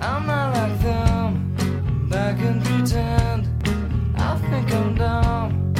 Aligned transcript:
I'm 0.00 0.26
not 0.26 0.54
like 0.54 0.78
them. 0.80 2.08
Back 2.10 2.38
and 2.40 2.62
pretend. 2.64 3.48
I 4.16 4.36
think 4.50 4.72
I'm 4.72 4.94
dumb. 4.94 5.72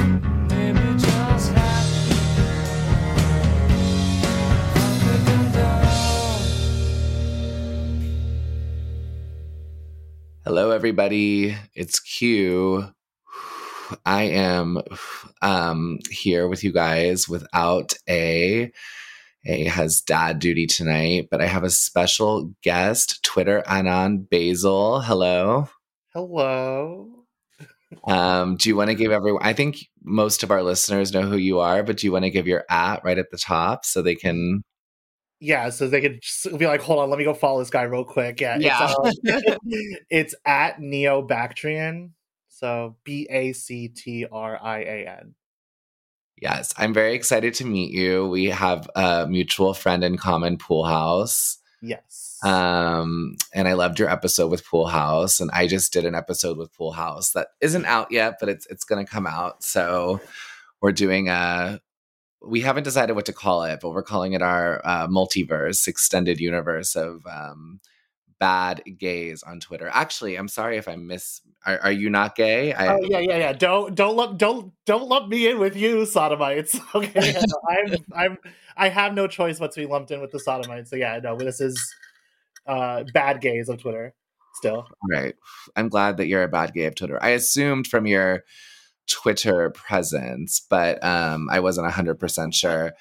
Maybe 0.49 0.79
just 0.97 1.53
happy. 1.53 2.15
I 4.75 4.89
think 5.03 5.29
I'm 5.29 5.51
dumb. 5.51 5.87
Hello, 10.45 10.71
everybody. 10.71 11.55
It's 11.75 11.99
Q. 11.99 12.91
I 14.05 14.23
am 14.23 14.81
um, 15.41 15.99
here 16.09 16.47
with 16.47 16.63
you 16.63 16.73
guys 16.73 17.29
without 17.29 17.93
A. 18.09 18.71
A 19.47 19.63
has 19.65 20.01
dad 20.01 20.39
duty 20.39 20.67
tonight, 20.67 21.29
but 21.31 21.41
I 21.41 21.45
have 21.45 21.63
a 21.63 21.69
special 21.69 22.53
guest, 22.63 23.23
Twitter 23.23 23.63
Anon 23.65 24.27
Basil. 24.29 24.99
Hello. 24.99 25.69
Hello. 26.13 27.07
Um, 28.05 28.57
do 28.57 28.67
you 28.67 28.75
want 28.75 28.89
to 28.89 28.95
give 28.95 29.11
everyone? 29.11 29.41
I 29.43 29.53
think 29.53 29.77
most 30.03 30.43
of 30.43 30.51
our 30.51 30.61
listeners 30.61 31.13
know 31.13 31.21
who 31.21 31.37
you 31.37 31.59
are, 31.59 31.81
but 31.83 31.97
do 31.97 32.07
you 32.07 32.11
want 32.11 32.25
to 32.25 32.29
give 32.29 32.47
your 32.47 32.65
at 32.69 33.03
right 33.05 33.17
at 33.17 33.31
the 33.31 33.37
top 33.37 33.85
so 33.85 34.01
they 34.01 34.15
can? 34.15 34.63
Yeah, 35.39 35.69
so 35.69 35.87
they 35.87 36.01
could 36.01 36.19
be 36.57 36.67
like, 36.67 36.81
hold 36.81 36.99
on, 36.99 37.09
let 37.09 37.19
me 37.19 37.23
go 37.23 37.33
follow 37.33 37.59
this 37.59 37.69
guy 37.69 37.83
real 37.83 38.03
quick. 38.03 38.41
Yeah, 38.41 38.57
Yeah. 38.57 38.93
It's, 39.03 39.45
um, 39.47 39.59
it's 40.09 40.35
at 40.45 40.81
Neo 40.81 41.21
Bactrian. 41.21 42.13
So 42.49 42.97
B 43.03 43.27
A 43.29 43.53
C 43.53 43.87
T 43.87 44.25
R 44.29 44.59
I 44.61 44.79
A 44.79 45.19
N. 45.21 45.35
Yes, 46.39 46.73
I'm 46.77 46.93
very 46.93 47.15
excited 47.15 47.55
to 47.55 47.65
meet 47.65 47.91
you. 47.91 48.27
We 48.27 48.45
have 48.45 48.89
a 48.95 49.25
mutual 49.27 49.73
friend 49.73 50.03
in 50.03 50.17
common, 50.17 50.57
Pool 50.57 50.85
House. 50.85 51.57
Yes. 51.81 52.37
Um, 52.43 53.37
and 53.53 53.67
I 53.67 53.73
loved 53.73 53.97
your 53.97 54.09
episode 54.09 54.51
with 54.51 54.65
Pool 54.65 54.85
House, 54.85 55.39
and 55.39 55.49
I 55.51 55.65
just 55.65 55.91
did 55.91 56.05
an 56.05 56.13
episode 56.13 56.57
with 56.57 56.73
Pool 56.73 56.91
House 56.91 57.31
that 57.31 57.47
isn't 57.59 57.85
out 57.85 58.11
yet, 58.11 58.37
but 58.39 58.49
it's 58.49 58.67
it's 58.67 58.83
gonna 58.83 59.05
come 59.05 59.25
out. 59.25 59.63
So 59.63 60.21
we're 60.79 60.91
doing 60.91 61.29
a. 61.29 61.81
We 62.39 62.61
haven't 62.61 62.83
decided 62.83 63.15
what 63.15 63.25
to 63.25 63.33
call 63.33 63.63
it, 63.63 63.79
but 63.81 63.89
we're 63.89 64.03
calling 64.03 64.33
it 64.33 64.43
our 64.43 64.79
uh, 64.85 65.07
multiverse, 65.07 65.87
extended 65.87 66.39
universe 66.39 66.95
of 66.95 67.25
um, 67.25 67.81
bad 68.39 68.83
gays 68.97 69.43
on 69.43 69.59
Twitter. 69.59 69.89
Actually, 69.91 70.35
I'm 70.35 70.47
sorry 70.47 70.77
if 70.77 70.87
I 70.87 70.95
miss. 70.95 71.41
Are, 71.65 71.79
are 71.79 71.91
you 71.91 72.09
not 72.09 72.35
gay? 72.35 72.73
I, 72.73 72.93
oh 72.93 72.99
yeah, 73.03 73.19
yeah, 73.19 73.37
yeah. 73.37 73.53
Don't 73.53 73.95
don't 73.95 74.15
lump 74.15 74.37
don't 74.37 74.73
don't 74.85 75.07
lump 75.07 75.29
me 75.29 75.49
in 75.49 75.59
with 75.59 75.75
you, 75.75 76.05
sodomites. 76.05 76.79
Okay, 76.95 77.11
yeah, 77.15 77.41
no, 77.41 77.61
I'm 77.69 77.95
I'm 78.13 78.37
I 78.75 78.89
have 78.89 79.13
no 79.13 79.27
choice 79.27 79.59
but 79.59 79.71
to 79.73 79.81
be 79.81 79.85
lumped 79.85 80.11
in 80.11 80.21
with 80.21 80.31
the 80.31 80.39
sodomites. 80.39 80.89
So 80.89 80.95
yeah, 80.95 81.19
no, 81.21 81.35
this 81.35 81.59
is 81.61 81.95
uh 82.65 83.03
bad 83.13 83.41
gays 83.41 83.69
of 83.69 83.81
Twitter. 83.81 84.13
Still, 84.55 84.87
Right. 85.11 85.35
I'm 85.75 85.87
glad 85.87 86.17
that 86.17 86.25
you're 86.27 86.41
a 86.43 86.47
bad 86.47 86.73
gay 86.73 86.85
of 86.85 86.95
Twitter. 86.95 87.21
I 87.21 87.29
assumed 87.29 87.85
from 87.85 88.07
your 88.07 88.43
Twitter 89.07 89.69
presence, 89.69 90.65
but 90.67 91.03
um, 91.03 91.47
I 91.51 91.59
wasn't 91.59 91.91
100% 91.91 92.53
sure. 92.55 92.93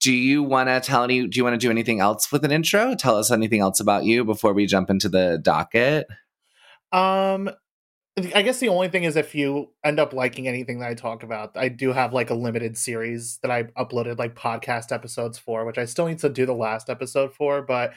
Do 0.00 0.12
you 0.12 0.42
want 0.42 0.68
to 0.68 0.80
tell 0.80 1.04
any, 1.04 1.26
do 1.26 1.38
you 1.38 1.44
want 1.44 1.54
to 1.54 1.64
do 1.64 1.70
anything 1.70 2.00
else 2.00 2.30
with 2.30 2.44
an 2.44 2.52
intro? 2.52 2.94
Tell 2.94 3.16
us 3.16 3.30
anything 3.30 3.60
else 3.60 3.80
about 3.80 4.04
you 4.04 4.24
before 4.24 4.52
we 4.52 4.66
jump 4.66 4.90
into 4.90 5.08
the 5.08 5.38
docket? 5.42 6.06
Um, 6.92 7.50
I 8.34 8.42
guess 8.42 8.60
the 8.60 8.68
only 8.68 8.88
thing 8.88 9.04
is 9.04 9.16
if 9.16 9.34
you 9.34 9.72
end 9.84 10.00
up 10.00 10.14
liking 10.14 10.48
anything 10.48 10.78
that 10.78 10.88
I 10.88 10.94
talk 10.94 11.22
about, 11.22 11.52
I 11.54 11.68
do 11.68 11.92
have 11.92 12.14
like 12.14 12.30
a 12.30 12.34
limited 12.34 12.78
series 12.78 13.38
that 13.42 13.50
I 13.50 13.64
uploaded 13.64 14.18
like 14.18 14.34
podcast 14.34 14.90
episodes 14.90 15.38
for, 15.38 15.66
which 15.66 15.76
I 15.76 15.84
still 15.84 16.06
need 16.06 16.20
to 16.20 16.30
do 16.30 16.46
the 16.46 16.54
last 16.54 16.88
episode 16.88 17.34
for, 17.34 17.60
but 17.60 17.92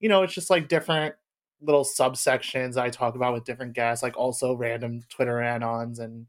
you 0.00 0.08
know, 0.08 0.24
it's 0.24 0.34
just 0.34 0.50
like 0.50 0.68
different 0.68 1.14
little 1.60 1.84
subsections 1.84 2.76
I 2.76 2.90
talk 2.90 3.14
about 3.14 3.32
with 3.32 3.44
different 3.44 3.74
guests, 3.74 4.02
like 4.02 4.16
also 4.16 4.54
random 4.54 5.02
Twitter 5.08 5.36
anons 5.36 6.00
and 6.00 6.26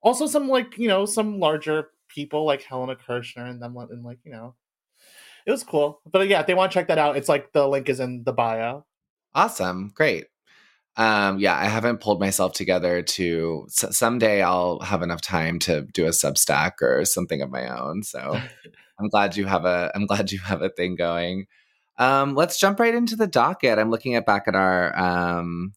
also 0.00 0.28
some 0.28 0.48
like, 0.48 0.78
you 0.78 0.86
know, 0.86 1.04
some 1.04 1.40
larger 1.40 1.88
people 2.08 2.44
like 2.44 2.62
Helena 2.62 2.96
Kerschner 2.96 3.48
and 3.48 3.60
them 3.60 3.76
and 3.76 4.04
like, 4.04 4.18
you 4.24 4.32
know, 4.32 4.54
it 5.46 5.50
was 5.50 5.62
cool. 5.64 6.00
But 6.10 6.28
yeah, 6.28 6.40
if 6.40 6.46
they 6.46 6.54
want 6.54 6.72
to 6.72 6.74
check 6.74 6.88
that 6.88 6.98
out, 6.98 7.16
it's 7.16 7.28
like 7.28 7.52
the 7.52 7.68
link 7.68 7.88
is 7.88 8.00
in 8.00 8.24
the 8.24 8.32
bio. 8.32 8.84
Awesome. 9.34 9.92
Great. 9.94 10.26
Um, 10.96 11.38
yeah, 11.38 11.56
I 11.56 11.66
haven't 11.66 12.00
pulled 12.00 12.20
myself 12.20 12.52
together 12.52 13.02
to 13.02 13.66
s- 13.68 13.96
someday 13.96 14.42
I'll 14.42 14.80
have 14.80 15.02
enough 15.02 15.20
time 15.20 15.58
to 15.60 15.82
do 15.92 16.06
a 16.06 16.10
Substack 16.10 16.80
or 16.80 17.04
something 17.04 17.42
of 17.42 17.50
my 17.50 17.68
own. 17.68 18.02
So 18.02 18.40
I'm 18.98 19.08
glad 19.08 19.36
you 19.36 19.44
have 19.44 19.66
a 19.66 19.92
I'm 19.94 20.06
glad 20.06 20.32
you 20.32 20.38
have 20.38 20.62
a 20.62 20.70
thing 20.70 20.96
going. 20.96 21.46
Um, 21.98 22.34
let's 22.34 22.58
jump 22.58 22.80
right 22.80 22.94
into 22.94 23.14
the 23.14 23.26
docket. 23.26 23.78
I'm 23.78 23.90
looking 23.90 24.14
at 24.14 24.26
back 24.26 24.44
at 24.48 24.54
our 24.54 24.98
um, 24.98 25.72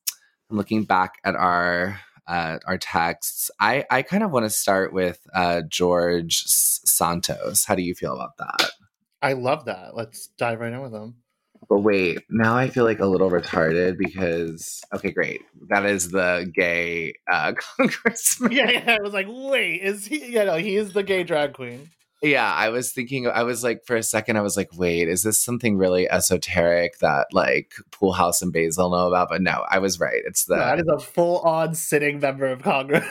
I'm 0.50 0.58
looking 0.58 0.86
back 0.86 1.16
at 1.26 1.36
our 1.36 2.00
uh, 2.30 2.60
our 2.66 2.78
texts. 2.78 3.52
I 3.60 3.86
I 3.90 4.04
kind 4.04 4.24
of 4.24 4.32
want 4.32 4.46
to 4.46 4.50
start 4.50 4.94
with 4.94 5.20
uh, 5.34 5.64
George 5.68 6.44
Santos. 6.46 7.66
How 7.66 7.76
do 7.76 7.82
you 7.82 7.96
feel 7.96 8.14
about 8.14 8.38
that? 8.38 8.70
I 9.22 9.34
love 9.34 9.66
that. 9.66 9.96
Let's 9.96 10.28
dive 10.38 10.62
right 10.62 10.72
in 10.72 10.82
with 10.82 10.94
them. 10.94 11.16
But 11.68 11.80
wait, 11.80 12.20
now 12.30 12.56
I 12.56 12.70
feel 12.70 12.86
like 12.86 13.00
a 13.00 13.06
little 13.06 13.30
retarded 13.30 13.98
because 13.98 14.82
okay, 14.94 15.12
great. 15.12 15.42
That 15.70 15.86
is 15.86 16.10
the 16.10 16.50
gay 16.54 17.16
uh, 17.30 17.54
congressman. 17.78 18.52
yeah, 18.52 18.72
yeah. 18.72 18.98
I 19.00 19.04
was 19.04 19.14
like, 19.14 19.28
wait, 19.28 19.82
is 19.82 20.06
he? 20.06 20.32
Yeah, 20.32 20.46
no, 20.46 20.56
he 20.56 20.76
is 20.78 20.94
the 20.94 21.04
gay 21.04 21.24
drag 21.24 21.54
queen. 21.54 21.90
Yeah, 22.22 22.52
I 22.54 22.70
was 22.70 22.92
thinking. 22.92 23.28
I 23.28 23.44
was 23.44 23.64
like, 23.64 23.86
for 23.86 23.96
a 23.96 24.04
second, 24.04 24.38
I 24.38 24.42
was 24.42 24.58
like, 24.58 24.70
wait, 24.78 25.08
is 25.08 25.24
this 25.24 25.40
something 25.40 25.78
really 25.78 26.10
esoteric 26.10 27.00
that 27.00 27.28
like 27.32 27.72
Pool 27.92 28.12
House 28.12 28.42
and 28.42 28.52
Basil 28.52 28.90
know 28.90 29.08
about? 29.08 29.30
But 29.30 29.42
no, 29.42 29.64
I 29.70 29.80
was 29.80 30.00
right. 30.00 30.22
It's 30.26 30.46
the 30.46 30.56
that 30.56 30.80
is 30.80 30.88
a 30.88 31.00
full-on 31.00 31.76
sitting 31.76 32.20
member 32.20 32.48
of 32.48 32.62
Congress. 32.62 33.06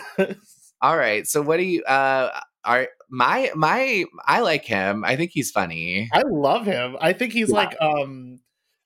all 0.83 0.97
right. 0.97 1.27
So 1.27 1.41
what 1.41 1.57
do 1.57 1.63
you? 1.65 1.83
uh 1.85 2.39
Are 2.65 2.89
my 3.09 3.51
my? 3.55 4.05
I 4.27 4.41
like 4.41 4.65
him. 4.67 5.05
I 5.07 5.17
think 5.17 5.31
he's 5.33 5.51
funny. 5.51 6.11
I 6.13 6.23
love 6.27 6.67
him. 6.67 6.97
I 7.01 7.15
think 7.15 7.33
he's 7.33 7.49
Yeah. 7.49 7.55
like 7.55 7.77
um 7.81 8.41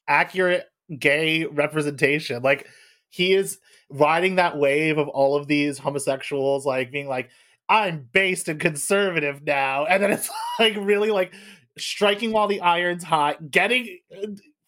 accurate 0.06 0.66
gay 0.98 1.46
representation. 1.46 2.42
Like 2.42 2.68
he 3.10 3.32
is 3.34 3.58
riding 3.90 4.36
that 4.36 4.56
wave 4.56 4.98
of 4.98 5.08
all 5.08 5.34
of 5.36 5.48
these 5.48 5.78
homosexuals, 5.78 6.64
like 6.64 6.92
being 6.92 7.08
like, 7.08 7.28
I'm 7.72 8.06
based 8.12 8.48
and 8.48 8.60
conservative 8.60 9.42
now, 9.42 9.86
and 9.86 10.02
then 10.02 10.12
it's 10.12 10.28
like 10.58 10.76
really 10.76 11.10
like 11.10 11.32
striking 11.78 12.30
while 12.30 12.46
the 12.46 12.60
iron's 12.60 13.02
hot, 13.02 13.50
getting. 13.50 13.98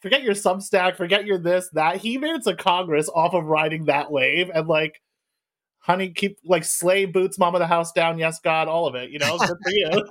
Forget 0.00 0.22
your 0.22 0.34
Substack, 0.34 0.96
forget 0.96 1.24
your 1.24 1.38
this, 1.38 1.70
that. 1.72 1.96
He 1.96 2.18
made 2.18 2.36
it 2.36 2.44
to 2.44 2.54
Congress 2.54 3.08
off 3.14 3.34
of 3.34 3.44
riding 3.44 3.86
that 3.86 4.10
wave, 4.10 4.50
and 4.54 4.66
like, 4.66 5.02
honey, 5.78 6.10
keep 6.10 6.38
like 6.44 6.64
slay 6.64 7.04
boots, 7.04 7.38
mama 7.38 7.58
the 7.58 7.66
house 7.66 7.92
down, 7.92 8.18
yes, 8.18 8.40
God, 8.40 8.68
all 8.68 8.86
of 8.86 8.94
it. 8.94 9.10
You 9.10 9.18
know, 9.18 9.36
good 9.36 9.48
for 9.48 9.70
you. 9.70 10.08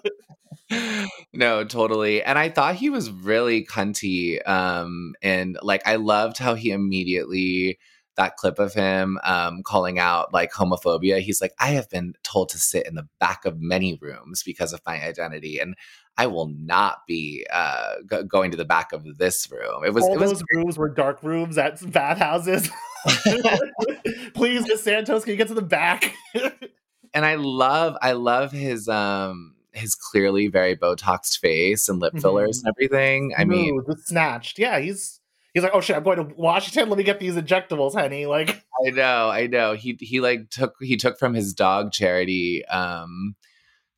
no, 1.33 1.63
totally. 1.63 2.23
And 2.23 2.37
I 2.37 2.49
thought 2.49 2.75
he 2.75 2.91
was 2.91 3.09
really 3.09 3.65
cunty. 3.65 4.47
Um, 4.47 5.15
and 5.21 5.57
like 5.63 5.81
I 5.85 5.95
loved 5.95 6.37
how 6.37 6.53
he 6.53 6.71
immediately 6.71 7.79
that 8.15 8.37
clip 8.37 8.59
of 8.59 8.73
him 8.73 9.19
um 9.23 9.63
calling 9.63 9.99
out 9.99 10.33
like 10.33 10.51
homophobia. 10.51 11.19
He's 11.19 11.41
like, 11.41 11.53
I 11.59 11.69
have 11.69 11.89
been 11.89 12.13
told 12.23 12.49
to 12.49 12.59
sit 12.59 12.87
in 12.87 12.95
the 12.95 13.07
back 13.19 13.45
of 13.45 13.59
many 13.59 13.97
rooms 14.01 14.43
because 14.43 14.73
of 14.73 14.81
my 14.85 15.01
identity, 15.03 15.59
and 15.59 15.75
I 16.17 16.27
will 16.27 16.47
not 16.47 16.99
be 17.07 17.45
uh 17.51 17.95
go- 18.05 18.23
going 18.23 18.51
to 18.51 18.57
the 18.57 18.65
back 18.65 18.93
of 18.93 19.17
this 19.17 19.49
room. 19.51 19.83
It 19.85 19.93
was 19.93 20.03
all 20.03 20.13
it 20.13 20.19
was 20.19 20.31
those 20.31 20.43
rooms 20.53 20.77
were 20.77 20.89
dark 20.89 21.23
rooms 21.23 21.57
at 21.57 21.79
bathhouses. 21.91 22.69
Please, 24.33 24.67
Miss 24.67 24.83
Santos, 24.83 25.23
can 25.23 25.31
you 25.31 25.37
get 25.37 25.49
to 25.49 25.53
the 25.53 25.61
back? 25.61 26.13
and 27.13 27.25
I 27.25 27.35
love 27.35 27.95
I 28.01 28.13
love 28.13 28.51
his 28.51 28.87
um 28.87 29.55
his 29.71 29.95
clearly 29.95 30.47
very 30.47 30.75
botoxed 30.75 31.39
face 31.39 31.89
and 31.89 31.99
lip 31.99 32.13
fillers 32.19 32.59
and 32.59 32.73
everything. 32.75 33.33
I 33.37 33.43
mean, 33.43 33.75
Ooh, 33.75 33.83
the 33.85 33.97
snatched. 33.97 34.59
Yeah, 34.59 34.79
he's 34.79 35.19
he's 35.53 35.63
like, 35.63 35.73
oh 35.73 35.81
shit, 35.81 35.95
I'm 35.95 36.03
going 36.03 36.17
to 36.17 36.35
Washington. 36.35 36.89
Let 36.89 36.97
me 36.97 37.03
get 37.03 37.19
these 37.19 37.35
injectables, 37.35 37.93
honey. 37.93 38.25
Like, 38.25 38.63
I 38.85 38.89
know, 38.91 39.29
I 39.29 39.47
know. 39.47 39.73
He 39.73 39.97
he 39.99 40.19
like 40.19 40.49
took 40.49 40.75
he 40.81 40.97
took 40.97 41.19
from 41.19 41.33
his 41.33 41.53
dog 41.53 41.91
charity 41.91 42.65
um 42.65 43.35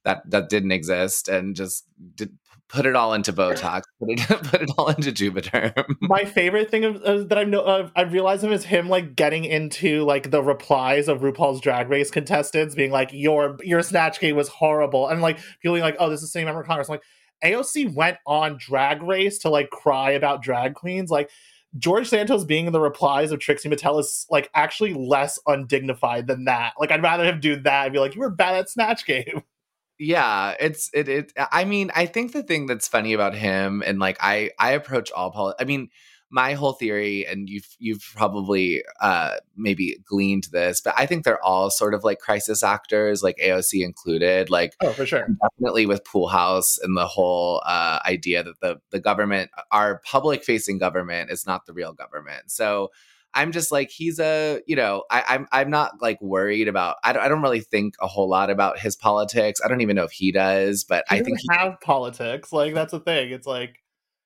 that 0.04 0.30
that 0.30 0.50
didn't 0.50 0.72
exist 0.72 1.28
and 1.28 1.56
just 1.56 1.86
did, 2.16 2.38
put 2.68 2.86
it 2.86 2.96
all 2.96 3.14
into 3.14 3.32
Botox, 3.32 3.84
put 4.00 4.10
it 4.10 4.20
put 4.44 4.62
it 4.62 4.72
all 4.78 4.90
into 4.90 5.12
Juvederm. 5.12 5.96
my 6.02 6.26
favorite 6.26 6.70
thing 6.70 6.86
of, 6.86 7.02
uh, 7.04 7.24
that 7.24 7.38
I 7.38 7.44
know 7.44 7.62
uh, 7.62 7.90
I 7.96 8.04
realized 8.04 8.44
him 8.44 8.52
is 8.52 8.66
him 8.66 8.90
like 8.90 9.16
getting 9.16 9.46
into 9.46 10.04
like 10.04 10.32
the 10.32 10.44
replies 10.44 11.08
of 11.08 11.22
RuPaul's 11.22 11.62
Drag 11.62 11.90
Race 11.90 12.12
contestants 12.12 12.76
being 12.76 12.92
like, 12.92 13.10
your 13.14 13.58
your 13.64 13.82
snatch 13.82 14.20
game 14.20 14.36
was 14.36 14.48
horrible, 14.48 15.08
and 15.08 15.22
like 15.22 15.40
feeling 15.62 15.82
like, 15.82 15.96
oh, 16.00 16.10
this 16.10 16.22
is 16.22 16.30
the 16.30 16.40
same 16.40 16.46
member 16.46 16.62
of 16.62 16.68
Congress. 16.68 16.90
I'm 16.90 16.94
like, 16.94 17.04
AOC 17.46 17.94
went 17.94 18.18
on 18.26 18.58
Drag 18.58 19.02
Race 19.02 19.40
to 19.40 19.50
like 19.50 19.70
cry 19.70 20.12
about 20.12 20.44
drag 20.44 20.76
queens, 20.76 21.10
like. 21.10 21.30
George 21.78 22.08
Santos 22.08 22.46
being 22.46 22.68
in 22.68 22.72
the 22.72 22.80
replies 22.80 23.34
of 23.34 23.40
Trixie 23.42 23.68
Mattel 23.68 24.00
is 24.00 24.26
like 24.30 24.50
actually 24.56 24.94
less 24.94 25.38
undignified 25.46 26.26
than 26.26 26.46
that. 26.46 26.72
Like 26.80 26.90
I'd 26.90 27.04
rather 27.04 27.26
him 27.26 27.42
do 27.42 27.58
that 27.58 27.88
and 27.88 27.92
be 27.92 28.00
like, 28.00 28.16
"You 28.16 28.22
were 28.22 28.30
bad 28.30 28.56
at 28.56 28.70
Snatch 28.70 29.06
Game." 29.06 29.44
yeah 30.00 30.54
it's 30.60 30.90
it 30.94 31.08
it 31.08 31.32
i 31.52 31.64
mean 31.64 31.90
i 31.96 32.06
think 32.06 32.34
the 32.34 32.44
thing 32.44 32.66
that's 32.66 32.88
funny 32.88 33.14
about 33.14 33.34
him 33.34 33.82
and 33.86 33.98
like 33.98 34.18
i 34.20 34.52
i 34.60 34.72
approach 34.72 35.10
all 35.14 35.32
poli- 35.32 35.54
i 35.60 35.64
mean 35.64 35.90
my 36.36 36.52
whole 36.52 36.74
theory, 36.74 37.26
and 37.26 37.50
you've 37.50 37.78
you've 37.80 38.04
probably 38.14 38.84
uh, 39.00 39.36
maybe 39.56 39.98
gleaned 40.06 40.50
this, 40.52 40.82
but 40.82 40.94
I 40.98 41.06
think 41.06 41.24
they're 41.24 41.44
all 41.44 41.70
sort 41.70 41.94
of 41.94 42.04
like 42.04 42.20
crisis 42.20 42.62
actors, 42.62 43.24
like 43.24 43.38
AOC 43.38 43.86
included. 43.86 44.50
Like 44.50 44.76
Oh, 44.82 44.92
for 44.92 45.06
sure. 45.06 45.26
definitely 45.42 45.86
with 45.86 46.04
Pool 46.04 46.28
House 46.28 46.78
and 46.78 46.98
the 46.98 47.08
whole 47.08 47.64
uh, 47.66 48.00
idea 48.06 48.44
that 48.44 48.60
the 48.60 48.82
the 48.92 49.00
government, 49.00 49.50
our 49.72 50.02
public 50.04 50.44
facing 50.44 50.78
government, 50.78 51.32
is 51.32 51.48
not 51.48 51.66
the 51.66 51.74
real 51.74 51.94
government. 51.94 52.52
So 52.52 52.92
I'm 53.34 53.54
just 53.54 53.72
like 53.72 53.90
he's 53.90 54.20
a 54.20 54.62
you 54.68 54.76
know 54.76 55.06
I, 55.10 55.24
I'm 55.30 55.48
I'm 55.54 55.70
not 55.70 56.02
like 56.02 56.22
worried 56.22 56.68
about 56.68 56.98
I 57.06 57.14
don't 57.14 57.24
I 57.24 57.30
don't 57.30 57.44
really 57.44 57.62
think 57.62 57.94
a 58.02 58.08
whole 58.08 58.28
lot 58.28 58.50
about 58.50 58.78
his 58.78 58.98
politics. 58.98 59.62
I 59.64 59.70
don't 59.70 59.80
even 59.80 59.96
know 59.96 60.04
if 60.04 60.12
he 60.12 60.34
does, 60.34 60.84
but 60.84 61.06
He 61.10 61.16
I 61.16 61.24
think 61.24 61.40
have 61.50 61.80
politics. 61.80 62.52
Like 62.52 62.74
that's 62.74 62.92
the 62.92 63.00
thing. 63.00 63.32
It's 63.32 63.48
like 63.48 63.82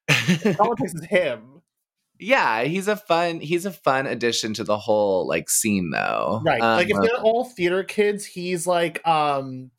politics 0.57 0.95
is 0.95 1.05
him. 1.05 1.58
Yeah 2.19 2.63
he's 2.63 2.87
a 2.87 2.95
fun 2.95 3.39
he's 3.39 3.65
a 3.65 3.71
fun 3.71 4.05
addition 4.05 4.53
to 4.53 4.63
the 4.63 4.77
whole 4.77 5.27
like 5.27 5.49
scene 5.49 5.89
though. 5.91 6.41
Right. 6.43 6.59
like 6.59 6.89
if 6.89 6.97
Um, 6.97 7.01
they're 7.03 7.21
all 7.21 7.45
theater 7.45 7.83
kids, 7.83 8.25
he's 8.25 8.67
like 8.67 9.05
um 9.07 9.71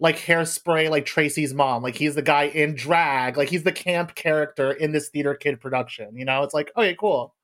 like 0.00 0.18
hairspray, 0.18 0.90
like 0.90 1.06
Tracy's 1.06 1.54
mom. 1.54 1.84
Like 1.84 1.94
he's 1.94 2.16
the 2.16 2.22
guy 2.22 2.44
in 2.44 2.74
drag. 2.74 3.36
Like 3.36 3.48
he's 3.48 3.62
the 3.62 3.70
camp 3.70 4.16
character 4.16 4.72
in 4.72 4.90
this 4.90 5.08
theater 5.08 5.34
kid 5.34 5.60
production. 5.60 6.16
You 6.16 6.24
know, 6.24 6.42
it's 6.42 6.52
like, 6.52 6.72
okay, 6.76 6.96
cool. 6.98 7.36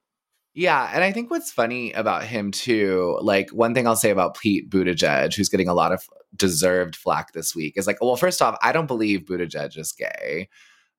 Yeah, 0.55 0.91
and 0.93 1.05
I 1.05 1.13
think 1.13 1.31
what's 1.31 1.53
funny 1.53 1.93
about 1.93 2.25
him 2.25 2.51
too, 2.51 3.17
like 3.23 3.51
one 3.51 3.75
thing 3.75 3.87
I'll 3.87 3.95
say 3.95 4.11
about 4.11 4.37
Pete 4.37 4.69
Buttigieg, 4.69 5.37
who's 5.37 5.49
getting 5.49 5.69
a 5.69 5.75
lot 5.75 5.93
of 5.93 6.03
deserved 6.35 6.97
flack 6.97 7.33
this 7.33 7.55
week, 7.55 7.75
is 7.77 7.87
like, 7.87 7.99
well, 8.01 8.17
first 8.17 8.43
off, 8.43 8.59
I 8.61 8.73
don't 8.73 8.89
believe 8.89 9.21
Buttigieg 9.21 9.79
is 9.79 9.93
gay. 9.93 10.49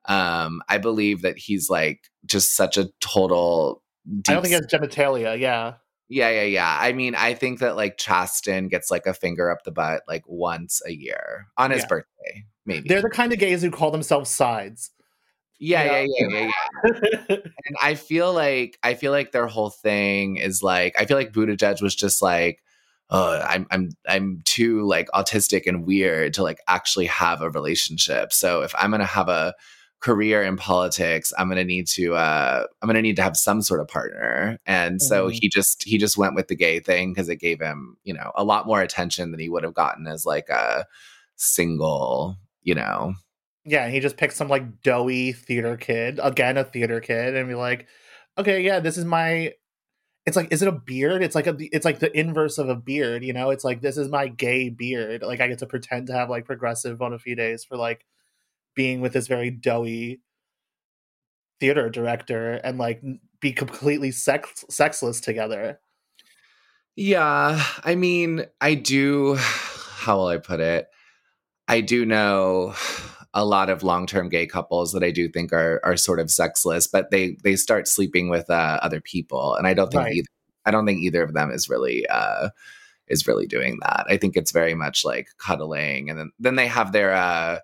Um, 0.05 0.61
I 0.69 0.77
believe 0.77 1.21
that 1.21 1.37
he's 1.37 1.69
like 1.69 2.09
just 2.25 2.55
such 2.55 2.77
a 2.77 2.89
total. 3.01 3.83
I 4.27 4.33
don't 4.33 4.41
think 4.43 4.53
has 4.55 4.65
genitalia. 4.67 5.37
Yeah. 5.39 5.73
yeah, 6.07 6.29
yeah, 6.29 6.43
yeah. 6.43 6.77
I 6.79 6.93
mean, 6.93 7.13
I 7.15 7.33
think 7.33 7.59
that 7.59 7.75
like 7.75 7.97
Chasten 7.97 8.67
gets 8.69 8.89
like 8.89 9.05
a 9.05 9.13
finger 9.13 9.51
up 9.51 9.59
the 9.65 9.71
butt 9.71 10.01
like 10.07 10.23
once 10.27 10.81
a 10.87 10.91
year 10.91 11.47
on 11.57 11.71
his 11.71 11.81
Yeah. 11.81 11.87
birthday, 11.87 12.45
maybe. 12.65 12.89
They're 12.89 13.01
the 13.01 13.09
kind 13.09 13.33
of 13.33 13.39
gays 13.39 13.61
who 13.61 13.69
call 13.71 13.91
themselves 13.91 14.29
sides. 14.31 14.91
yeah, 15.59 15.83
Yeah. 15.83 15.99
yeah, 15.99 16.07
yeah, 16.07 16.27
yeah, 16.39 16.51
yeah. 17.29 17.35
and 17.37 17.75
I 17.83 17.95
feel 17.95 18.33
like 18.33 18.79
I 18.81 18.93
feel 18.95 19.11
like 19.11 19.31
their 19.31 19.47
whole 19.47 19.69
thing 19.69 20.37
is 20.37 20.63
like 20.63 20.95
I 20.99 21.05
feel 21.05 21.17
like 21.17 21.33
Buttigieg 21.33 21.81
was 21.81 21.93
just 21.95 22.21
like, 22.21 22.63
oh, 23.11 23.39
I'm 23.41 23.67
I'm 23.69 23.89
I'm 24.07 24.39
too 24.45 24.87
like 24.87 25.09
autistic 25.13 25.67
and 25.67 25.85
weird 25.85 26.33
to 26.35 26.43
like 26.43 26.59
actually 26.67 27.07
have 27.07 27.41
a 27.41 27.49
relationship. 27.51 28.31
So 28.33 28.61
if 28.61 28.73
I'm 28.77 28.89
gonna 28.91 29.05
have 29.05 29.27
a 29.29 29.53
career 30.01 30.41
in 30.43 30.55
politics, 30.57 31.33
I'm 31.37 31.49
gonna 31.49 31.63
need 31.65 31.87
to 31.87 32.15
uh 32.15 32.65
I'm 32.81 32.87
gonna 32.87 33.01
need 33.01 33.17
to 33.17 33.21
have 33.21 33.35
some 33.37 33.61
sort 33.61 33.81
of 33.81 33.87
partner. 33.87 34.59
And 34.65 35.01
so 35.01 35.27
Mhm. 35.27 35.33
he 35.41 35.49
just 35.49 35.83
he 35.83 35.97
just 35.97 36.17
went 36.17 36.35
with 36.35 36.47
the 36.47 36.55
gay 36.55 36.79
thing 36.79 37.11
because 37.13 37.29
it 37.29 37.37
gave 37.37 37.59
him, 37.61 37.97
you 38.03 38.13
know, 38.13 38.31
a 38.35 38.43
lot 38.43 38.65
more 38.67 38.81
attention 38.81 39.31
than 39.31 39.39
he 39.39 39.49
would 39.49 39.63
have 39.63 39.73
gotten 39.73 40.07
as 40.07 40.25
like 40.25 40.49
a 40.49 40.85
single, 41.35 42.37
you 42.63 42.75
know. 42.75 43.15
yeah, 43.65 43.89
he 43.89 43.99
just 43.99 44.17
picked 44.17 44.33
some 44.33 44.47
like 44.47 44.81
doughy 44.81 45.31
theater 45.33 45.77
kid, 45.77 46.19
again 46.21 46.57
a 46.57 46.63
theater 46.63 46.99
kid, 47.01 47.35
and 47.35 47.47
be 47.47 47.55
like, 47.55 47.87
okay, 48.37 48.61
yeah, 48.61 48.79
this 48.79 48.97
is 48.97 49.05
my. 49.05 49.53
It's 50.25 50.37
like, 50.37 50.51
is 50.53 50.61
it 50.61 50.67
a 50.67 50.73
beard? 50.73 51.23
It's 51.23 51.35
like 51.35 51.47
a, 51.47 51.55
it's 51.59 51.85
like 51.85 51.99
the 51.99 52.17
inverse 52.17 52.57
of 52.59 52.69
a 52.69 52.75
beard, 52.75 53.23
you 53.23 53.33
know. 53.33 53.49
It's 53.51 53.63
like 53.63 53.81
this 53.81 53.97
is 53.97 54.09
my 54.09 54.27
gay 54.27 54.69
beard. 54.69 55.23
Like 55.23 55.41
I 55.41 55.47
get 55.47 55.59
to 55.59 55.67
pretend 55.67 56.07
to 56.07 56.13
have 56.13 56.29
like 56.29 56.45
progressive 56.45 56.97
bona 56.99 57.19
fides 57.19 57.65
for 57.65 57.77
like 57.77 58.05
being 58.79 59.01
with 59.01 59.11
this 59.11 59.27
very 59.27 59.51
doughy 59.51 60.21
theater 61.59 61.89
director 61.89 62.53
and 62.63 62.77
like 62.77 63.03
be 63.41 63.51
completely 63.51 64.09
sex 64.09 64.63
sexless 64.69 65.19
together. 65.19 65.81
Yeah, 66.95 67.61
I 67.83 67.95
mean, 67.95 68.45
I 68.61 68.75
do. 68.75 69.35
How 69.99 70.15
will 70.15 70.27
I 70.27 70.37
put 70.37 70.61
it? 70.61 70.87
I 71.67 71.81
do 71.81 72.05
know 72.05 72.73
a 73.33 73.43
lot 73.43 73.69
of 73.69 73.83
long-term 73.83 74.29
gay 74.29 74.47
couples 74.47 74.93
that 74.93 75.03
I 75.03 75.11
do 75.11 75.27
think 75.27 75.51
are 75.51 75.81
are 75.83 75.97
sort 75.97 76.21
of 76.21 76.31
sexless, 76.31 76.87
but 76.87 77.11
they 77.11 77.35
they 77.43 77.57
start 77.57 77.85
sleeping 77.85 78.29
with 78.29 78.49
uh, 78.49 78.79
other 78.81 79.01
people, 79.01 79.55
and 79.55 79.67
I 79.67 79.73
don't 79.73 79.91
think 79.91 80.03
Right. 80.03 80.13
either, 80.13 80.29
I 80.63 80.71
don't 80.71 80.85
think 80.85 81.01
either 81.01 81.21
of 81.21 81.33
them 81.33 81.51
is 81.51 81.67
really 81.67 82.07
uh, 82.07 82.47
is 83.09 83.27
really 83.27 83.45
doing 83.45 83.77
that. 83.81 84.05
I 84.09 84.15
think 84.15 84.37
it's 84.37 84.53
very 84.53 84.73
much 84.73 85.03
like 85.03 85.27
cuddling, 85.37 86.09
and 86.09 86.17
then 86.17 86.31
then 86.39 86.55
they 86.55 86.67
have 86.67 86.93
their 86.93 87.13
uh, 87.13 87.59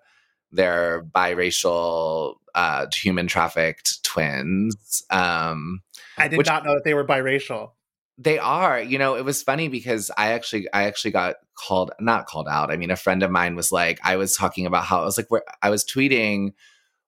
their 0.52 1.02
biracial 1.14 2.36
uh, 2.54 2.86
human 2.92 3.26
trafficked 3.26 4.02
twins. 4.04 5.04
Um, 5.10 5.82
I 6.18 6.28
did 6.28 6.38
Which- 6.38 6.46
not 6.46 6.64
know 6.64 6.74
that 6.74 6.84
they 6.84 6.94
were 6.94 7.04
biracial. 7.06 7.72
they 8.18 8.38
are 8.38 8.80
you 8.80 8.96
know 8.98 9.14
it 9.14 9.26
was 9.26 9.42
funny 9.42 9.68
because 9.68 10.10
i 10.16 10.32
actually 10.32 10.66
i 10.72 10.84
actually 10.84 11.10
got 11.10 11.34
called 11.54 11.90
not 12.00 12.24
called 12.24 12.48
out 12.48 12.70
i 12.70 12.76
mean 12.76 12.90
a 12.90 12.96
friend 12.96 13.22
of 13.22 13.30
mine 13.30 13.54
was 13.54 13.70
like 13.70 13.98
i 14.02 14.16
was 14.16 14.34
talking 14.34 14.64
about 14.64 14.84
how 14.84 15.02
i 15.02 15.04
was 15.04 15.18
like 15.18 15.30
where 15.30 15.42
i 15.60 15.68
was 15.68 15.84
tweeting 15.84 16.52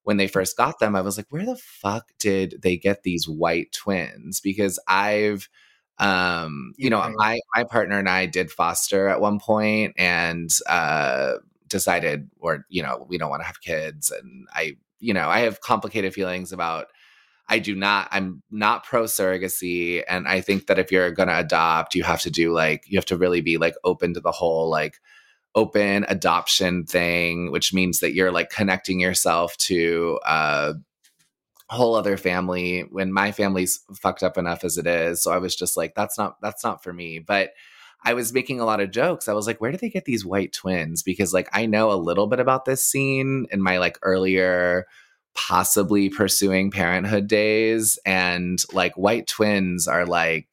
when 0.03 0.17
they 0.17 0.27
first 0.27 0.55
got 0.55 0.77
them 0.77 0.95
i 0.95 1.01
was 1.01 1.17
like 1.17 1.25
where 1.31 1.47
the 1.47 1.55
fuck 1.55 2.11
did 2.19 2.59
they 2.61 2.77
get 2.77 3.01
these 3.01 3.27
white 3.27 3.71
twins 3.71 4.39
because 4.39 4.77
i've 4.87 5.49
um 5.97 6.73
you 6.77 6.91
know 6.91 7.01
my 7.15 7.39
my 7.55 7.63
partner 7.63 7.97
and 7.97 8.07
i 8.07 8.27
did 8.27 8.51
foster 8.51 9.07
at 9.07 9.19
one 9.19 9.39
point 9.39 9.95
and 9.97 10.51
uh 10.67 11.33
decided 11.69 12.29
or 12.39 12.65
you 12.69 12.83
know 12.83 13.05
we 13.09 13.17
don't 13.17 13.29
want 13.29 13.41
to 13.41 13.47
have 13.47 13.61
kids 13.61 14.11
and 14.11 14.47
i 14.53 14.75
you 14.99 15.13
know 15.13 15.29
i 15.29 15.39
have 15.39 15.61
complicated 15.61 16.13
feelings 16.13 16.51
about 16.51 16.87
I 17.49 17.57
do 17.57 17.75
not, 17.75 18.07
I'm 18.11 18.43
not 18.51 18.85
pro 18.85 19.05
surrogacy. 19.05 20.03
And 20.07 20.27
I 20.27 20.39
think 20.39 20.67
that 20.67 20.77
if 20.77 20.91
you're 20.91 21.11
going 21.11 21.29
to 21.29 21.39
adopt, 21.39 21.95
you 21.95 22.03
have 22.03 22.21
to 22.21 22.29
do 22.29 22.53
like, 22.53 22.83
you 22.87 22.95
have 22.97 23.05
to 23.05 23.17
really 23.17 23.41
be 23.41 23.57
like 23.57 23.73
open 23.83 24.13
to 24.13 24.19
the 24.19 24.31
whole 24.31 24.69
like 24.69 24.99
open 25.55 26.05
adoption 26.07 26.85
thing, 26.85 27.51
which 27.51 27.73
means 27.73 28.01
that 28.01 28.13
you're 28.13 28.31
like 28.31 28.51
connecting 28.51 28.99
yourself 28.99 29.57
to 29.57 30.19
a 30.27 30.75
whole 31.69 31.95
other 31.95 32.17
family 32.17 32.81
when 32.91 33.11
my 33.11 33.31
family's 33.31 33.79
fucked 33.95 34.21
up 34.21 34.37
enough 34.37 34.63
as 34.63 34.77
it 34.77 34.85
is. 34.85 35.23
So 35.23 35.31
I 35.31 35.39
was 35.39 35.55
just 35.55 35.75
like, 35.75 35.95
that's 35.95 36.19
not, 36.19 36.35
that's 36.43 36.63
not 36.63 36.83
for 36.83 36.93
me. 36.93 37.17
But 37.17 37.53
I 38.03 38.13
was 38.13 38.33
making 38.33 38.59
a 38.59 38.65
lot 38.65 38.79
of 38.79 38.91
jokes. 38.91 39.27
I 39.27 39.33
was 39.33 39.45
like, 39.45 39.59
where 39.59 39.71
do 39.71 39.77
they 39.77 39.89
get 39.89 40.05
these 40.05 40.25
white 40.25 40.53
twins? 40.53 41.03
Because 41.03 41.33
like 41.33 41.49
I 41.53 41.65
know 41.65 41.91
a 41.91 41.95
little 41.95 42.27
bit 42.27 42.39
about 42.39 42.65
this 42.65 42.83
scene 42.83 43.45
in 43.51 43.61
my 43.61 43.77
like 43.77 43.99
earlier 44.01 44.85
possibly 45.35 46.09
pursuing 46.09 46.71
parenthood 46.71 47.27
days 47.27 47.99
and 48.05 48.63
like 48.73 48.93
white 48.95 49.27
twins 49.27 49.87
are 49.87 50.05
like 50.05 50.47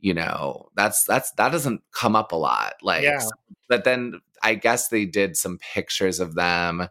you 0.00 0.14
know 0.14 0.68
that's 0.74 1.04
that's 1.04 1.30
that 1.32 1.52
doesn't 1.52 1.82
come 1.92 2.16
up 2.16 2.32
a 2.32 2.36
lot 2.36 2.74
like 2.82 3.02
Yeah. 3.02 3.20
but 3.68 3.84
then 3.84 4.20
i 4.42 4.54
guess 4.54 4.88
they 4.88 5.04
did 5.04 5.36
some 5.36 5.58
pictures 5.74 6.20
of 6.20 6.34
them 6.34 6.88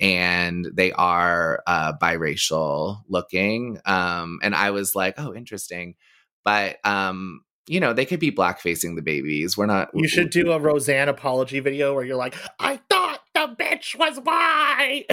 and 0.00 0.66
they 0.72 0.92
are 0.92 1.62
uh 1.66 1.92
biracial 2.00 3.00
looking 3.08 3.78
um 3.84 4.38
and 4.42 4.54
i 4.54 4.70
was 4.70 4.94
like 4.94 5.14
oh 5.18 5.34
interesting 5.34 5.96
but 6.44 6.78
um 6.86 7.42
you 7.68 7.80
know 7.80 7.92
they 7.92 8.06
could 8.06 8.20
be 8.20 8.30
black 8.30 8.60
facing 8.60 8.94
the 8.94 9.02
babies 9.02 9.56
we're 9.56 9.66
not 9.66 9.90
You 9.94 10.08
should 10.08 10.30
do 10.30 10.52
a 10.52 10.58
Roseanne 10.58 11.08
apology 11.08 11.60
video 11.60 11.94
where 11.94 12.04
you're 12.04 12.16
like, 12.16 12.36
I 12.58 12.80
thought 12.90 13.20
the 13.34 13.54
bitch 13.58 13.96
was 13.96 14.18
white. 14.20 15.06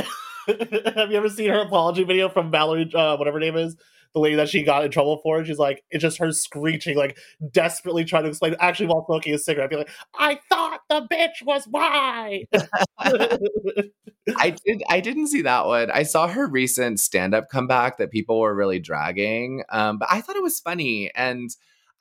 Have 0.95 1.12
you 1.12 1.17
ever 1.17 1.29
seen 1.29 1.50
her 1.50 1.62
apology 1.62 2.03
video 2.03 2.29
from 2.29 2.51
Valerie, 2.51 2.91
uh, 2.93 3.17
whatever 3.17 3.39
name 3.39 3.55
is? 3.55 3.75
The 4.13 4.19
lady 4.19 4.36
that 4.36 4.50
she 4.50 4.62
got 4.62 4.86
in 4.86 4.91
trouble 4.91 5.19
for. 5.24 5.43
She's 5.43 5.57
like, 5.57 5.83
it's 5.89 6.01
just 6.03 6.19
her 6.19 6.31
screeching, 6.31 6.95
like 6.95 7.17
desperately 7.51 8.05
trying 8.05 8.24
to 8.24 8.29
explain, 8.29 8.55
actually, 8.60 8.86
while 8.86 9.05
smoking 9.07 9.33
a 9.33 9.39
cigarette, 9.39 9.72
be 9.72 9.75
like, 9.75 9.89
I 10.13 10.39
thought 10.50 10.81
the 10.88 11.07
bitch 11.12 11.43
was 11.43 11.65
white. 11.65 12.45
I 14.38 14.55
did. 14.65 14.83
I 14.89 15.00
didn't 15.00 15.27
see 15.27 15.41
that 15.41 15.65
one. 15.65 15.89
I 15.89 16.03
saw 16.03 16.27
her 16.27 16.48
recent 16.48 17.00
stand-up 17.00 17.50
comeback 17.50 17.98
that 17.98 18.12
people 18.12 18.39
were 18.39 18.53
really 18.53 18.79
dragging, 18.79 19.63
um, 19.69 19.98
but 19.98 20.07
I 20.12 20.22
thought 20.22 20.36
it 20.36 20.43
was 20.43 20.60
funny. 20.60 21.12
And 21.15 21.50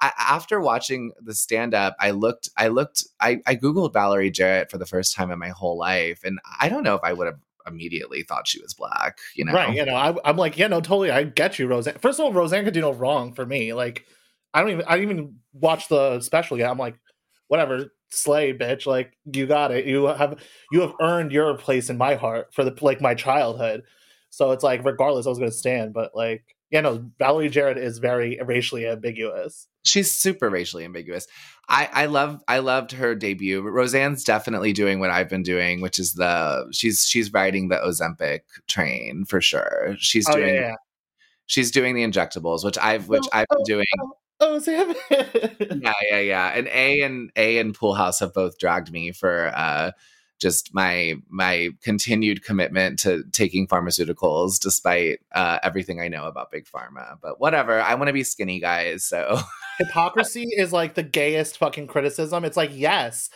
I, 0.02 0.12
after 0.18 0.60
watching 0.60 1.12
the 1.20 1.34
stand-up, 1.34 1.96
I 2.00 2.10
looked. 2.10 2.50
I 2.58 2.68
looked. 2.68 3.04
I, 3.20 3.40
I 3.46 3.54
googled 3.54 3.92
Valerie 3.94 4.30
Jarrett 4.30 4.70
for 4.70 4.76
the 4.76 4.84
first 4.84 5.14
time 5.14 5.30
in 5.30 5.38
my 5.38 5.48
whole 5.48 5.78
life, 5.78 6.20
and 6.24 6.40
I 6.60 6.68
don't 6.68 6.82
know 6.82 6.96
if 6.96 7.02
I 7.04 7.12
would 7.12 7.26
have 7.26 7.38
immediately 7.66 8.22
thought 8.22 8.48
she 8.48 8.60
was 8.60 8.74
black. 8.74 9.18
You 9.34 9.44
know, 9.44 9.52
Right. 9.52 9.74
You 9.74 9.84
know, 9.84 9.94
I, 9.94 10.14
I'm 10.24 10.36
like, 10.36 10.58
yeah, 10.58 10.66
no, 10.66 10.80
totally. 10.80 11.10
I 11.10 11.22
get 11.22 11.58
you, 11.58 11.68
Roseanne. 11.68 11.98
First 11.98 12.18
of 12.18 12.24
all, 12.24 12.32
Roseanne 12.32 12.64
could 12.64 12.74
do 12.74 12.80
no 12.80 12.92
wrong 12.92 13.32
for 13.32 13.46
me. 13.46 13.72
Like, 13.72 14.04
I 14.52 14.60
don't 14.60 14.70
even, 14.70 14.84
I 14.86 14.98
didn't 14.98 15.10
even 15.12 15.36
watch 15.52 15.88
the 15.88 16.20
special 16.20 16.58
yet. 16.58 16.70
I'm 16.70 16.78
like, 16.78 16.98
whatever, 17.48 17.92
slay, 18.10 18.52
bitch. 18.52 18.86
Like, 18.86 19.16
you 19.32 19.46
got 19.46 19.70
it. 19.70 19.86
You 19.86 20.06
have, 20.06 20.38
you 20.72 20.80
have 20.80 20.94
earned 21.00 21.32
your 21.32 21.56
place 21.56 21.90
in 21.90 21.96
my 21.96 22.16
heart 22.16 22.48
for 22.52 22.64
the 22.64 22.76
like 22.80 23.00
my 23.00 23.14
childhood. 23.14 23.84
So 24.30 24.50
it's 24.50 24.64
like, 24.64 24.84
regardless, 24.84 25.26
I 25.26 25.30
was 25.30 25.38
gonna 25.38 25.52
stand. 25.52 25.92
But 25.92 26.12
like, 26.14 26.56
yeah, 26.72 26.80
no, 26.80 27.04
Valerie 27.18 27.50
Jarrett 27.50 27.76
is 27.76 27.98
very 27.98 28.40
racially 28.42 28.86
ambiguous. 28.86 29.68
she's 29.84 30.10
super 30.10 30.48
racially 30.48 30.84
ambiguous. 30.84 31.26
I 31.68 31.88
I 31.92 32.06
love 32.06 32.42
I 32.48 32.58
loved 32.58 32.92
her 32.92 33.14
debut. 33.14 33.62
Roseanne's 33.62 34.24
definitely 34.24 34.72
doing 34.72 34.98
what 34.98 35.10
I've 35.10 35.28
been 35.28 35.42
doing, 35.42 35.80
which 35.82 35.98
is 35.98 36.14
the 36.14 36.66
she's 36.72 37.04
she's 37.04 37.32
riding 37.32 37.68
the 37.68 37.76
Ozempic 37.76 38.40
train 38.68 39.26
for 39.26 39.40
sure. 39.40 39.94
She's 39.98 40.26
Oh 40.28 40.34
doing 40.34 40.54
yeah, 40.54 40.60
yeah. 40.60 40.74
She's 41.46 41.70
doing 41.70 41.94
the 41.94 42.04
injectables, 42.04 42.64
which 42.64 42.78
I've 42.78 43.08
which 43.08 43.26
I've 43.32 43.46
been 43.50 43.64
doing. 43.64 43.86
Oh, 44.40 44.58
Sam. 44.58 44.92
Yeah, 45.10 45.92
yeah, 46.10 46.18
yeah. 46.18 46.48
And 46.48 46.68
A 46.68 47.02
and 47.02 47.30
A 47.36 47.58
and 47.58 47.74
Pool 47.74 47.94
House 47.94 48.18
have 48.20 48.32
both 48.32 48.58
dragged 48.58 48.90
me 48.90 49.12
for 49.12 49.52
uh 49.54 49.92
just 50.42 50.74
my 50.74 51.14
my 51.30 51.70
continued 51.82 52.44
commitment 52.44 52.98
to 52.98 53.22
taking 53.30 53.68
pharmaceuticals 53.68 54.58
despite 54.58 55.20
uh, 55.32 55.60
everything 55.62 56.00
I 56.00 56.08
know 56.08 56.26
about 56.26 56.50
big 56.50 56.66
pharma. 56.66 57.16
But 57.22 57.40
whatever, 57.40 57.80
I 57.80 57.94
want 57.94 58.08
to 58.08 58.12
be 58.12 58.24
skinny, 58.24 58.58
guys. 58.58 59.04
So 59.04 59.38
Hypocrisy 59.78 60.48
is 60.50 60.72
like 60.72 60.94
the 60.94 61.04
gayest 61.04 61.56
fucking 61.58 61.86
criticism. 61.86 62.44
It's 62.44 62.56
like, 62.56 62.70
yes, 62.74 63.30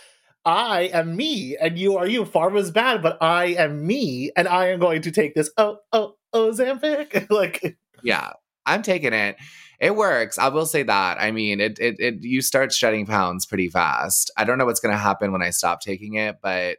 I 0.44 0.90
am 0.92 1.16
me, 1.16 1.56
and 1.56 1.78
you 1.78 1.96
are 1.96 2.06
you. 2.06 2.24
Pharma's 2.24 2.72
bad, 2.72 3.02
but 3.02 3.16
I 3.22 3.46
am 3.54 3.86
me, 3.86 4.32
and 4.36 4.48
I 4.48 4.68
am 4.68 4.80
going 4.80 5.02
to 5.02 5.12
take 5.12 5.34
this. 5.34 5.50
Oh, 5.56 5.78
oh, 5.92 6.16
Ozempic. 6.34 7.30
like, 7.30 7.78
yeah, 8.02 8.32
I'm 8.66 8.82
taking 8.82 9.12
it. 9.12 9.36
It 9.78 9.94
works. 9.94 10.38
I 10.38 10.48
will 10.48 10.66
say 10.66 10.82
that. 10.82 11.18
I 11.20 11.30
mean, 11.30 11.60
it 11.60 11.78
it, 11.78 12.00
it 12.00 12.22
you 12.22 12.42
start 12.42 12.72
shedding 12.72 13.06
pounds 13.06 13.46
pretty 13.46 13.68
fast. 13.68 14.32
I 14.36 14.44
don't 14.44 14.58
know 14.58 14.66
what's 14.66 14.80
going 14.80 14.94
to 14.94 14.98
happen 14.98 15.32
when 15.32 15.42
I 15.42 15.50
stop 15.50 15.80
taking 15.80 16.14
it, 16.14 16.38
but 16.42 16.78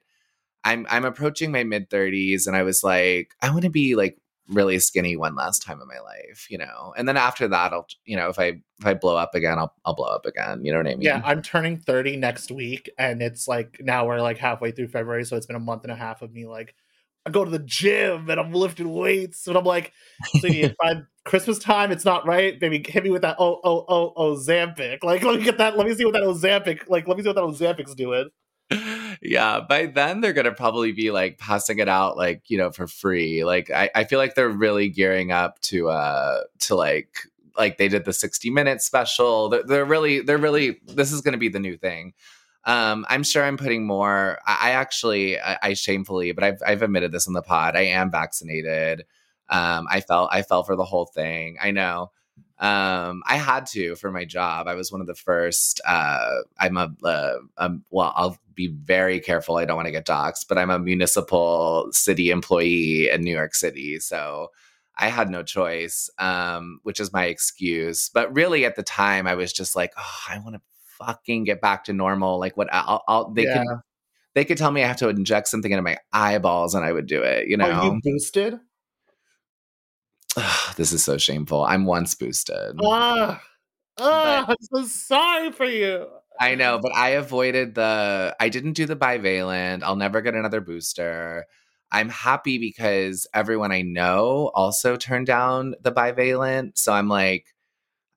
I'm 0.64 0.86
I'm 0.90 1.06
approaching 1.06 1.52
my 1.52 1.64
mid 1.64 1.90
30s 1.90 2.48
and 2.48 2.56
I 2.56 2.64
was 2.64 2.84
like, 2.84 3.32
I 3.42 3.50
want 3.50 3.64
to 3.64 3.70
be 3.70 3.96
like 3.96 4.18
really 4.50 4.80
skinny 4.80 5.16
one 5.18 5.36
last 5.36 5.60
time 5.60 5.82
in 5.82 5.88
my 5.88 6.00
life, 6.00 6.48
you 6.50 6.58
know. 6.58 6.94
And 6.98 7.08
then 7.08 7.18
after 7.18 7.48
that, 7.48 7.74
I'll 7.74 7.88
you 8.06 8.16
know, 8.16 8.30
if 8.30 8.40
I 8.40 8.62
if 8.80 8.86
I 8.86 8.94
blow 8.94 9.18
up 9.18 9.36
again, 9.36 9.58
I'll 9.58 9.74
I'll 9.86 9.96
blow 9.96 10.08
up 10.08 10.26
again. 10.26 10.64
You 10.64 10.72
know 10.72 10.80
what 10.80 10.88
I 10.88 10.92
mean? 10.92 11.02
yeah, 11.02 11.22
I'm 11.24 11.42
turning 11.42 11.78
30 11.78 12.18
next 12.18 12.52
week, 12.52 12.90
and 12.98 13.22
it's 13.22 13.48
like 13.48 13.78
now 13.82 14.08
we're 14.08 14.22
like 14.22 14.38
halfway 14.38 14.72
through 14.72 14.90
February, 14.90 15.26
so 15.26 15.36
it's 15.36 15.46
been 15.46 15.56
a 15.56 15.60
month 15.60 15.84
and 15.84 15.92
a 15.92 15.96
half 15.96 16.22
of 16.22 16.32
me 16.34 16.46
like 16.46 16.76
I 17.26 17.30
go 17.30 17.44
to 17.44 17.52
the 17.52 17.60
gym 17.60 18.30
and 18.30 18.40
I'm 18.40 18.54
lifting 18.54 18.94
weights, 18.94 19.48
and 19.48 19.58
I'm 19.58 19.66
like, 19.66 19.92
see, 20.40 20.62
if 20.62 20.78
by 20.78 21.02
Christmas 21.26 21.60
time 21.60 21.92
it's 21.92 22.06
not 22.06 22.26
right, 22.26 22.58
baby, 22.58 22.84
hit 22.88 23.04
me 23.04 23.10
with 23.10 23.24
that 23.24 23.36
oh 23.38 23.60
oh 23.64 23.86
oh 23.88 24.14
oh 24.16 24.36
Ozempic. 24.36 25.04
Like, 25.04 25.24
let 25.24 25.38
me 25.38 25.44
get 25.44 25.58
that. 25.58 25.78
Let 25.78 25.88
me 25.88 25.94
see 25.94 26.06
what 26.06 26.14
that 26.14 26.24
Ozempic. 26.24 26.88
Like, 26.88 27.08
let 27.08 27.18
me 27.18 27.24
see 27.24 27.30
what 27.30 27.36
that 27.36 27.44
Ozempic's 27.44 27.96
doing. 27.96 28.30
yeah 29.22 29.62
by 29.62 29.86
then 29.86 30.20
they're 30.20 30.34
gonna 30.34 30.52
probably 30.52 30.92
be 30.92 31.10
like 31.10 31.38
passing 31.38 31.80
it 31.80 31.88
out 31.88 32.18
like 32.18 32.50
you 32.50 32.58
know 32.58 32.70
for 32.70 32.86
free 32.86 33.46
like 33.46 33.72
I, 33.72 33.90
I 33.96 34.04
feel 34.04 34.20
like 34.20 34.36
they're 34.36 34.50
really 34.50 34.90
gearing 34.90 35.32
up 35.32 35.60
to 35.62 35.90
uh 35.90 36.42
to 36.60 36.76
like 36.76 37.16
like 37.58 37.78
they 37.78 37.88
did 37.88 38.04
the 38.04 38.12
60 38.14 38.50
minute 38.50 38.82
special 38.82 39.48
they're, 39.50 39.64
they're 39.64 39.86
really 39.86 40.20
they're 40.20 40.38
really 40.38 40.82
this 40.86 41.14
is 41.14 41.22
gonna 41.22 41.38
be 41.38 41.50
the 41.50 41.60
new 41.60 41.78
thing. 41.78 42.14
Um 42.66 43.06
i'm 43.10 43.24
sure 43.24 43.44
i'm 43.46 43.58
putting 43.58 43.88
more 43.88 44.40
i, 44.46 44.70
I 44.70 44.72
actually 44.72 45.40
I, 45.40 45.58
I 45.64 45.74
shamefully 45.74 46.34
but 46.34 46.44
I've, 46.44 46.62
I've 46.66 46.82
admitted 46.82 47.14
this 47.14 47.28
in 47.28 47.34
the 47.34 47.42
pod 47.42 47.78
i 47.78 47.84
am 47.84 48.12
vaccinated. 48.12 49.06
Um 49.50 49.88
i 49.90 50.02
felt 50.02 50.30
i 50.34 50.42
fell 50.42 50.64
for 50.64 50.76
the 50.76 50.86
whole 50.86 51.06
thing 51.06 51.58
i 51.62 51.72
know. 51.72 52.12
Um 52.60 53.24
i 53.26 53.38
had 53.38 53.66
to 53.68 53.96
for 53.96 54.12
my 54.12 54.26
job 54.26 54.68
i 54.68 54.76
was 54.76 54.92
one 54.92 55.00
of 55.00 55.08
the 55.08 55.16
first 55.16 55.80
uh 55.88 56.40
i'm 56.60 56.76
a 56.76 56.94
uh, 57.06 57.38
um, 57.58 57.84
well 57.92 58.12
i'll 58.16 58.38
be 58.58 58.68
very 58.68 59.22
careful. 59.22 59.56
I 59.58 59.64
don't 59.66 59.78
want 59.78 59.86
to 59.88 59.92
get 59.94 60.06
doxxed 60.06 60.48
but 60.50 60.58
i'm 60.58 60.70
a 60.70 60.80
municipal 60.80 61.88
city 61.92 62.30
employee 62.32 63.10
in 63.10 63.22
new 63.22 63.32
york 63.36 63.56
city 63.56 64.00
so 64.00 64.50
i 64.98 65.08
had 65.08 65.30
no 65.30 65.44
choice 65.44 66.10
um 66.20 66.80
which 66.84 67.00
is 67.00 67.14
my 67.14 67.26
excuse. 67.26 68.10
But 68.14 68.34
really 68.36 68.66
at 68.66 68.76
the 68.76 68.84
time 68.84 69.28
i 69.28 69.36
was 69.36 69.54
just 69.54 69.76
like 69.76 69.94
oh 69.98 70.20
i 70.30 70.40
want 70.40 70.56
to 70.56 70.62
fucking 70.98 71.46
get 71.46 71.62
back 71.62 71.86
to 71.86 71.94
normal. 71.94 72.40
Like 72.40 72.58
what 72.58 72.68
i'll, 72.74 73.04
I'll 73.08 73.30
they 73.32 73.46
Yeah. 73.46 73.60
could 73.60 73.68
they 74.36 74.46
could 74.46 74.58
tell 74.58 74.72
me 74.72 74.84
i 74.84 74.88
have 74.88 74.98
to 74.98 75.10
inject 75.10 75.48
something 75.48 75.72
into 75.72 75.82
my 75.84 75.98
eyeballs 76.12 76.76
and 76.76 76.84
i 76.86 76.92
would 76.92 77.08
do 77.08 77.22
it 77.24 77.48
you 77.48 77.56
know 77.58 77.70
Are 77.70 77.86
you 77.86 78.02
boosted? 78.04 78.60
this 80.78 80.92
is 80.94 81.04
so 81.04 81.18
shameful. 81.18 81.64
I'm 81.64 81.86
once 81.86 82.16
boosted. 82.16 82.76
Ah, 82.80 83.42
ah, 83.98 84.46
I'm 84.48 84.56
so 84.62 84.86
sorry 84.86 85.52
for 85.52 85.66
you. 85.66 86.08
I 86.40 86.56
know, 86.56 86.80
but 86.82 86.96
I 86.96 87.10
avoided 87.10 87.76
the. 87.76 88.36
I 88.40 88.50
didn't 88.50 88.74
do 88.74 88.86
the 88.86 88.96
bivalent. 88.96 89.84
I'll 89.84 89.96
never 89.96 90.22
get 90.22 90.36
another 90.36 90.62
booster. 90.62 91.46
I'm 91.92 92.10
happy 92.10 92.58
because 92.58 93.28
everyone 93.34 93.72
I 93.72 93.82
know 93.82 94.52
also 94.54 94.96
turned 94.98 95.28
down 95.28 95.76
the 95.82 95.92
bivalent. 95.92 96.78
So 96.78 96.92
I'm 96.94 97.08
like, 97.08 97.46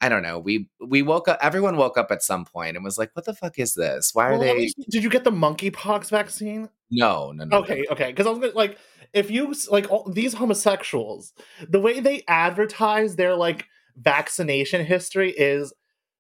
I 0.01 0.09
don't 0.09 0.23
know. 0.23 0.39
We 0.39 0.69
we 0.85 1.03
woke 1.03 1.29
up. 1.29 1.39
Everyone 1.43 1.77
woke 1.77 1.99
up 1.99 2.11
at 2.11 2.23
some 2.23 2.45
point 2.45 2.77
and 2.77 2.85
was 2.85 2.97
like, 2.97 3.11
"What 3.15 3.27
the 3.27 3.35
fuck 3.35 3.59
is 3.59 3.75
this? 3.75 4.15
Why 4.15 4.29
are 4.29 4.39
Well, 4.39 4.41
they?" 4.41 4.73
Did 4.89 5.05
you 5.05 5.11
get 5.11 5.25
the 5.25 5.31
monkeypox 5.31 6.09
vaccine? 6.09 6.71
No, 6.91 7.33
no, 7.33 7.45
no. 7.45 7.59
Okay, 7.59 7.85
okay. 7.91 8.07
Because 8.07 8.27
I 8.27 8.31
was 8.31 8.39
gonna 8.39 8.53
like, 8.55 8.79
if 9.13 9.31
you 9.31 9.55
like 9.71 9.91
all, 9.91 10.11
these 10.11 10.35
homosexuals, 10.35 11.33
the 11.69 11.81
way 11.81 12.01
they 12.01 12.25
advertise 12.27 13.17
their 13.17 13.35
like 13.35 13.67
vaccination 13.97 14.85
history 14.85 15.33
is 15.33 15.73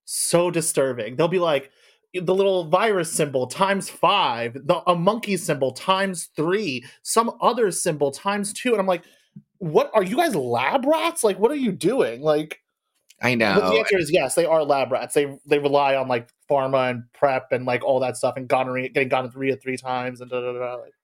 so 0.05 0.51
disturbing. 0.51 1.17
They'll 1.17 1.29
be 1.29 1.39
like 1.39 1.71
the 2.15 2.35
little 2.35 2.65
virus 2.65 3.13
symbol 3.13 3.47
times 3.47 3.89
five, 3.89 4.55
the 4.55 4.83
a 4.87 4.97
monkey 4.97 5.37
symbol 5.37 5.73
times 5.73 6.31
three, 6.35 6.85
some 7.03 7.33
other 7.41 7.71
symbol 7.71 8.11
times 8.11 8.53
two, 8.53 8.73
and 8.73 8.81
I'm 8.81 8.87
like, 8.87 9.05
what 9.59 9.91
are 9.95 10.03
you 10.03 10.17
guys 10.17 10.35
lab 10.35 10.85
rats? 10.85 11.23
Like, 11.23 11.39
what 11.39 11.51
are 11.51 11.57
you 11.57 11.73
doing? 11.73 12.23
Like, 12.23 12.61
I 13.23 13.35
know. 13.35 13.55
but 13.61 13.71
the 13.71 13.79
answer 13.79 13.99
is 13.99 14.11
yes, 14.11 14.35
they 14.35 14.47
are 14.47 14.65
lab 14.65 14.91
rats. 14.91 15.15
They 15.15 15.39
they 15.47 15.59
rely 15.59 15.95
on 15.95 16.09
like 16.09 16.29
pharma 16.51 16.91
and 16.91 17.05
prep 17.13 17.53
and 17.53 17.67
like 17.67 17.85
all 17.85 18.01
that 18.01 18.17
stuff 18.17 18.37
and 18.37 18.49
gonorrhea, 18.49 18.89
getting 18.89 19.09
gonorrhea 19.09 19.57
three 19.57 19.77
times 19.77 20.21
and 20.21 20.31
da 20.31 20.41
da 20.41 20.53
da. 20.53 20.59
da. 20.59 20.75
Like, 20.77 20.95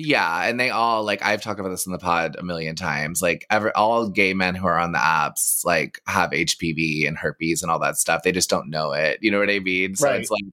Yeah, 0.00 0.44
and 0.48 0.60
they 0.60 0.70
all 0.70 1.02
like 1.02 1.24
I've 1.24 1.42
talked 1.42 1.58
about 1.58 1.70
this 1.70 1.84
in 1.84 1.90
the 1.92 1.98
pod 1.98 2.36
a 2.38 2.44
million 2.44 2.76
times. 2.76 3.20
Like 3.20 3.44
ever 3.50 3.76
all 3.76 4.08
gay 4.08 4.32
men 4.32 4.54
who 4.54 4.64
are 4.68 4.78
on 4.78 4.92
the 4.92 4.98
apps 4.98 5.64
like 5.64 6.00
have 6.06 6.30
HPV 6.30 7.06
and 7.08 7.18
herpes 7.18 7.62
and 7.62 7.70
all 7.70 7.80
that 7.80 7.96
stuff. 7.96 8.22
They 8.22 8.30
just 8.30 8.48
don't 8.48 8.70
know 8.70 8.92
it. 8.92 9.18
You 9.22 9.32
know 9.32 9.40
what 9.40 9.50
I 9.50 9.58
mean? 9.58 9.96
So 9.96 10.06
Right. 10.06 10.20
it's 10.20 10.30
like 10.30 10.44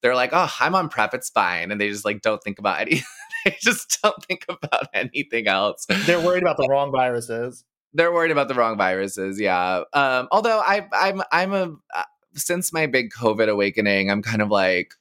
they're 0.00 0.14
like, 0.14 0.30
"Oh, 0.32 0.50
I'm 0.60 0.74
on 0.74 0.88
prep, 0.88 1.12
it's 1.12 1.28
fine." 1.28 1.70
And 1.70 1.78
they 1.78 1.90
just 1.90 2.06
like 2.06 2.22
don't 2.22 2.42
think 2.42 2.58
about 2.58 2.80
any 2.80 3.02
they 3.44 3.54
just 3.60 3.98
don't 4.02 4.24
think 4.24 4.46
about 4.48 4.88
anything 4.94 5.46
else. 5.46 5.84
They're 6.06 6.20
worried 6.20 6.42
about 6.42 6.56
the 6.56 6.66
wrong 6.70 6.90
viruses. 6.90 7.64
They're 7.92 8.12
worried 8.12 8.30
about 8.30 8.48
the 8.48 8.54
wrong 8.54 8.78
viruses, 8.78 9.38
yeah. 9.38 9.82
Um 9.92 10.28
although 10.32 10.60
I 10.60 10.88
I'm 10.94 11.20
I'm 11.32 11.52
a 11.52 11.74
uh, 11.94 12.02
since 12.34 12.72
my 12.72 12.86
big 12.86 13.10
COVID 13.10 13.48
awakening, 13.50 14.10
I'm 14.10 14.22
kind 14.22 14.40
of 14.40 14.48
like 14.50 14.94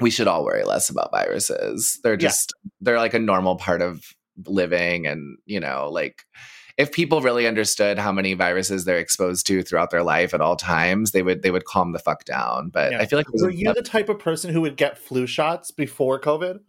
we 0.00 0.10
should 0.10 0.28
all 0.28 0.44
worry 0.44 0.64
less 0.64 0.88
about 0.88 1.10
viruses. 1.10 1.98
They're 2.02 2.12
Yeah. 2.14 2.18
just 2.28 2.52
they're 2.80 2.98
like 2.98 3.14
a 3.14 3.18
normal 3.18 3.56
part 3.56 3.82
of 3.82 4.02
living 4.46 5.06
and, 5.06 5.38
you 5.46 5.60
know, 5.60 5.88
like 5.90 6.22
if 6.78 6.92
people 6.92 7.20
really 7.20 7.46
understood 7.46 7.98
how 7.98 8.10
many 8.10 8.32
viruses 8.32 8.84
they're 8.86 8.98
exposed 8.98 9.46
to 9.46 9.62
throughout 9.62 9.90
their 9.90 10.02
life 10.02 10.32
at 10.32 10.40
all 10.40 10.56
times, 10.56 11.12
they 11.12 11.22
would 11.22 11.42
they 11.42 11.50
would 11.50 11.66
calm 11.66 11.92
the 11.92 11.98
fuck 11.98 12.24
down. 12.24 12.70
But 12.70 12.92
Yeah. 12.92 13.00
I 13.00 13.06
feel 13.06 13.18
like 13.18 13.26
were 13.34 13.50
you 13.50 13.72
the 13.74 13.82
type 13.82 14.08
of 14.08 14.18
person 14.18 14.52
who 14.52 14.62
would 14.62 14.76
get 14.76 14.96
flu 14.98 15.26
shots 15.26 15.70
before 15.70 16.18
COVID? 16.20 16.60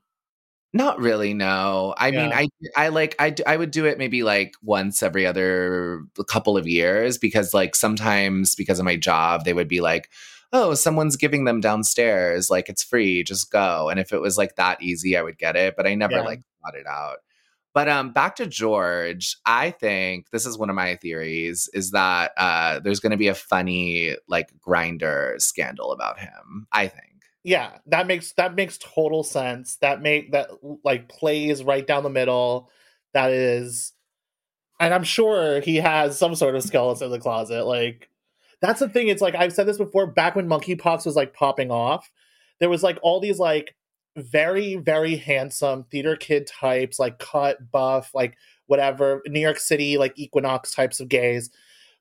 Not 0.74 1.00
really, 1.00 1.34
no. 1.34 1.94
I 1.98 2.12
mean, 2.12 2.32
I 2.32 2.48
I 2.78 2.88
like 2.90 3.16
I 3.20 3.36
I 3.46 3.58
would 3.58 3.72
do 3.72 3.86
it 3.86 3.98
maybe 3.98 4.24
like 4.24 4.54
once 4.64 5.04
every 5.04 5.26
other 5.26 6.04
couple 6.30 6.56
of 6.58 6.66
years 6.66 7.18
because 7.18 7.54
like 7.54 7.76
sometimes 7.76 8.56
because 8.56 8.80
of 8.80 8.86
my 8.86 8.96
job 8.96 9.44
they 9.44 9.52
would 9.54 9.68
be 9.68 9.82
like, 9.82 10.10
"Oh, 10.54 10.74
someone's 10.74 11.16
giving 11.18 11.46
them 11.46 11.62
downstairs, 11.62 12.50
like 12.50 12.70
it's 12.70 12.84
free, 12.84 13.24
just 13.24 13.52
go." 13.52 13.90
And 13.90 14.00
if 14.00 14.12
it 14.14 14.22
was 14.22 14.38
like 14.38 14.56
that 14.56 14.82
easy, 14.82 15.16
I 15.18 15.22
would 15.22 15.38
get 15.38 15.56
it, 15.56 15.76
but 15.78 15.88
I 15.88 15.96
never 15.96 16.16
Yeah. 16.18 16.22
like 16.24 16.42
thought 16.64 16.76
it 16.76 16.88
out. 16.88 17.18
But 17.74 17.88
um 17.88 18.12
back 18.12 18.36
to 18.38 18.48
George, 18.48 19.38
I 19.46 19.72
think 19.72 20.30
this 20.32 20.46
is 20.46 20.58
one 20.58 20.70
of 20.70 20.76
my 20.76 20.96
theories 20.98 21.70
is 21.74 21.92
that 21.92 22.34
uh 22.38 22.80
there's 22.80 23.00
going 23.00 23.12
to 23.12 23.18
be 23.18 23.30
a 23.30 23.34
funny 23.36 24.16
like 24.28 24.52
Grindr 24.60 25.40
scandal 25.42 25.92
about 25.94 26.20
him, 26.20 26.68
I 26.74 26.88
think. 26.88 27.08
Yeah, 27.44 27.78
that 27.88 28.06
makes 28.08 28.34
that 28.34 28.56
makes 28.56 28.78
total 28.78 29.24
sense. 29.24 29.78
That 29.78 30.02
make 30.02 30.32
that 30.34 30.50
like 30.84 31.08
plays 31.10 31.64
right 31.64 31.88
down 31.88 32.04
the 32.04 32.10
middle. 32.10 32.70
That 33.14 33.32
is, 33.32 33.94
and 34.80 34.94
I'm 34.94 35.04
sure 35.04 35.60
he 35.62 35.78
has 35.78 36.18
some 36.20 36.36
sort 36.36 36.56
of 36.56 36.64
skeleton 36.64 37.06
in 37.06 37.12
the 37.12 37.20
closet. 37.20 37.66
Like 37.66 38.10
that's 38.62 38.80
the 38.80 38.90
thing. 38.90 39.08
It's 39.08 39.22
like 39.22 39.36
I've 39.36 39.54
said 39.54 39.68
this 39.68 39.78
before. 39.78 40.08
Back 40.08 40.36
when 40.36 40.48
monkeypox 40.48 41.06
was 41.06 41.16
like 41.16 41.34
popping 41.34 41.72
off, 41.72 42.10
there 42.60 42.70
was 42.70 42.84
like 42.84 43.00
all 43.02 43.20
these 43.20 43.40
like 43.40 43.76
very 44.16 44.76
very 44.76 45.16
handsome 45.16 45.86
theater 45.86 46.16
kid 46.16 46.48
types, 46.48 47.00
like 47.00 47.20
cut, 47.20 47.72
buff, 47.72 48.12
like 48.14 48.38
whatever 48.68 49.22
New 49.28 49.40
York 49.40 49.60
City 49.60 49.98
like 49.98 50.14
Equinox 50.16 50.74
types 50.74 51.00
of 51.00 51.10
gays, 51.10 51.50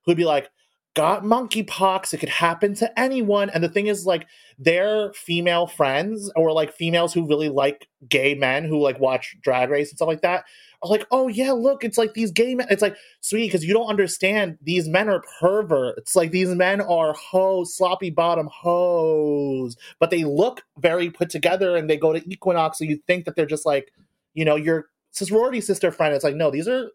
who'd 0.05 0.17
be 0.17 0.25
like, 0.25 0.49
"Got 0.95 1.23
monkeypox. 1.23 2.13
It 2.13 2.19
could 2.19 2.29
happen 2.29 2.75
to 2.75 2.99
anyone." 2.99 3.49
And 3.49 3.63
the 3.63 3.69
thing 3.69 3.87
is, 3.87 4.05
like 4.05 4.27
their 4.59 5.11
female 5.13 5.65
friends 5.65 6.31
or 6.35 6.51
like 6.51 6.71
females 6.71 7.13
who 7.13 7.27
really 7.27 7.49
like 7.49 7.87
gay 8.07 8.35
men 8.35 8.65
who 8.65 8.79
like 8.79 8.99
watch 8.99 9.35
drag 9.41 9.71
race 9.71 9.89
and 9.89 9.97
stuff 9.97 10.07
like 10.07 10.21
that 10.21 10.45
are 10.83 10.89
like 10.89 11.05
oh 11.11 11.27
yeah 11.27 11.51
look 11.51 11.83
it's 11.83 11.97
like 11.97 12.13
these 12.13 12.31
gay 12.31 12.55
men 12.55 12.67
it's 12.69 12.81
like 12.81 12.95
sweetie 13.21 13.47
because 13.47 13.63
you 13.63 13.73
don't 13.73 13.87
understand 13.87 14.57
these 14.61 14.87
men 14.87 15.09
are 15.09 15.23
perverts 15.39 16.15
like 16.15 16.31
these 16.31 16.49
men 16.49 16.81
are 16.81 17.13
hoes 17.13 17.75
sloppy 17.75 18.09
bottom 18.09 18.49
hoes 18.51 19.77
but 19.99 20.09
they 20.09 20.23
look 20.23 20.63
very 20.79 21.09
put 21.09 21.29
together 21.29 21.75
and 21.75 21.89
they 21.89 21.97
go 21.97 22.13
to 22.13 22.27
equinox 22.29 22.77
so 22.77 22.83
you 22.83 22.99
think 23.07 23.25
that 23.25 23.35
they're 23.35 23.45
just 23.45 23.65
like 23.65 23.91
you 24.33 24.45
know 24.45 24.55
your 24.55 24.85
sorority 25.11 25.61
sister 25.61 25.91
friend 25.91 26.13
it's 26.15 26.23
like 26.23 26.35
no 26.35 26.49
these 26.51 26.67
are 26.67 26.89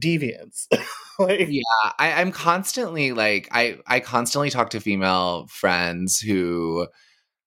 deviants. 0.00 0.66
Like, 1.20 1.48
yeah 1.48 1.62
I, 1.98 2.12
i'm 2.12 2.30
constantly 2.30 3.10
like 3.10 3.48
i 3.50 3.76
i 3.88 3.98
constantly 3.98 4.50
talk 4.50 4.70
to 4.70 4.78
female 4.78 5.48
friends 5.48 6.20
who 6.20 6.86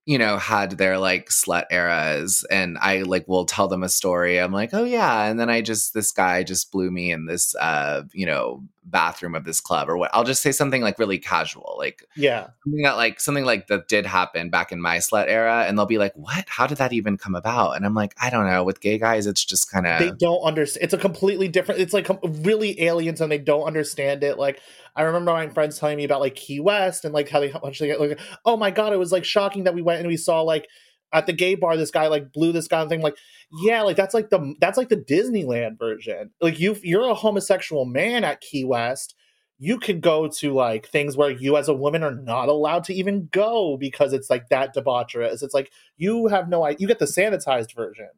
you 0.05 0.17
know 0.17 0.37
had 0.37 0.71
their 0.71 0.97
like 0.97 1.29
slut 1.29 1.65
eras 1.71 2.45
and 2.49 2.77
i 2.81 3.03
like 3.03 3.27
will 3.27 3.45
tell 3.45 3.67
them 3.67 3.83
a 3.83 3.89
story 3.89 4.39
i'm 4.39 4.51
like 4.51 4.71
oh 4.73 4.83
yeah 4.83 5.25
and 5.25 5.39
then 5.39 5.49
i 5.49 5.61
just 5.61 5.93
this 5.93 6.11
guy 6.11 6.43
just 6.43 6.71
blew 6.71 6.89
me 6.89 7.11
in 7.11 7.25
this 7.27 7.55
uh 7.55 8.01
you 8.13 8.25
know 8.25 8.63
bathroom 8.83 9.35
of 9.35 9.43
this 9.43 9.59
club 9.59 9.89
or 9.89 9.97
what 9.97 10.09
i'll 10.13 10.23
just 10.23 10.41
say 10.41 10.51
something 10.51 10.81
like 10.81 10.97
really 10.97 11.19
casual 11.19 11.75
like 11.77 12.03
yeah, 12.15 12.47
something 12.63 12.81
that 12.81 12.97
like 12.97 13.19
something 13.19 13.45
like 13.45 13.67
that 13.67 13.87
did 13.87 14.05
happen 14.05 14.49
back 14.49 14.71
in 14.71 14.81
my 14.81 14.97
slut 14.97 15.27
era 15.27 15.65
and 15.67 15.77
they'll 15.77 15.85
be 15.85 15.99
like 15.99 16.13
what 16.15 16.45
how 16.47 16.65
did 16.65 16.77
that 16.77 16.91
even 16.91 17.17
come 17.17 17.35
about 17.35 17.75
and 17.75 17.85
i'm 17.85 17.93
like 17.93 18.15
i 18.19 18.29
don't 18.29 18.47
know 18.47 18.63
with 18.63 18.81
gay 18.81 18.97
guys 18.97 19.27
it's 19.27 19.45
just 19.45 19.71
kind 19.71 19.85
of 19.85 19.99
they 19.99 20.11
don't 20.11 20.41
understand. 20.41 20.83
It's 20.83 20.93
a 20.93 20.97
completely 20.97 21.47
different. 21.47 21.81
It's 21.81 21.93
like 21.93 22.07
really 22.23 22.81
aliens, 22.81 23.21
and 23.21 23.31
they 23.31 23.37
don't 23.37 23.63
understand 23.63 24.23
it. 24.23 24.37
Like 24.37 24.61
I 24.95 25.03
remember 25.03 25.31
my 25.31 25.47
friends 25.49 25.77
telling 25.77 25.97
me 25.97 26.03
about 26.03 26.21
like 26.21 26.35
Key 26.35 26.59
West 26.59 27.05
and 27.05 27.13
like 27.13 27.29
how 27.29 27.39
they 27.39 27.49
how 27.49 27.61
much 27.63 27.79
they 27.79 27.87
get 27.87 27.99
like, 27.99 28.19
oh 28.45 28.57
my 28.57 28.71
god, 28.71 28.93
it 28.93 28.97
was 28.97 29.11
like 29.11 29.25
shocking 29.25 29.65
that 29.65 29.75
we 29.75 29.81
went 29.81 29.99
and 29.99 30.07
we 30.07 30.17
saw 30.17 30.41
like 30.41 30.67
at 31.13 31.25
the 31.25 31.33
gay 31.33 31.55
bar 31.55 31.77
this 31.77 31.91
guy 31.91 32.07
like 32.07 32.31
blew 32.31 32.51
this 32.51 32.67
guy 32.67 32.87
thing 32.87 33.01
like 33.01 33.17
yeah 33.63 33.81
like 33.81 33.95
that's 33.95 34.13
like 34.13 34.29
the 34.29 34.55
that's 34.59 34.77
like 34.77 34.89
the 34.89 34.97
disneyland 34.97 35.77
version. 35.77 36.31
Like 36.41 36.59
you 36.59 36.75
you're 36.81 37.09
a 37.09 37.13
homosexual 37.13 37.85
man 37.85 38.23
at 38.23 38.41
key 38.41 38.65
west. 38.65 39.15
You 39.57 39.77
could 39.77 40.01
go 40.01 40.27
to 40.27 40.53
like 40.53 40.87
things 40.87 41.15
where 41.15 41.29
you 41.29 41.55
as 41.55 41.67
a 41.67 41.73
woman 41.73 42.01
are 42.01 42.15
not 42.15 42.49
allowed 42.49 42.83
to 42.85 42.95
even 42.95 43.29
go 43.31 43.77
because 43.77 44.11
it's 44.11 44.29
like 44.29 44.49
that 44.49 44.75
debaucherous. 44.75 45.43
It's 45.43 45.53
like 45.53 45.71
you 45.97 46.27
have 46.27 46.49
no 46.49 46.63
idea 46.63 46.77
you 46.79 46.87
get 46.87 46.99
the 46.99 47.05
sanitized 47.05 47.75
version. 47.75 48.09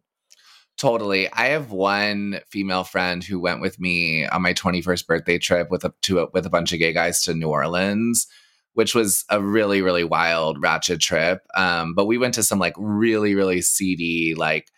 Totally. 0.77 1.31
I 1.31 1.47
have 1.47 1.71
one 1.71 2.39
female 2.49 2.83
friend 2.83 3.23
who 3.23 3.39
went 3.39 3.61
with 3.61 3.79
me 3.79 4.25
on 4.25 4.41
my 4.41 4.53
21st 4.53 5.05
birthday 5.05 5.37
trip 5.37 5.69
with 5.69 5.83
a 5.83 5.93
to 6.01 6.19
a, 6.19 6.29
with 6.33 6.45
a 6.45 6.49
bunch 6.49 6.73
of 6.73 6.79
gay 6.79 6.93
guys 6.93 7.21
to 7.21 7.33
New 7.33 7.49
Orleans, 7.49 8.27
which 8.73 8.93
was 8.95 9.23
a 9.29 9.41
really 9.41 9.81
really 9.81 10.03
wild 10.03 10.61
ratchet 10.61 10.99
trip. 10.99 11.41
Um, 11.55 11.93
but 11.93 12.05
we 12.05 12.17
went 12.17 12.33
to 12.35 12.43
some 12.43 12.59
like 12.59 12.75
really 12.77 13.35
really 13.35 13.61
seedy 13.61 14.35
like 14.35 14.69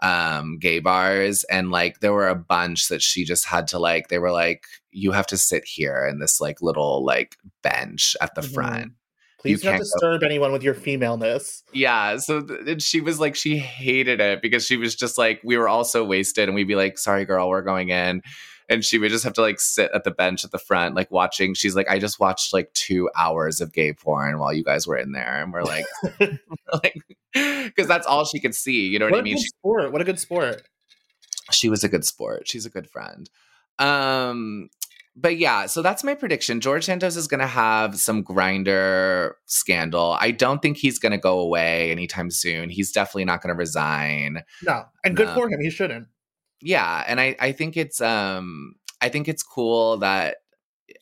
um 0.00 0.58
gay 0.58 0.78
bars 0.78 1.42
and 1.44 1.70
like 1.72 1.98
there 2.00 2.12
were 2.12 2.28
a 2.28 2.34
bunch 2.36 2.86
that 2.88 3.02
she 3.02 3.24
just 3.24 3.44
had 3.44 3.66
to 3.66 3.80
like 3.80 4.06
they 4.08 4.18
were 4.20 4.30
like 4.30 4.62
you 4.92 5.10
have 5.10 5.26
to 5.26 5.36
sit 5.36 5.64
here 5.64 6.06
in 6.06 6.20
this 6.20 6.40
like 6.40 6.62
little 6.62 7.04
like 7.04 7.36
bench 7.64 8.16
at 8.20 8.32
the 8.36 8.42
Mhm. 8.42 8.54
front 8.54 8.92
please 9.40 9.60
do 9.60 9.66
not 9.66 9.70
can't 9.72 9.80
go- 9.80 9.84
disturb 9.84 10.22
anyone 10.22 10.52
with 10.52 10.62
your 10.62 10.74
femaleness 10.74 11.64
yeah. 11.72 12.16
So 12.18 12.40
th- 12.42 12.60
and 12.66 12.82
she 12.82 13.00
was 13.00 13.18
like, 13.20 13.34
she 13.36 13.58
hated 13.58 14.20
it 14.20 14.40
because 14.40 14.64
she 14.64 14.76
was 14.76 14.94
just 14.96 15.18
like, 15.18 15.40
we 15.44 15.56
were 15.56 15.68
all 15.68 15.84
so 15.84 16.04
wasted, 16.04 16.48
and 16.48 16.54
we'd 16.56 16.66
be 16.66 16.74
like, 16.76 16.96
sorry, 16.96 17.24
girl, 17.24 17.48
we're 17.48 17.62
going 17.62 17.90
in. 17.90 18.22
And 18.68 18.84
she 18.84 18.98
would 18.98 19.10
just 19.10 19.24
have 19.24 19.32
to 19.34 19.40
like 19.40 19.60
sit 19.60 19.90
at 19.94 20.04
the 20.04 20.10
bench 20.10 20.44
at 20.44 20.50
the 20.50 20.58
front, 20.58 20.94
like 20.94 21.10
watching. 21.10 21.54
She's 21.54 21.74
like, 21.74 21.88
I 21.88 21.98
just 21.98 22.20
watched 22.20 22.52
like 22.52 22.72
two 22.74 23.08
hours 23.16 23.60
of 23.60 23.72
gay 23.72 23.92
porn 23.92 24.38
while 24.38 24.52
you 24.52 24.62
guys 24.64 24.86
were 24.86 24.96
in 24.96 25.12
there. 25.12 25.42
And 25.42 25.52
we're 25.52 25.62
like, 25.62 25.86
like, 26.72 27.02
because 27.32 27.86
that's 27.86 28.06
all 28.06 28.24
she 28.24 28.40
could 28.40 28.54
see. 28.54 28.88
You 28.88 28.98
know 28.98 29.06
what, 29.06 29.12
what 29.12 29.20
I 29.20 29.22
mean? 29.22 29.38
She, 29.38 29.48
sport 29.48 29.92
what 29.92 30.00
a 30.02 30.04
good 30.04 30.18
sport 30.18 30.62
she 31.50 31.68
was 31.68 31.84
a 31.84 31.88
good 31.88 32.04
sport. 32.04 32.46
She's 32.48 32.66
a 32.66 32.70
good 32.70 32.88
friend. 32.88 33.28
Um, 33.78 34.68
but 35.16 35.38
yeah, 35.38 35.66
so 35.66 35.82
that's 35.82 36.04
my 36.04 36.14
prediction. 36.14 36.60
George 36.60 36.84
Santos 36.84 37.16
is 37.16 37.26
going 37.26 37.40
to 37.40 37.46
have 37.46 37.98
some 37.98 38.22
Grindr 38.22 39.32
scandal. 39.46 40.16
I 40.20 40.30
don't 40.30 40.62
think 40.62 40.76
he's 40.76 40.98
going 40.98 41.12
to 41.12 41.18
go 41.18 41.40
away 41.40 41.90
anytime 41.90 42.30
soon. 42.30 42.70
He's 42.70 42.92
definitely 42.92 43.24
not 43.24 43.42
going 43.42 43.54
to 43.54 43.58
resign. 43.58 44.42
no 44.62 44.84
and 45.04 45.16
good 45.16 45.28
No. 45.28 45.34
for 45.34 45.48
him 45.48 45.60
he 45.60 45.70
shouldn't 45.70 46.08
Yeah, 46.60 47.04
and 47.06 47.20
I 47.20 47.36
I 47.40 47.52
think 47.52 47.76
it's 47.76 48.00
um 48.00 48.74
I 49.00 49.08
think 49.08 49.28
it's 49.28 49.42
cool 49.42 49.98
that 49.98 50.38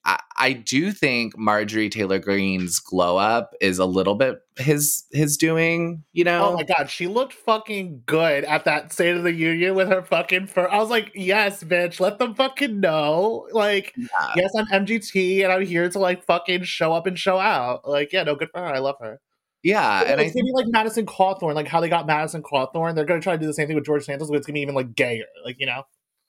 I, 0.04 0.20
I 0.36 0.52
do 0.52 0.90
think 0.92 1.36
Marjorie 1.38 1.88
Taylor 1.88 2.18
Greene's 2.18 2.78
glow 2.80 3.16
up 3.16 3.52
is 3.60 3.78
a 3.78 3.86
little 3.86 4.16
bit 4.16 4.40
his 4.56 5.04
his 5.12 5.36
doing, 5.36 6.02
you 6.12 6.24
know. 6.24 6.48
Oh 6.48 6.54
my 6.54 6.64
god, 6.64 6.90
she 6.90 7.06
looked 7.06 7.32
fucking 7.32 8.02
good 8.06 8.44
at 8.44 8.64
that 8.64 8.92
State 8.92 9.16
of 9.16 9.22
the 9.22 9.32
Union 9.32 9.74
with 9.74 9.88
her 9.88 10.02
fucking 10.02 10.48
fur. 10.48 10.68
I 10.68 10.78
was 10.78 10.90
like, 10.90 11.12
yes, 11.14 11.62
bitch, 11.64 12.00
let 12.00 12.18
them 12.18 12.34
fucking 12.34 12.80
know. 12.80 13.48
Like, 13.52 13.94
Yeah. 13.96 14.06
yes, 14.36 14.50
I'm 14.56 14.66
MGT 14.66 15.42
and 15.44 15.52
I'm 15.52 15.64
here 15.64 15.88
to 15.88 15.98
like 15.98 16.24
fucking 16.24 16.64
show 16.64 16.92
up 16.92 17.06
and 17.06 17.18
show 17.18 17.38
out. 17.38 17.88
Like, 17.88 18.12
yeah, 18.12 18.24
no, 18.24 18.34
good 18.34 18.50
for 18.52 18.60
her. 18.60 18.66
I 18.74 18.78
love 18.78 18.96
her. 19.00 19.20
Yeah, 19.66 20.02
and 20.06 20.20
I 20.20 20.24
it's 20.24 20.34
gonna 20.34 20.44
be 20.44 20.52
like 20.52 20.66
Madison 20.68 21.06
Cawthorn, 21.06 21.54
like 21.54 21.66
how 21.66 21.80
they 21.80 21.88
got 21.88 22.06
Madison 22.06 22.40
Cawthorn. 22.42 22.94
They're 22.94 23.04
gonna 23.04 23.20
try 23.20 23.32
to 23.34 23.38
do 23.40 23.46
the 23.46 23.52
same 23.52 23.66
thing 23.66 23.74
with 23.74 23.84
George 23.84 24.04
Santos, 24.04 24.28
but 24.28 24.36
it's 24.36 24.46
gonna 24.46 24.54
be 24.54 24.60
even 24.60 24.76
like 24.76 24.94
gayer. 24.94 25.24
Like, 25.44 25.56
you 25.58 25.66
know? 25.66 25.82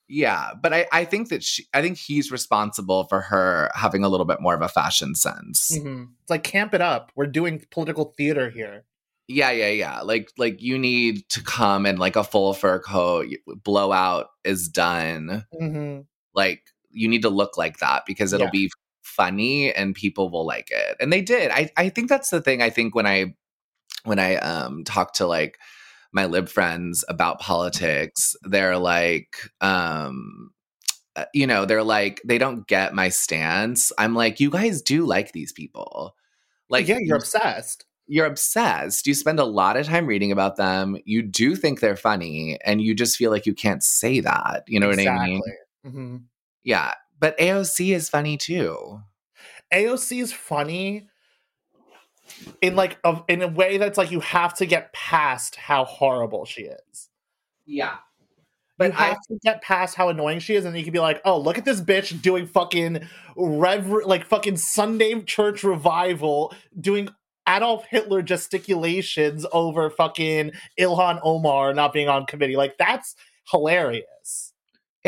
Yeah, 0.08 0.52
but 0.60 0.72
I, 0.72 0.86
I 0.90 1.04
think 1.04 1.28
that 1.28 1.44
she 1.44 1.66
I 1.72 1.80
think 1.80 1.98
he's 1.98 2.32
responsible 2.32 3.04
for 3.04 3.20
her 3.20 3.70
having 3.74 4.02
a 4.02 4.08
little 4.08 4.26
bit 4.26 4.40
more 4.40 4.54
of 4.54 4.62
a 4.62 4.68
fashion 4.68 5.14
sense. 5.14 5.70
Mhm. 5.78 6.08
It's 6.22 6.30
like 6.30 6.42
camp 6.42 6.74
it 6.74 6.80
up. 6.80 7.12
We're 7.14 7.26
doing 7.26 7.62
political 7.70 8.12
theater 8.16 8.50
here. 8.50 8.84
Yeah, 9.28 9.52
yeah, 9.52 9.68
yeah. 9.68 10.00
Like 10.00 10.30
like 10.36 10.60
you 10.60 10.76
need 10.76 11.28
to 11.28 11.42
come 11.42 11.86
in 11.86 11.98
like 11.98 12.16
a 12.16 12.24
full 12.24 12.54
fur 12.54 12.80
coat, 12.80 13.26
blowout 13.62 14.28
is 14.44 14.68
done. 14.68 15.44
hmm 15.56 16.00
Like 16.34 16.62
you 16.90 17.06
need 17.08 17.22
to 17.22 17.28
look 17.30 17.56
like 17.56 17.78
that 17.78 18.02
because 18.06 18.32
it'll 18.32 18.46
Yeah. 18.46 18.50
be 18.50 18.70
funny 19.18 19.74
and 19.74 19.94
people 19.94 20.30
will 20.30 20.46
like 20.46 20.70
it. 20.70 20.96
And 21.00 21.12
they 21.12 21.20
did. 21.22 21.50
I 21.50 21.70
I 21.76 21.90
think 21.90 22.08
that's 22.08 22.30
the 22.30 22.40
thing 22.40 22.62
I 22.62 22.70
think 22.70 22.94
when 22.94 23.06
I 23.06 23.34
when 24.04 24.18
I 24.18 24.36
um 24.36 24.84
talk 24.84 25.12
to 25.14 25.26
like 25.26 25.58
my 26.12 26.24
lib 26.26 26.48
friends 26.48 27.04
about 27.08 27.40
politics, 27.40 28.34
they're 28.44 28.78
like 28.78 29.36
um 29.60 30.50
uh, 31.16 31.24
you 31.34 31.46
know, 31.46 31.64
they're 31.66 31.82
like 31.82 32.22
they 32.24 32.38
don't 32.38 32.66
get 32.68 32.94
my 32.94 33.08
stance. 33.10 33.92
I'm 33.98 34.14
like 34.14 34.40
you 34.40 34.50
guys 34.50 34.82
do 34.82 35.04
like 35.04 35.32
these 35.32 35.52
people. 35.52 36.14
Like 36.70 36.88
yeah, 36.88 36.98
you're 37.00 37.16
obsessed. 37.18 37.84
you're 38.06 38.26
obsessed. 38.26 39.06
You 39.06 39.14
spend 39.14 39.40
a 39.40 39.44
lot 39.44 39.76
of 39.76 39.86
time 39.86 40.06
reading 40.06 40.32
about 40.32 40.56
them. 40.56 40.96
You 41.04 41.22
do 41.22 41.56
think 41.56 41.80
they're 41.80 41.96
funny, 41.96 42.58
and 42.64 42.80
you 42.80 42.94
just 42.94 43.16
feel 43.16 43.30
like 43.30 43.46
you 43.46 43.54
can't 43.54 43.82
say 43.82 44.20
that. 44.20 44.64
You 44.68 44.80
know 44.80 44.88
what 44.88 45.00
I 45.00 45.18
mean? 45.26 45.42
hmm 45.84 46.16
Yeah. 46.64 46.94
But 47.18 47.38
AOC 47.38 47.94
is 47.94 48.08
funny 48.08 48.36
too. 48.36 49.00
AOC 49.72 50.22
is 50.22 50.32
funny 50.32 51.08
in 52.60 52.76
like 52.76 52.98
a, 53.04 53.22
in 53.28 53.42
a 53.42 53.48
way 53.48 53.78
that's 53.78 53.98
like 53.98 54.10
you 54.10 54.20
have 54.20 54.54
to 54.54 54.66
get 54.66 54.92
past 54.92 55.56
how 55.56 55.84
horrible 55.84 56.44
she 56.44 56.62
is. 56.62 57.08
Yeah. 57.66 57.92
you 57.92 57.98
But 58.78 58.94
I 58.94 59.06
have 59.06 59.20
to 59.28 59.38
get 59.42 59.60
past 59.60 59.96
how 59.96 60.08
annoying 60.08 60.38
she 60.38 60.54
is, 60.54 60.64
and 60.64 60.76
you 60.76 60.84
can 60.84 60.92
be 60.92 61.00
like, 61.00 61.20
"Oh, 61.24 61.36
look 61.40 61.58
at 61.58 61.64
this 61.64 61.80
bitch 61.80 62.22
doing 62.22 62.46
fucking 62.46 63.08
rev 63.36 63.88
like 64.06 64.24
fucking 64.24 64.56
Sunday 64.56 65.20
church 65.22 65.64
revival, 65.64 66.54
doing 66.80 67.08
Adolf 67.48 67.86
Hitler 67.86 68.22
gesticulations 68.22 69.46
over 69.52 69.90
fucking 69.90 70.52
Ilhan 70.78 71.18
Omar 71.22 71.72
not 71.72 71.92
being 71.92 72.08
on 72.08 72.26
committee. 72.26 72.56
Like 72.56 72.76
that's 72.78 73.16
hilarious. 73.50 74.47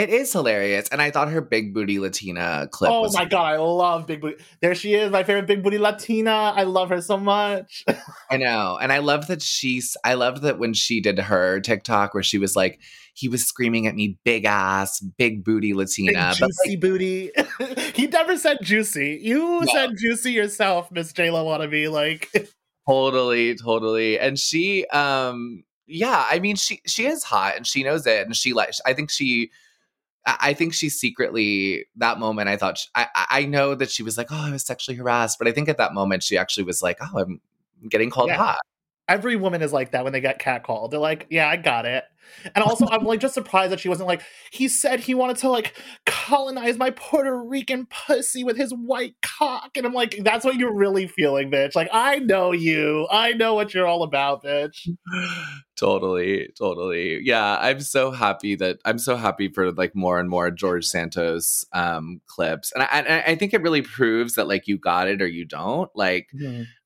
It 0.00 0.08
is 0.08 0.32
hilarious. 0.32 0.88
And 0.88 1.02
I 1.02 1.10
thought 1.10 1.30
her 1.30 1.42
big 1.42 1.74
booty 1.74 1.98
Latina 1.98 2.66
clip 2.72 2.90
oh 2.90 3.10
my 3.12 3.26
god, 3.26 3.44
I 3.44 3.56
love 3.58 4.06
Big 4.06 4.22
Booty. 4.22 4.42
There 4.62 4.74
she 4.74 4.94
is, 4.94 5.10
my 5.10 5.24
favorite 5.24 5.46
Big 5.46 5.62
Booty 5.62 5.76
Latina. 5.76 6.54
I 6.56 6.62
love 6.62 6.88
her 6.88 7.02
so 7.02 7.18
much. 7.18 7.84
I 8.30 8.38
know. 8.38 8.78
And 8.80 8.92
I 8.92 8.98
love 8.98 9.26
that 9.26 9.42
she's 9.42 9.96
I 10.02 10.14
love 10.14 10.40
that 10.40 10.58
when 10.58 10.72
she 10.72 11.02
did 11.02 11.18
her 11.18 11.60
TikTok 11.60 12.14
where 12.14 12.22
she 12.22 12.38
was 12.38 12.56
like, 12.56 12.80
he 13.12 13.28
was 13.28 13.44
screaming 13.44 13.86
at 13.86 13.94
me, 13.94 14.18
big 14.24 14.46
ass, 14.46 15.00
big 15.00 15.44
booty 15.44 15.72
Big 15.72 15.76
Latina. 15.76 16.32
But 16.40 16.48
juicy 16.48 16.76
booty. 16.76 17.30
he 17.94 18.06
never 18.06 18.38
said 18.38 18.58
juicy. 18.62 19.18
You 19.22 19.60
No. 19.60 19.66
said 19.72 19.90
juicy 19.98 20.32
yourself, 20.32 20.90
Miss 20.90 21.12
J 21.12 21.30
Lo 21.30 21.44
wannabe. 21.44 21.90
Like 21.90 22.30
totally 22.88 23.54
totally 23.54 24.18
and 24.18 24.38
she 24.38 24.86
um 24.86 25.62
yeah 25.86 26.24
i 26.30 26.40
mean 26.40 26.56
she 26.56 26.80
she 26.86 27.06
is 27.06 27.22
hot 27.22 27.54
and 27.54 27.66
she 27.66 27.84
knows 27.84 28.06
it 28.06 28.24
and 28.26 28.34
she 28.34 28.52
like 28.52 28.72
i 28.86 28.92
think 28.94 29.10
she 29.10 29.50
I 30.26 30.52
think 30.54 30.74
she 30.74 30.88
secretly 30.90 31.86
that 31.96 32.18
moment. 32.18 32.48
I 32.48 32.56
thought 32.56 32.78
she, 32.78 32.88
I 32.94 33.08
I 33.14 33.26
I 33.30 33.46
know 33.46 33.74
that 33.74 33.90
she 33.90 34.02
was 34.02 34.18
like, 34.18 34.28
oh, 34.30 34.36
I 34.48 34.50
was 34.50 34.64
sexually 34.64 34.96
harassed, 34.96 35.38
but 35.38 35.48
I 35.48 35.52
think 35.52 35.68
at 35.68 35.78
that 35.78 35.94
moment 35.94 36.22
she 36.22 36.36
actually 36.36 36.64
was 36.64 36.82
like, 36.82 36.98
oh, 37.00 37.18
I'm 37.18 37.40
getting 37.88 38.10
called 38.10 38.28
Yeah. 38.28 38.36
hot. 38.36 38.58
Every 39.10 39.36
woman 39.36 39.60
is 39.60 39.72
like 39.72 39.90
that 39.90 40.04
when 40.04 40.12
they 40.12 40.20
get 40.20 40.40
catcalled. 40.40 40.90
They're 40.90 41.00
like, 41.00 41.26
yeah, 41.30 41.48
I 41.48 41.56
got 41.56 41.84
it. 41.84 42.04
And 42.54 42.62
also, 42.62 42.86
I'm 42.86 43.04
like 43.04 43.18
just 43.18 43.34
surprised 43.34 43.72
that 43.72 43.80
she 43.80 43.88
wasn't 43.88 44.06
like, 44.06 44.22
he 44.52 44.68
said 44.68 45.00
he 45.00 45.14
wanted 45.14 45.36
to 45.38 45.48
like 45.48 45.74
colonize 46.06 46.78
my 46.78 46.90
Puerto 46.90 47.36
Rican 47.42 47.86
pussy 47.86 48.44
with 48.44 48.56
his 48.56 48.70
white 48.72 49.16
cock. 49.20 49.76
And 49.76 49.84
I'm 49.84 49.92
like, 49.92 50.20
that's 50.22 50.44
what 50.44 50.54
you're 50.54 50.74
really 50.74 51.08
feeling, 51.08 51.50
bitch. 51.50 51.74
Like, 51.74 51.88
I 51.92 52.20
know 52.20 52.52
you. 52.52 53.08
I 53.10 53.32
know 53.32 53.54
what 53.54 53.74
you're 53.74 53.86
all 53.86 54.04
about, 54.04 54.44
bitch. 54.44 54.88
totally, 55.76 56.50
totally. 56.56 57.20
Yeah, 57.22 57.58
I'm 57.60 57.80
so 57.80 58.12
happy 58.12 58.54
that 58.56 58.78
I'm 58.84 58.98
so 58.98 59.16
happy 59.16 59.48
for 59.48 59.72
like 59.72 59.96
more 59.96 60.20
and 60.20 60.30
more 60.30 60.52
George 60.52 60.86
Santos 60.86 61.64
um 61.72 62.20
clips, 62.26 62.70
and 62.72 62.84
I, 62.84 62.86
and 62.86 63.24
I 63.26 63.34
think 63.34 63.54
it 63.54 63.62
really 63.62 63.82
proves 63.82 64.34
that 64.34 64.46
like 64.46 64.68
you 64.68 64.78
got 64.78 65.08
it 65.08 65.20
or 65.20 65.26
you 65.26 65.44
don't. 65.44 65.90
Like 65.96 66.28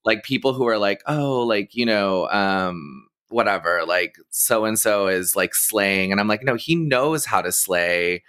like 0.05 0.23
people 0.23 0.53
who 0.53 0.67
are 0.69 0.79
like, 0.79 1.03
oh, 1.07 1.41
like, 1.41 1.75
you 1.75 1.87
know, 1.87 2.29
um, 2.31 3.07
whatever, 3.29 3.83
like 3.87 4.17
so 4.31 4.65
and 4.65 4.79
so 4.79 5.09
is 5.09 5.35
like 5.35 5.55
slaying. 5.55 6.13
And 6.13 6.21
I'm 6.21 6.29
like, 6.29 6.45
no, 6.45 6.55
he 6.55 6.75
knows 6.75 7.25
how 7.25 7.43
to 7.43 7.51
slay. 7.53 8.23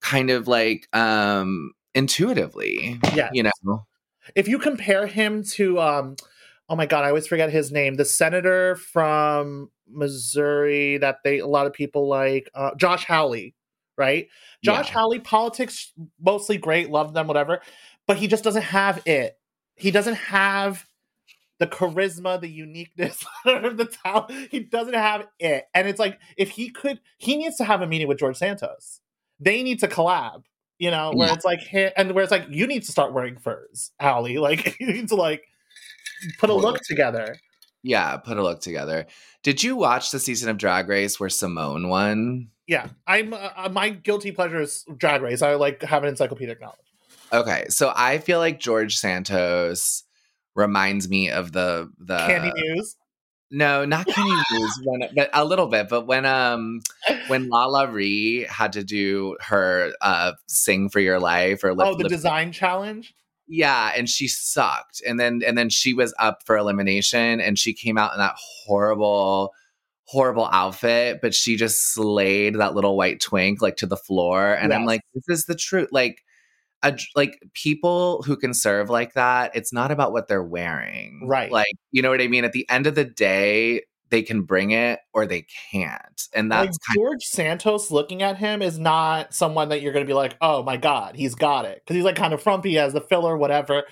Kind 0.00 0.30
of 0.30 0.48
like, 0.48 0.88
um, 0.94 1.72
intuitively. 1.94 2.98
Yeah. 3.14 3.30
You 3.32 3.44
know, 3.44 3.86
if 4.34 4.48
you 4.48 4.58
compare 4.58 5.06
him 5.06 5.42
to 5.44 5.78
um 5.80 6.16
oh 6.70 6.76
my 6.76 6.86
god 6.86 7.04
i 7.04 7.08
always 7.08 7.26
forget 7.26 7.50
his 7.50 7.70
name 7.70 7.94
the 7.96 8.06
senator 8.06 8.74
from 8.76 9.70
missouri 9.86 10.96
that 10.98 11.18
they 11.24 11.40
a 11.40 11.46
lot 11.46 11.66
of 11.66 11.74
people 11.74 12.08
like 12.08 12.48
uh, 12.54 12.70
josh 12.76 13.04
hawley 13.04 13.54
right 13.98 14.28
josh 14.62 14.88
Yeah. 14.88 14.94
hawley 14.94 15.18
politics 15.20 15.92
mostly 16.18 16.56
great 16.56 16.88
love 16.90 17.12
them 17.12 17.26
whatever 17.26 17.60
but 18.06 18.16
he 18.16 18.26
just 18.26 18.44
doesn't 18.44 18.62
have 18.62 19.02
it 19.06 19.38
he 19.76 19.90
doesn't 19.90 20.14
have 20.16 20.86
the 21.58 21.66
charisma 21.66 22.40
the 22.40 22.48
uniqueness 22.48 23.24
of 23.46 23.76
the 23.76 23.84
talent 23.86 24.48
he 24.50 24.60
doesn't 24.60 24.94
have 24.94 25.26
it 25.38 25.64
and 25.74 25.86
it's 25.88 25.98
like 26.00 26.18
if 26.36 26.50
he 26.50 26.68
could 26.70 27.00
he 27.18 27.36
needs 27.36 27.56
to 27.56 27.64
have 27.64 27.80
a 27.82 27.86
meeting 27.86 28.08
with 28.08 28.18
george 28.18 28.36
santos 28.36 29.00
they 29.40 29.62
need 29.62 29.78
to 29.78 29.86
collab 29.88 30.42
you 30.78 30.90
know 30.90 31.12
where 31.14 31.28
Yeah. 31.28 31.34
it's 31.34 31.44
like 31.44 31.60
and 31.96 32.12
where 32.12 32.24
it's 32.24 32.30
like 32.32 32.46
you 32.50 32.66
need 32.66 32.82
to 32.84 32.92
start 32.92 33.12
wearing 33.12 33.36
furs 33.36 33.92
Hawley. 34.00 34.38
like 34.48 34.78
you 34.80 34.92
need 34.92 35.08
to 35.08 35.14
like 35.16 35.44
put 36.38 36.50
a 36.50 36.54
look 36.54 36.80
together 36.82 37.36
yeah, 37.86 38.16
put 38.16 38.38
a 38.38 38.42
look 38.42 38.62
together. 38.62 39.04
Did 39.42 39.62
you 39.62 39.76
watch 39.76 40.10
the 40.10 40.18
season 40.18 40.48
of 40.48 40.56
Drag 40.56 40.88
Race 40.88 41.20
where 41.20 41.28
Symone 41.28 41.88
won? 41.90 42.48
yeah 42.66 42.88
i'm 43.06 43.34
uh, 43.34 43.50
uh, 43.56 43.68
my 43.70 43.90
guilty 43.90 44.32
pleasure 44.32 44.58
is 44.62 44.86
drag 44.96 45.20
race 45.20 45.42
i 45.42 45.52
like 45.54 45.82
have 45.82 46.02
an 46.02 46.08
encyclopedic 46.08 46.62
knowledge 46.62 46.78
Okay, 47.32 47.64
so 47.68 47.92
I 47.96 48.18
feel 48.18 48.38
like 48.38 48.60
George 48.60 48.96
Santos 48.96 50.03
reminds 50.54 51.08
me 51.08 51.30
of 51.30 51.52
the 51.52 51.90
the 51.98 52.16
Kandy 52.16 52.52
Muse 52.54 52.96
no, 53.50 53.84
not 53.84 54.06
Kandy 54.08 54.42
Muse, 54.50 54.80
when, 54.84 55.08
but 55.14 55.30
a 55.32 55.44
little 55.44 55.68
bit. 55.68 55.88
But 55.88 56.06
when 56.06 56.26
um 56.26 56.80
when 57.28 57.48
LaLa 57.48 57.92
Ri 57.92 58.46
had 58.48 58.72
to 58.72 58.82
do 58.82 59.36
her 59.40 59.92
uh 60.00 60.32
sing 60.46 60.88
for 60.88 60.98
your 60.98 61.20
life 61.20 61.62
or 61.62 61.74
lip, 61.74 61.86
oh 61.86 61.94
the 61.94 62.02
lip- 62.02 62.10
design 62.10 62.52
challenge 62.52 63.14
yeah, 63.46 63.92
and 63.94 64.08
she 64.08 64.26
sucked, 64.26 65.02
and 65.06 65.20
then 65.20 65.42
and 65.46 65.56
then 65.56 65.68
she 65.68 65.92
was 65.92 66.14
up 66.18 66.42
for 66.44 66.56
elimination, 66.56 67.40
and 67.40 67.58
she 67.58 67.74
came 67.74 67.98
out 67.98 68.12
in 68.12 68.18
that 68.18 68.36
horrible. 68.36 69.52
Horrible 70.06 70.50
outfit, 70.52 71.20
but 71.22 71.34
she 71.34 71.56
just 71.56 71.94
slayed 71.94 72.56
that 72.56 72.74
little 72.74 72.94
white 72.94 73.20
twink 73.20 73.62
like 73.62 73.78
to 73.78 73.86
the 73.86 73.96
floor. 73.96 74.52
And 74.52 74.74
I'm 74.74 74.84
like, 74.84 75.00
this 75.14 75.24
is 75.38 75.46
the 75.46 75.54
truth. 75.54 75.88
Like, 75.92 76.22
a, 76.84 76.96
like 77.16 77.42
people 77.54 78.22
who 78.22 78.36
can 78.36 78.54
serve 78.54 78.90
like 78.90 79.14
that, 79.14 79.50
it's 79.54 79.72
not 79.72 79.90
about 79.90 80.12
what 80.12 80.28
they're 80.28 80.44
wearing. 80.44 81.26
Right. 81.26 81.50
Like, 81.50 81.74
you 81.90 82.02
know 82.02 82.10
what 82.10 82.20
I 82.20 82.28
mean? 82.28 82.44
At 82.44 82.52
the 82.52 82.68
end 82.70 82.86
of 82.86 82.94
the 82.94 83.04
day, 83.04 83.82
they 84.10 84.22
can 84.22 84.42
bring 84.42 84.70
it 84.70 85.00
or 85.12 85.26
they 85.26 85.46
can't. 85.72 86.28
And 86.34 86.48
like 86.48 86.66
that's 86.66 86.78
kind 86.78 86.96
george 86.96 87.24
santos 87.24 87.90
looking 87.90 88.22
at 88.22 88.36
him 88.36 88.62
is 88.62 88.78
not 88.78 89.34
someone 89.34 89.70
that 89.70 89.82
you're 89.82 89.92
gonna 89.92 90.04
be 90.04 90.12
like 90.12 90.36
oh 90.40 90.62
my 90.62 90.76
god 90.76 91.16
he's 91.16 91.34
got 91.34 91.64
it 91.64 91.82
because 91.82 91.96
he's 91.96 92.04
like 92.04 92.14
kind 92.14 92.32
of 92.32 92.42
frumpy 92.42 92.78
as 92.78 92.92
the 92.92 93.00
filler 93.00 93.36
whatever 93.36 93.84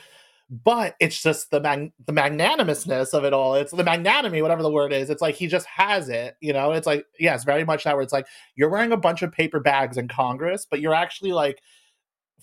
but 0.48 0.94
it's 1.00 1.20
just 1.22 1.50
the 1.50 1.60
mag- 1.60 1.92
the 2.06 2.12
magnanimousness 2.12 3.14
of 3.14 3.24
it 3.24 3.32
all 3.32 3.54
it's 3.54 3.72
the 3.72 3.82
magnanimity 3.82 4.42
whatever 4.42 4.62
the 4.62 4.70
word 4.70 4.92
is 4.92 5.08
it's 5.08 5.22
like 5.22 5.34
he 5.34 5.46
just 5.46 5.66
has 5.66 6.08
it 6.08 6.36
you 6.40 6.52
know 6.52 6.72
it's 6.72 6.86
like 6.86 7.06
yes 7.18 7.42
very 7.42 7.64
much 7.64 7.84
that 7.84 7.94
where 7.94 8.02
it's 8.02 8.12
like 8.12 8.26
you're 8.54 8.68
wearing 8.68 8.92
a 8.92 8.96
bunch 8.96 9.22
of 9.22 9.32
paper 9.32 9.60
bags 9.60 9.96
in 9.96 10.08
congress 10.08 10.66
but 10.70 10.80
you're 10.80 10.94
actually 10.94 11.32
like 11.32 11.62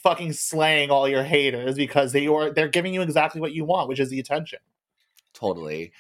fucking 0.01 0.33
slaying 0.33 0.89
all 0.91 1.07
your 1.07 1.23
haters 1.23 1.75
because 1.75 2.11
they 2.11 2.27
are 2.27 2.51
they're 2.51 2.67
giving 2.67 2.93
you 2.93 3.01
exactly 3.01 3.41
what 3.41 3.53
you 3.53 3.65
want 3.65 3.87
which 3.89 3.99
is 3.99 4.09
the 4.09 4.19
attention 4.19 4.59
totally. 5.33 5.91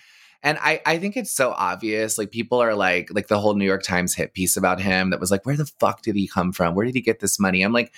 And 0.41 0.57
I, 0.61 0.81
I 0.85 0.97
think 0.99 1.17
it's 1.17 1.31
so 1.31 1.51
obvious. 1.51 2.17
Like 2.17 2.31
people 2.31 2.61
are 2.61 2.73
like, 2.73 3.09
like 3.13 3.27
the 3.27 3.39
whole 3.39 3.55
New 3.55 3.65
York 3.65 3.83
Times 3.83 4.15
hit 4.15 4.33
piece 4.33 4.55
about 4.55 4.79
him 4.79 5.09
that 5.09 5.19
was 5.19 5.31
like, 5.31 5.45
where 5.45 5.57
the 5.57 5.65
fuck 5.65 6.01
did 6.01 6.15
he 6.15 6.27
come 6.27 6.53
from? 6.53 6.75
Where 6.75 6.85
did 6.85 6.95
he 6.95 7.01
get 7.01 7.19
this 7.19 7.39
money? 7.39 7.61
I'm 7.61 7.73
like, 7.73 7.93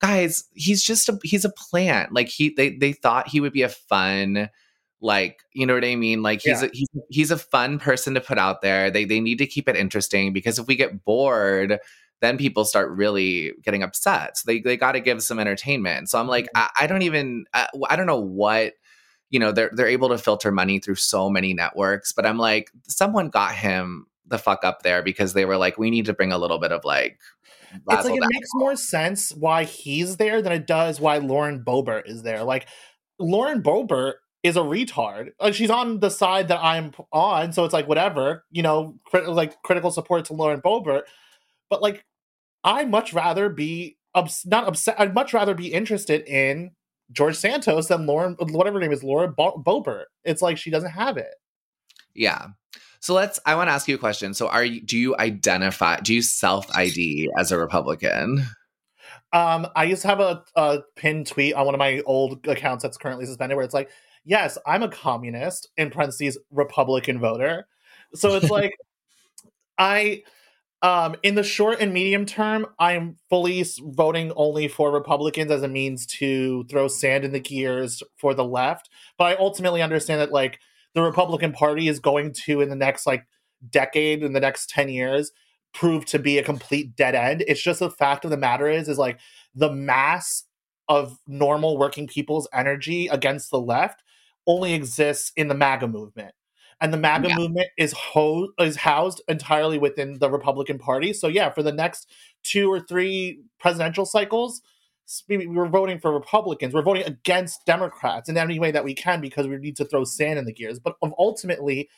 guys, 0.00 0.44
he's 0.54 0.82
just 0.82 1.08
a 1.08 1.18
he's 1.22 1.44
a 1.44 1.50
plant. 1.50 2.12
Like 2.12 2.28
he 2.28 2.48
they 2.56 2.70
they 2.76 2.92
thought 2.92 3.28
he 3.28 3.40
would 3.40 3.52
be 3.52 3.62
a 3.62 3.68
fun, 3.68 4.48
like, 5.02 5.42
you 5.52 5.66
know 5.66 5.74
what 5.74 5.84
I 5.84 5.96
mean? 5.96 6.22
Like 6.22 6.40
he's 6.40 6.62
Yeah. 6.62 6.68
a 6.68 6.70
he's 6.72 6.88
he's 7.10 7.30
a 7.30 7.36
fun 7.38 7.78
person 7.78 8.14
to 8.14 8.20
put 8.22 8.38
out 8.38 8.62
there. 8.62 8.90
They 8.90 9.04
they 9.04 9.20
need 9.20 9.36
to 9.38 9.46
keep 9.46 9.68
it 9.68 9.76
interesting 9.76 10.32
because 10.32 10.58
if 10.58 10.66
we 10.66 10.76
get 10.76 11.04
bored, 11.04 11.78
then 12.22 12.38
people 12.38 12.64
start 12.64 12.90
really 12.92 13.52
getting 13.62 13.82
upset. 13.82 14.38
So 14.38 14.44
they 14.46 14.60
they 14.60 14.76
got 14.76 14.92
to 14.92 15.00
give 15.00 15.22
some 15.22 15.38
entertainment. 15.38 16.08
So 16.08 16.18
I'm 16.18 16.28
like, 16.28 16.46
mm-hmm. 16.46 16.68
I, 16.78 16.84
I 16.84 16.86
don't 16.86 17.02
even 17.02 17.44
I, 17.52 17.68
I 17.90 17.96
don't 17.96 18.06
know 18.06 18.20
what 18.20 18.74
you 19.28 19.38
know 19.38 19.52
they're 19.52 19.70
they're 19.74 19.88
able 19.88 20.08
to 20.08 20.18
filter 20.18 20.50
money 20.50 20.78
through 20.78 20.94
so 20.94 21.28
many 21.28 21.52
networks, 21.52 22.12
but 22.12 22.24
I'm 22.24 22.38
like, 22.38 22.70
someone 22.86 23.28
got 23.28 23.54
him 23.54 24.06
the 24.26 24.38
fuck 24.38 24.64
up 24.64 24.82
there 24.82 25.02
because 25.02 25.34
they 25.34 25.44
were 25.44 25.56
like, 25.56 25.76
we 25.76 25.90
need 25.90 26.06
to 26.06 26.14
bring 26.14 26.32
a 26.32 26.38
little 26.38 26.58
bit 26.58 26.72
of 26.72 26.84
like. 26.84 27.18
it's 27.74 28.04
like 28.04 28.14
it 28.14 28.28
makes 28.32 28.48
more 28.54 28.76
sense 28.76 29.32
why 29.32 29.64
he's 29.64 30.16
there 30.16 30.40
than 30.40 30.52
it 30.52 30.66
does 30.66 31.00
why 31.00 31.18
Lauren 31.18 31.62
Boebert 31.64 32.08
is 32.08 32.22
there. 32.22 32.44
Like 32.44 32.68
Lauren 33.18 33.62
Boebert 33.62 34.14
is 34.44 34.56
a 34.56 34.60
retard. 34.60 35.30
Like 35.40 35.54
she's 35.54 35.70
on 35.70 36.00
the 36.00 36.10
side 36.10 36.48
that 36.48 36.60
I'm 36.62 36.92
on, 37.12 37.52
so 37.52 37.64
it's 37.64 37.74
like 37.74 37.88
whatever, 37.88 38.44
you 38.50 38.62
know, 38.62 38.96
crit- 39.06 39.28
like 39.28 39.60
critical 39.62 39.90
support 39.90 40.26
to 40.26 40.34
Lauren 40.34 40.60
Boebert. 40.60 41.02
But 41.68 41.82
like, 41.82 42.04
I 42.64 42.84
much 42.84 43.12
rather 43.12 43.48
be 43.48 43.96
ups- 44.14 44.46
not 44.46 44.68
upset. 44.68 44.98
I'd 44.98 45.14
much 45.14 45.32
rather 45.32 45.54
be 45.54 45.72
interested 45.72 46.22
in 46.26 46.72
George 47.10 47.36
Santos 47.36 47.88
than 47.88 48.06
Lauren, 48.06 48.36
whatever 48.38 48.78
her 48.78 48.80
name 48.80 48.92
is, 48.92 49.04
Laura 49.04 49.28
Bo- 49.28 49.62
Boebert. 49.64 50.04
It's 50.24 50.42
like 50.42 50.58
she 50.58 50.70
doesn't 50.70 50.90
have 50.90 51.16
it. 51.16 51.34
Yeah. 52.14 52.48
So 53.00 53.14
let's. 53.14 53.40
I 53.46 53.54
want 53.54 53.68
to 53.68 53.72
ask 53.72 53.88
you 53.88 53.96
a 53.96 53.98
question. 53.98 54.32
So, 54.34 54.48
are 54.48 54.64
you? 54.64 54.80
Do 54.80 54.96
you 54.96 55.16
identify? 55.18 55.96
Do 55.96 56.14
you 56.14 56.22
self 56.22 56.70
ID 56.74 57.30
as 57.36 57.50
a 57.50 57.58
Republican? 57.58 58.46
Um, 59.32 59.66
I 59.74 59.84
used 59.84 60.02
to 60.02 60.08
have 60.08 60.20
a, 60.20 60.44
a 60.56 60.80
pinned 60.94 61.26
tweet 61.26 61.54
on 61.54 61.64
one 61.64 61.74
of 61.74 61.78
my 61.78 62.02
old 62.04 62.46
accounts 62.46 62.82
that's 62.82 62.98
currently 62.98 63.24
suspended 63.24 63.56
where 63.56 63.64
it's 63.64 63.74
like, 63.74 63.90
yes, 64.24 64.58
I'm 64.66 64.82
a 64.82 64.88
communist, 64.88 65.70
in 65.76 65.90
parentheses, 65.90 66.38
Republican 66.50 67.18
voter. 67.18 67.66
So 68.14 68.36
it's 68.36 68.50
like, 68.50 68.76
I, 69.78 70.22
um, 70.82 71.16
in 71.22 71.36
the 71.36 71.42
short 71.42 71.80
and 71.80 71.92
medium 71.92 72.26
term, 72.26 72.66
I'm 72.78 73.16
fully 73.30 73.64
voting 73.80 74.32
only 74.34 74.68
for 74.68 74.90
Republicans 74.90 75.50
as 75.50 75.62
a 75.62 75.68
means 75.68 76.06
to 76.06 76.64
throw 76.64 76.88
sand 76.88 77.24
in 77.24 77.32
the 77.32 77.40
gears 77.40 78.02
for 78.16 78.34
the 78.34 78.44
left. 78.44 78.88
But 79.16 79.24
I 79.24 79.34
ultimately 79.36 79.80
understand 79.80 80.20
that, 80.20 80.32
like, 80.32 80.58
the 80.94 81.02
Republican 81.02 81.52
Party 81.52 81.88
is 81.88 82.00
going 82.00 82.32
to, 82.44 82.60
in 82.60 82.68
the 82.68 82.76
next, 82.76 83.06
like, 83.06 83.26
decade, 83.70 84.22
in 84.22 84.32
the 84.32 84.40
next 84.40 84.70
10 84.70 84.88
years, 84.88 85.30
prove 85.72 86.04
to 86.06 86.18
be 86.18 86.38
a 86.38 86.42
complete 86.42 86.96
dead 86.96 87.14
end. 87.14 87.44
It's 87.46 87.62
just 87.62 87.80
the 87.80 87.90
fact 87.90 88.24
of 88.24 88.30
the 88.30 88.36
matter 88.36 88.68
is, 88.68 88.88
is 88.88 88.98
like 88.98 89.18
the 89.54 89.72
mass 89.72 90.44
of 90.88 91.18
normal 91.26 91.78
working 91.78 92.06
people's 92.06 92.48
energy 92.52 93.06
against 93.08 93.50
the 93.50 93.60
left 93.60 94.02
only 94.46 94.74
exists 94.74 95.32
in 95.36 95.48
the 95.48 95.54
MAGA 95.54 95.88
movement. 95.88 96.34
And 96.82 96.92
the 96.92 96.98
MAGA 96.98 97.28
Yeah. 97.28 97.36
movement 97.36 97.68
is 97.78 97.92
ho- 97.92 98.48
is 98.58 98.76
housed 98.76 99.22
entirely 99.28 99.78
within 99.78 100.18
the 100.18 100.28
Republican 100.28 100.78
Party. 100.78 101.12
So 101.12 101.28
yeah, 101.28 101.48
for 101.50 101.62
the 101.62 101.72
next 101.72 102.08
two 102.42 102.70
or 102.70 102.80
three 102.80 103.40
presidential 103.60 104.04
cycles, 104.04 104.60
we're 105.28 105.68
voting 105.68 106.00
for 106.00 106.12
Republicans. 106.12 106.74
We're 106.74 106.82
voting 106.82 107.04
against 107.04 107.64
Democrats 107.66 108.28
in 108.28 108.36
any 108.36 108.58
way 108.58 108.72
that 108.72 108.84
we 108.84 108.94
can 108.94 109.20
because 109.20 109.46
we 109.46 109.56
need 109.58 109.76
to 109.76 109.84
throw 109.84 110.04
sand 110.04 110.38
in 110.38 110.44
the 110.44 110.52
gears. 110.52 110.78
But 110.80 110.96
ultimately, 111.18 111.88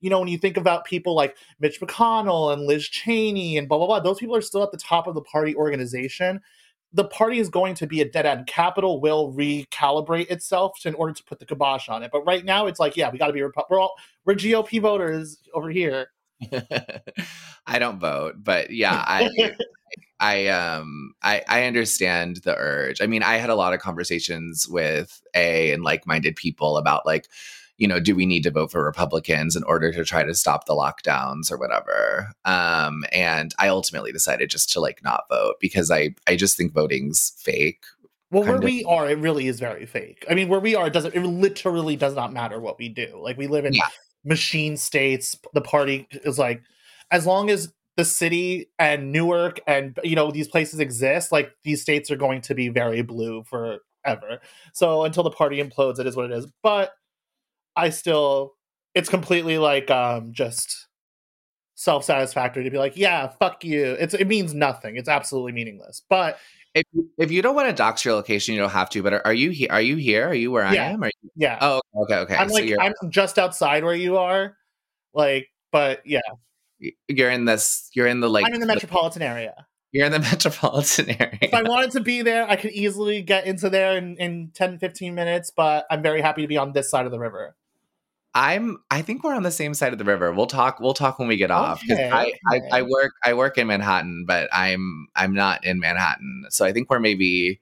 you 0.00 0.08
know, 0.08 0.18
when 0.18 0.28
you 0.28 0.38
think 0.38 0.56
about 0.56 0.86
people 0.86 1.14
like 1.14 1.36
Mitch 1.58 1.80
McConnell 1.80 2.52
and 2.52 2.62
Liz 2.62 2.88
Cheney 2.88 3.58
and 3.58 3.68
blah 3.68 3.78
blah 3.78 3.86
blah, 3.86 4.00
those 4.00 4.18
people 4.18 4.34
are 4.36 4.40
still 4.40 4.62
at 4.62 4.72
the 4.72 4.78
top 4.78 5.06
of 5.06 5.14
the 5.14 5.20
party 5.22 5.54
organization. 5.54 6.40
The 6.92 7.04
party 7.04 7.38
is 7.38 7.48
going 7.48 7.74
to 7.76 7.86
be 7.86 8.00
a 8.00 8.04
dead 8.04 8.26
end. 8.26 8.46
Capital 8.46 9.00
will 9.00 9.32
recalibrate 9.32 10.30
itself 10.30 10.72
to, 10.80 10.88
in 10.88 10.94
order 10.94 11.12
to 11.12 11.24
put 11.24 11.38
the 11.38 11.46
kibosh 11.46 11.88
on 11.88 12.02
it. 12.02 12.10
But 12.12 12.22
right 12.22 12.44
now, 12.44 12.66
it's 12.66 12.80
like, 12.80 12.96
yeah, 12.96 13.10
we 13.10 13.18
got 13.18 13.28
to 13.28 13.32
be 13.32 13.40
Repu- 13.40 13.64
we're 13.70 13.78
all 13.80 13.94
we're 14.24 14.34
GOP 14.34 14.80
voters 14.80 15.38
over 15.54 15.70
here. 15.70 16.08
I 17.66 17.78
don't 17.78 18.00
vote, 18.00 18.36
but 18.38 18.70
yeah, 18.70 19.04
I 19.06 19.54
I 20.20 20.48
um 20.48 21.12
I 21.22 21.42
I 21.48 21.64
understand 21.64 22.38
the 22.44 22.56
urge. 22.56 23.00
I 23.00 23.06
mean, 23.06 23.22
I 23.22 23.36
had 23.36 23.50
a 23.50 23.54
lot 23.54 23.72
of 23.72 23.80
conversations 23.80 24.68
with 24.68 25.20
a 25.34 25.72
and 25.72 25.82
like-minded 25.82 26.36
people 26.36 26.76
about 26.76 27.06
like, 27.06 27.28
you 27.80 27.88
know, 27.88 27.98
do 27.98 28.14
we 28.14 28.26
need 28.26 28.42
to 28.42 28.50
vote 28.50 28.70
for 28.70 28.84
Republicans 28.84 29.56
in 29.56 29.64
order 29.64 29.90
to 29.90 30.04
try 30.04 30.22
to 30.22 30.34
stop 30.34 30.66
the 30.66 30.74
lockdowns 30.74 31.50
or 31.50 31.56
whatever? 31.56 32.28
Um 32.44 33.04
and 33.10 33.54
I 33.58 33.68
ultimately 33.68 34.12
decided 34.12 34.50
just 34.50 34.70
to 34.72 34.80
like 34.80 35.02
not 35.02 35.24
vote 35.30 35.56
because 35.60 35.90
I 35.90 36.14
I 36.28 36.36
just 36.36 36.56
think 36.56 36.72
voting's 36.72 37.32
fake. 37.38 37.82
Well, 38.30 38.44
where 38.44 38.56
of. 38.56 38.62
we 38.62 38.84
are, 38.84 39.10
it 39.10 39.18
really 39.18 39.48
is 39.48 39.58
very 39.58 39.86
fake. 39.86 40.24
I 40.30 40.34
mean, 40.34 40.48
where 40.48 40.60
we 40.60 40.76
are, 40.76 40.86
it 40.86 40.92
doesn't. 40.92 41.16
It 41.16 41.22
literally 41.26 41.96
does 41.96 42.14
not 42.14 42.32
matter 42.32 42.60
what 42.60 42.78
we 42.78 42.88
do. 42.88 43.18
Like 43.20 43.36
we 43.36 43.48
live 43.48 43.64
in 43.64 43.72
Yeah. 43.72 43.88
machine 44.24 44.76
states. 44.76 45.36
The 45.54 45.60
party 45.62 46.06
is 46.12 46.38
like, 46.38 46.62
as 47.10 47.26
long 47.26 47.50
as 47.50 47.72
the 47.96 48.04
city 48.04 48.70
and 48.78 49.10
Newark 49.10 49.58
and 49.66 49.98
you 50.04 50.14
know 50.16 50.30
these 50.30 50.48
places 50.48 50.78
exist, 50.80 51.32
like 51.32 51.50
these 51.64 51.82
states 51.82 52.10
are 52.10 52.16
going 52.16 52.40
to 52.42 52.54
be 52.54 52.68
very 52.68 53.02
blue 53.02 53.42
forever. 53.44 54.40
So 54.74 55.04
until 55.04 55.22
the 55.24 55.30
party 55.30 55.60
implodes, 55.62 55.98
it 55.98 56.06
is 56.06 56.14
what 56.14 56.30
it 56.30 56.32
is. 56.32 56.46
But 56.62 56.92
I 57.76 57.90
still, 57.90 58.54
it's 58.94 59.08
completely 59.08 59.58
like 59.58 59.90
um 59.90 60.32
just 60.32 60.88
self 61.74 62.04
satisfactory 62.04 62.64
to 62.64 62.70
be 62.70 62.78
like, 62.78 62.96
yeah, 62.96 63.28
fuck 63.40 63.64
you. 63.64 63.96
It's 63.98 64.14
it 64.14 64.26
means 64.26 64.54
nothing. 64.54 64.96
It's 64.96 65.08
absolutely 65.08 65.52
meaningless. 65.52 66.02
But 66.08 66.38
if 66.74 66.84
if 67.18 67.30
you 67.30 67.42
don't 67.42 67.54
want 67.54 67.68
to 67.68 67.74
dox 67.74 68.04
your 68.04 68.14
location, 68.14 68.54
you 68.54 68.60
don't 68.60 68.70
have 68.70 68.90
to. 68.90 69.02
But 69.02 69.14
are, 69.14 69.26
are 69.26 69.34
you 69.34 69.50
here? 69.50 69.68
Are 69.70 69.80
you 69.80 69.96
here? 69.96 70.28
Are 70.28 70.34
you 70.34 70.50
where 70.50 70.64
I 70.64 70.74
Yeah. 70.74 70.92
am? 70.92 71.02
Are 71.02 71.10
you, 71.22 71.30
Yeah. 71.36 71.58
oh, 71.60 71.80
okay, 72.02 72.16
okay. 72.16 72.36
I'm 72.36 72.48
so 72.48 72.54
like 72.54 72.74
I'm 72.78 72.92
just 73.10 73.38
outside 73.38 73.82
where 73.84 73.94
you 73.94 74.18
are. 74.18 74.56
Like, 75.14 75.48
but 75.72 76.02
yeah, 76.06 76.20
you're 77.08 77.30
in 77.30 77.44
this. 77.44 77.90
You're 77.94 78.06
in 78.06 78.20
the 78.20 78.28
like. 78.28 78.46
I'm 78.46 78.54
in 78.54 78.60
the 78.60 78.66
metropolitan 78.66 79.22
area. 79.22 79.54
You're 79.92 80.06
in 80.06 80.12
the 80.12 80.18
metropolitan 80.32 81.10
area. 81.10 81.38
If 81.42 81.54
I 81.54 81.62
wanted 81.62 81.90
to 81.92 82.00
be 82.00 82.22
there, 82.22 82.48
I 82.48 82.56
could 82.56 82.70
easily 82.70 83.22
get 83.22 83.46
into 83.46 83.68
there 83.70 83.96
in, 83.96 84.16
in 84.18 84.52
10, 84.54 84.78
15 84.78 85.14
minutes, 85.14 85.50
but 85.50 85.84
I'm 85.90 86.02
very 86.02 86.20
happy 86.20 86.42
to 86.42 86.48
be 86.48 86.56
on 86.56 86.72
this 86.72 86.88
side 86.88 87.06
of 87.06 87.12
the 87.12 87.18
river. 87.18 87.56
I'm. 88.34 88.78
I 88.90 89.02
think 89.02 89.24
we're 89.24 89.34
on 89.34 89.42
the 89.42 89.50
same 89.50 89.74
side 89.74 89.92
of 89.92 89.98
the 89.98 90.04
river. 90.04 90.32
We'll 90.32 90.46
talk. 90.46 90.78
We'll 90.80 90.94
talk 90.94 91.18
when 91.18 91.28
we 91.28 91.36
get 91.36 91.50
off 91.50 91.80
because 91.80 91.98
Okay, 91.98 92.10
I, 92.10 92.32
I 92.48 92.56
okay. 92.56 92.68
I 92.72 92.82
work 92.82 93.12
I 93.24 93.34
work 93.34 93.58
in 93.58 93.66
Manhattan, 93.66 94.24
but 94.26 94.48
I'm 94.52 95.08
I'm 95.16 95.34
not 95.34 95.64
in 95.64 95.80
Manhattan. 95.80 96.44
So 96.50 96.64
I 96.64 96.72
think 96.72 96.90
we're 96.90 97.00
maybe. 97.00 97.60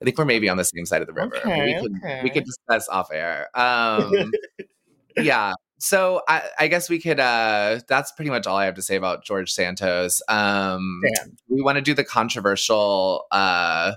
I 0.00 0.04
think 0.04 0.18
we're 0.18 0.24
maybe 0.24 0.48
on 0.48 0.56
the 0.56 0.64
same 0.64 0.84
side 0.84 1.00
of 1.00 1.06
the 1.06 1.12
river. 1.12 1.36
Okay, 1.36 1.64
we 1.64 1.80
could 1.80 2.22
we 2.24 2.30
could 2.30 2.44
discuss 2.44 2.88
off 2.88 3.10
air. 3.12 3.48
Um, 3.54 4.32
yeah. 5.16 5.52
So 5.78 6.22
I, 6.28 6.42
I 6.58 6.66
guess 6.68 6.90
we 6.90 6.98
could. 7.00 7.20
uh 7.20 7.80
That's 7.88 8.10
pretty 8.12 8.30
much 8.30 8.46
all 8.48 8.56
I 8.56 8.64
have 8.64 8.74
to 8.74 8.82
say 8.82 8.96
about 8.96 9.24
George 9.24 9.52
Santos. 9.52 10.20
Um, 10.28 11.02
Damn. 11.14 11.36
we 11.48 11.62
want 11.62 11.76
to 11.76 11.82
do 11.82 11.94
the 11.94 12.02
controversial. 12.04 13.26
uh 13.30 13.92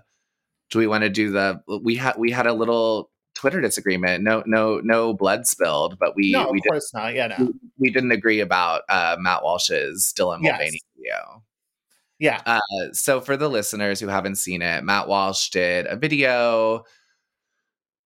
Do 0.70 0.78
we 0.80 0.86
want 0.88 1.04
to 1.04 1.10
do 1.10 1.32
the? 1.32 1.62
We 1.82 1.96
had 1.96 2.16
we 2.20 2.30
had 2.30 2.46
a 2.46 2.54
little 2.54 3.10
Twitter 3.46 3.62
disagreement. 3.62 4.24
No 4.24 4.42
no 4.48 4.80
no 4.84 5.14
blood 5.14 5.46
spilled, 5.46 6.00
but 6.00 6.16
we 6.16 6.32
no, 6.32 6.50
we 6.52 6.58
of 6.58 6.64
course 6.68 6.92
not. 6.96 7.14
Yeah, 7.14 7.28
no. 7.28 7.54
we 7.78 7.92
didn't 7.92 8.12
agree 8.12 8.40
about 8.40 8.82
uh, 8.90 9.18
Matt 9.20 9.44
Walsh's 9.44 10.12
Dylan 10.18 10.40
Yes. 10.42 10.54
Mulvaney 10.58 10.82
video. 10.98 11.44
Yeah. 12.18 12.42
Uh, 12.48 12.60
so 12.94 13.22
for 13.22 13.38
the 13.38 13.48
listeners 13.48 14.00
who 14.00 14.08
haven't 14.08 14.38
seen 14.38 14.64
it, 14.64 14.84
Matt 14.84 15.08
Walsh 15.08 15.50
did 15.52 15.86
a 15.86 15.96
video, 15.96 16.86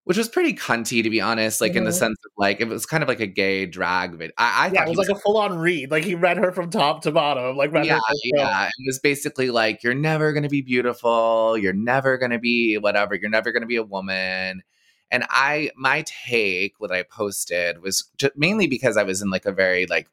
which 0.03 0.17
was 0.17 0.27
pretty 0.27 0.53
cunty 0.53 1.01
to 1.03 1.09
be 1.09 1.21
honest. 1.21 1.61
Like 1.61 1.75
in 1.75 1.85
the 1.85 1.91
Mhm. 1.91 1.99
sense 1.99 2.17
of 2.25 2.31
like 2.37 2.59
it 2.59 2.67
was 2.67 2.85
kind 2.85 3.01
of 3.01 3.07
like 3.07 3.21
a 3.21 3.27
gay 3.27 3.65
drag 3.65 4.11
video. 4.17 4.33
I, 4.37 4.65
I 4.65 4.65
yeah, 4.65 4.79
thought 4.79 4.87
it 4.87 4.91
he 4.91 4.97
was 4.97 5.07
like 5.07 5.17
a 5.17 5.21
full 5.21 5.37
on 5.37 5.57
read. 5.57 5.89
Like 5.89 6.03
he 6.03 6.15
read 6.15 6.35
her 6.35 6.51
from 6.51 6.69
top 6.69 7.03
to 7.03 7.11
bottom. 7.11 7.55
Like 7.55 7.71
read 7.71 7.85
yeah, 7.85 7.99
yeah. 8.23 8.65
It 8.65 8.85
was 8.87 8.99
basically 8.99 9.51
like 9.51 9.83
you're 9.83 9.93
never 9.93 10.33
gonna 10.33 10.49
be 10.49 10.61
beautiful. 10.63 11.57
You're 11.57 11.71
never 11.71 12.17
gonna 12.17 12.39
be 12.39 12.77
whatever. 12.77 13.15
You're 13.15 13.29
never 13.29 13.53
gonna 13.53 13.67
be 13.67 13.77
a 13.77 13.83
woman. 13.83 14.63
And 15.11 15.25
I, 15.29 15.71
my 15.75 16.03
take, 16.05 16.75
what 16.79 16.91
I 16.91 17.03
posted 17.03 17.81
was 17.81 18.09
just 18.17 18.37
mainly 18.37 18.67
because 18.67 18.97
I 18.97 19.03
was 19.03 19.21
in 19.21 19.29
like 19.29 19.45
a 19.45 19.51
very 19.51 19.85
like, 19.87 20.07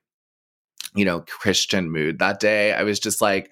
you 0.95 1.05
know, 1.05 1.21
Christian 1.21 1.91
mood 1.91 2.19
that 2.19 2.41
day. 2.41 2.73
I 2.73 2.83
was 2.83 2.99
just 2.99 3.21
like, 3.21 3.51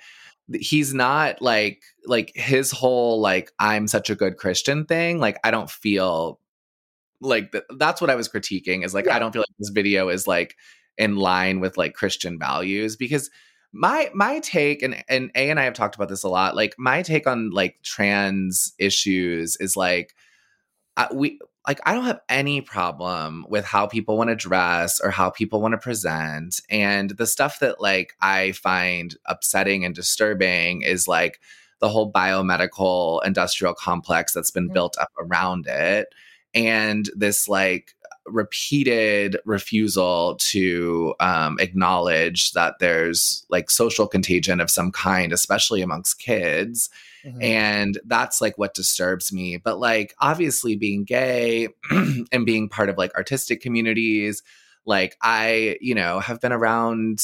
he's 0.52 0.92
not 0.92 1.40
like 1.40 1.82
like 2.06 2.32
his 2.34 2.70
whole 2.70 3.20
like 3.20 3.52
I'm 3.58 3.88
such 3.88 4.10
a 4.10 4.14
good 4.14 4.36
Christian 4.36 4.84
thing. 4.84 5.18
Like 5.18 5.38
I 5.44 5.50
don't 5.50 5.70
feel 5.70 6.38
like 7.20 7.52
th- 7.52 7.64
that's 7.76 8.00
what 8.00 8.10
I 8.10 8.14
was 8.14 8.28
critiquing. 8.28 8.84
Is 8.84 8.94
like 8.94 9.06
Yeah. 9.06 9.16
I 9.16 9.18
don't 9.18 9.32
feel 9.32 9.40
like 9.40 9.56
this 9.58 9.70
video 9.70 10.08
is 10.08 10.26
like 10.26 10.56
in 10.98 11.16
line 11.16 11.60
with 11.60 11.76
like 11.76 11.94
Christian 11.94 12.38
values 12.38 12.96
because 12.96 13.30
my 13.72 14.10
my 14.14 14.38
take 14.40 14.82
and 14.82 15.02
and 15.08 15.30
A 15.34 15.50
and 15.50 15.58
I 15.58 15.64
have 15.64 15.74
talked 15.74 15.94
about 15.94 16.08
this 16.08 16.24
a 16.24 16.28
lot. 16.28 16.54
Like 16.54 16.74
my 16.78 17.02
take 17.02 17.26
on 17.26 17.50
like 17.50 17.78
trans 17.82 18.72
issues 18.78 19.56
is 19.56 19.76
like 19.76 20.14
I, 20.96 21.08
we 21.12 21.38
like 21.66 21.80
I 21.86 21.94
don't 21.94 22.04
have 22.04 22.20
any 22.28 22.60
problem 22.60 23.46
with 23.48 23.64
how 23.64 23.86
people 23.86 24.16
want 24.16 24.30
to 24.30 24.36
dress 24.36 25.00
or 25.00 25.10
how 25.10 25.30
people 25.30 25.60
want 25.60 25.72
to 25.72 25.78
present 25.78 26.60
and 26.70 27.10
the 27.10 27.26
stuff 27.26 27.58
that 27.60 27.80
like 27.80 28.14
I 28.20 28.52
find 28.52 29.16
upsetting 29.26 29.84
and 29.84 29.94
disturbing 29.94 30.82
is 30.82 31.08
like 31.08 31.40
the 31.80 31.88
whole 31.88 32.12
biomedical 32.12 33.24
industrial 33.24 33.74
complex 33.74 34.32
that's 34.32 34.50
been 34.50 34.68
Mhm. 34.68 34.74
built 34.74 34.96
up 34.98 35.10
around 35.18 35.66
it 35.66 36.14
and 36.54 37.10
this 37.16 37.48
like 37.48 37.94
repeated 38.26 39.36
refusal 39.44 40.36
to 40.36 41.14
um, 41.20 41.58
acknowledge 41.60 42.52
that 42.52 42.78
there's 42.78 43.44
like 43.50 43.70
social 43.70 44.06
contagion 44.06 44.60
of 44.60 44.70
some 44.70 44.90
kind 44.92 45.32
especially 45.32 45.82
amongst 45.82 46.18
kids 46.18 46.88
Mhm. 47.24 47.42
and 47.42 48.00
that's 48.04 48.40
like 48.40 48.58
what 48.58 48.74
disturbs 48.74 49.32
me 49.32 49.56
but 49.56 49.78
like 49.78 50.14
obviously 50.18 50.76
being 50.76 51.04
gay 51.04 51.68
and 52.32 52.44
being 52.46 52.68
part 52.68 52.88
of 52.88 52.98
like 52.98 53.14
artistic 53.14 53.60
communities 53.60 54.42
like 54.84 55.16
i 55.22 55.76
you 55.80 55.94
know 55.94 56.20
have 56.20 56.40
been 56.40 56.52
around 56.52 57.22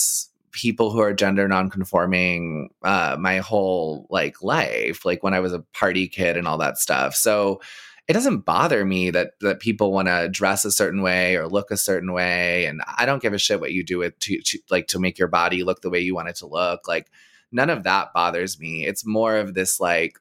people 0.52 0.90
who 0.90 1.00
are 1.00 1.12
gender 1.12 1.46
nonconforming 1.46 2.70
uh 2.82 3.16
my 3.20 3.38
whole 3.38 4.06
like 4.10 4.42
life 4.42 5.04
like 5.04 5.22
when 5.22 5.34
i 5.34 5.40
was 5.40 5.52
a 5.52 5.60
party 5.74 6.08
kid 6.08 6.36
and 6.36 6.46
all 6.48 6.58
that 6.58 6.78
stuff 6.78 7.14
so 7.14 7.60
it 8.08 8.12
doesn't 8.14 8.40
bother 8.40 8.84
me 8.84 9.10
that 9.10 9.32
that 9.40 9.60
people 9.60 9.92
want 9.92 10.08
to 10.08 10.28
dress 10.30 10.64
a 10.64 10.72
certain 10.72 11.02
way 11.02 11.36
or 11.36 11.46
look 11.46 11.70
a 11.70 11.76
certain 11.76 12.12
way 12.12 12.64
and 12.66 12.80
i 12.96 13.04
don't 13.06 13.22
give 13.22 13.32
a 13.32 13.38
shit 13.38 13.60
what 13.60 13.72
you 13.72 13.84
do 13.84 13.98
with 13.98 14.18
to, 14.18 14.40
to 14.40 14.58
like 14.70 14.86
to 14.88 14.98
make 14.98 15.18
your 15.18 15.28
body 15.28 15.62
look 15.62 15.82
the 15.82 15.90
way 15.90 16.00
you 16.00 16.14
want 16.14 16.28
it 16.28 16.36
to 16.36 16.46
look 16.46 16.88
like 16.88 17.10
none 17.52 17.70
of 17.70 17.82
that 17.84 18.12
bothers 18.14 18.58
me 18.60 18.86
it's 18.86 19.04
more 19.06 19.36
of 19.36 19.54
this 19.54 19.80
like 19.80 20.18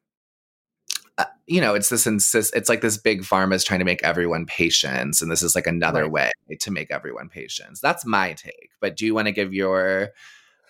uh, 1.17 1.25
you 1.47 1.59
know 1.61 1.75
it's 1.75 1.89
this 1.89 2.07
insist 2.07 2.55
it's 2.55 2.69
like 2.69 2.81
this 2.81 2.97
big 2.97 3.21
pharma 3.21 3.53
is 3.53 3.63
trying 3.63 3.79
to 3.79 3.85
make 3.85 4.01
everyone 4.03 4.45
patients 4.45 5.21
and 5.21 5.31
this 5.31 5.41
is 5.41 5.55
like 5.55 5.67
another 5.67 6.03
Right. 6.03 6.11
way 6.11 6.31
to 6.59 6.71
make 6.71 6.91
everyone 6.91 7.29
patients 7.29 7.79
that's 7.81 8.05
my 8.05 8.33
take 8.33 8.69
but 8.79 8.95
do 8.95 9.05
you 9.05 9.13
want 9.13 9.27
to 9.27 9.31
give 9.31 9.53
your 9.53 10.09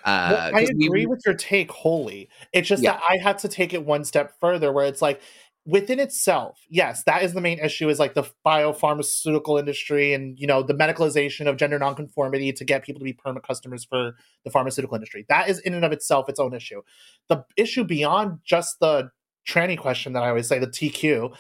uh 0.06 0.30
Well, 0.32 0.56
I 0.56 0.60
'cause 0.62 0.72
we- 0.78 0.88
agree 0.88 1.06
with 1.06 1.22
your 1.26 1.36
take 1.36 1.72
wholly. 1.72 2.30
It's 2.54 2.68
just 2.68 2.82
Yeah. 2.82 2.94
that 2.94 3.04
I 3.10 3.18
had 3.18 3.38
to 3.40 3.50
take 3.50 3.74
it 3.74 3.84
one 3.86 4.06
step 4.06 4.34
further 4.40 4.72
where 4.72 4.86
it's 4.86 5.02
like 5.02 5.22
within 5.70 6.00
itself, 6.00 6.60
yes, 6.70 7.04
that 7.04 7.24
is 7.24 7.34
the 7.34 7.42
main 7.42 7.60
issue 7.60 7.90
is 7.90 8.00
like 8.00 8.16
the 8.16 8.24
biopharmaceutical 8.46 9.60
industry 9.60 10.14
and 10.14 10.38
you 10.40 10.48
know 10.48 10.64
the 10.64 10.74
medicalization 10.74 11.48
of 11.48 11.58
gender 11.58 11.78
nonconformity 11.78 12.52
to 12.54 12.66
get 12.66 12.84
people 12.84 13.00
to 13.00 13.04
be 13.04 13.14
permanent 13.14 13.46
customers 13.46 13.86
for 13.86 14.16
the 14.44 14.50
pharmaceutical 14.50 14.96
industry. 14.96 15.26
That 15.30 15.50
is 15.50 15.60
in 15.60 15.74
and 15.74 15.86
of 15.86 15.92
itself 15.92 16.28
its 16.28 16.40
own 16.40 16.54
issue. 16.54 16.82
The 17.28 17.46
issue 17.56 17.84
beyond 17.84 18.40
just 18.44 18.80
the 18.80 19.12
tranny 19.48 19.78
question 19.78 20.14
that 20.14 20.24
I 20.24 20.30
always 20.30 20.48
say, 20.48 20.60
the 20.60 20.68
TQ, 20.68 21.36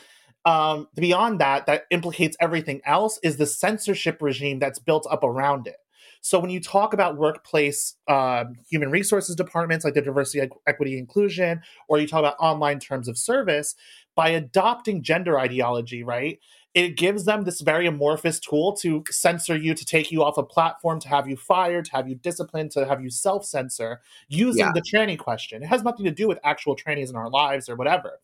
um, 0.45 0.87
beyond 0.95 1.39
that, 1.39 1.65
that 1.65 1.83
implicates 1.89 2.37
everything 2.39 2.81
else 2.85 3.19
is 3.23 3.37
the 3.37 3.45
censorship 3.45 4.21
regime 4.21 4.59
that's 4.59 4.79
built 4.79 5.07
up 5.09 5.23
around 5.23 5.67
it. 5.67 5.75
So 6.21 6.39
when 6.39 6.49
you 6.49 6.59
talk 6.59 6.93
about 6.93 7.17
workplace 7.17 7.95
um, 8.07 8.55
human 8.69 8.89
resources 8.91 9.35
departments 9.35 9.85
like 9.85 9.93
the 9.93 10.01
diversity, 10.01 10.49
equity, 10.67 10.97
inclusion, 10.97 11.61
or 11.87 11.99
you 11.99 12.07
talk 12.07 12.19
about 12.19 12.35
online 12.39 12.79
terms 12.79 13.07
of 13.07 13.17
service, 13.17 13.75
by 14.15 14.29
adopting 14.29 15.01
gender 15.01 15.39
ideology, 15.39 16.03
right? 16.03 16.39
It 16.73 16.97
gives 16.97 17.25
them 17.25 17.45
this 17.45 17.61
very 17.61 17.87
amorphous 17.87 18.39
tool 18.39 18.73
to 18.77 19.03
censor 19.09 19.55
you, 19.55 19.73
to 19.73 19.85
take 19.85 20.11
you 20.11 20.23
off 20.23 20.37
a 20.37 20.43
platform, 20.43 20.99
to 20.99 21.07
have 21.07 21.27
you 21.27 21.35
fired, 21.37 21.85
to 21.85 21.91
have 21.93 22.07
you 22.07 22.15
disciplined, 22.15 22.71
to 22.71 22.85
have 22.85 23.01
you 23.01 23.09
self 23.09 23.45
censor 23.45 24.01
using 24.27 24.67
Yeah. 24.67 24.73
the 24.73 24.81
tranny 24.81 25.17
question. 25.17 25.63
It 25.63 25.67
has 25.67 25.83
nothing 25.83 26.05
to 26.05 26.11
do 26.11 26.27
with 26.27 26.37
actual 26.43 26.75
trannies 26.75 27.09
in 27.09 27.15
our 27.15 27.29
lives 27.29 27.69
or 27.69 27.75
whatever. 27.75 28.19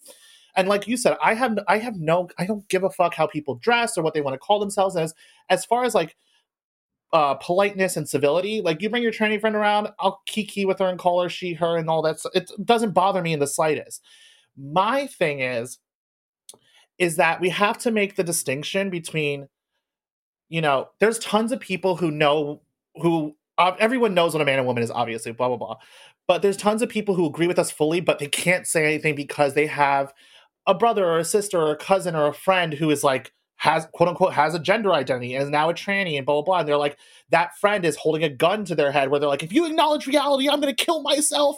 And 0.55 0.67
like 0.67 0.87
you 0.87 0.97
said, 0.97 1.17
I 1.21 1.33
have 1.33 1.57
I 1.67 1.79
have 1.79 1.95
no 1.97 2.29
I 2.37 2.45
don't 2.45 2.67
give 2.69 2.83
a 2.83 2.89
fuck 2.89 3.13
how 3.15 3.27
people 3.27 3.55
dress 3.55 3.97
or 3.97 4.03
what 4.03 4.13
they 4.13 4.21
want 4.21 4.33
to 4.35 4.39
call 4.39 4.59
themselves 4.59 4.95
as 4.95 5.13
as 5.49 5.65
far 5.65 5.83
as 5.83 5.93
like 5.95 6.15
uh 7.15 7.33
politeness 7.35 7.95
and 7.95 8.09
civility. 8.09 8.59
Like 8.59 8.81
you 8.81 8.89
bring 8.89 9.01
your 9.01 9.13
tranny 9.13 9.39
friend 9.39 9.55
around, 9.55 9.87
I'll 9.99 10.21
kiki 10.25 10.65
with 10.65 10.79
her 10.79 10.87
and 10.87 10.99
call 10.99 11.23
her 11.23 11.29
she, 11.29 11.53
her, 11.53 11.77
and 11.77 11.89
all 11.89 12.01
that. 12.01 12.19
So 12.19 12.29
it 12.33 12.51
doesn't 12.63 12.91
bother 12.91 13.21
me 13.21 13.31
in 13.31 13.39
the 13.39 13.47
slightest. 13.47 14.03
My 14.57 15.07
thing 15.07 15.39
is, 15.39 15.79
is 16.97 17.15
that 17.15 17.39
we 17.39 17.49
have 17.49 17.77
to 17.79 17.91
make 17.91 18.15
the 18.15 18.23
distinction 18.23 18.89
between, 18.89 19.47
you 20.49 20.59
know, 20.59 20.89
there's 20.99 21.17
tons 21.19 21.53
of 21.53 21.61
people 21.61 21.95
who 21.95 22.11
know 22.11 22.61
who 22.95 23.37
uh, 23.57 23.71
everyone 23.79 24.13
knows 24.13 24.33
what 24.33 24.41
a 24.41 24.45
man 24.45 24.59
and 24.59 24.67
woman 24.67 24.83
is, 24.83 24.91
obviously, 24.91 25.31
blah 25.31 25.47
blah 25.47 25.57
blah. 25.57 25.77
But 26.27 26.41
there's 26.41 26.57
tons 26.57 26.81
of 26.81 26.89
people 26.89 27.15
who 27.15 27.25
agree 27.25 27.47
with 27.47 27.59
us 27.59 27.71
fully, 27.71 28.01
but 28.01 28.19
they 28.19 28.27
can't 28.27 28.67
say 28.67 28.83
anything 28.83 29.15
because 29.15 29.53
they 29.53 29.67
have 29.67 30.13
a 30.67 30.73
brother 30.73 31.05
or 31.05 31.19
a 31.19 31.23
sister 31.23 31.57
or 31.57 31.71
a 31.71 31.77
cousin 31.77 32.13
or 32.13 32.27
a 32.27 32.33
friend 32.33 32.73
who 32.73 32.89
is 32.89 33.05
like 33.05 33.31
has 33.65 33.87
quote 33.93 34.07
unquote 34.07 34.33
has 34.33 34.53
a 34.53 34.59
gender 34.59 34.93
identity 34.93 35.33
and 35.33 35.43
is 35.43 35.49
now 35.49 35.69
a 35.69 35.73
tranny 35.73 36.17
and 36.17 36.25
blah 36.25 36.35
blah 36.35 36.43
blah. 36.43 36.59
And 36.59 36.67
they're 36.67 36.77
like, 36.77 36.97
that 37.31 37.57
friend 37.57 37.83
is 37.83 37.95
holding 37.97 38.23
a 38.23 38.29
gun 38.29 38.63
to 38.65 38.75
their 38.75 38.91
head 38.91 39.09
where 39.09 39.19
they're 39.19 39.27
like, 39.27 39.41
if 39.41 39.51
you 39.51 39.65
acknowledge 39.65 40.05
reality, 40.05 40.47
I'm 40.47 40.59
gonna 40.59 40.73
kill 40.73 41.01
myself. 41.01 41.57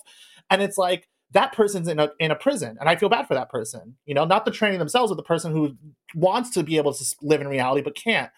And 0.49 0.61
it's 0.61 0.77
like 0.77 1.09
that 1.31 1.51
person's 1.51 1.89
in 1.89 1.99
a 1.99 2.11
in 2.19 2.31
a 2.31 2.35
prison. 2.35 2.77
And 2.79 2.87
I 2.87 2.95
feel 2.95 3.09
bad 3.09 3.27
for 3.27 3.33
that 3.33 3.49
person. 3.49 3.97
You 4.05 4.13
know, 4.13 4.23
not 4.23 4.45
the 4.45 4.51
tranny 4.51 4.77
themselves, 4.77 5.11
but 5.11 5.17
the 5.17 5.23
person 5.23 5.51
who 5.51 5.75
wants 6.15 6.51
to 6.51 6.63
be 6.63 6.77
able 6.77 6.93
to 6.93 7.05
live 7.21 7.41
in 7.41 7.47
reality 7.49 7.81
but 7.81 7.95
can't. 7.95 8.31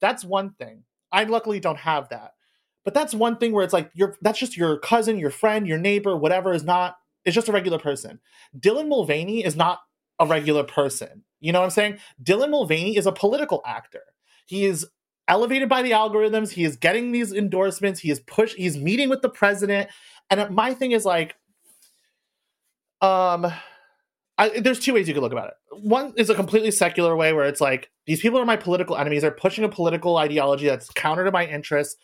That's 0.00 0.24
one 0.24 0.50
thing. 0.52 0.84
I 1.10 1.24
luckily 1.24 1.58
don't 1.58 1.78
have 1.78 2.08
that. 2.10 2.32
But 2.84 2.94
that's 2.94 3.12
one 3.14 3.38
thing 3.38 3.52
where 3.52 3.64
it's 3.64 3.72
like 3.72 3.90
your 3.94 4.16
that's 4.22 4.38
just 4.38 4.56
your 4.56 4.78
cousin, 4.78 5.18
your 5.18 5.30
friend, 5.30 5.66
your 5.66 5.78
neighbor, 5.78 6.16
whatever 6.16 6.52
is 6.54 6.62
not 6.62 6.96
It's 7.24 7.34
just 7.34 7.48
a 7.48 7.52
regular 7.52 7.78
person. 7.78 8.20
Dylan 8.56 8.86
Mulvaney 8.88 9.44
is 9.44 9.56
not 9.56 9.80
a 10.20 10.26
regular 10.26 10.62
person. 10.62 11.24
You 11.44 11.52
know 11.52 11.60
what 11.60 11.66
I'm 11.66 11.70
saying? 11.72 11.98
Dylan 12.22 12.50
Mulvaney 12.50 12.96
is 12.96 13.06
a 13.06 13.12
political 13.12 13.60
actor. 13.66 14.00
He 14.46 14.64
is 14.64 14.86
elevated 15.28 15.68
by 15.68 15.82
the 15.82 15.90
algorithms. 15.90 16.50
He 16.50 16.64
is 16.64 16.76
getting 16.76 17.12
these 17.12 17.34
endorsements. 17.34 18.00
He 18.00 18.10
is 18.10 18.20
push. 18.20 18.54
He's 18.54 18.78
meeting 18.78 19.10
with 19.10 19.20
the 19.20 19.28
president. 19.28 19.90
And 20.30 20.54
my 20.54 20.72
thing 20.72 20.92
is 20.92 21.04
like, 21.04 21.34
um, 23.02 23.52
I, 24.38 24.58
there's 24.58 24.80
two 24.80 24.94
ways 24.94 25.06
you 25.06 25.12
could 25.12 25.22
look 25.22 25.32
about 25.32 25.48
it. 25.48 25.54
One 25.82 26.14
is 26.16 26.30
a 26.30 26.34
completely 26.34 26.70
secular 26.70 27.14
way 27.14 27.34
where 27.34 27.44
it's 27.44 27.60
like 27.60 27.90
these 28.06 28.22
people 28.22 28.40
are 28.40 28.46
my 28.46 28.56
political 28.56 28.96
enemies. 28.96 29.20
They're 29.20 29.30
pushing 29.30 29.64
a 29.64 29.68
political 29.68 30.16
ideology 30.16 30.66
that's 30.66 30.88
counter 30.90 31.26
to 31.26 31.30
my 31.30 31.44
interests. 31.44 31.96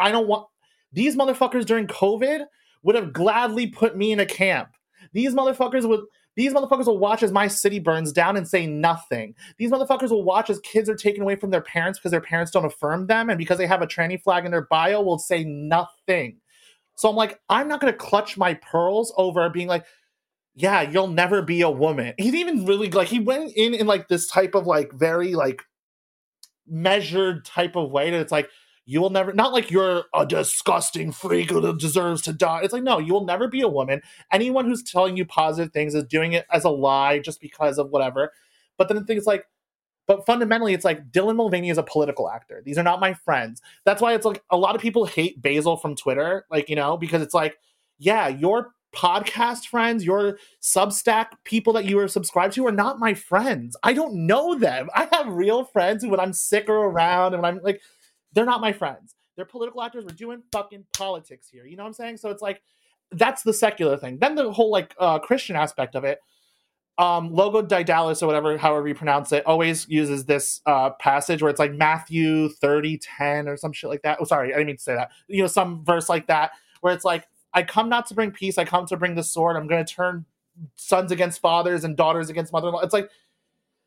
I 0.00 0.10
don't 0.10 0.26
want 0.26 0.48
these 0.92 1.14
motherfuckers 1.14 1.64
during 1.64 1.86
COVID 1.86 2.46
would 2.82 2.96
have 2.96 3.12
gladly 3.12 3.68
put 3.68 3.96
me 3.96 4.10
in 4.10 4.18
a 4.18 4.26
camp. 4.26 4.70
These 5.12 5.34
motherfuckers 5.34 5.88
would 5.88 6.00
these 6.38 6.52
motherfuckers 6.52 6.86
will 6.86 7.00
watch 7.00 7.24
as 7.24 7.32
my 7.32 7.48
city 7.48 7.80
burns 7.80 8.12
down 8.12 8.36
and 8.36 8.46
say 8.46 8.64
nothing. 8.64 9.34
These 9.56 9.72
motherfuckers 9.72 10.10
will 10.10 10.22
watch 10.22 10.50
as 10.50 10.60
kids 10.60 10.88
are 10.88 10.94
taken 10.94 11.20
away 11.20 11.34
from 11.34 11.50
their 11.50 11.60
parents 11.60 11.98
because 11.98 12.12
their 12.12 12.20
parents 12.20 12.52
don't 12.52 12.64
affirm 12.64 13.08
them 13.08 13.28
and 13.28 13.36
because 13.36 13.58
they 13.58 13.66
have 13.66 13.82
a 13.82 13.88
tranny 13.88 14.22
flag 14.22 14.44
in 14.44 14.52
their 14.52 14.68
bio 14.70 15.02
will 15.02 15.18
say 15.18 15.42
nothing. 15.42 16.36
So 16.94 17.08
I'm 17.08 17.16
like, 17.16 17.40
I'm 17.48 17.66
not 17.66 17.80
gonna 17.80 17.92
clutch 17.92 18.36
my 18.36 18.54
pearls 18.54 19.12
over 19.16 19.50
being 19.50 19.66
like, 19.66 19.84
yeah, 20.54 20.82
you'll 20.82 21.08
never 21.08 21.42
be 21.42 21.62
a 21.62 21.70
woman. 21.70 22.14
He's 22.18 22.36
even 22.36 22.64
really 22.66 22.88
like 22.88 23.08
he 23.08 23.18
went 23.18 23.50
in 23.56 23.74
in 23.74 23.88
like 23.88 24.06
this 24.06 24.28
type 24.28 24.54
of 24.54 24.64
like 24.64 24.92
very 24.92 25.34
like 25.34 25.62
measured 26.68 27.46
type 27.46 27.74
of 27.74 27.90
way 27.90 28.12
that 28.12 28.20
it's 28.20 28.30
like 28.30 28.48
you 28.88 29.02
will 29.02 29.10
never 29.10 29.34
not 29.34 29.52
like 29.52 29.70
you're 29.70 30.04
a 30.14 30.24
disgusting 30.24 31.12
freak 31.12 31.50
who 31.50 31.76
deserves 31.76 32.22
to 32.22 32.32
die. 32.32 32.62
It's 32.62 32.72
like 32.72 32.82
no, 32.82 32.98
you 32.98 33.12
will 33.12 33.26
never 33.26 33.46
be 33.46 33.60
a 33.60 33.68
woman. 33.68 34.00
Anyone 34.32 34.64
who's 34.64 34.82
telling 34.82 35.14
you 35.14 35.26
positive 35.26 35.74
things 35.74 35.94
is 35.94 36.04
doing 36.04 36.32
it 36.32 36.46
as 36.50 36.64
a 36.64 36.70
lie 36.70 37.18
just 37.18 37.38
because 37.38 37.76
of 37.76 37.90
whatever. 37.90 38.32
But 38.78 38.88
then 38.88 38.96
the 38.96 39.04
thing 39.04 39.18
is 39.18 39.26
like 39.26 39.44
but 40.06 40.24
fundamentally, 40.24 40.72
it's 40.72 40.86
like 40.86 41.12
Dylan 41.12 41.36
Mulvaney 41.36 41.68
is 41.68 41.76
a 41.76 41.82
political 41.82 42.30
actor. 42.30 42.62
These 42.64 42.78
are 42.78 42.82
not 42.82 42.98
my 42.98 43.12
friends. 43.12 43.60
That's 43.84 44.00
why 44.00 44.14
it's 44.14 44.24
like 44.24 44.42
a 44.48 44.56
lot 44.56 44.74
of 44.74 44.80
people 44.80 45.04
hate 45.04 45.42
Basil 45.42 45.76
from 45.76 45.94
Twitter, 45.94 46.46
like, 46.50 46.70
you 46.70 46.76
know, 46.76 46.96
because 46.96 47.20
it's 47.20 47.34
like, 47.34 47.58
yeah, 47.98 48.26
your 48.28 48.72
podcast 48.96 49.66
friends, 49.66 50.06
your 50.06 50.38
Substack 50.62 51.26
people 51.44 51.74
that 51.74 51.84
you 51.84 51.98
are 51.98 52.08
subscribed 52.08 52.54
to 52.54 52.66
are 52.66 52.72
not 52.72 52.98
my 52.98 53.12
friends. 53.12 53.76
I 53.82 53.92
don't 53.92 54.26
know 54.26 54.58
them. 54.58 54.88
I 54.94 55.08
have 55.12 55.28
real 55.28 55.64
friends 55.64 56.02
who, 56.02 56.08
when 56.08 56.20
I'm 56.20 56.32
sick 56.32 56.70
or 56.70 56.86
around 56.86 57.34
and 57.34 57.42
when 57.42 57.56
I'm 57.56 57.62
like, 57.62 57.82
they're 58.38 58.46
not 58.46 58.60
my 58.60 58.72
friends. 58.72 59.16
They're 59.34 59.44
political 59.44 59.82
actors. 59.82 60.04
We're 60.04 60.14
doing 60.14 60.44
fucking 60.52 60.84
politics 60.96 61.48
here. 61.50 61.66
You 61.66 61.76
know 61.76 61.82
what 61.82 61.88
I'm 61.88 61.94
saying? 61.94 62.18
So 62.18 62.30
it's 62.30 62.40
like, 62.40 62.62
that's 63.10 63.42
the 63.42 63.52
secular 63.52 63.96
thing. 63.96 64.18
Then 64.20 64.36
the 64.36 64.52
whole 64.52 64.70
like 64.70 64.94
uh, 64.96 65.18
Christian 65.18 65.56
aspect 65.56 65.96
of 65.96 66.04
it. 66.04 66.20
Um, 66.98 67.32
Logo 67.32 67.62
Daedalus 67.62 68.22
or 68.22 68.28
whatever, 68.28 68.56
however 68.56 68.86
you 68.86 68.94
pronounce 68.94 69.32
it, 69.32 69.44
always 69.44 69.88
uses 69.88 70.24
this 70.24 70.60
uh, 70.66 70.90
passage 71.00 71.42
where 71.42 71.50
it's 71.50 71.58
like 71.58 71.72
Matthew 71.72 72.48
30, 72.48 72.98
10 72.98 73.48
or 73.48 73.56
some 73.56 73.72
shit 73.72 73.90
like 73.90 74.02
that. 74.02 74.18
Oh, 74.20 74.24
sorry, 74.24 74.52
I 74.52 74.58
didn't 74.58 74.66
mean 74.68 74.76
to 74.76 74.82
say 74.82 74.94
that. 74.94 75.10
You 75.26 75.42
know, 75.42 75.48
some 75.48 75.84
verse 75.84 76.08
like 76.08 76.28
that 76.28 76.52
where 76.80 76.94
it's 76.94 77.04
like, 77.04 77.26
I 77.54 77.64
come 77.64 77.88
not 77.88 78.06
to 78.06 78.14
bring 78.14 78.30
peace, 78.30 78.56
I 78.56 78.64
come 78.64 78.86
to 78.86 78.96
bring 78.96 79.16
the 79.16 79.24
sword. 79.24 79.56
I'm 79.56 79.66
going 79.66 79.84
to 79.84 79.92
turn 79.92 80.26
sons 80.76 81.10
against 81.10 81.40
fathers 81.40 81.82
and 81.82 81.96
daughters 81.96 82.30
against 82.30 82.52
mother 82.52 82.68
in 82.68 82.74
law. 82.74 82.80
It's 82.82 82.94
like, 82.94 83.10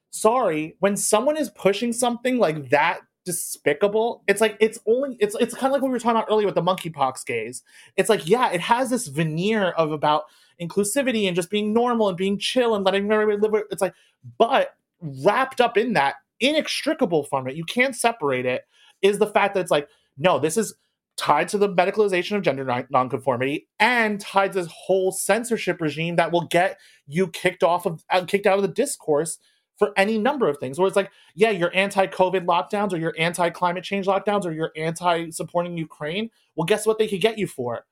sorry, 0.09 0.75
when 0.79 0.97
someone 0.97 1.37
is 1.37 1.49
pushing 1.51 1.93
something 1.93 2.37
like 2.37 2.69
that 2.71 2.99
despicable, 3.25 4.23
it's 4.27 4.41
like, 4.41 4.57
it's 4.59 4.79
only, 4.85 5.17
it's, 5.19 5.35
it's 5.39 5.53
kind 5.53 5.67
of 5.67 5.73
like 5.73 5.81
what 5.81 5.89
we 5.89 5.93
were 5.93 5.99
talking 5.99 6.17
about 6.17 6.31
earlier 6.31 6.45
with 6.45 6.55
the 6.55 6.61
monkeypox 6.61 7.25
gays. 7.25 7.63
It's 7.97 8.09
like, 8.09 8.27
yeah, 8.27 8.51
it 8.51 8.61
has 8.61 8.89
this 8.89 9.07
veneer 9.07 9.69
of 9.71 9.91
about 9.91 10.23
inclusivity 10.61 11.27
and 11.27 11.35
just 11.35 11.49
being 11.49 11.73
normal 11.73 12.09
and 12.09 12.17
being 12.17 12.37
chill 12.37 12.75
and 12.75 12.85
letting 12.85 13.11
everybody 13.11 13.37
live. 13.37 13.63
It's 13.71 13.81
like, 13.81 13.93
but 14.37 14.75
wrapped 14.99 15.61
up 15.61 15.77
in 15.77 15.93
that, 15.93 16.15
inextricable 16.39 17.23
from 17.23 17.47
it, 17.47 17.55
you 17.55 17.63
can't 17.63 17.95
separate 17.95 18.45
it, 18.45 18.63
is 19.01 19.19
the 19.19 19.27
fact 19.27 19.53
that 19.53 19.61
it's 19.61 19.71
like, 19.71 19.87
no, 20.17 20.39
this 20.39 20.57
is 20.57 20.73
tied 21.17 21.47
to 21.49 21.57
the 21.57 21.69
medicalization 21.69 22.35
of 22.35 22.41
gender 22.41 22.63
non- 22.63 22.87
nonconformity 22.89 23.67
and 23.79 24.19
tied 24.19 24.51
to 24.53 24.59
this 24.59 24.71
whole 24.71 25.11
censorship 25.11 25.79
regime 25.79 26.15
that 26.15 26.31
will 26.31 26.47
get 26.47 26.79
you 27.05 27.27
kicked 27.27 27.63
off 27.63 27.85
of 27.85 28.03
uh, 28.09 28.23
kicked 28.25 28.47
out 28.47 28.57
of 28.57 28.63
the 28.63 28.67
discourse 28.67 29.37
for 29.81 29.91
any 29.97 30.19
number 30.19 30.47
of 30.47 30.59
things. 30.59 30.77
Where 30.77 30.87
it's 30.87 30.95
like, 30.95 31.09
yeah, 31.33 31.49
you're 31.49 31.75
anti-COVID 31.75 32.45
lockdowns 32.45 32.93
or 32.93 32.97
you're 32.97 33.15
anti-climate 33.17 33.83
change 33.83 34.05
lockdowns 34.05 34.45
or 34.45 34.51
you're 34.51 34.71
anti-supporting 34.77 35.75
Ukraine. 35.75 36.29
Well, 36.55 36.65
guess 36.65 36.85
what 36.85 36.99
they 36.99 37.07
could 37.07 37.19
get 37.19 37.39
you 37.39 37.47
for? 37.47 37.87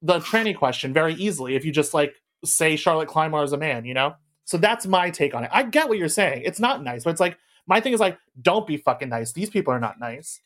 The 0.00 0.20
tranny 0.20 0.56
question 0.56 0.94
very 0.94 1.12
easily 1.12 1.56
if 1.56 1.64
you 1.66 1.72
just 1.72 1.92
like 1.92 2.14
say 2.42 2.74
Charlotte 2.74 3.08
Clymer 3.08 3.44
is 3.44 3.52
a 3.52 3.58
man, 3.58 3.84
you 3.84 3.92
know? 3.92 4.14
So 4.46 4.56
that's 4.56 4.86
my 4.86 5.10
take 5.10 5.34
on 5.34 5.44
it. 5.44 5.50
I 5.52 5.64
get 5.64 5.90
what 5.90 5.98
you're 5.98 6.08
saying. 6.08 6.40
It's 6.46 6.58
not 6.58 6.82
nice, 6.82 7.04
but 7.04 7.10
it's 7.10 7.20
like 7.20 7.36
my 7.66 7.82
thing 7.82 7.92
is 7.92 8.00
like, 8.00 8.16
don't 8.40 8.66
be 8.66 8.78
fucking 8.78 9.10
nice. 9.10 9.32
These 9.32 9.50
people 9.50 9.74
are 9.74 9.78
not 9.78 10.00
nice. 10.00 10.40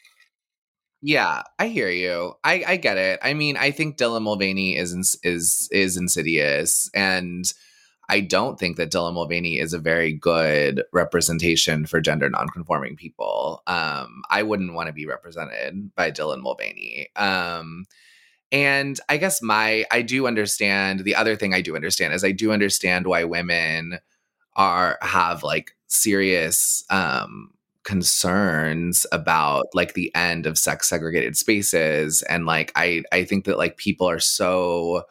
Yeah, 1.01 1.43
I 1.59 1.69
hear 1.69 1.89
you. 1.89 2.33
I, 2.43 2.65
I 2.67 2.77
get 2.79 2.99
it. 2.99 3.21
I 3.23 3.33
mean, 3.33 3.57
I 3.57 3.71
think 3.71 3.97
Dylan 3.97 4.23
Mulvaney 4.23 4.77
is 4.77 4.93
ins- 4.93 5.19
is 5.23 5.69
is 5.71 5.97
insidious, 5.99 6.91
and 6.95 7.45
I 8.09 8.21
don't 8.21 8.59
think 8.59 8.77
that 8.77 8.91
Dylan 8.91 9.15
Mulvaney 9.15 9.59
is 9.59 9.73
a 9.73 9.79
very 9.79 10.13
good 10.13 10.83
representation 10.93 11.87
for 11.87 12.01
gender 12.01 12.29
nonconforming 12.29 12.97
people. 12.97 13.63
Um, 13.67 14.23
I 14.31 14.43
wouldn't 14.43 14.75
want 14.75 14.89
to 14.89 14.93
be 14.93 15.07
represented 15.07 15.95
by 15.95 16.11
Dylan 16.11 16.43
Mulvaney. 16.43 17.09
Um, 17.17 17.87
and 18.53 19.01
I 19.09 19.17
guess 19.17 19.43
my 19.43 19.85
I 19.91 20.03
do 20.03 20.27
understand 20.27 21.01
the 21.01 21.17
other 21.17 21.35
thing 21.35 21.55
I 21.55 21.61
do 21.61 21.75
understand 21.75 22.15
is 22.15 22.25
I 22.25 22.33
do 22.33 22.53
understand 22.53 23.07
why 23.07 23.25
women 23.25 23.99
are 24.55 24.99
have 25.03 25.43
like 25.43 25.77
serious 25.89 26.85
um 26.91 27.51
concerns 27.85 29.07
about 29.13 29.67
like 29.75 29.95
the 29.95 30.15
end 30.15 30.47
of 30.47 30.57
sex 30.57 30.89
segregated 30.89 31.37
spaces 31.37 32.23
and 32.23 32.47
like 32.47 32.73
i 32.77 33.03
i 33.13 33.23
think 33.23 33.45
that 33.45 33.59
like 33.59 33.77
people 33.77 34.09
are 34.09 34.19
so 34.19 35.03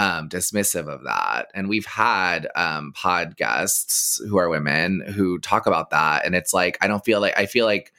um 0.00 0.28
dismissive 0.28 0.88
of 0.88 1.04
that. 1.04 1.48
And 1.54 1.68
we've 1.68 1.86
had 1.86 2.48
um 2.56 2.92
pod 2.94 3.36
guests 3.36 4.20
who 4.28 4.38
are 4.38 4.48
women 4.48 5.00
who 5.16 5.38
talk 5.40 5.66
about 5.66 5.90
that. 5.90 6.24
And 6.24 6.34
it's 6.34 6.54
like 6.54 6.78
i 6.80 6.86
don't 6.88 7.04
feel 7.04 7.20
like 7.20 7.36
i 7.38 7.46
feel 7.46 7.66
like 7.66 7.92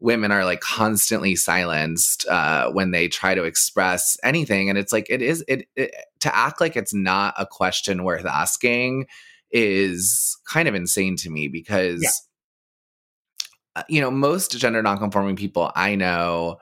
women 0.00 0.32
are 0.32 0.44
like 0.44 0.60
constantly 0.60 1.36
silenced 1.36 2.26
uh 2.28 2.70
when 2.72 2.90
they 2.90 3.08
try 3.08 3.34
to 3.34 3.44
express 3.44 4.18
anything. 4.24 4.68
And 4.70 4.78
it's 4.78 4.92
like 4.92 5.06
it 5.10 5.22
is 5.22 5.44
it, 5.48 5.66
it 5.76 5.90
to 6.20 6.30
act 6.36 6.60
like 6.60 6.76
it's 6.76 6.94
not 6.94 7.34
a 7.38 7.46
question 7.46 8.04
worth 8.04 8.26
asking 8.26 9.06
is 9.50 10.38
kind 10.46 10.68
of 10.68 10.74
insane 10.74 11.16
to 11.16 11.30
me 11.30 11.48
because 11.48 12.02
Yeah. 12.02 12.10
uh, 13.76 13.84
you 13.88 14.00
know, 14.00 14.10
most 14.10 14.52
gender 14.58 14.82
nonconforming 14.82 15.36
people 15.36 15.70
I 15.74 15.94
know 15.94 16.58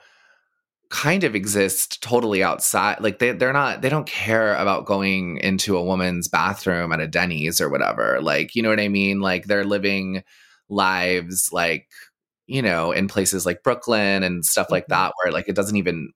kind 0.90 1.24
of 1.24 1.34
exist 1.34 2.02
totally 2.02 2.42
outside. 2.42 3.00
Like 3.00 3.18
they 3.18 3.32
they're 3.32 3.52
not 3.52 3.82
they 3.82 3.88
don't 3.90 4.06
care 4.06 4.54
about 4.56 4.86
going 4.86 5.36
into 5.38 5.76
a 5.76 5.82
woman's 5.84 6.28
bathroom 6.28 6.92
at 6.92 7.00
a 7.00 7.06
Denny's 7.06 7.60
or 7.60 7.68
whatever. 7.68 8.20
Like, 8.22 8.54
you 8.54 8.62
know 8.62 8.70
what 8.70 8.80
I 8.80 8.88
mean? 8.88 9.20
Like 9.20 9.44
they're 9.46 9.64
living 9.64 10.22
lives 10.70 11.50
like, 11.52 11.88
you 12.46 12.62
know, 12.62 12.92
in 12.92 13.08
places 13.08 13.44
like 13.46 13.62
Brooklyn 13.62 14.22
and 14.22 14.44
stuff 14.46 14.70
like 14.70 14.84
Mhm. 14.86 14.88
that 14.90 15.12
where 15.22 15.32
like 15.32 15.48
it 15.48 15.54
doesn't 15.56 15.76
even 15.76 16.12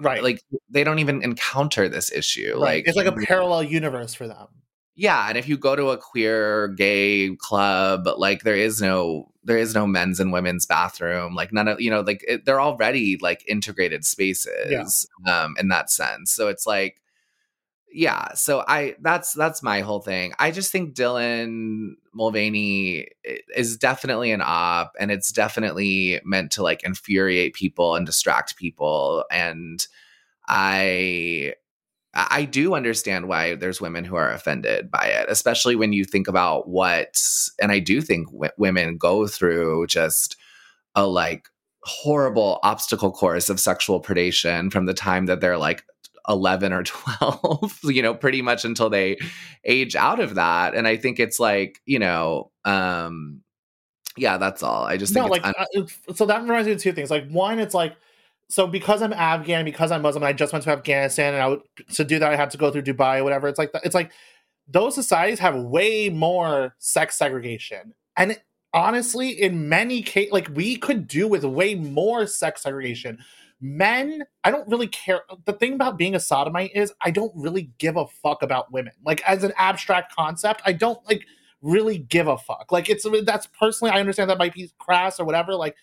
Right. 0.00 0.22
like 0.22 0.42
they 0.70 0.82
don't 0.84 0.98
even 0.98 1.22
encounter 1.22 1.88
this 1.88 2.10
issue. 2.12 2.52
Right. 2.54 2.60
Like 2.78 2.88
it's 2.88 2.96
like 2.96 3.06
a 3.06 3.12
parallel 3.12 3.62
universe 3.64 4.14
for 4.14 4.26
them. 4.28 4.48
yeah 4.96 5.28
and 5.28 5.36
if 5.36 5.48
you 5.48 5.56
go 5.58 5.74
to 5.76 5.90
a 5.90 5.98
queer 5.98 6.68
gay 6.68 7.34
club 7.38 8.06
like 8.16 8.44
there 8.44 8.54
is 8.56 8.80
no 8.80 9.28
there 9.44 9.58
is 9.58 9.74
no 9.74 9.86
men's 9.86 10.20
and 10.20 10.32
women's 10.32 10.66
bathroom 10.66 11.34
like 11.34 11.52
none 11.52 11.68
of 11.68 11.80
you 11.80 11.90
know 11.90 12.00
like 12.00 12.24
it, 12.26 12.44
they're 12.44 12.60
already 12.60 13.18
like 13.20 13.44
integrated 13.48 14.04
spaces 14.04 15.06
um 15.26 15.54
in 15.58 15.68
that 15.68 15.90
sense. 15.90 16.32
So 16.32 16.48
it's 16.48 16.66
like 16.66 17.00
yeah 17.92 18.34
so 18.34 18.64
i 18.66 18.96
that's 19.02 19.32
that's 19.32 19.62
my 19.62 19.80
whole 19.80 20.00
thing. 20.00 20.34
I 20.38 20.50
just 20.50 20.72
think 20.72 20.94
dylan 20.94 21.92
mulvaney 22.12 23.08
is 23.54 23.76
definitely 23.76 24.32
an 24.32 24.42
op 24.44 24.94
and 24.98 25.10
it's 25.10 25.32
definitely 25.32 26.20
meant 26.24 26.50
to 26.52 26.62
like 26.62 26.82
infuriate 26.82 27.54
people 27.54 27.94
and 27.94 28.06
distract 28.06 28.56
people 28.56 29.24
and 29.30 29.86
i 30.48 31.54
I 32.14 32.44
do 32.44 32.74
understand 32.74 33.28
why 33.28 33.56
there's 33.56 33.80
women 33.80 34.04
who 34.04 34.14
are 34.14 34.30
offended 34.30 34.90
by 34.90 35.06
it, 35.06 35.26
especially 35.28 35.74
when 35.74 35.92
you 35.92 36.04
think 36.04 36.28
about 36.28 36.68
what, 36.68 37.20
and 37.60 37.72
I 37.72 37.80
do 37.80 38.00
think 38.00 38.30
w- 38.30 38.52
women 38.56 38.96
go 38.96 39.26
through 39.26 39.88
just 39.88 40.36
a 40.94 41.06
like 41.06 41.48
horrible 41.82 42.60
obstacle 42.62 43.10
course 43.10 43.50
of 43.50 43.58
sexual 43.58 44.00
predation 44.00 44.72
from 44.72 44.86
the 44.86 44.94
time 44.94 45.26
that 45.26 45.40
they're 45.40 45.58
like 45.58 45.84
11 46.28 46.72
or 46.72 46.82
12, 46.84 47.80
you 47.84 48.02
know, 48.02 48.14
pretty 48.14 48.42
much 48.42 48.64
until 48.64 48.88
they 48.88 49.18
age 49.64 49.96
out 49.96 50.20
of 50.20 50.36
that. 50.36 50.74
And 50.74 50.86
I 50.86 50.96
think 50.96 51.18
it's 51.18 51.40
like, 51.40 51.80
you 51.84 51.98
know, 51.98 52.52
um, 52.64 53.42
yeah, 54.16 54.38
that's 54.38 54.62
all. 54.62 54.84
I 54.84 54.96
just 54.96 55.14
no, 55.14 55.22
think 55.22 55.32
like 55.32 55.46
un- 55.46 55.54
uh, 55.58 56.14
so 56.14 56.26
that 56.26 56.42
reminds 56.42 56.68
me 56.68 56.74
of 56.74 56.80
two 56.80 56.92
things. 56.92 57.10
Like 57.10 57.28
one, 57.28 57.58
it's 57.58 57.74
like 57.74 57.96
so 58.48 58.66
because 58.66 59.02
I'm 59.02 59.12
Afghan, 59.12 59.64
because 59.64 59.90
I'm 59.90 60.02
Muslim, 60.02 60.22
I 60.24 60.32
just 60.32 60.52
went 60.52 60.64
to 60.64 60.70
Afghanistan, 60.70 61.34
and 61.34 61.42
I 61.42 61.48
would 61.48 61.62
to 61.94 62.04
do 62.04 62.18
that 62.18 62.32
I 62.32 62.36
had 62.36 62.50
to 62.50 62.58
go 62.58 62.70
through 62.70 62.82
Dubai, 62.82 63.20
or 63.20 63.24
whatever. 63.24 63.48
It's 63.48 63.58
like 63.58 63.70
it's 63.84 63.94
like 63.94 64.12
those 64.68 64.94
societies 64.94 65.38
have 65.40 65.56
way 65.56 66.08
more 66.10 66.74
sex 66.78 67.16
segregation, 67.16 67.94
and 68.16 68.38
honestly, 68.72 69.30
in 69.30 69.68
many 69.68 70.02
cases, 70.02 70.32
like 70.32 70.48
we 70.54 70.76
could 70.76 71.06
do 71.06 71.28
with 71.28 71.44
way 71.44 71.74
more 71.74 72.26
sex 72.26 72.62
segregation. 72.62 73.18
men 73.60 74.22
i 74.42 74.50
don't 74.50 74.68
really 74.68 74.88
care 74.88 75.22
the 75.46 75.52
thing 75.52 75.72
about 75.74 75.96
being 75.96 76.14
a 76.14 76.20
sodomite 76.20 76.72
is 76.74 76.92
i 77.00 77.10
don't 77.10 77.32
really 77.34 77.70
give 77.78 77.96
a 77.96 78.06
fuck 78.06 78.42
about 78.42 78.70
women 78.72 78.92
like 79.06 79.22
as 79.26 79.44
an 79.44 79.52
abstract 79.56 80.14
concept 80.14 80.60
i 80.66 80.72
don't 80.72 80.98
like 81.08 81.24
really 81.62 81.96
give 81.96 82.26
a 82.26 82.36
fuck 82.36 82.70
like 82.70 82.90
it's 82.90 83.06
that's 83.24 83.46
personally 83.58 83.90
i 83.90 84.00
understand 84.00 84.28
that 84.28 84.38
might 84.38 84.52
be 84.52 84.70
crass 84.78 85.18
or 85.18 85.24
whatever 85.24 85.54
like 85.54 85.76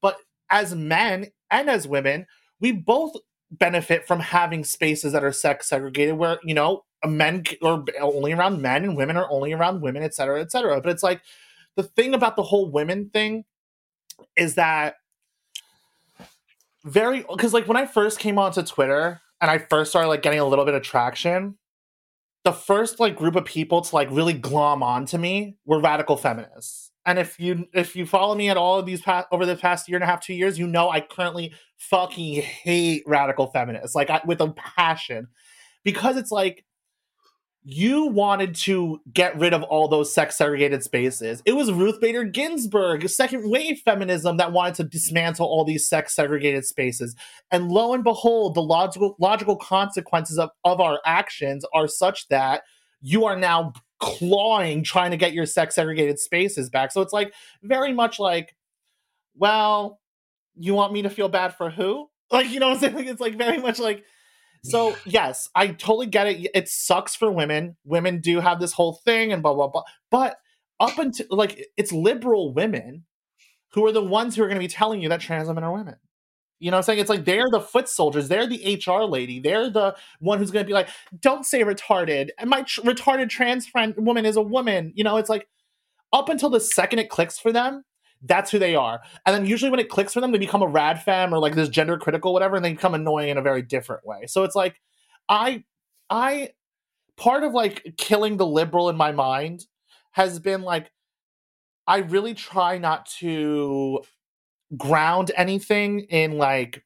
but 0.00 0.16
as 0.50 0.74
men 0.74 1.26
and 1.52 1.70
as 1.70 1.86
women 1.86 2.26
we 2.60 2.72
both 2.72 3.12
benefit 3.50 4.06
from 4.06 4.18
having 4.18 4.64
spaces 4.64 5.12
that 5.12 5.22
are 5.22 5.32
sex 5.32 5.68
segregated 5.68 6.16
where 6.16 6.38
you 6.42 6.54
know 6.54 6.82
men 7.06 7.44
are 7.62 7.84
only 8.00 8.32
around 8.32 8.60
men 8.62 8.82
and 8.84 8.96
women 8.96 9.16
are 9.16 9.30
only 9.30 9.52
around 9.52 9.80
women 9.80 10.02
et 10.02 10.14
cetera 10.14 10.40
et 10.40 10.50
cetera 10.50 10.80
but 10.80 10.90
it's 10.90 11.02
like 11.02 11.20
the 11.76 11.82
thing 11.82 12.14
about 12.14 12.36
the 12.36 12.42
whole 12.42 12.70
women 12.70 13.10
thing 13.10 13.44
is 14.36 14.54
that 14.54 14.96
very 16.84 17.24
because 17.28 17.52
like 17.52 17.68
when 17.68 17.76
I 17.76 17.86
first 17.86 18.18
came 18.18 18.38
onto 18.38 18.62
Twitter 18.62 19.20
and 19.40 19.50
I 19.50 19.58
first 19.58 19.90
started 19.90 20.08
like 20.08 20.22
getting 20.22 20.40
a 20.40 20.46
little 20.46 20.64
bit 20.64 20.74
of 20.74 20.82
traction, 20.82 21.56
the 22.44 22.52
first 22.52 23.00
like 23.00 23.16
group 23.16 23.36
of 23.36 23.44
people 23.44 23.82
to 23.82 23.94
like 23.94 24.08
really 24.10 24.34
glom 24.34 24.82
onto 24.82 25.18
me 25.18 25.56
were 25.64 25.80
radical 25.80 26.16
feminists. 26.16 26.91
And 27.04 27.18
if 27.18 27.40
you 27.40 27.66
if 27.72 27.96
you 27.96 28.06
follow 28.06 28.34
me 28.34 28.48
at 28.48 28.56
all 28.56 28.78
of 28.78 28.86
these 28.86 29.02
past 29.02 29.26
over 29.32 29.44
the 29.44 29.56
past 29.56 29.88
year 29.88 29.96
and 29.96 30.04
a 30.04 30.06
half, 30.06 30.20
two 30.20 30.34
years, 30.34 30.58
you 30.58 30.66
know 30.66 30.90
I 30.90 31.00
currently 31.00 31.52
fucking 31.76 32.42
hate 32.42 33.02
radical 33.06 33.48
feminists 33.48 33.94
like 33.94 34.08
I, 34.08 34.20
with 34.24 34.40
a 34.40 34.52
passion 34.52 35.28
because 35.82 36.16
it's 36.16 36.30
like 36.30 36.64
you 37.64 38.06
wanted 38.06 38.54
to 38.56 39.00
get 39.12 39.38
rid 39.38 39.54
of 39.54 39.62
all 39.64 39.86
those 39.86 40.12
sex 40.12 40.36
segregated 40.36 40.82
spaces. 40.82 41.42
It 41.44 41.52
was 41.52 41.70
Ruth 41.70 42.00
Bader 42.00 42.24
Ginsburg, 42.24 43.08
second 43.08 43.48
wave 43.48 43.80
feminism, 43.84 44.36
that 44.38 44.52
wanted 44.52 44.74
to 44.76 44.84
dismantle 44.84 45.46
all 45.46 45.64
these 45.64 45.88
sex 45.88 46.14
segregated 46.14 46.64
spaces. 46.64 47.14
And 47.52 47.68
lo 47.68 47.94
and 47.94 48.02
behold, 48.02 48.54
the 48.54 48.62
logical 48.62 49.16
logical 49.20 49.56
consequences 49.56 50.38
of, 50.38 50.50
of 50.64 50.80
our 50.80 51.00
actions 51.06 51.64
are 51.72 51.86
such 51.86 52.28
that 52.28 52.62
you 53.00 53.24
are 53.24 53.36
now 53.36 53.72
clawing 54.02 54.82
trying 54.82 55.12
to 55.12 55.16
get 55.16 55.32
your 55.32 55.46
sex 55.46 55.76
segregated 55.76 56.18
spaces 56.18 56.68
back. 56.68 56.92
So 56.92 57.00
it's 57.00 57.12
like 57.12 57.32
very 57.62 57.92
much 57.92 58.18
like, 58.18 58.54
well, 59.36 60.00
you 60.56 60.74
want 60.74 60.92
me 60.92 61.02
to 61.02 61.10
feel 61.10 61.28
bad 61.28 61.54
for 61.56 61.70
who? 61.70 62.08
Like, 62.30 62.50
you 62.50 62.60
know 62.60 62.70
what 62.70 62.82
I'm 62.82 62.94
saying? 62.94 63.08
It's 63.08 63.20
like 63.20 63.36
very 63.36 63.58
much 63.58 63.78
like 63.78 64.04
so 64.64 64.94
yes, 65.04 65.48
I 65.54 65.68
totally 65.68 66.06
get 66.06 66.28
it. 66.28 66.50
It 66.54 66.68
sucks 66.68 67.16
for 67.16 67.30
women. 67.30 67.76
Women 67.84 68.20
do 68.20 68.40
have 68.40 68.60
this 68.60 68.72
whole 68.72 68.94
thing 69.04 69.32
and 69.32 69.42
blah 69.42 69.54
blah 69.54 69.68
blah. 69.68 69.82
But 70.10 70.36
up 70.78 70.98
until 70.98 71.26
like 71.30 71.66
it's 71.76 71.92
liberal 71.92 72.54
women 72.54 73.04
who 73.72 73.84
are 73.86 73.92
the 73.92 74.02
ones 74.02 74.36
who 74.36 74.42
are 74.42 74.46
going 74.46 74.60
to 74.60 74.64
be 74.64 74.68
telling 74.68 75.02
you 75.02 75.08
that 75.08 75.20
trans 75.20 75.48
women 75.48 75.64
are 75.64 75.72
women. 75.72 75.96
You 76.62 76.70
know 76.70 76.76
what 76.76 76.82
I'm 76.82 76.84
saying? 76.84 76.98
It's 77.00 77.10
like 77.10 77.24
they're 77.24 77.50
the 77.50 77.60
foot 77.60 77.88
soldiers. 77.88 78.28
They're 78.28 78.46
the 78.46 78.80
HR 78.86 79.02
lady. 79.02 79.40
They're 79.40 79.68
the 79.68 79.96
one 80.20 80.38
who's 80.38 80.52
going 80.52 80.64
to 80.64 80.66
be 80.66 80.72
like, 80.72 80.88
"Don't 81.20 81.44
say 81.44 81.64
retarded." 81.64 82.28
And 82.38 82.48
my 82.48 82.62
tr- 82.62 82.82
retarded 82.82 83.30
trans 83.30 83.66
friend 83.66 83.94
woman 83.96 84.24
is 84.24 84.36
a 84.36 84.42
woman. 84.42 84.92
You 84.94 85.02
know, 85.02 85.16
it's 85.16 85.28
like 85.28 85.48
up 86.12 86.28
until 86.28 86.50
the 86.50 86.60
second 86.60 87.00
it 87.00 87.10
clicks 87.10 87.36
for 87.36 87.50
them, 87.50 87.82
that's 88.22 88.52
who 88.52 88.60
they 88.60 88.76
are. 88.76 89.00
And 89.26 89.34
then 89.34 89.44
usually 89.44 89.72
when 89.72 89.80
it 89.80 89.88
clicks 89.88 90.12
for 90.12 90.20
them, 90.20 90.30
they 90.30 90.38
become 90.38 90.62
a 90.62 90.68
radfem 90.68 91.32
or 91.32 91.40
like 91.40 91.56
this 91.56 91.68
gender 91.68 91.98
critical 91.98 92.32
whatever, 92.32 92.54
and 92.54 92.64
they 92.64 92.72
become 92.72 92.94
annoying 92.94 93.30
in 93.30 93.38
a 93.38 93.42
very 93.42 93.62
different 93.62 94.06
way. 94.06 94.26
So 94.26 94.44
it's 94.44 94.54
like 94.54 94.80
I 95.28 95.64
I 96.10 96.50
part 97.16 97.42
of 97.42 97.54
like 97.54 97.94
killing 97.98 98.36
the 98.36 98.46
liberal 98.46 98.88
in 98.88 98.96
my 98.96 99.10
mind 99.10 99.66
has 100.12 100.38
been 100.38 100.62
like 100.62 100.92
I 101.88 101.98
really 101.98 102.34
try 102.34 102.78
not 102.78 103.06
to 103.18 104.02
ground 104.76 105.30
anything 105.36 106.00
in 106.00 106.38
like 106.38 106.82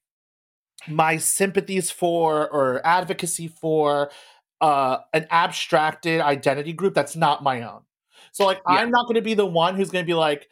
my 0.88 1.16
sympathies 1.16 1.90
for 1.90 2.48
or 2.50 2.84
advocacy 2.86 3.48
for 3.48 4.10
uh 4.60 4.98
an 5.12 5.26
abstracted 5.30 6.20
identity 6.20 6.72
group 6.72 6.94
that's 6.94 7.16
not 7.16 7.42
my 7.42 7.62
own. 7.62 7.82
So 8.32 8.44
like 8.44 8.60
yeah. 8.68 8.76
I'm 8.76 8.90
not 8.90 9.04
going 9.06 9.16
to 9.16 9.22
be 9.22 9.34
the 9.34 9.46
one 9.46 9.76
who's 9.76 9.90
going 9.90 10.04
to 10.04 10.06
be 10.06 10.14
like 10.14 10.48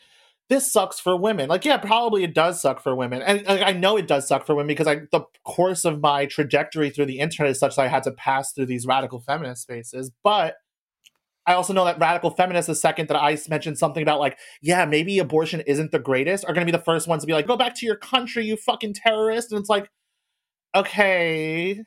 this 0.49 0.70
sucks 0.70 1.01
for 1.01 1.16
women. 1.16 1.49
Like, 1.49 1.64
yeah, 1.64 1.78
probably 1.78 2.22
it 2.22 2.35
does 2.35 2.61
suck 2.61 2.82
for 2.82 2.95
women, 2.95 3.22
and 3.22 3.47
like, 3.47 3.62
I 3.62 3.72
know 3.72 3.97
it 3.97 4.07
does 4.07 4.28
suck 4.28 4.45
for 4.45 4.55
women 4.55 4.68
because 4.68 4.87
I, 4.87 5.01
the 5.11 5.22
course 5.45 5.85
of 5.85 6.01
my 6.01 6.26
trajectory 6.26 6.91
through 6.91 7.07
the 7.07 7.18
internet 7.18 7.53
is 7.53 7.59
such 7.59 7.76
that 7.76 7.82
I 7.82 7.89
had 7.89 8.03
to 8.03 8.12
pass 8.12 8.53
through 8.53 8.66
these 8.66 8.87
radical 8.87 9.20
feminist 9.20 9.62
spaces. 9.62 10.12
But 10.22 10.57
I 11.47 11.55
also 11.55 11.72
know 11.72 11.84
that 11.84 11.99
radical 11.99 12.30
feminists, 12.30 12.66
the 12.68 12.74
second 12.74 13.09
that 13.09 13.16
I 13.16 13.38
mentioned 13.49 13.78
something 13.78 14.03
about 14.03 14.18
like, 14.18 14.38
yeah, 14.62 14.84
maybe 14.86 15.18
abortion 15.18 15.61
isn't 15.61 15.92
the 15.92 15.99
greatest, 15.99 16.45
are 16.45 16.55
going 16.55 16.66
to 16.66 16.72
be 16.72 16.76
the 16.76 16.82
first 16.82 17.07
ones 17.07 17.22
to 17.22 17.26
be 17.26 17.34
like, 17.34 17.47
go 17.47 17.57
back 17.57 17.74
to 17.76 17.86
your 17.86 17.97
country, 17.97 18.47
you 18.47 18.57
fucking 18.57 18.95
terrorist. 18.95 19.53
And 19.53 19.61
it's 19.61 19.68
like, 19.68 19.90
okay, 20.74 21.82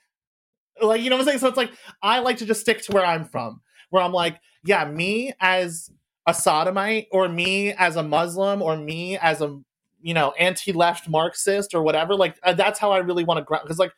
like 0.82 1.02
you 1.02 1.10
know 1.10 1.16
what 1.16 1.22
I'm 1.22 1.28
saying. 1.28 1.40
So 1.40 1.48
it's 1.48 1.58
like 1.58 1.72
I 2.02 2.20
like 2.20 2.38
to 2.38 2.46
just 2.46 2.62
stick 2.62 2.82
to 2.84 2.92
where 2.92 3.06
I'm 3.06 3.26
from, 3.26 3.62
where 3.90 4.04
I'm 4.04 4.14
like, 4.14 4.40
yeah, 4.64 4.86
me 4.86 5.34
as 5.40 5.90
a 6.28 6.34
sodomite 6.34 7.08
or 7.12 7.28
me 7.30 7.74
as 7.74 7.96
a 7.96 8.04
Muslim 8.04 8.62
or 8.62 8.78
me 8.78 9.18
as 9.18 9.42
a 9.42 9.60
you 10.02 10.14
know 10.14 10.32
anti-left 10.38 11.10
Marxist 11.10 11.74
or 11.74 11.82
whatever. 11.82 12.16
Like 12.16 12.38
uh, 12.44 12.54
that's 12.54 12.80
how 12.80 12.92
I 12.92 13.00
really 13.00 13.24
want 13.24 13.40
to 13.40 13.44
ground 13.44 13.64
because 13.66 13.80
like 13.80 13.94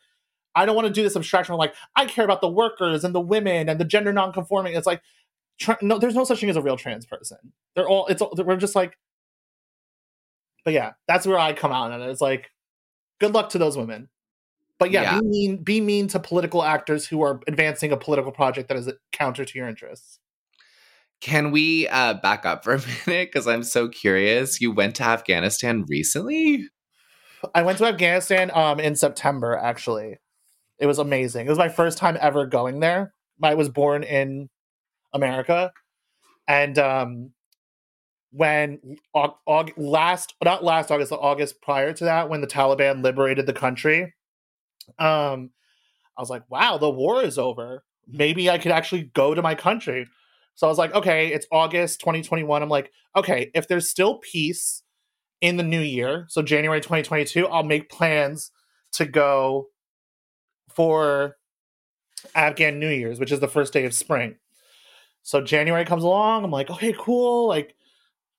I 0.54 0.66
don't 0.66 0.74
want 0.74 0.88
to 0.88 0.92
do 0.92 1.02
this 1.02 1.16
abstraction. 1.16 1.54
like 1.56 1.74
I 1.96 2.06
care 2.06 2.24
about 2.24 2.40
the 2.40 2.48
workers 2.48 3.04
and 3.04 3.14
the 3.14 3.20
women 3.20 3.68
and 3.68 3.78
the 3.78 3.84
gender 3.84 4.12
non-conforming. 4.12 4.74
It's 4.74 4.86
like 4.86 5.02
tra- 5.60 5.78
no, 5.82 5.98
there's 5.98 6.14
no 6.14 6.24
such 6.24 6.40
thing 6.40 6.50
as 6.50 6.56
a 6.56 6.62
real 6.62 6.76
trans 6.76 7.06
person. 7.06 7.38
They're 7.76 7.88
all 7.88 8.06
it's 8.06 8.20
all, 8.22 8.34
we're 8.36 8.56
just 8.56 8.74
like. 8.74 8.96
But 10.64 10.74
yeah, 10.74 10.92
that's 11.06 11.26
where 11.26 11.38
I 11.38 11.52
come 11.52 11.72
out 11.72 11.90
and 11.92 12.02
it's 12.02 12.20
like, 12.20 12.50
good 13.18 13.32
luck 13.32 13.50
to 13.50 13.58
those 13.58 13.78
women. 13.78 14.08
But 14.78 14.90
yeah, 14.90 15.02
yeah, 15.02 15.20
be 15.20 15.26
mean, 15.26 15.56
be 15.62 15.80
mean 15.80 16.08
to 16.08 16.18
political 16.18 16.62
actors 16.62 17.06
who 17.06 17.22
are 17.22 17.40
advancing 17.46 17.92
a 17.92 17.96
political 17.96 18.32
project 18.32 18.68
that 18.68 18.76
is 18.76 18.90
counter 19.12 19.44
to 19.44 19.58
your 19.58 19.68
interests. 19.68 20.18
Can 21.20 21.50
we 21.50 21.86
uh, 21.88 22.14
back 22.14 22.46
up 22.46 22.64
for 22.64 22.74
a 22.74 22.78
minute? 23.06 23.30
Because 23.30 23.46
I'm 23.46 23.62
so 23.62 23.88
curious. 23.88 24.60
You 24.60 24.72
went 24.72 24.96
to 24.96 25.04
Afghanistan 25.04 25.84
recently? 25.86 26.68
I 27.54 27.62
went 27.62 27.78
to 27.78 27.86
Afghanistan 27.86 28.50
um, 28.54 28.80
in 28.80 28.96
September, 28.96 29.56
actually. 29.56 30.18
It 30.78 30.86
was 30.86 30.98
amazing. 30.98 31.46
It 31.46 31.50
was 31.50 31.58
my 31.58 31.68
first 31.68 31.98
time 31.98 32.16
ever 32.20 32.46
going 32.46 32.80
there. 32.80 33.12
I 33.42 33.54
was 33.54 33.68
born 33.68 34.02
in 34.02 34.48
America. 35.12 35.72
And 36.48 36.78
um, 36.78 37.30
when 38.32 38.96
aug- 39.14 39.36
aug- 39.48 39.72
last, 39.76 40.34
not 40.42 40.64
last 40.64 40.90
August, 40.90 41.10
the 41.10 41.16
August 41.16 41.60
prior 41.62 41.92
to 41.92 42.04
that, 42.04 42.28
when 42.28 42.40
the 42.40 42.46
Taliban 42.46 43.02
liberated 43.02 43.46
the 43.46 43.52
country, 43.52 44.14
um, 44.98 45.50
I 46.16 46.22
was 46.22 46.30
like, 46.30 46.42
wow, 46.50 46.78
the 46.78 46.90
war 46.90 47.22
is 47.22 47.38
over. 47.38 47.84
Maybe 48.06 48.50
I 48.50 48.58
could 48.58 48.72
actually 48.72 49.04
go 49.14 49.34
to 49.34 49.42
my 49.42 49.54
country. 49.54 50.06
So 50.54 50.66
I 50.66 50.70
was 50.70 50.78
like, 50.78 50.94
okay, 50.94 51.28
it's 51.28 51.46
August 51.50 52.00
2021. 52.00 52.62
I'm 52.62 52.68
like, 52.68 52.92
okay, 53.16 53.50
if 53.54 53.68
there's 53.68 53.88
still 53.88 54.18
peace 54.18 54.82
in 55.40 55.56
the 55.56 55.62
new 55.62 55.80
year, 55.80 56.26
so 56.28 56.42
January 56.42 56.80
2022, 56.80 57.46
I'll 57.46 57.62
make 57.62 57.88
plans 57.88 58.50
to 58.92 59.06
go 59.06 59.68
for 60.68 61.36
Afghan 62.34 62.78
New 62.78 62.90
Year's, 62.90 63.18
which 63.18 63.32
is 63.32 63.40
the 63.40 63.48
first 63.48 63.72
day 63.72 63.84
of 63.84 63.94
spring. 63.94 64.36
So 65.22 65.40
January 65.40 65.84
comes 65.84 66.04
along, 66.04 66.44
I'm 66.44 66.50
like, 66.50 66.70
okay, 66.70 66.94
cool, 66.98 67.48
like 67.48 67.74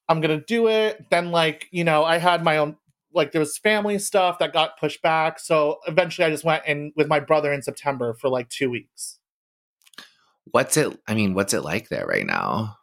I'm 0.09 0.21
gonna 0.21 0.41
do 0.41 0.67
it. 0.67 1.05
Then, 1.09 1.31
like, 1.31 1.67
you 1.71 1.83
know, 1.83 2.03
I 2.03 2.17
had 2.17 2.43
my 2.43 2.57
own 2.57 2.75
like 3.13 3.31
there 3.31 3.39
was 3.39 3.57
family 3.57 3.99
stuff 3.99 4.39
that 4.39 4.53
got 4.53 4.79
pushed 4.79 5.01
back. 5.01 5.39
So 5.39 5.79
eventually 5.85 6.25
I 6.25 6.29
just 6.29 6.45
went 6.45 6.65
in 6.65 6.93
with 6.95 7.07
my 7.07 7.19
brother 7.19 7.51
in 7.51 7.61
September 7.61 8.13
for 8.13 8.29
like 8.29 8.49
two 8.49 8.69
weeks 8.69 9.19
what's 10.45 10.77
it 10.77 10.99
i 11.07 11.13
mean 11.13 11.33
what's 11.33 11.53
it 11.53 11.61
like 11.63 11.89
there 11.89 12.05
right 12.05 12.25
now 12.25 12.77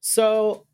so 0.00 0.66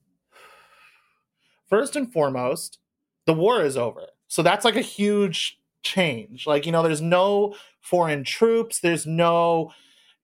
first 1.68 1.96
and 1.96 2.12
foremost 2.12 2.78
the 3.26 3.34
war 3.34 3.62
is 3.62 3.76
over 3.76 4.06
so 4.28 4.42
that's 4.42 4.64
like 4.64 4.76
a 4.76 4.82
huge 4.82 5.59
change 5.82 6.46
like 6.46 6.66
you 6.66 6.72
know 6.72 6.82
there's 6.82 7.02
no 7.02 7.54
foreign 7.80 8.24
troops 8.24 8.80
there's 8.80 9.06
no 9.06 9.72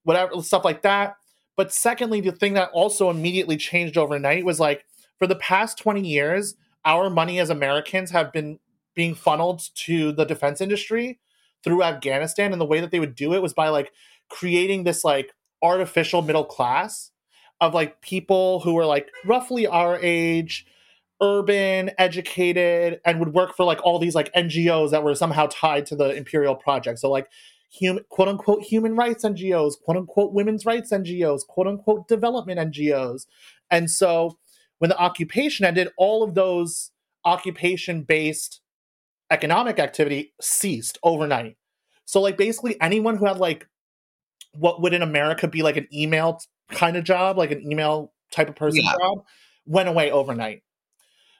whatever 0.02 0.42
stuff 0.42 0.64
like 0.64 0.82
that 0.82 1.16
but 1.56 1.72
secondly 1.72 2.20
the 2.20 2.32
thing 2.32 2.54
that 2.54 2.70
also 2.72 3.10
immediately 3.10 3.56
changed 3.56 3.96
overnight 3.96 4.44
was 4.44 4.60
like 4.60 4.84
for 5.18 5.26
the 5.26 5.36
past 5.36 5.78
20 5.78 6.00
years 6.00 6.54
our 6.84 7.10
money 7.10 7.38
as 7.38 7.50
americans 7.50 8.10
have 8.10 8.32
been 8.32 8.58
being 8.94 9.14
funneled 9.14 9.62
to 9.74 10.12
the 10.12 10.24
defense 10.24 10.60
industry 10.60 11.18
through 11.62 11.82
afghanistan 11.82 12.52
and 12.52 12.60
the 12.60 12.66
way 12.66 12.80
that 12.80 12.90
they 12.90 13.00
would 13.00 13.14
do 13.14 13.34
it 13.34 13.42
was 13.42 13.54
by 13.54 13.68
like 13.68 13.92
creating 14.28 14.84
this 14.84 15.04
like 15.04 15.32
artificial 15.62 16.22
middle 16.22 16.44
class 16.44 17.10
of 17.60 17.74
like 17.74 18.00
people 18.00 18.60
who 18.60 18.74
were 18.74 18.86
like 18.86 19.08
roughly 19.24 19.66
our 19.66 19.98
age 20.02 20.66
urban 21.22 21.90
educated 21.98 23.00
and 23.04 23.18
would 23.18 23.32
work 23.32 23.56
for 23.56 23.64
like 23.64 23.82
all 23.84 23.98
these 23.98 24.14
like 24.14 24.32
ngos 24.34 24.90
that 24.90 25.02
were 25.02 25.14
somehow 25.14 25.46
tied 25.50 25.86
to 25.86 25.96
the 25.96 26.10
imperial 26.14 26.54
project. 26.54 26.98
So 26.98 27.10
like 27.10 27.28
human 27.78 28.04
quote 28.08 28.28
unquote 28.28 28.62
human 28.62 28.94
rights 28.94 29.24
ngos 29.24 29.74
quote 29.82 29.96
unquote 29.96 30.32
women's 30.32 30.64
rights 30.64 30.90
ngos 30.92 31.46
quote 31.46 31.66
unquote 31.66 32.06
development 32.08 32.58
ngos 32.60 33.26
and 33.70 33.90
so 33.90 34.38
when 34.78 34.90
the 34.90 34.98
occupation 34.98 35.64
ended 35.64 35.88
all 35.96 36.22
of 36.22 36.34
those 36.34 36.90
occupation 37.24 38.02
based 38.02 38.60
economic 39.30 39.78
activity 39.78 40.32
ceased 40.40 40.98
overnight. 41.02 41.56
So 42.04 42.20
like 42.20 42.36
basically 42.36 42.80
anyone 42.80 43.16
who 43.16 43.26
had 43.26 43.38
like 43.38 43.66
what 44.52 44.80
would 44.82 44.94
in 44.94 45.02
America 45.02 45.48
be 45.48 45.62
like 45.62 45.76
an 45.76 45.88
email 45.92 46.40
kind 46.70 46.96
of 46.96 47.04
job, 47.04 47.36
like 47.36 47.50
an 47.50 47.62
email 47.70 48.12
type 48.30 48.48
of 48.48 48.56
person 48.56 48.82
Yeah. 48.84 48.92
job, 48.92 49.24
went 49.66 49.88
away 49.88 50.10
overnight. 50.10 50.62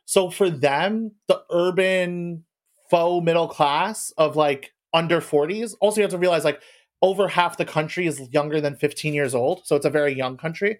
So 0.06 0.30
for 0.30 0.50
them, 0.50 1.12
the 1.28 1.42
urban 1.50 2.44
faux 2.90 3.24
middle 3.24 3.48
class 3.48 4.12
of 4.18 4.36
like 4.36 4.72
under 4.94 5.20
40s, 5.20 5.74
also 5.80 5.98
you 6.00 6.02
have 6.02 6.10
to 6.12 6.18
realize 6.18 6.44
like 6.44 6.62
over 7.02 7.28
half 7.28 7.58
the 7.58 7.66
country 7.66 8.06
is 8.06 8.20
younger 8.32 8.60
than 8.60 8.76
15 8.76 9.12
years 9.12 9.34
old. 9.34 9.66
So 9.66 9.76
it's 9.76 9.84
a 9.84 9.90
very 9.90 10.14
young 10.14 10.38
country. 10.38 10.78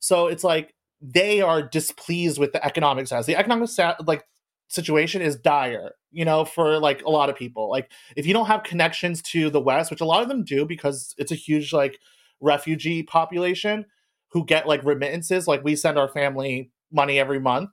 So 0.00 0.26
it's 0.26 0.44
like 0.44 0.74
they 1.00 1.40
are 1.40 1.62
displeased 1.62 2.38
with 2.38 2.52
the 2.52 2.64
economic 2.64 3.06
status. 3.06 3.26
The 3.26 3.36
economic 3.36 3.70
like 4.06 4.24
situation 4.68 5.22
is 5.22 5.36
dire, 5.36 5.92
you 6.10 6.24
know, 6.24 6.44
for 6.44 6.78
like 6.78 7.02
a 7.02 7.10
lot 7.10 7.30
of 7.30 7.36
people. 7.36 7.70
Like 7.70 7.90
if 8.16 8.26
you 8.26 8.34
don't 8.34 8.46
have 8.46 8.62
connections 8.62 9.22
to 9.22 9.48
the 9.48 9.60
West, 9.60 9.90
which 9.90 10.00
a 10.00 10.04
lot 10.04 10.22
of 10.22 10.28
them 10.28 10.44
do 10.44 10.66
because 10.66 11.14
it's 11.16 11.32
a 11.32 11.36
huge 11.36 11.72
like 11.72 11.98
refugee 12.40 13.02
population 13.02 13.86
who 14.32 14.44
get 14.44 14.66
like 14.66 14.84
remittances, 14.84 15.48
like 15.48 15.64
we 15.64 15.76
send 15.76 15.98
our 15.98 16.08
family 16.08 16.70
money 16.92 17.18
every 17.18 17.40
month. 17.40 17.70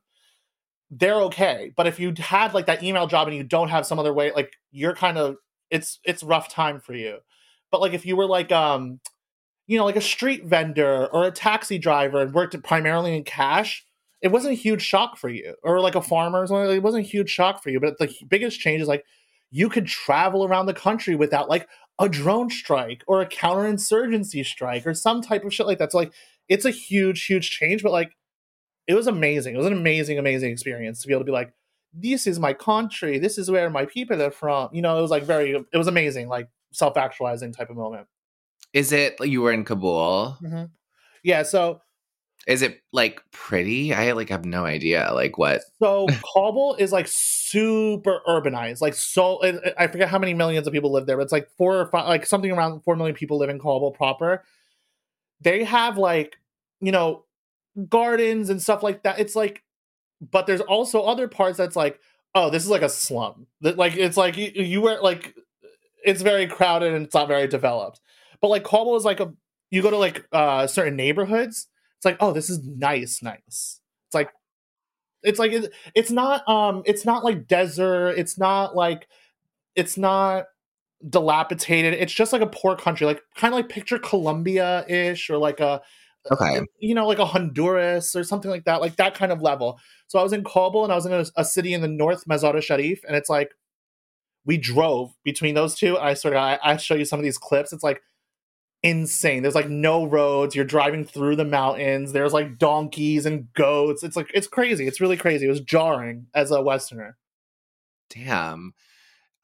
They're 0.92 1.22
okay. 1.24 1.74
But 1.76 1.88
if 1.88 2.00
you 2.00 2.14
had 2.18 2.54
like 2.54 2.68
that 2.68 2.84
email 2.84 3.08
job 3.08 3.28
and 3.28 3.36
you 3.36 3.44
don't 3.44 3.70
have 3.70 3.86
some 3.86 4.00
other 4.00 4.14
way, 4.14 4.32
like 4.32 4.54
you're 4.72 4.96
kind 4.96 5.18
of 5.18 5.38
it's 5.76 6.00
it's 6.04 6.24
rough 6.24 6.50
time 6.50 6.80
for 6.80 6.94
you. 6.94 7.18
But 7.72 7.82
like 7.82 7.94
if 7.94 8.06
you 8.06 8.16
were 8.16 8.26
like 8.26 8.52
um 8.52 9.00
you 9.68 9.78
know, 9.78 9.86
like 9.86 9.96
a 9.96 10.02
street 10.02 10.46
vendor 10.46 11.08
or 11.08 11.26
a 11.26 11.32
taxi 11.32 11.80
driver 11.80 12.22
and 12.22 12.34
worked 12.34 12.62
primarily 12.64 13.16
in 13.18 13.24
cash, 13.24 13.84
it 14.22 14.28
wasn't 14.28 14.54
a 14.54 14.56
huge 14.56 14.82
shock 14.82 15.18
for 15.18 15.30
you. 15.30 15.56
Or 15.64 15.80
like 15.80 15.96
a 15.96 16.02
farmer 16.02 16.42
or 16.42 16.48
something, 16.48 16.76
it 16.76 16.84
wasn't 16.84 17.06
a 17.06 17.10
huge 17.10 17.30
shock 17.30 17.64
for 17.64 17.70
you. 17.70 17.80
But 17.80 17.98
the 17.98 18.14
biggest 18.28 18.60
change 18.60 18.82
is 18.82 18.88
like 18.88 19.06
you 19.52 19.70
could 19.70 19.88
travel 19.88 20.46
around 20.46 20.68
the 20.68 20.74
country 20.74 21.16
without 21.16 21.50
like 21.50 21.68
a 22.00 22.10
drone 22.10 22.50
strike 22.50 23.04
or 23.08 23.22
a 23.22 23.30
counterinsurgency 23.30 24.46
strike 24.46 24.86
or 24.86 24.94
some 24.94 25.22
type 25.22 25.44
of 25.44 25.54
shit 25.54 25.66
like 25.66 25.80
that. 25.80 25.92
So 25.92 25.98
like 26.00 26.14
it's 26.48 26.66
a 26.66 26.72
huge, 26.72 27.26
huge 27.26 27.50
change, 27.50 27.82
but 27.82 27.92
like 27.92 28.12
it 28.88 28.94
was 28.94 29.08
amazing. 29.08 29.56
It 29.56 29.58
was 29.58 29.68
an 29.68 29.74
amazing, 29.74 30.20
amazing 30.20 30.52
experience 30.52 31.02
to 31.02 31.08
be 31.08 31.14
able 31.14 31.22
to 31.22 31.26
be 31.26 31.32
like, 31.32 31.54
this 31.98 32.28
is 32.28 32.40
my 32.40 32.54
country, 32.54 33.18
this 33.20 33.38
is 33.38 33.50
where 33.50 33.70
my 33.70 33.86
people 33.86 34.22
are 34.22 34.32
from. 34.32 34.70
You 34.74 34.82
know, 34.82 34.98
it 34.98 35.02
was 35.02 35.12
like 35.12 35.24
very 35.24 35.52
it 35.54 35.78
was 35.78 35.88
amazing, 35.88 36.28
like 36.28 36.50
self-actualizing 36.72 37.54
type 37.54 37.70
of 37.70 37.78
moment. 37.78 38.08
Is 38.74 38.92
it 38.92 39.16
you 39.26 39.42
were 39.42 39.54
in 39.54 39.64
Kabul? 39.64 40.38
Mm-hmm. 40.44 40.66
Yeah, 41.24 41.44
so 41.44 41.82
Is 42.48 42.62
it 42.62 42.82
like 42.92 43.22
pretty? 43.32 43.94
I 43.94 44.12
like 44.12 44.30
have 44.30 44.46
no 44.46 44.66
idea. 44.66 45.10
Like 45.14 45.38
what? 45.38 45.62
So 45.80 46.06
Kabul 46.34 46.76
is 46.76 46.92
like 46.92 47.08
super 47.10 48.20
urbanized. 48.28 48.82
Like 48.82 48.94
so, 48.94 49.44
I- 49.44 49.74
I 49.86 49.88
forget 49.88 50.10
how 50.10 50.20
many 50.20 50.34
millions 50.34 50.68
of 50.68 50.74
people 50.74 50.92
live 50.92 51.06
there, 51.08 51.18
but 51.18 51.24
it's 51.24 51.32
like 51.32 51.50
four 51.58 51.80
or 51.80 51.86
five, 51.88 52.08
like 52.08 52.26
something 52.26 52.52
around 52.52 52.82
four 52.84 52.96
million 52.96 53.16
people 53.16 53.38
live 53.40 53.50
in 53.50 53.58
Kabul 53.58 53.92
proper. 53.92 54.44
They 55.42 55.64
have 55.64 55.98
like, 55.98 56.38
you 56.82 56.92
know, 56.92 57.24
gardens 57.90 58.50
and 58.50 58.62
stuff 58.62 58.84
like 58.84 59.04
that. 59.04 59.20
It's 59.20 59.36
like, 59.36 59.64
but 60.32 60.48
there's 60.48 60.62
also 60.62 61.02
other 61.02 61.28
parts 61.28 61.58
that's 61.58 61.76
like, 61.76 62.00
oh, 62.34 62.50
this 62.50 62.64
is 62.64 62.70
like 62.70 62.82
a 62.82 62.90
slum. 62.90 63.48
That 63.62 63.78
like 63.78 63.96
it's 63.96 64.18
like 64.18 64.38
you, 64.38 64.52
you 64.56 64.82
were 64.82 65.00
like, 65.02 65.36
it's 66.04 66.22
very 66.22 66.48
crowded 66.48 66.94
and 66.94 67.06
it's 67.06 67.16
not 67.16 67.28
very 67.28 67.48
developed. 67.48 68.00
But 68.42 68.50
like 68.50 68.64
Kabul 68.64 68.96
is 68.96 69.06
like 69.06 69.20
a, 69.20 69.34
you 69.72 69.82
go 69.82 69.90
to 69.90 69.98
like 69.98 70.26
uh 70.32 70.68
certain 70.68 70.96
neighborhoods. 70.96 71.68
It's 71.98 72.06
like, 72.06 72.18
oh, 72.20 72.32
this 72.32 72.50
is 72.50 72.66
nice, 72.66 73.24
nice. 73.24 73.80
It's 74.08 74.14
like 74.14 74.30
it's 75.26 75.40
like 75.40 75.52
it's, 75.52 75.68
it's 75.96 76.12
not 76.12 76.48
um 76.48 76.84
it's 76.86 77.04
not 77.04 77.24
like 77.24 77.48
desert 77.48 78.14
it's 78.18 78.38
not 78.38 78.76
like 78.76 79.08
it's 79.76 79.98
not 79.98 80.46
dilapidated 81.10 81.94
it's 81.94 82.14
just 82.14 82.32
like 82.32 82.42
a 82.42 82.48
poor 82.48 82.76
country 82.76 83.06
like 83.06 83.22
kind 83.36 83.54
of 83.54 83.58
like 83.58 83.68
picture 83.70 84.00
colombia-ish 84.00 85.30
or 85.30 85.38
like 85.38 85.60
a 85.60 85.82
Okay. 86.32 86.62
you 86.80 86.96
know 86.96 87.06
like 87.06 87.20
a 87.20 87.26
honduras 87.26 88.16
or 88.16 88.24
something 88.24 88.50
like 88.50 88.66
that 88.66 88.82
like 88.82 88.96
that 88.96 89.16
kind 89.16 89.32
of 89.32 89.42
level. 89.42 89.80
So 90.08 90.20
i 90.20 90.24
was 90.24 90.34
in 90.34 90.44
kabul 90.44 90.84
and 90.84 90.92
i 90.92 90.96
was 90.96 91.06
in 91.06 91.14
a, 91.14 91.26
a 91.36 91.46
city 91.46 91.74
in 91.74 91.82
the 91.82 91.88
north 91.88 92.26
mazar 92.26 92.62
sharif 92.62 93.04
and 93.06 93.16
it's 93.16 93.30
like 93.30 93.52
we 94.46 94.58
drove 94.58 95.14
between 95.24 95.56
those 95.56 95.76
two. 95.76 95.98
I 95.98 96.14
sort 96.14 96.36
of 96.36 96.40
I, 96.40 96.60
I 96.64 96.78
show 96.78 96.96
you 96.96 97.06
some 97.06 97.20
of 97.20 97.24
these 97.24 97.38
clips. 97.38 97.74
It's 97.74 97.84
like 97.84 98.02
insane. 98.84 99.42
There's 99.42 99.56
like 99.56 99.70
no 99.70 100.06
roads. 100.06 100.56
You're 100.56 100.66
driving 100.66 101.04
through 101.04 101.36
the 101.36 101.46
mountains. 101.46 102.14
There's 102.14 102.34
like 102.34 102.58
donkeys 102.60 103.26
and 103.26 103.52
goats. 103.54 104.04
It's 104.04 104.16
like 104.16 104.30
it's 104.34 104.48
crazy. 104.48 104.88
It's 104.88 105.02
really 105.02 105.18
crazy. 105.18 105.46
It 105.46 105.50
was 105.50 105.62
jarring 105.62 106.28
as 106.34 106.52
a 106.52 106.62
westerner. 106.62 107.18
Damn. 108.10 108.74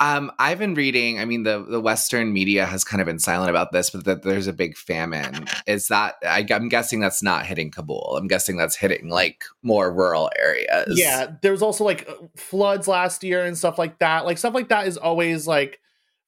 Um, 0.02 0.32
I've 0.40 0.60
been 0.60 0.74
reading. 0.74 1.20
I 1.20 1.26
mean, 1.26 1.44
the 1.44 1.64
the 1.64 1.80
Western 1.80 2.34
media 2.34 2.66
has 2.66 2.84
kind 2.84 3.00
of 3.02 3.06
been 3.06 3.20
silent 3.20 3.52
about 3.52 3.72
this, 3.72 3.92
but 3.92 4.04
that 4.06 4.24
there's 4.24 4.48
a 4.48 4.54
big 4.54 4.76
famine. 4.76 5.46
Is 5.68 5.88
that? 5.90 6.16
I, 6.24 6.46
I'm 6.50 6.68
guessing 6.70 7.00
that's 7.00 7.22
not 7.22 7.46
hitting 7.46 7.70
Kabul. 7.70 8.18
I'm 8.18 8.28
guessing 8.28 8.58
that's 8.58 8.76
hitting 8.76 9.10
like 9.10 9.44
more 9.62 9.94
rural 9.94 10.32
areas. 10.38 10.98
yeah 10.98 11.32
there 11.42 11.52
was 11.52 11.62
also 11.62 11.84
like 11.84 12.08
floods 12.36 12.88
last 12.88 13.24
year 13.24 13.46
and 13.46 13.58
stuff 13.58 13.78
like 13.78 14.00
that 14.00 14.26
like 14.26 14.38
stuff 14.38 14.54
like 14.54 14.70
that 14.70 14.88
is 14.88 14.98
always 14.98 15.48
like 15.48 15.80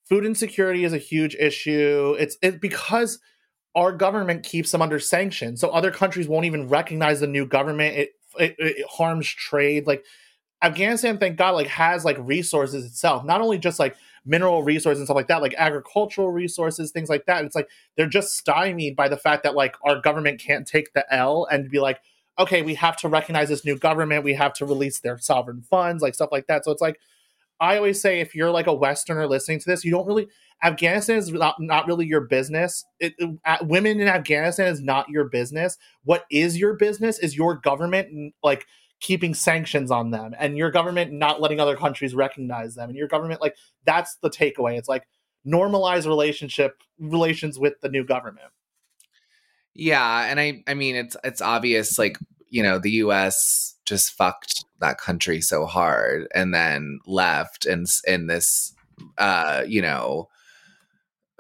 food 0.06 0.26
insecurity 0.26 0.84
is 0.84 0.94
a 0.94 0.98
huge 0.98 1.36
issue 1.36 2.16
it's 2.20 2.38
it 2.42 2.62
because 2.62 3.20
our 3.76 3.92
government 3.92 4.44
keeps 4.44 4.72
them 4.72 4.82
under 4.82 5.00
sanction 5.00 5.58
so 5.58 5.70
other 5.70 5.92
countries 5.92 6.28
won't 6.28 6.46
even 6.46 6.68
recognize 6.68 7.20
the 7.20 7.28
new 7.28 7.46
government 7.46 7.96
it 7.96 8.10
it, 8.40 8.56
it 8.60 8.86
harms 8.90 9.28
trade 9.28 9.88
like 9.88 10.04
afghanistan 10.64 11.18
thank 11.18 11.38
god 11.38 11.52
like 11.52 11.68
has 11.68 12.06
like 12.06 12.18
resources 12.20 12.86
itself. 12.86 13.24
Not 13.26 13.42
only 13.42 13.58
just 13.58 13.80
like 13.80 13.96
mineral 14.26 14.64
resources 14.64 15.00
and 15.00 15.08
stuff 15.08 15.16
like 15.16 15.28
that 15.28 15.42
like 15.42 15.54
agricultural 15.58 16.32
resources 16.32 16.92
things 16.92 17.10
like 17.10 17.26
that. 17.26 17.44
It's 17.46 17.56
like 17.56 17.70
they're 17.98 18.08
just 18.08 18.38
stymied 18.38 18.96
by 18.96 19.10
the 19.10 19.18
fact 19.18 19.44
that 19.44 19.56
like 19.56 19.76
our 19.84 20.00
government 20.02 20.40
can't 20.40 20.68
take 20.68 20.94
the 20.94 21.06
l 21.14 21.46
and 21.52 21.70
be 21.70 21.80
like 21.80 22.00
okay 22.40 22.62
we 22.62 22.76
have 22.76 22.98
to 22.98 23.10
recognize 23.10 23.50
this 23.50 23.66
new 23.66 23.78
government. 23.78 24.24
We 24.24 24.34
have 24.36 24.54
to 24.54 24.66
release 24.66 25.00
their 25.02 25.18
sovereign 25.20 25.62
funds 25.64 26.02
like 26.02 26.16
stuff 26.16 26.30
like 26.32 26.48
that. 26.48 26.66
So 26.66 26.72
it's 26.72 26.82
like 26.82 27.00
i 27.60 27.78
always 27.78 28.02
say 28.02 28.20
if 28.20 28.36
you're 28.36 28.52
like 28.52 28.68
a 28.68 28.74
westerner 28.74 29.28
listening 29.28 29.60
to 29.60 29.70
this 29.70 29.86
you 29.86 29.92
don't 29.92 30.08
really 30.08 30.28
afghanistan 30.64 31.18
is 31.18 31.32
not, 31.32 31.56
not 31.60 31.88
really 31.88 32.06
your 32.06 32.22
business. 32.22 32.86
It, 33.00 33.14
it- 33.20 33.38
uh, 33.46 33.58
women 33.64 34.00
in 34.00 34.08
afghanistan 34.08 34.68
is 34.68 34.82
not 34.82 35.10
your 35.10 35.26
business. 35.26 35.78
What 36.06 36.26
is 36.32 36.58
your 36.58 36.76
business 36.76 37.20
is 37.20 37.36
your 37.36 37.56
government 37.56 38.34
like 38.44 38.66
keeping 39.04 39.34
sanctions 39.34 39.92
on 39.92 40.12
them 40.12 40.34
and 40.40 40.58
your 40.58 40.72
government 40.72 41.12
not 41.12 41.42
letting 41.42 41.60
other 41.60 41.76
countries 41.76 42.16
recognize 42.16 42.74
them 42.74 42.90
and 42.90 42.98
your 42.98 43.08
government 43.08 43.42
like 43.42 43.56
that's 43.86 44.16
the 44.22 44.30
takeaway. 44.30 44.78
It's 44.78 44.88
like 44.88 45.06
normalize 45.46 46.08
relationship 46.08 46.82
relations 46.98 47.60
with 47.60 47.74
the 47.82 47.90
new 47.90 48.06
government. 48.06 48.48
Yeah, 49.74 50.26
and 50.26 50.40
I 50.40 50.64
I 50.68 50.74
mean 50.74 50.96
it's 50.96 51.18
it's 51.24 51.42
obvious 51.42 52.00
like, 52.00 52.18
you 52.48 52.64
know, 52.64 52.80
the 52.80 52.92
US 52.92 53.76
just 53.86 54.14
fucked 54.14 54.64
that 54.80 55.00
country 55.00 55.42
so 55.42 55.66
hard 55.66 56.30
and 56.34 56.54
then 56.54 57.00
left 57.06 57.66
s- 57.84 58.02
in 58.08 58.28
this 58.28 58.74
uh, 59.18 59.64
you 59.68 59.82
know, 59.82 60.30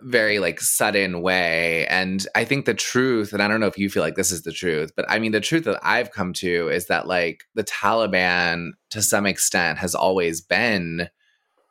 very 0.03 0.39
like 0.39 0.59
sudden 0.59 1.21
way 1.21 1.87
and 1.87 2.27
I 2.35 2.45
think 2.45 2.65
the 2.65 2.73
truth 2.73 3.33
and 3.33 3.41
I 3.41 3.47
don't 3.47 3.59
know 3.59 3.67
if 3.67 3.77
you 3.77 3.89
feel 3.89 4.03
like 4.03 4.15
this 4.15 4.31
is 4.31 4.43
the 4.43 4.51
truth, 4.51 4.91
but 4.95 5.05
I 5.09 5.19
mean 5.19 5.31
the 5.31 5.39
truth 5.41 5.63
that 5.65 5.79
I've 5.81 6.11
come 6.11 6.33
to 6.33 6.69
is 6.69 6.87
that 6.87 7.07
like 7.07 7.43
the 7.55 7.63
Taliban 7.63 8.71
to 8.91 9.01
some 9.01 9.25
extent 9.25 9.79
has 9.79 9.95
always 9.95 10.41
been 10.41 11.09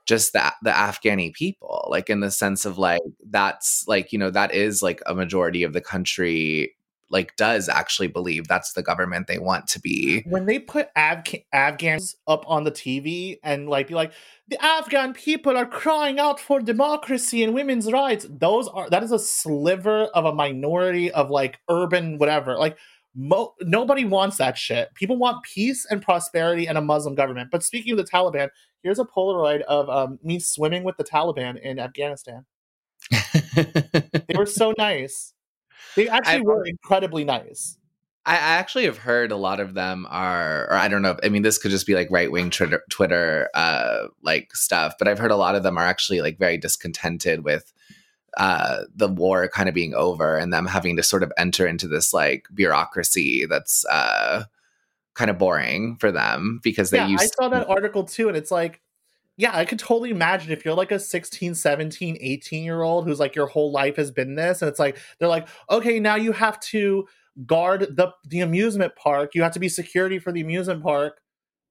just 0.07 0.33
the 0.33 0.53
the 0.63 0.71
Afghani 0.71 1.33
people, 1.33 1.87
like 1.91 2.11
in 2.11 2.21
the 2.21 2.31
sense 2.31 2.65
of 2.65 2.79
like 2.79 3.01
that's 3.31 3.85
like 3.87 4.13
you 4.13 4.19
know 4.19 4.31
that 4.31 4.55
is 4.55 4.83
like 4.83 5.01
a 5.07 5.15
majority 5.15 5.63
of 5.63 5.73
the 5.73 5.81
country 5.81 6.75
like 7.13 7.37
does 7.37 7.69
actually 7.69 8.09
believe 8.09 8.49
that's 8.49 8.73
the 8.73 8.83
government 8.83 9.27
they 9.27 9.39
want 9.39 9.69
to 9.69 9.81
be. 9.81 10.23
when 10.27 10.47
they 10.47 10.59
put 10.59 10.89
Afg- 10.97 11.45
Afghans 11.53 12.17
up 12.27 12.45
on 12.49 12.65
the 12.65 12.73
TV 12.73 13.39
and 13.45 13.69
like 13.69 13.89
be 13.89 13.95
like 13.95 14.13
the 14.49 14.63
Afghan 14.65 15.13
people 15.13 15.57
are 15.57 15.67
crying 15.67 16.19
out 16.19 16.41
for 16.41 16.61
democracy 16.61 17.45
and 17.45 17.55
women's 17.55 17.93
rights, 17.93 18.27
those 18.29 18.67
are 18.69 18.91
that 18.91 19.03
is 19.03 19.13
a 19.13 19.19
sliver 19.19 20.05
of 20.15 20.25
a 20.25 20.35
minority 20.35 21.11
of 21.13 21.31
like 21.31 21.61
urban 21.69 22.19
whatever. 22.19 22.57
Like 22.57 22.77
mo- 23.15 23.55
nobody 23.61 24.05
wants 24.05 24.39
that 24.39 24.59
shit. 24.59 24.95
People 24.95 25.17
want 25.17 25.45
peace 25.45 25.87
and 25.91 26.03
prosperity 26.03 26.67
and 26.67 26.79
a 26.79 26.83
Muslim 26.83 27.15
government. 27.15 27.51
But 27.51 27.63
speaking 27.63 27.93
of 27.93 27.99
the 27.99 28.11
Taliban, 28.11 28.49
here's 28.83 28.99
a 28.99 29.05
Polaroid 29.05 29.63
of 29.63 29.89
um, 29.89 30.19
me 30.23 30.39
swimming 30.39 30.85
with 30.85 30.97
the 30.97 31.05
Taliban 31.05 31.61
in 31.61 31.79
Afghanistan. 31.79 32.45
They 33.55 34.39
were 34.39 34.47
so 34.47 34.73
nice. 34.79 35.35
They 35.97 36.09
actually 36.09 36.35
I've- 36.35 36.45
were 36.45 36.65
incredibly 36.67 37.25
nice. 37.25 37.79
I 38.25 38.37
actually 38.37 38.85
have 38.85 38.99
heard 38.99 39.33
a 39.33 39.37
lot 39.37 39.59
of 39.59 39.75
them 39.75 40.07
are, 40.09 40.67
or 40.71 40.75
I 40.75 40.87
don't 40.87 41.03
know. 41.03 41.17
I 41.25 41.29
mean, 41.29 41.43
this 41.43 41.59
could 41.59 41.73
just 41.73 41.89
be 41.89 41.97
like 41.97 42.09
right 42.09 42.31
wing 42.31 42.51
Twitter, 42.51 42.81
Twitter, 42.89 43.49
uh, 43.53 44.07
like 44.23 44.55
stuff. 44.55 44.95
But 44.97 45.09
I've 45.09 45.19
heard 45.19 45.33
a 45.33 45.37
lot 45.37 45.57
of 45.57 45.65
them 45.65 45.77
are 45.77 45.85
actually 45.85 46.21
like 46.21 46.39
very 46.39 46.57
discontented 46.57 47.43
with 47.43 47.73
uh, 48.37 48.83
the 48.95 49.09
war 49.09 49.49
kind 49.49 49.69
of 49.69 49.75
being 49.75 49.93
over 49.95 50.39
and 50.39 50.53
them 50.53 50.67
having 50.67 50.97
to 50.99 51.03
sort 51.03 51.25
of 51.25 51.33
enter 51.37 51.67
into 51.67 51.89
this 51.89 52.15
like 52.15 52.47
bureaucracy 52.55 53.45
that's 53.45 53.85
uh, 53.87 54.45
kind 55.15 55.29
of 55.29 55.37
boring 55.37 55.97
for 55.97 56.13
them 56.13 56.61
because 56.63 56.91
they 56.91 56.99
yeah, 56.99 57.09
used. 57.09 57.25
I 57.25 57.27
saw 57.27 57.49
that 57.49 57.69
article 57.69 58.05
too, 58.05 58.29
and 58.29 58.37
it's 58.37 58.53
like 58.53 58.81
yeah, 59.37 59.57
I 59.57 59.65
could 59.65 59.79
totally 59.79 60.11
imagine 60.11 60.53
if 60.53 60.65
you're 60.65 60.75
like 60.75 60.93
a 60.93 60.99
16, 60.99 61.55
17, 61.55 62.19
18 62.21 62.65
year 62.65 62.83
old 62.83 63.07
who's 63.07 63.19
like 63.21 63.35
your 63.35 63.47
whole 63.47 63.73
life 63.73 63.97
has 63.97 64.11
been 64.11 64.35
this, 64.35 64.63
and 64.63 64.69
it's 64.69 64.79
like 64.79 64.99
they're 65.19 65.29
like, 65.29 65.49
okay, 65.71 65.99
now 66.01 66.17
you 66.17 66.33
have 66.33 66.61
to 66.61 67.07
guard 67.47 67.97
the 67.97 68.13
the 68.29 68.41
amusement 68.41 68.95
park, 68.97 69.35
you 69.35 69.43
have 69.43 69.53
to 69.53 69.61
be 69.61 69.69
security 69.69 70.19
for 70.19 70.33
the 70.33 70.41
amusement 70.43 70.83
park. 70.83 71.21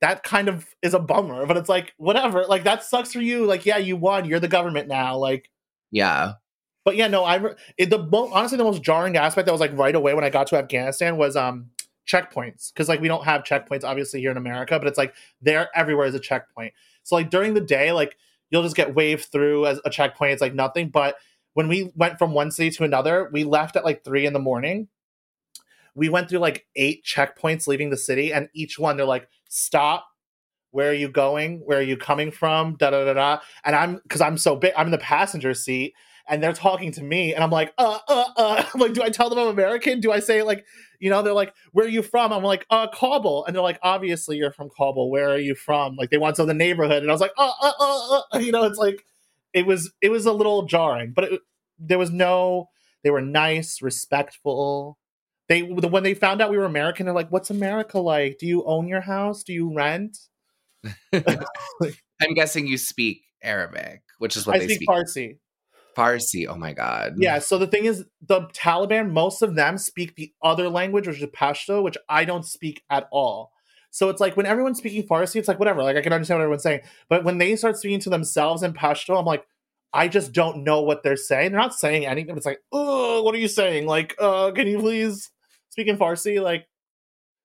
That 0.02 0.24
kind 0.24 0.50
of 0.50 0.68
is 0.82 0.94
a 0.96 1.00
bummer, 1.00 1.46
but 1.46 1.58
it's 1.58 1.70
like 1.70 1.94
whatever. 1.98 2.46
Like 2.48 2.64
that 2.64 2.84
sucks 2.84 3.14
for 3.14 3.22
you. 3.22 3.46
Like 3.46 3.66
yeah, 3.66 3.78
you 3.78 3.96
won. 3.98 4.26
You're 4.26 4.40
the 4.40 4.48
government 4.48 4.88
now. 4.88 5.18
Like 5.18 5.50
Yeah. 5.92 6.34
but 6.86 6.96
yeah, 6.96 7.08
no, 7.08 7.24
I 7.24 7.40
it, 7.78 7.90
the 7.90 8.00
honestly 8.34 8.58
the 8.58 8.64
most 8.64 8.82
jarring 8.84 9.16
aspect 9.18 9.46
that 9.46 9.52
was 9.52 9.62
like 9.62 9.78
right 9.78 9.96
away 9.96 10.14
when 10.16 10.24
I 10.24 10.30
got 10.30 10.48
to 10.48 10.58
Afghanistan 10.58 11.18
was 11.18 11.36
um 11.36 11.70
checkpoints 12.12 12.74
because 12.74 12.90
like 12.90 13.00
we 13.00 13.08
don't 13.08 13.24
have 13.24 13.44
checkpoints 13.44 13.84
obviously 13.84 14.20
here 14.20 14.32
in 14.32 14.38
America, 14.38 14.78
but 14.78 14.88
it's 14.88 14.98
like 14.98 15.14
there 15.42 15.70
everywhere 15.76 16.08
is 16.08 16.16
a 16.16 16.20
checkpoint. 16.20 16.74
So 17.04 17.16
like 17.16 17.30
during 17.30 17.54
the 17.54 17.62
day, 17.62 17.92
like 17.92 18.18
you'll 18.50 18.64
just 18.64 18.76
get 18.76 18.96
waved 18.96 19.26
through 19.32 19.66
as 19.66 19.80
a 19.86 19.90
checkpoint. 19.90 20.34
It's 20.34 20.42
like 20.42 20.54
nothing. 20.54 20.90
But 20.90 21.16
when 21.54 21.68
we 21.68 21.92
went 21.96 22.18
from 22.18 22.34
one 22.34 22.52
city 22.52 22.70
to 22.72 22.84
another, 22.84 23.30
we 23.32 23.44
left 23.44 23.76
at 23.76 23.86
like 23.86 24.04
three 24.04 24.26
in 24.26 24.34
the 24.34 24.40
morning. 24.40 24.88
We 25.96 26.10
went 26.10 26.30
through 26.30 26.40
like 26.40 26.66
eight 26.76 27.04
checkpoints 27.04 27.68
leaving 27.68 27.90
the 27.90 27.98
city, 27.98 28.32
and 28.32 28.50
each 28.54 28.80
one 28.80 28.98
they're 28.98 29.06
like, 29.06 29.28
stop. 29.50 30.08
Where 30.74 30.90
are 30.90 30.94
you 30.94 31.10
going? 31.10 31.60
Where 31.66 31.80
are 31.80 31.84
you 31.84 31.98
coming 31.98 32.32
from? 32.32 32.76
Da 32.78 32.92
da 32.92 33.04
da 33.04 33.14
da. 33.14 33.40
And 33.66 33.76
I'm 33.76 34.00
because 34.04 34.22
I'm 34.22 34.38
so 34.38 34.56
big, 34.56 34.72
I'm 34.78 34.88
in 34.88 34.94
the 34.94 34.98
passenger 35.00 35.54
seat, 35.54 35.94
and 36.28 36.42
they're 36.42 36.54
talking 36.54 36.92
to 36.94 37.04
me, 37.04 37.34
and 37.34 37.44
I'm 37.44 37.50
like, 37.50 37.74
uh, 37.78 38.00
uh, 38.08 38.26
uh. 38.38 38.64
I'm 38.74 38.80
like, 38.82 38.94
do 38.94 39.04
I 39.04 39.10
tell 39.10 39.30
them 39.30 39.40
I'm 39.40 39.48
American? 39.48 40.00
Do 40.00 40.12
I 40.12 40.20
say 40.20 40.44
like, 40.44 40.66
you 41.00 41.10
know, 41.10 41.22
they're 41.22 41.34
like, 41.34 41.54
where 41.72 41.86
are 41.86 41.90
you 41.90 42.02
from? 42.02 42.32
I'm 42.32 42.44
like, 42.44 42.66
uh, 42.70 42.88
Kabul, 42.88 43.46
and 43.46 43.56
they're 43.56 43.64
like, 43.64 43.80
obviously 43.82 44.38
you're 44.38 44.52
from 44.52 44.70
Kabul. 44.76 45.10
Where 45.10 45.30
are 45.30 45.40
you 45.40 45.56
from? 45.56 45.96
Like 45.96 46.10
they 46.10 46.18
want 46.18 46.36
to 46.36 46.44
know 46.44 46.48
the 46.48 46.54
neighborhood, 46.54 47.02
and 47.02 47.10
I 47.10 47.14
was 47.14 47.22
like, 47.22 47.34
uh, 47.38 47.52
uh, 47.62 47.72
uh, 47.80 48.22
uh. 48.34 48.40
you 48.40 48.52
know, 48.52 48.64
it's 48.64 48.80
like, 48.80 49.06
it 49.54 49.66
was 49.66 49.92
it 50.02 50.10
was 50.10 50.26
a 50.26 50.34
little 50.34 50.64
jarring, 50.64 51.14
but 51.14 51.26
it, 51.26 51.42
there 51.80 52.00
was 52.00 52.12
no. 52.12 52.70
They 53.04 53.10
were 53.10 53.22
nice, 53.22 53.82
respectful. 53.82 55.00
They 55.50 55.64
when 55.64 56.04
they 56.04 56.14
found 56.14 56.42
out 56.42 56.52
we 56.52 56.58
were 56.58 56.66
American, 56.66 57.06
they're 57.06 57.16
like, 57.16 57.32
"What's 57.32 57.50
America 57.50 58.00
like? 58.00 58.38
Do 58.38 58.46
you 58.46 58.64
own 58.64 58.88
your 58.88 59.02
house? 59.02 59.44
Do 59.44 59.54
you 59.54 59.74
rent?" 59.74 60.18
I'm 61.14 62.34
guessing 62.36 62.68
you 62.68 62.78
speak 62.78 63.24
Arabic, 63.44 64.04
which 64.20 64.38
is 64.38 64.46
what 64.46 64.56
I 64.56 64.60
they 64.60 64.66
speak 64.68 64.78
speak. 64.78 64.90
Farsi. 64.90 65.38
Farsi. 65.96 66.48
Oh 66.48 66.56
my 66.56 66.74
god. 66.74 67.16
Yeah, 67.18 67.40
so 67.40 67.58
the 67.58 67.68
thing 67.68 67.86
is, 67.86 68.06
the 68.22 68.42
Taliban, 68.54 69.12
most 69.12 69.42
of 69.42 69.56
them 69.56 69.78
speak 69.78 70.16
the 70.16 70.34
other 70.42 70.70
language, 70.70 71.08
which 71.08 71.22
is 71.22 71.30
Pashto, 71.30 71.84
which 71.84 71.98
I 72.10 72.26
don't 72.26 72.46
speak 72.46 72.84
at 72.90 73.08
all. 73.12 73.52
So 73.92 74.10
it's 74.10 74.22
like 74.22 74.38
when 74.38 74.46
everyone's 74.46 74.78
speaking 74.78 75.04
Farsi, 75.04 75.36
it's 75.36 75.48
like 75.48 75.60
whatever, 75.60 75.84
like 75.84 75.98
I 75.98 76.02
can 76.02 76.14
understand 76.14 76.40
what 76.40 76.44
everyone's 76.44 76.64
saying. 76.64 76.82
But 77.10 77.24
when 77.24 77.38
they 77.38 77.56
start 77.56 77.78
speaking 77.78 78.00
to 78.02 78.10
themselves 78.10 78.64
in 78.64 78.74
Pashto, 78.74 79.20
I'm 79.20 79.26
like, 79.26 79.46
I 79.94 80.08
just 80.08 80.32
don't 80.32 80.64
know 80.64 80.82
what 80.82 81.04
they're 81.04 81.18
saying. 81.18 81.52
They're 81.52 81.60
not 81.60 81.74
saying 81.76 82.06
anything. 82.06 82.38
It's 82.38 82.46
like, 82.46 82.62
oh, 82.72 83.22
what 83.24 83.36
are 83.36 83.40
you 83.40 83.50
saying? 83.50 83.86
Like, 83.86 84.16
uh, 84.20 84.52
can 84.52 84.68
you 84.68 84.80
please 84.80 85.30
speak 85.70 85.88
in 85.88 85.98
Farsi? 85.98 86.42
Like, 86.42 86.68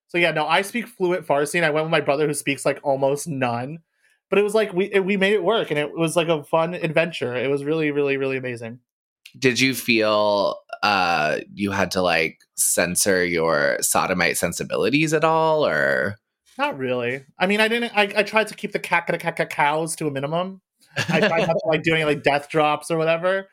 so 0.07 0.19
yeah, 0.19 0.31
no, 0.31 0.47
I 0.47 0.63
speak 0.63 0.87
fluent 0.87 1.27
Farsi, 1.27 1.57
and 1.57 1.65
I 1.65 1.71
went 1.71 1.87
with 1.87 1.91
my 1.91 2.01
brother 2.01 2.29
who 2.29 2.35
speaks 2.35 2.65
like 2.65 2.79
almost 2.85 3.27
none. 3.27 3.81
But 4.29 4.39
it 4.39 4.43
was 4.43 4.55
like 4.55 4.73
we 4.73 4.87
it, 4.93 5.05
we 5.05 5.17
made 5.17 5.33
it 5.35 5.43
work, 5.45 5.71
and 5.71 5.79
it 5.79 5.93
was 5.97 6.17
like 6.17 6.29
a 6.29 6.43
fun 6.45 6.75
adventure. 6.75 7.35
It 7.35 7.49
was 7.49 7.65
really, 7.65 7.91
really, 7.91 8.17
really 8.17 8.37
amazing. 8.37 8.81
Did 9.39 9.61
you 9.61 9.75
feel 9.75 10.57
uh 10.83 11.39
you 11.53 11.71
had 11.71 11.91
to 11.93 12.03
like 12.03 12.39
censor 12.57 13.25
your 13.25 13.79
sodomite 13.81 14.37
sensibilities 14.39 15.13
at 15.13 15.25
all 15.25 15.67
or 15.67 16.17
Not 16.59 16.79
really. 16.79 17.25
I 17.39 17.47
mean, 17.47 17.61
I 17.61 17.69
didn't. 17.69 17.93
I, 17.97 18.13
I 18.17 18.23
tried 18.23 18.49
to 18.49 18.55
keep 18.55 18.73
the 18.73 18.79
caca 18.79 19.19
caca 19.21 19.49
cows 19.49 19.95
to 19.97 20.07
a 20.07 20.11
minimum. 20.11 20.61
I 20.97 21.21
tried 21.21 21.47
not 21.47 21.53
to 21.53 21.69
like 21.69 21.83
doing 21.83 22.05
like 22.07 22.23
death 22.23 22.49
drops 22.49 22.91
or 22.91 22.97
whatever. 22.97 23.49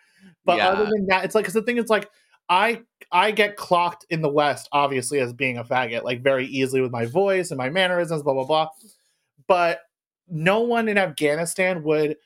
But 0.46 0.58
Yeah. 0.58 0.70
other 0.70 0.86
than 0.86 1.06
that, 1.08 1.26
it's 1.26 1.36
like 1.36 1.44
because 1.44 1.54
the 1.54 1.62
thing 1.64 1.78
is 1.78 1.90
like 1.90 2.10
I 2.50 2.82
I 3.12 3.32
get 3.32 3.58
clocked 3.58 4.06
in 4.10 4.22
the 4.22 4.30
West 4.30 4.70
obviously 4.72 5.20
as 5.20 5.34
being 5.34 5.58
a 5.58 5.64
faggot 5.64 6.04
like 6.04 6.24
very 6.24 6.46
easily 6.46 6.82
with 6.82 6.92
my 6.92 7.06
voice 7.06 7.52
and 7.52 7.58
my 7.58 7.70
mannerisms, 7.70 8.24
blah 8.24 8.34
blah 8.34 8.46
blah. 8.46 8.70
But 9.48 9.82
no 10.30 10.62
one 10.62 10.88
in 10.88 10.98
Afghanistan 10.98 11.84
would 11.84 12.18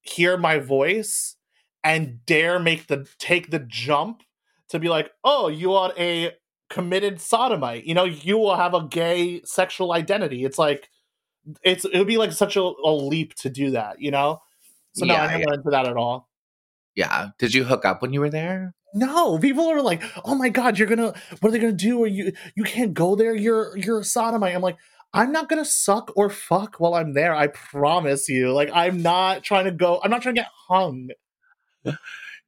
hear 0.00 0.36
my 0.36 0.58
voice 0.58 1.36
and 1.84 2.24
dare 2.26 2.58
make 2.58 2.86
the 2.86 3.06
take 3.18 3.50
the 3.50 3.60
jump 3.60 4.22
to 4.70 4.78
be 4.78 4.88
like, 4.88 5.10
oh, 5.24 5.48
you 5.48 5.72
are 5.74 5.92
a 5.98 6.32
committed 6.70 7.20
sodomite. 7.20 7.84
You 7.84 7.94
know, 7.94 8.04
you 8.04 8.36
will 8.38 8.56
have 8.56 8.74
a 8.74 8.86
gay 8.86 9.40
sexual 9.44 9.92
identity. 9.92 10.44
It's 10.44 10.58
like 10.58 10.88
it's 11.62 11.84
it 11.84 11.96
would 11.98 12.06
be 12.06 12.18
like 12.18 12.32
such 12.32 12.56
a, 12.56 12.60
a 12.60 12.92
leap 12.92 13.34
to 13.36 13.50
do 13.50 13.70
that, 13.70 14.00
you 14.00 14.10
know? 14.10 14.40
So 14.94 15.06
no, 15.06 15.14
Yeah, 15.14 15.22
I 15.22 15.38
never 15.38 15.54
into 15.54 15.70
that 15.70 15.86
at 15.86 15.96
all. 15.96 16.28
yeah. 16.94 17.28
Did 17.38 17.54
you 17.54 17.64
hook 17.64 17.84
up 17.84 18.02
when 18.02 18.12
you 18.12 18.20
were 18.20 18.30
there? 18.30 18.74
No, 18.94 19.38
people 19.38 19.68
are 19.68 19.82
like, 19.82 20.02
"Oh 20.24 20.34
my 20.34 20.48
god, 20.48 20.78
you're 20.78 20.88
gonna 20.88 21.12
what 21.40 21.48
are 21.48 21.50
they 21.50 21.58
gonna 21.58 21.72
do? 21.72 21.98
Or 22.00 22.06
you 22.06 22.32
you 22.56 22.64
can't 22.64 22.94
go 22.94 23.14
there. 23.16 23.34
You're 23.34 23.76
you're 23.76 24.00
a 24.00 24.04
sodomite." 24.04 24.54
I'm 24.54 24.62
like, 24.62 24.78
I'm 25.14 25.32
not 25.32 25.48
gonna 25.48 25.64
suck 25.64 26.12
or 26.16 26.30
fuck 26.30 26.76
while 26.76 26.94
I'm 26.94 27.14
there. 27.14 27.34
I 27.34 27.48
promise 27.48 28.28
you. 28.28 28.52
Like, 28.52 28.70
I'm 28.72 29.02
not 29.02 29.42
trying 29.42 29.64
to 29.64 29.70
go. 29.70 30.00
I'm 30.02 30.10
not 30.10 30.22
trying 30.22 30.34
to 30.34 30.42
get 30.42 30.50
hung. 30.68 31.08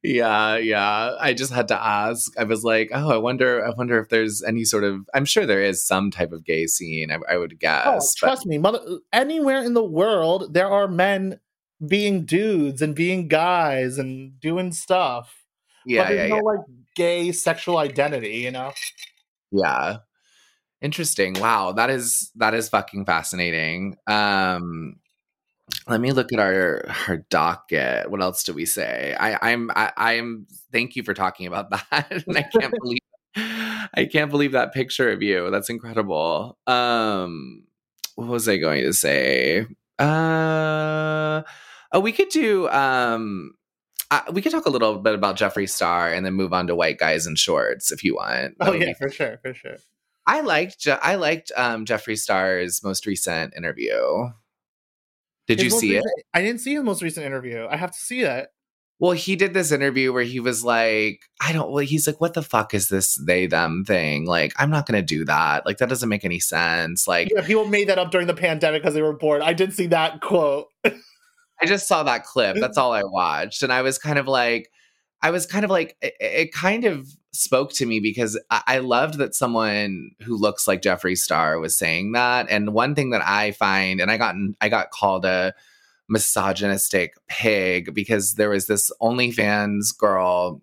Yeah, 0.03 0.57
yeah. 0.57 1.15
I 1.19 1.33
just 1.33 1.53
had 1.53 1.67
to 1.67 1.79
ask. 1.81 2.31
I 2.37 2.43
was 2.43 2.63
like, 2.63 2.89
oh, 2.91 3.11
I 3.11 3.17
wonder 3.17 3.63
I 3.63 3.69
wonder 3.69 3.99
if 3.99 4.09
there's 4.09 4.41
any 4.41 4.63
sort 4.63 4.83
of 4.83 5.01
I'm 5.13 5.25
sure 5.25 5.45
there 5.45 5.61
is 5.61 5.85
some 5.85 6.09
type 6.09 6.31
of 6.31 6.43
gay 6.43 6.65
scene, 6.65 7.11
I, 7.11 7.17
I 7.31 7.37
would 7.37 7.53
oh, 7.53 7.57
guess. 7.59 7.85
Oh, 7.85 7.99
but- 7.99 8.17
trust 8.17 8.45
me, 8.47 8.57
mother. 8.57 8.79
Anywhere 9.13 9.63
in 9.63 9.73
the 9.75 9.83
world, 9.83 10.53
there 10.53 10.69
are 10.69 10.87
men 10.87 11.39
being 11.87 12.25
dudes 12.25 12.81
and 12.81 12.95
being 12.95 13.27
guys 13.27 13.97
and 13.97 14.39
doing 14.39 14.71
stuff. 14.71 15.43
yeah, 15.85 16.03
but 16.03 16.09
there's 16.09 16.29
yeah, 16.29 16.35
no 16.35 16.43
like 16.43 16.59
gay 16.95 17.31
sexual 17.31 17.77
identity, 17.77 18.37
you 18.37 18.51
know. 18.51 18.73
Yeah. 19.51 19.97
Interesting. 20.81 21.33
Wow, 21.39 21.73
that 21.73 21.89
is 21.89 22.31
that 22.35 22.53
is 22.53 22.69
fucking 22.69 23.05
fascinating. 23.05 23.97
Um 24.07 24.95
let 25.87 26.01
me 26.01 26.11
look 26.11 26.33
at 26.33 26.39
our 26.39 26.85
our 27.07 27.17
docket. 27.29 28.09
What 28.09 28.21
else 28.21 28.43
do 28.43 28.53
we 28.53 28.65
say? 28.65 29.15
I 29.19 29.51
I'm 29.51 29.69
I, 29.75 29.91
I'm 29.95 30.47
thank 30.71 30.95
you 30.95 31.03
for 31.03 31.13
talking 31.13 31.47
about 31.47 31.69
that. 31.91 32.23
and 32.27 32.37
I 32.37 32.43
can't 32.43 32.73
believe 32.81 32.99
I 33.93 34.05
can't 34.11 34.31
believe 34.31 34.53
that 34.53 34.73
picture 34.73 35.11
of 35.11 35.21
you. 35.21 35.51
That's 35.51 35.69
incredible. 35.69 36.57
Um 36.67 37.63
what 38.15 38.27
was 38.27 38.49
I 38.49 38.57
going 38.57 38.81
to 38.83 38.93
say? 38.93 39.67
Uh 39.99 41.43
oh, 41.91 41.99
we 41.99 42.11
could 42.11 42.29
do 42.29 42.67
um 42.69 43.53
uh, 44.09 44.23
we 44.33 44.41
could 44.41 44.51
talk 44.51 44.65
a 44.65 44.69
little 44.69 44.97
bit 44.99 45.15
about 45.15 45.37
Jeffree 45.37 45.69
Star 45.69 46.11
and 46.11 46.25
then 46.25 46.33
move 46.33 46.51
on 46.51 46.67
to 46.67 46.75
white 46.75 46.97
guys 46.97 47.25
in 47.27 47.35
shorts 47.35 47.91
if 47.91 48.03
you 48.03 48.15
want. 48.15 48.57
That 48.59 48.67
Oh 48.67 48.71
would 48.71 48.79
be 48.81 48.87
yeah, 48.87 48.93
for 48.93 49.09
sure, 49.09 49.39
for 49.41 49.53
sure. 49.53 49.77
I 50.31 50.39
liked 50.39 50.79
Je- 50.79 50.91
I 50.91 51.15
liked 51.15 51.51
um, 51.57 51.83
Jeffree 51.85 52.17
Star's 52.17 52.81
most 52.85 53.05
recent 53.05 53.53
interview. 53.53 54.29
Did 55.45 55.59
His 55.59 55.73
you 55.73 55.79
see 55.79 55.95
it? 55.97 56.05
I 56.33 56.41
didn't 56.41 56.61
see 56.61 56.73
his 56.73 56.83
most 56.83 57.01
recent 57.01 57.25
interview. 57.25 57.67
I 57.69 57.75
have 57.75 57.91
to 57.91 57.99
see 57.99 58.21
it. 58.21 58.47
Well, 58.97 59.11
he 59.11 59.35
did 59.35 59.53
this 59.53 59.73
interview 59.73 60.13
where 60.13 60.23
he 60.23 60.39
was 60.39 60.63
like, 60.63 61.19
I 61.41 61.51
don't. 61.51 61.69
Well, 61.69 61.83
he's 61.83 62.07
like, 62.07 62.21
what 62.21 62.33
the 62.33 62.43
fuck 62.43 62.73
is 62.73 62.87
this 62.87 63.15
they 63.15 63.45
them 63.45 63.83
thing? 63.83 64.25
Like, 64.25 64.53
I'm 64.55 64.69
not 64.69 64.85
gonna 64.85 65.01
do 65.01 65.25
that. 65.25 65.65
Like, 65.65 65.79
that 65.79 65.89
doesn't 65.89 66.07
make 66.07 66.23
any 66.23 66.39
sense. 66.39 67.09
Like, 67.09 67.29
Yeah, 67.35 67.45
people 67.45 67.65
made 67.67 67.89
that 67.89 67.99
up 67.99 68.11
during 68.11 68.27
the 68.27 68.33
pandemic 68.33 68.83
because 68.83 68.93
they 68.93 69.01
were 69.01 69.17
bored. 69.17 69.41
I 69.41 69.51
did 69.51 69.73
see 69.73 69.87
that 69.87 70.21
quote. 70.21 70.67
I 70.85 71.65
just 71.65 71.89
saw 71.89 72.03
that 72.03 72.23
clip. 72.23 72.55
That's 72.57 72.77
all 72.77 72.93
I 72.93 73.03
watched, 73.03 73.63
and 73.63 73.73
I 73.73 73.81
was 73.81 73.97
kind 73.97 74.17
of 74.17 74.29
like, 74.29 74.71
I 75.21 75.31
was 75.31 75.45
kind 75.45 75.65
of 75.65 75.71
like, 75.71 75.97
it, 76.01 76.13
it 76.21 76.53
kind 76.53 76.85
of 76.85 77.09
spoke 77.33 77.71
to 77.73 77.85
me 77.85 77.99
because 77.99 78.39
I, 78.49 78.61
I 78.67 78.77
loved 78.79 79.17
that 79.17 79.35
someone 79.35 80.11
who 80.21 80.37
looks 80.37 80.67
like 80.67 80.81
Jeffree 80.81 81.17
Star 81.17 81.59
was 81.59 81.77
saying 81.77 82.11
that. 82.13 82.47
And 82.49 82.73
one 82.73 82.95
thing 82.95 83.11
that 83.11 83.25
I 83.25 83.51
find, 83.51 83.99
and 83.99 84.11
I 84.11 84.17
got 84.17 84.35
I 84.59 84.69
got 84.69 84.91
called 84.91 85.25
a 85.25 85.53
misogynistic 86.09 87.13
pig 87.27 87.93
because 87.93 88.35
there 88.35 88.49
was 88.49 88.67
this 88.67 88.91
OnlyFans 89.01 89.97
girl 89.97 90.61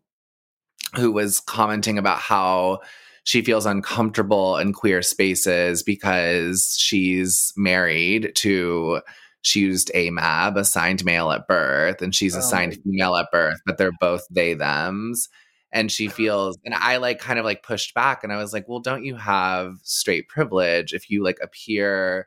who 0.97 1.11
was 1.12 1.41
commenting 1.41 1.99
about 1.99 2.19
how 2.19 2.81
she 3.25 3.43
feels 3.43 3.66
uncomfortable 3.66 4.57
in 4.57 4.73
queer 4.73 5.03
spaces 5.03 5.83
because 5.83 6.77
she's 6.79 7.53
married 7.57 8.33
to 8.37 9.01
she 9.43 9.61
used 9.61 9.91
AMAB, 9.95 10.57
assigned 10.57 11.05
male 11.05 11.31
at 11.31 11.47
birth, 11.47 12.03
and 12.03 12.14
she's 12.14 12.35
Oh 12.35 12.41
assigned 12.41 12.79
female 12.83 13.16
at 13.16 13.31
birth, 13.31 13.61
but 13.64 13.79
they're 13.79 13.93
both 14.01 14.27
they 14.31 14.55
thems. 14.55 15.29
And 15.71 15.93
she 15.93 16.09
feels, 16.09 16.57
and 16.64 16.75
I 16.75 16.97
like 16.97 17.19
kind 17.19 17.39
of 17.39 17.45
like 17.45 17.62
pushed 17.62 17.93
back, 17.95 18.25
and 18.25 18.33
I 18.33 18.37
was 18.39 18.53
like, 18.53 18.66
well, 18.69 18.81
don't 18.81 19.05
you 19.05 19.16
have 19.16 19.77
straight 19.83 20.29
privilege 20.29 20.95
if 20.95 21.11
you 21.11 21.23
like 21.23 21.39
appear? 21.43 22.27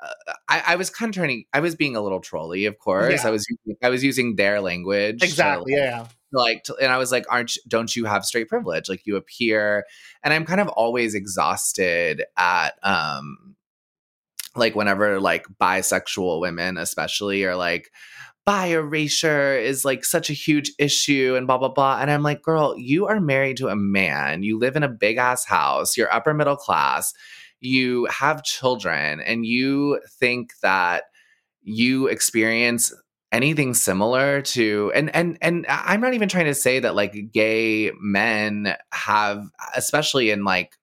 Uh, 0.00 0.34
I, 0.48 0.62
I 0.68 0.76
was 0.76 0.90
kind 0.90 1.08
of 1.08 1.14
turning, 1.16 1.44
I 1.52 1.60
was 1.60 1.74
being 1.74 1.96
a 1.96 2.00
little 2.00 2.20
trolly, 2.20 2.66
of 2.66 2.78
course. 2.78 3.22
Yeah. 3.22 3.28
I 3.28 3.30
was, 3.30 3.46
I 3.82 3.88
was 3.88 4.04
using 4.04 4.36
their 4.36 4.60
language, 4.60 5.20
to, 5.20 5.26
Exactly. 5.26 5.72
Yeah, 5.74 6.06
like 6.32 6.64
to- 6.64 6.76
and 6.76 6.92
i 6.92 6.98
was 6.98 7.12
like 7.12 7.24
aren't 7.30 7.54
you- 7.56 7.62
don't 7.68 7.94
you 7.96 8.04
have 8.04 8.24
straight 8.24 8.48
privilege 8.48 8.88
like 8.88 9.06
you 9.06 9.16
appear 9.16 9.84
and 10.24 10.34
i'm 10.34 10.44
kind 10.44 10.60
of 10.60 10.68
always 10.68 11.14
exhausted 11.14 12.24
at 12.36 12.74
um 12.82 13.54
like 14.56 14.74
whenever 14.74 15.20
like 15.20 15.46
bisexual 15.60 16.40
women 16.40 16.76
especially 16.78 17.44
are 17.44 17.56
like 17.56 17.90
bi 18.46 18.66
erasure 18.66 19.58
is 19.58 19.84
like 19.84 20.04
such 20.04 20.30
a 20.30 20.32
huge 20.32 20.72
issue 20.78 21.34
and 21.36 21.46
blah 21.46 21.58
blah 21.58 21.68
blah. 21.68 21.98
And 22.00 22.10
i'm 22.10 22.22
like 22.22 22.42
girl 22.42 22.74
you 22.78 23.06
are 23.06 23.20
married 23.20 23.56
to 23.58 23.68
a 23.68 23.76
man. 23.76 24.42
You 24.42 24.58
live 24.58 24.76
in 24.76 24.82
a 24.84 24.88
big 24.88 25.18
ass 25.18 25.44
house. 25.44 25.96
You're 25.96 26.12
upper 26.14 26.32
middle 26.32 26.56
class. 26.56 27.12
You 27.60 28.06
have 28.06 28.44
children 28.44 29.20
and 29.20 29.44
you 29.44 30.00
think 30.08 30.52
that 30.62 31.04
you 31.62 32.06
experience 32.06 32.94
anything 33.32 33.74
similar 33.74 34.40
to 34.40 34.92
and 34.94 35.14
and 35.14 35.36
and 35.42 35.66
I'm 35.68 36.00
not 36.00 36.14
even 36.14 36.28
trying 36.28 36.46
to 36.46 36.54
say 36.54 36.78
that 36.78 36.94
like 36.94 37.32
gay 37.32 37.90
men 38.00 38.76
have 38.92 39.44
especially 39.74 40.30
in 40.30 40.44
like 40.44 40.76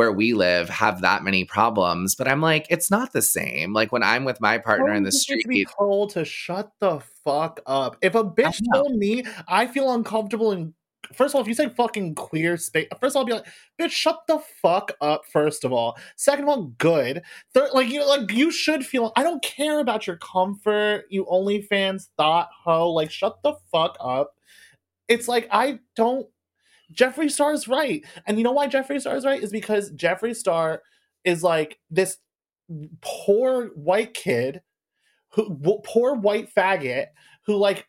where 0.00 0.10
we 0.10 0.32
live 0.32 0.70
have 0.70 1.02
that 1.02 1.22
many 1.22 1.44
problems 1.44 2.14
but 2.14 2.26
I'm 2.26 2.40
like 2.40 2.66
it's 2.70 2.90
not 2.90 3.12
the 3.12 3.20
same. 3.20 3.74
Like 3.74 3.92
when 3.92 4.02
I'm 4.02 4.24
with 4.24 4.40
my 4.40 4.56
partner 4.56 4.94
in 4.94 5.02
the 5.02 5.12
street 5.12 5.46
be 5.46 5.66
told 5.78 6.08
to 6.14 6.24
shut 6.24 6.72
the 6.80 7.00
fuck 7.22 7.60
up. 7.66 7.98
If 8.00 8.14
a 8.14 8.24
bitch 8.24 8.62
told 8.72 8.96
me 8.96 9.26
I 9.46 9.66
feel 9.66 9.92
uncomfortable 9.92 10.52
and 10.52 10.72
first 11.12 11.32
of 11.32 11.34
all 11.34 11.42
if 11.42 11.48
you 11.48 11.52
say 11.52 11.68
fucking 11.68 12.14
queer 12.14 12.56
space 12.56 12.86
first 12.98 13.14
of 13.14 13.16
all 13.16 13.22
I'll 13.24 13.26
be 13.26 13.32
like 13.34 13.46
bitch 13.78 13.90
shut 13.90 14.20
the 14.26 14.38
fuck 14.62 14.92
up 15.02 15.26
first 15.30 15.66
of 15.66 15.72
all. 15.74 15.98
Second 16.16 16.44
of 16.44 16.48
all 16.48 16.62
good. 16.78 17.20
Third 17.52 17.68
like 17.74 17.90
you 17.90 18.08
like 18.08 18.32
you 18.32 18.50
should 18.50 18.86
feel 18.86 19.12
I 19.16 19.22
don't 19.22 19.42
care 19.42 19.80
about 19.80 20.06
your 20.06 20.16
comfort 20.16 21.04
you 21.10 21.26
OnlyFans 21.26 22.08
thought 22.16 22.48
ho 22.64 22.90
like 22.90 23.10
shut 23.10 23.42
the 23.42 23.52
fuck 23.70 23.98
up. 24.00 24.32
It's 25.08 25.28
like 25.28 25.46
I 25.50 25.80
don't 25.94 26.26
Jeffree 26.94 27.52
is 27.52 27.68
right. 27.68 28.04
And 28.26 28.38
you 28.38 28.44
know 28.44 28.52
why 28.52 28.68
Jeffree 28.68 29.00
Star 29.00 29.16
is 29.16 29.24
right? 29.24 29.42
Is 29.42 29.52
because 29.52 29.92
Jeffree 29.92 30.36
Star 30.36 30.82
is 31.24 31.42
like 31.42 31.78
this 31.90 32.18
poor 33.00 33.66
white 33.74 34.14
kid 34.14 34.62
who 35.30 35.80
poor 35.84 36.14
white 36.14 36.52
faggot 36.54 37.06
who 37.46 37.56
like 37.56 37.86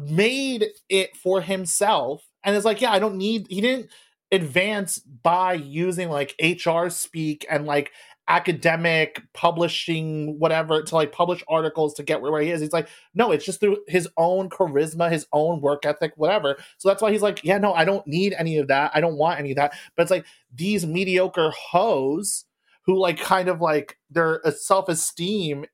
made 0.00 0.66
it 0.88 1.16
for 1.16 1.40
himself 1.40 2.22
and 2.44 2.56
is 2.56 2.64
like, 2.64 2.80
yeah, 2.80 2.92
I 2.92 2.98
don't 2.98 3.16
need 3.16 3.46
he 3.48 3.60
didn't 3.60 3.90
advance 4.30 4.98
by 4.98 5.52
using 5.52 6.08
like 6.08 6.34
HR 6.40 6.88
speak 6.88 7.44
and 7.50 7.66
like 7.66 7.92
academic 8.28 9.20
publishing 9.34 10.38
whatever 10.38 10.82
to 10.82 10.94
like 10.94 11.12
publish 11.12 11.42
articles 11.48 11.92
to 11.94 12.02
get 12.02 12.20
where, 12.20 12.30
where 12.30 12.42
he 12.42 12.50
is. 12.50 12.60
He's 12.60 12.72
like 12.72 12.88
no 13.14 13.32
it's 13.32 13.44
just 13.44 13.60
through 13.60 13.78
his 13.88 14.08
own 14.16 14.48
charisma 14.48 15.10
his 15.10 15.26
own 15.32 15.60
work 15.60 15.84
ethic 15.84 16.12
whatever. 16.16 16.56
So 16.78 16.88
that's 16.88 17.02
why 17.02 17.12
he's 17.12 17.22
like 17.22 17.42
yeah 17.44 17.58
no 17.58 17.74
i 17.74 17.84
don't 17.84 18.06
need 18.06 18.34
any 18.38 18.58
of 18.58 18.68
that. 18.68 18.92
I 18.94 19.00
don't 19.00 19.16
want 19.16 19.38
any 19.38 19.50
of 19.50 19.56
that. 19.56 19.74
But 19.96 20.02
it's 20.02 20.10
like 20.10 20.26
these 20.54 20.86
mediocre 20.86 21.50
hoes 21.50 22.44
who 22.84 22.98
like 22.98 23.18
kind 23.18 23.48
of 23.48 23.60
like 23.60 23.98
their 24.10 24.46
uh, 24.46 24.50
self-esteem 24.50 25.64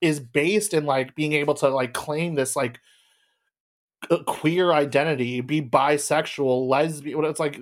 is 0.00 0.20
based 0.20 0.74
in 0.74 0.84
like 0.86 1.14
being 1.14 1.32
able 1.32 1.54
to 1.54 1.68
like 1.68 1.92
claim 1.92 2.34
this 2.34 2.56
like 2.56 2.78
queer 4.26 4.72
identity 4.72 5.40
be 5.40 5.62
bisexual 5.62 6.68
lesbian 6.68 7.24
it's 7.24 7.40
like 7.40 7.60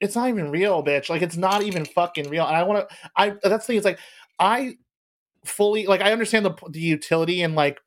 it's 0.00 0.16
not 0.16 0.28
even 0.28 0.50
real 0.50 0.82
bitch 0.82 1.08
like 1.08 1.22
it's 1.22 1.36
not 1.36 1.62
even 1.62 1.84
fucking 1.84 2.28
real 2.28 2.46
and 2.46 2.56
i 2.56 2.62
want 2.62 2.88
to 2.88 2.96
i 3.16 3.30
that's 3.42 3.66
the 3.66 3.72
thing 3.72 3.76
It's 3.76 3.86
like 3.86 3.98
i 4.38 4.76
fully 5.44 5.86
like 5.86 6.00
i 6.00 6.12
understand 6.12 6.44
the 6.44 6.54
the 6.70 6.80
utility 6.80 7.42
and 7.42 7.54
like 7.54 7.80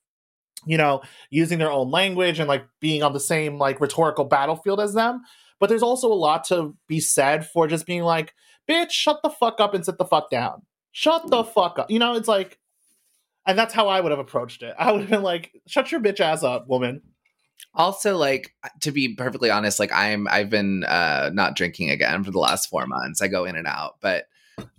you 0.65 0.77
know 0.77 1.01
using 1.29 1.59
their 1.59 1.71
own 1.71 1.89
language 1.91 2.39
and 2.39 2.47
like 2.47 2.65
being 2.79 3.03
on 3.03 3.13
the 3.13 3.19
same 3.19 3.57
like 3.57 3.79
rhetorical 3.79 4.25
battlefield 4.25 4.79
as 4.79 4.93
them 4.93 5.21
but 5.59 5.69
there's 5.69 5.83
also 5.83 6.11
a 6.11 6.15
lot 6.15 6.43
to 6.45 6.75
be 6.87 6.99
said 6.99 7.45
for 7.45 7.67
just 7.67 7.85
being 7.85 8.03
like 8.03 8.33
bitch 8.69 8.91
shut 8.91 9.19
the 9.23 9.29
fuck 9.29 9.59
up 9.59 9.73
and 9.73 9.85
sit 9.85 9.97
the 9.97 10.05
fuck 10.05 10.29
down. 10.29 10.61
Shut 10.91 11.29
the 11.29 11.43
mm. 11.43 11.53
fuck 11.53 11.79
up 11.79 11.91
you 11.91 11.99
know 11.99 12.15
it's 12.15 12.27
like 12.27 12.57
and 13.45 13.57
that's 13.57 13.73
how 13.73 13.87
i 13.87 13.99
would 14.01 14.11
have 14.11 14.19
approached 14.19 14.63
it. 14.63 14.75
I 14.77 14.91
would 14.91 15.01
have 15.01 15.09
been 15.09 15.23
like 15.23 15.51
shut 15.67 15.91
your 15.91 16.01
bitch 16.01 16.19
ass 16.19 16.43
up 16.43 16.67
woman 16.67 17.01
also 17.73 18.17
like 18.17 18.53
to 18.81 18.91
be 18.91 19.15
perfectly 19.15 19.49
honest 19.49 19.79
like 19.79 19.91
i'm 19.93 20.27
i've 20.29 20.49
been 20.49 20.83
uh 20.85 21.29
not 21.33 21.55
drinking 21.55 21.89
again 21.89 22.23
for 22.23 22.31
the 22.31 22.39
last 22.39 22.69
four 22.69 22.85
months. 22.87 23.21
I 23.21 23.27
go 23.27 23.45
in 23.45 23.55
and 23.55 23.67
out 23.67 23.97
but 24.01 24.25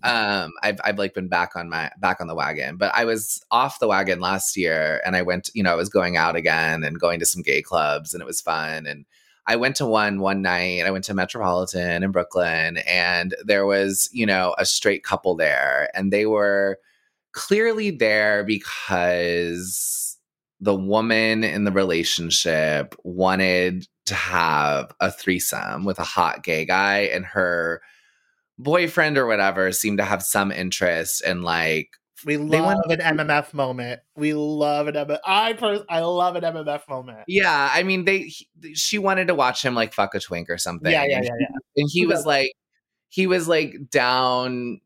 um 0.03 0.53
i've 0.63 0.81
i've 0.85 0.99
like 0.99 1.15
been 1.15 1.29
back 1.29 1.57
on 1.57 1.69
my 1.69 1.91
back 1.99 2.21
on 2.21 2.27
the 2.27 2.35
wagon. 2.35 2.77
But 2.77 2.93
i 2.95 3.05
was 3.05 3.45
off 3.51 3.79
the 3.79 3.89
wagon 3.89 4.21
last 4.21 4.57
year 4.57 5.01
and 5.05 5.17
i 5.17 5.23
went 5.23 5.51
you 5.55 5.63
know 5.63 5.73
i 5.73 5.77
was 5.77 5.89
going 5.89 6.17
out 6.17 6.37
again 6.37 6.85
and 6.85 7.01
going 7.01 7.21
to 7.21 7.27
some 7.27 7.43
gay 7.43 7.63
clubs 7.63 8.13
and 8.13 8.21
it 8.21 8.27
was 8.27 8.41
fun. 8.41 8.87
And 8.87 9.07
i 9.47 9.57
went 9.57 9.77
to 9.77 9.87
one 9.87 10.21
one 10.21 10.43
night 10.43 10.85
i 10.85 10.91
went 10.91 11.05
to 11.05 11.15
metropolitan 11.15 12.03
in 12.03 12.11
brooklyn 12.11 12.79
and 12.87 13.35
there 13.45 13.65
was 13.65 14.09
you 14.13 14.27
know 14.27 14.55
a 14.59 14.67
straight 14.67 15.03
couple 15.03 15.35
there 15.35 15.89
and 15.95 16.13
they 16.13 16.27
were 16.27 16.79
clearly 17.33 17.91
there 17.91 18.45
because 18.45 20.00
the 20.61 20.75
woman 20.75 21.43
in 21.45 21.65
the 21.65 21.73
relationship 21.73 22.95
wanted 23.05 23.87
to 24.07 24.15
have 24.15 24.93
a 25.01 25.11
threesome 25.11 25.85
with 25.85 25.99
a 25.99 26.05
hot 26.05 26.43
gay 26.43 26.65
guy 26.65 26.99
and 27.13 27.25
her 27.25 27.81
boyfriend 28.59 29.17
or 29.17 29.27
whatever 29.27 29.73
seemed 29.73 29.99
to 29.99 30.05
have 30.05 30.23
some 30.23 30.53
interest 30.53 31.25
in 31.25 31.43
like 31.43 31.89
we 32.27 32.37
love 32.37 32.79
an 32.91 32.99
MMF 33.01 33.55
moment. 33.55 34.01
We 34.15 34.35
love 34.35 34.89
an 34.89 34.95
MMF. 34.95 35.21
I 35.25 35.55
pers- 35.55 35.85
I 35.89 36.01
love 36.01 36.37
an 36.37 36.43
MMF 36.43 36.87
moment. 36.87 37.21
yeah 37.27 37.71
i 37.73 37.83
mean 37.83 38.05
they 38.05 38.25
he, 38.25 38.47
she 38.75 38.99
wanted 38.99 39.29
to 39.29 39.35
watch 39.35 39.65
him 39.65 39.75
like 39.75 39.95
fuck 39.95 40.15
a 40.15 40.21
twink 40.21 40.51
or 40.51 40.59
something 40.59 40.93
Yeah, 40.93 41.05
yeah, 41.05 41.17
and 41.17 41.25
yeah, 41.25 41.47
he, 41.75 41.81
and 41.81 41.91
he 41.91 42.07
was 42.07 42.27
like 42.27 42.53
he 43.09 43.27
was 43.27 43.49
like 43.49 43.75
down 43.91 44.81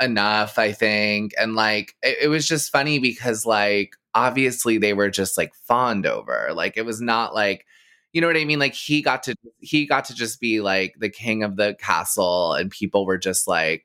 enough 0.00 0.58
i 0.58 0.72
think 0.72 1.32
and 1.38 1.54
like 1.54 1.92
it, 2.02 2.18
it 2.22 2.28
was 2.28 2.48
just 2.48 2.72
funny 2.72 2.98
because 2.98 3.44
like 3.44 3.90
obviously 4.18 4.78
they 4.78 4.94
were 4.94 5.10
just 5.10 5.38
like 5.38 5.54
fond 5.54 6.04
over 6.04 6.50
like 6.52 6.76
it 6.76 6.84
was 6.84 7.00
not 7.00 7.36
like 7.36 7.64
you 8.12 8.20
know 8.20 8.26
what 8.26 8.36
i 8.36 8.44
mean? 8.44 8.58
Like 8.58 8.74
he 8.74 9.00
got 9.00 9.22
to 9.24 9.36
he 9.60 9.86
got 9.86 10.06
to 10.06 10.14
just 10.14 10.40
be 10.40 10.60
like 10.60 10.94
the 10.98 11.08
king 11.08 11.44
of 11.44 11.56
the 11.56 11.76
castle 11.78 12.54
and 12.54 12.68
people 12.70 13.06
were 13.06 13.18
just 13.18 13.46
like 13.46 13.84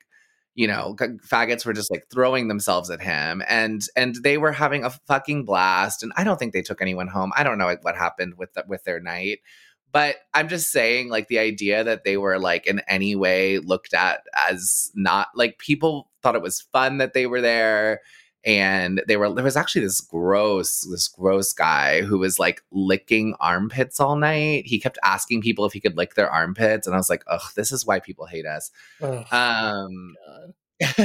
you 0.56 0.66
know 0.66 0.96
faggots 1.28 1.64
were 1.64 1.72
just 1.72 1.90
like 1.90 2.06
throwing 2.10 2.48
themselves 2.48 2.90
at 2.90 3.00
him 3.00 3.42
and 3.48 3.86
and 3.96 4.16
they 4.24 4.36
were 4.38 4.50
having 4.50 4.82
a 4.84 4.90
fucking 4.90 5.44
blast 5.44 6.02
and 6.02 6.12
i 6.16 6.24
don't 6.24 6.38
think 6.38 6.52
they 6.52 6.62
took 6.62 6.82
anyone 6.82 7.08
home. 7.08 7.32
I 7.36 7.44
don't 7.44 7.58
know 7.58 7.76
what 7.82 7.96
happened 7.96 8.34
with 8.36 8.54
the, 8.54 8.64
with 8.66 8.82
their 8.84 9.00
night 9.00 9.38
but 9.92 10.16
i'm 10.32 10.48
just 10.48 10.72
saying 10.72 11.10
like 11.10 11.28
the 11.28 11.38
idea 11.38 11.84
that 11.84 12.04
they 12.04 12.16
were 12.16 12.38
like 12.38 12.66
in 12.66 12.80
any 12.88 13.14
way 13.14 13.58
looked 13.58 13.94
at 13.94 14.20
as 14.48 14.90
not 14.94 15.28
like 15.36 15.58
people 15.58 16.10
thought 16.22 16.36
it 16.36 16.42
was 16.42 16.60
fun 16.60 16.98
that 16.98 17.12
they 17.12 17.26
were 17.26 17.40
there 17.40 18.00
and 18.44 19.02
they 19.08 19.16
were 19.16 19.32
there 19.32 19.44
was 19.44 19.56
actually 19.56 19.82
this 19.82 20.00
gross 20.00 20.82
this 20.90 21.08
gross 21.08 21.52
guy 21.52 22.02
who 22.02 22.18
was 22.18 22.38
like 22.38 22.62
licking 22.70 23.34
armpits 23.40 24.00
all 24.00 24.16
night. 24.16 24.66
He 24.66 24.78
kept 24.78 24.98
asking 25.02 25.42
people 25.42 25.64
if 25.64 25.72
he 25.72 25.80
could 25.80 25.96
lick 25.96 26.14
their 26.14 26.30
armpits 26.30 26.86
and 26.86 26.94
i 26.94 26.98
was 26.98 27.10
like 27.10 27.24
ugh 27.26 27.52
this 27.56 27.72
is 27.72 27.86
why 27.86 28.00
people 28.00 28.26
hate 28.26 28.46
us. 28.46 28.70
Ugh, 29.00 29.26
um 29.32 30.14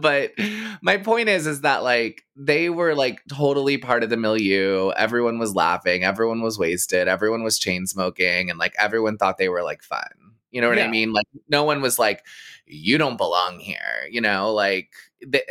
but 0.00 0.32
my 0.80 0.96
point 0.96 1.28
is 1.28 1.46
is 1.46 1.60
that 1.60 1.82
like 1.82 2.24
they 2.34 2.70
were 2.70 2.94
like 2.94 3.22
totally 3.28 3.78
part 3.78 4.02
of 4.02 4.10
the 4.10 4.16
milieu. 4.16 4.90
Everyone 4.96 5.38
was 5.38 5.54
laughing. 5.54 6.02
Everyone 6.02 6.40
was 6.40 6.58
wasted. 6.58 7.06
Everyone 7.06 7.44
was 7.44 7.58
chain 7.58 7.86
smoking 7.86 8.50
and 8.50 8.58
like 8.58 8.74
everyone 8.78 9.18
thought 9.18 9.38
they 9.38 9.48
were 9.48 9.62
like 9.62 9.82
fun 9.82 10.25
you 10.56 10.62
know 10.62 10.68
what 10.70 10.78
i 10.78 10.88
mean 10.88 11.12
like 11.12 11.26
no 11.48 11.62
one 11.64 11.82
was 11.82 11.98
like 11.98 12.24
you 12.66 12.98
don't 12.98 13.18
belong 13.18 13.60
here 13.60 14.08
you 14.10 14.20
know 14.20 14.52
like 14.52 14.90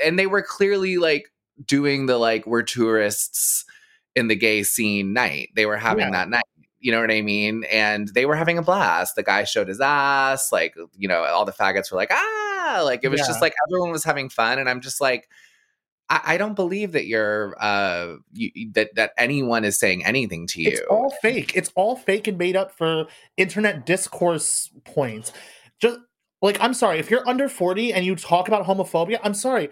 and 0.03 0.17
they 0.19 0.27
were 0.27 0.41
clearly 0.41 0.97
like 0.97 1.31
doing 1.65 2.07
the 2.07 2.17
like 2.17 2.45
we're 2.47 2.63
tourists 2.63 3.65
in 4.15 4.27
the 4.27 4.35
gay 4.35 4.63
scene 4.63 5.13
night 5.13 5.49
they 5.55 5.65
were 5.65 5.77
having 5.77 6.05
Yeah. 6.07 6.11
that 6.11 6.29
night 6.29 6.43
you 6.81 6.91
know 6.91 7.01
what 7.01 7.09
I 7.09 7.21
mean? 7.21 7.63
And 7.71 8.09
they 8.09 8.27
were 8.27 8.35
having 8.35 8.59
a 8.59 8.61
blast. 8.61 9.15
The 9.15 9.23
guy 9.23 9.43
showed 9.45 9.67
his 9.69 9.81
ass, 9.81 10.51
like, 10.51 10.75
you 10.95 11.07
know, 11.07 11.23
all 11.23 11.43
the 11.43 11.51
faggots 11.51 11.91
were 11.91 11.97
like, 11.97 12.11
ah, 12.11 12.81
like 12.85 13.03
it 13.03 13.07
was 13.07 13.21
Yeah. 13.21 13.25
just 13.27 13.41
like 13.41 13.55
everyone 13.67 13.89
was 13.91 14.03
having 14.03 14.29
fun. 14.29 14.59
And 14.59 14.69
I'm 14.69 14.81
just 14.81 15.01
like, 15.01 15.27
I, 16.09 16.21
I 16.25 16.37
don't 16.37 16.55
believe 16.55 16.91
that 16.91 17.07
you're 17.07 17.55
uh 17.59 18.15
you, 18.33 18.51
that 18.73 18.93
that 18.95 19.11
anyone 19.17 19.65
is 19.65 19.77
saying 19.77 20.05
anything 20.05 20.47
to 20.47 20.61
you. 20.61 20.69
It's 20.69 20.81
all 20.89 21.09
fake. 21.21 21.55
It's 21.55 21.71
all 21.75 21.95
fake 21.95 22.27
and 22.27 22.37
made 22.37 22.55
up 22.55 22.71
for 22.77 23.07
internet 23.37 23.85
discourse 23.85 24.69
points. 24.83 25.33
Just 25.79 25.99
like 26.41 26.57
I'm 26.61 26.73
sorry, 26.73 26.99
if 26.99 27.09
you're 27.09 27.27
under 27.27 27.49
40 27.49 27.93
and 27.93 28.05
you 28.05 28.15
talk 28.15 28.47
about 28.47 28.65
homophobia, 28.65 29.19
I'm 29.23 29.33
sorry. 29.33 29.69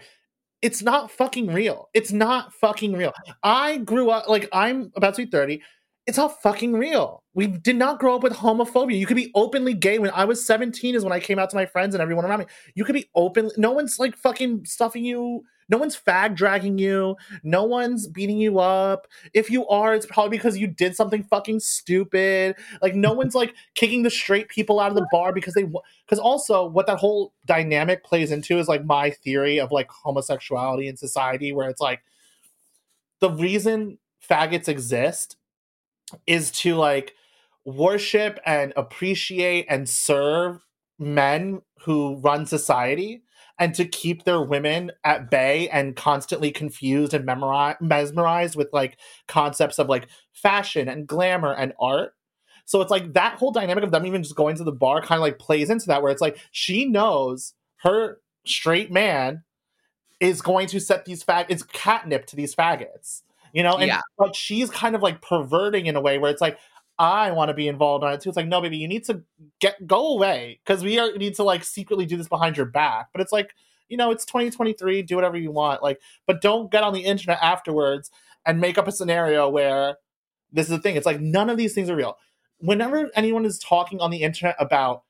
It's 0.62 0.82
not 0.82 1.10
fucking 1.10 1.48
real. 1.48 1.88
It's 1.92 2.10
not 2.10 2.52
fucking 2.54 2.94
real. 2.94 3.12
I 3.42 3.78
grew 3.78 4.10
up 4.10 4.28
like 4.28 4.48
I'm 4.52 4.90
about 4.96 5.14
to 5.14 5.26
be 5.26 5.30
30. 5.30 5.62
It's 6.06 6.18
all 6.18 6.28
fucking 6.28 6.72
real. 6.72 7.22
We 7.34 7.46
did 7.46 7.76
not 7.76 7.98
grow 7.98 8.16
up 8.16 8.22
with 8.22 8.34
homophobia. 8.34 8.98
You 8.98 9.06
could 9.06 9.16
be 9.16 9.30
openly 9.34 9.72
gay 9.72 9.98
when 9.98 10.10
I 10.10 10.24
was 10.24 10.44
17 10.46 10.94
is 10.94 11.04
when 11.04 11.12
I 11.12 11.20
came 11.20 11.38
out 11.38 11.48
to 11.50 11.56
my 11.56 11.64
friends 11.64 11.94
and 11.94 12.02
everyone 12.02 12.24
around 12.24 12.40
me. 12.40 12.46
You 12.74 12.84
could 12.84 12.94
be 12.94 13.08
open. 13.14 13.50
No 13.56 13.72
one's 13.72 13.98
like 13.98 14.16
fucking 14.16 14.64
stuffing 14.64 15.04
you 15.04 15.44
no 15.68 15.78
one's 15.78 15.96
fag 15.96 16.34
dragging 16.34 16.78
you. 16.78 17.16
No 17.42 17.64
one's 17.64 18.06
beating 18.06 18.38
you 18.38 18.58
up. 18.58 19.06
If 19.32 19.50
you 19.50 19.66
are, 19.68 19.94
it's 19.94 20.06
probably 20.06 20.36
because 20.36 20.58
you 20.58 20.66
did 20.66 20.96
something 20.96 21.22
fucking 21.24 21.60
stupid. 21.60 22.56
Like 22.82 22.94
no 22.94 23.12
one's 23.12 23.34
like 23.34 23.54
kicking 23.74 24.02
the 24.02 24.10
straight 24.10 24.48
people 24.48 24.80
out 24.80 24.90
of 24.90 24.96
the 24.96 25.06
bar 25.10 25.32
because 25.32 25.54
they 25.54 25.64
because 25.64 26.18
also 26.18 26.66
what 26.66 26.86
that 26.86 26.98
whole 26.98 27.32
dynamic 27.46 28.04
plays 28.04 28.30
into 28.30 28.58
is 28.58 28.68
like 28.68 28.84
my 28.84 29.10
theory 29.10 29.58
of 29.58 29.72
like 29.72 29.90
homosexuality 29.90 30.88
in 30.88 30.96
society 30.96 31.52
where 31.52 31.68
it's 31.68 31.80
like 31.80 32.02
the 33.20 33.30
reason 33.30 33.98
faggots 34.28 34.68
exist 34.68 35.36
is 36.26 36.50
to 36.50 36.74
like 36.76 37.14
worship 37.64 38.38
and 38.44 38.72
appreciate 38.76 39.66
and 39.68 39.88
serve 39.88 40.60
men 40.98 41.62
who 41.80 42.16
run 42.16 42.46
society 42.46 43.22
and 43.58 43.74
to 43.74 43.84
keep 43.84 44.24
their 44.24 44.42
women 44.42 44.90
at 45.04 45.30
bay 45.30 45.68
and 45.68 45.94
constantly 45.94 46.50
confused 46.50 47.14
and 47.14 47.26
memori- 47.26 47.80
mesmerized 47.80 48.56
with 48.56 48.68
like 48.72 48.96
concepts 49.28 49.78
of 49.78 49.88
like 49.88 50.08
fashion 50.32 50.88
and 50.88 51.06
glamour 51.06 51.54
and 51.54 51.72
art. 51.80 52.14
So 52.64 52.80
it's 52.80 52.90
like 52.90 53.12
that 53.12 53.34
whole 53.38 53.52
dynamic 53.52 53.84
of 53.84 53.90
them 53.90 54.06
even 54.06 54.22
just 54.22 54.34
going 54.36 54.56
to 54.56 54.64
the 54.64 54.72
bar 54.72 55.00
kind 55.02 55.18
of 55.18 55.22
like 55.22 55.38
plays 55.38 55.70
into 55.70 55.86
that, 55.86 56.02
where 56.02 56.10
it's 56.10 56.22
like 56.22 56.38
she 56.50 56.84
knows 56.86 57.54
her 57.76 58.18
straight 58.44 58.90
man 58.90 59.44
is 60.20 60.40
going 60.40 60.66
to 60.68 60.80
set 60.80 61.04
these 61.04 61.22
fag 61.22 61.46
it's 61.48 61.62
catnip 61.62 62.26
to 62.26 62.36
these 62.36 62.54
faggots, 62.54 63.22
you 63.52 63.62
know, 63.62 63.76
and 63.76 63.88
Yeah. 63.88 64.00
but 64.18 64.34
she's 64.34 64.70
kind 64.70 64.94
of 64.94 65.02
like 65.02 65.20
perverting 65.20 65.86
in 65.86 65.94
a 65.96 66.00
way 66.00 66.18
where 66.18 66.30
it's 66.30 66.40
like 66.40 66.58
I 66.98 67.32
want 67.32 67.48
to 67.48 67.54
be 67.54 67.68
involved 67.68 68.04
on 68.04 68.12
it 68.12 68.20
too. 68.20 68.28
It's 68.28 68.36
like, 68.36 68.46
no, 68.46 68.60
baby, 68.60 68.76
you 68.76 68.88
need 68.88 69.04
to 69.04 69.22
get 69.60 69.86
go 69.86 70.08
away 70.08 70.60
because 70.64 70.82
we 70.82 70.98
are, 70.98 71.12
need 71.12 71.34
to 71.36 71.42
like 71.42 71.64
secretly 71.64 72.06
do 72.06 72.16
this 72.16 72.28
behind 72.28 72.56
your 72.56 72.66
back. 72.66 73.08
But 73.12 73.20
it's 73.20 73.32
like, 73.32 73.54
you 73.88 73.96
know, 73.96 74.10
it's 74.10 74.24
2023. 74.24 75.02
Do 75.02 75.16
whatever 75.16 75.36
you 75.36 75.50
want, 75.50 75.82
like, 75.82 76.00
but 76.26 76.40
don't 76.40 76.70
get 76.70 76.82
on 76.82 76.94
the 76.94 77.04
internet 77.04 77.38
afterwards 77.42 78.10
and 78.46 78.60
make 78.60 78.78
up 78.78 78.88
a 78.88 78.92
scenario 78.92 79.48
where 79.48 79.96
this 80.52 80.66
is 80.66 80.70
the 80.70 80.78
thing. 80.78 80.96
It's 80.96 81.06
like 81.06 81.20
none 81.20 81.50
of 81.50 81.56
these 81.56 81.74
things 81.74 81.90
are 81.90 81.96
real. 81.96 82.16
Whenever 82.58 83.10
anyone 83.14 83.44
is 83.44 83.58
talking 83.58 84.00
on 84.00 84.10
the 84.10 84.22
internet 84.22 84.56
about 84.58 85.02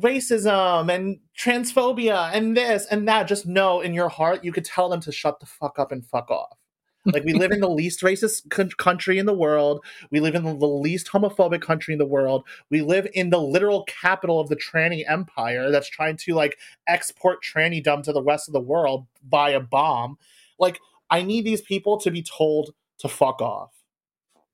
racism 0.00 0.92
and 0.92 1.20
transphobia 1.38 2.30
and 2.32 2.56
this 2.56 2.86
and 2.86 3.06
that, 3.08 3.28
just 3.28 3.46
know 3.46 3.80
in 3.82 3.92
your 3.92 4.08
heart 4.08 4.42
you 4.42 4.52
could 4.52 4.64
tell 4.64 4.88
them 4.88 5.00
to 5.00 5.12
shut 5.12 5.38
the 5.40 5.46
fuck 5.46 5.78
up 5.78 5.92
and 5.92 6.06
fuck 6.06 6.30
off. 6.30 6.58
Like 7.06 7.24
we 7.24 7.32
live 7.32 7.50
in 7.50 7.60
the 7.60 7.68
least 7.82 8.00
racist 8.02 8.48
con- 8.50 8.70
country 8.78 9.18
in 9.18 9.26
the 9.26 9.34
world. 9.34 9.84
We 10.10 10.20
live 10.20 10.34
in 10.34 10.44
the, 10.44 10.52
least 10.52 11.08
homophobic 11.08 11.60
country 11.60 11.92
in 11.92 11.98
the 11.98 12.06
world. 12.06 12.44
We 12.70 12.82
live 12.82 13.08
in 13.14 13.30
the 13.30 13.40
literal 13.40 13.84
capital 13.84 14.40
of 14.40 14.48
the 14.48 14.56
tranny 14.56 15.04
empire 15.08 15.70
that's 15.70 15.88
trying 15.88 16.16
to 16.18 16.34
like 16.34 16.58
export 16.86 17.38
tranny 17.42 17.82
dumb 17.82 18.02
to 18.02 18.12
the 18.12 18.22
rest 18.22 18.48
of 18.48 18.52
the 18.52 18.60
world 18.60 19.06
via 19.28 19.60
bomb. 19.60 20.18
Like 20.58 20.80
I 21.10 21.22
need 21.22 21.44
these 21.44 21.60
people 21.60 21.98
to 22.00 22.10
be 22.10 22.22
told 22.22 22.74
to 22.98 23.08
fuck 23.08 23.40
off. 23.40 23.70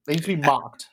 They 0.07 0.15
need 0.15 0.23
to 0.23 0.37
be 0.37 0.37
mocked. 0.37 0.87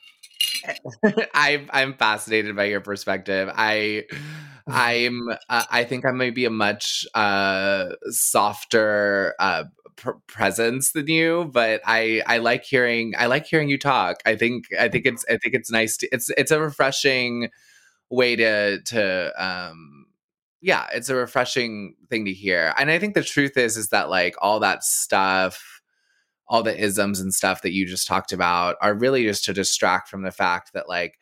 I'm 1.34 1.68
I'm 1.72 1.94
fascinated 1.94 2.54
by 2.56 2.64
your 2.64 2.80
perspective. 2.80 3.50
I 3.54 4.04
I'm 4.66 5.28
uh, 5.48 5.64
I 5.70 5.84
think 5.84 6.04
I 6.04 6.10
might 6.10 6.34
be 6.34 6.44
a 6.44 6.50
much 6.50 7.06
uh 7.14 7.90
softer 8.10 9.34
uh 9.38 9.64
pr- 9.96 10.12
presence 10.26 10.92
than 10.92 11.08
you, 11.08 11.50
but 11.52 11.80
I 11.86 12.22
I 12.26 12.38
like 12.38 12.64
hearing 12.64 13.14
I 13.18 13.26
like 13.26 13.46
hearing 13.46 13.68
you 13.68 13.78
talk. 13.78 14.18
I 14.26 14.36
think 14.36 14.66
I 14.78 14.88
think 14.88 15.06
it's 15.06 15.24
I 15.28 15.36
think 15.38 15.54
it's 15.54 15.70
nice 15.70 15.96
to 15.98 16.08
it's 16.12 16.30
it's 16.36 16.50
a 16.50 16.60
refreshing 16.60 17.50
way 18.10 18.36
to 18.36 18.80
to 18.82 19.32
um 19.44 20.06
yeah, 20.62 20.86
it's 20.92 21.08
a 21.10 21.14
refreshing 21.14 21.94
thing 22.10 22.24
to 22.24 22.32
hear. 22.32 22.74
And 22.78 22.90
I 22.90 22.98
think 22.98 23.14
the 23.14 23.22
truth 23.22 23.56
is 23.56 23.76
is 23.76 23.88
that 23.90 24.10
like 24.10 24.34
all 24.40 24.60
that 24.60 24.84
stuff 24.84 25.76
all 26.48 26.62
the 26.62 26.78
isms 26.80 27.20
and 27.20 27.34
stuff 27.34 27.62
that 27.62 27.72
you 27.72 27.86
just 27.86 28.06
talked 28.06 28.32
about 28.32 28.76
are 28.80 28.94
really 28.94 29.24
just 29.24 29.44
to 29.44 29.52
distract 29.52 30.08
from 30.08 30.22
the 30.22 30.30
fact 30.30 30.72
that 30.72 30.88
like 30.88 31.18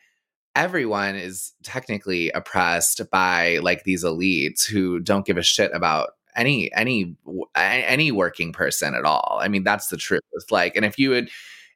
everyone 0.54 1.16
is 1.16 1.52
technically 1.62 2.30
oppressed 2.30 3.00
by 3.10 3.58
like 3.62 3.84
these 3.84 4.04
elites 4.04 4.66
who 4.66 5.00
don't 5.00 5.26
give 5.26 5.38
a 5.38 5.42
shit 5.42 5.70
about 5.74 6.10
any 6.36 6.72
any 6.74 7.16
any 7.56 8.12
working 8.12 8.52
person 8.52 8.94
at 8.94 9.04
all. 9.04 9.38
I 9.40 9.48
mean 9.48 9.64
that's 9.64 9.88
the 9.88 9.96
truth. 9.96 10.22
Like 10.50 10.76
and 10.76 10.84
if 10.84 10.98
you 10.98 11.10
would 11.10 11.30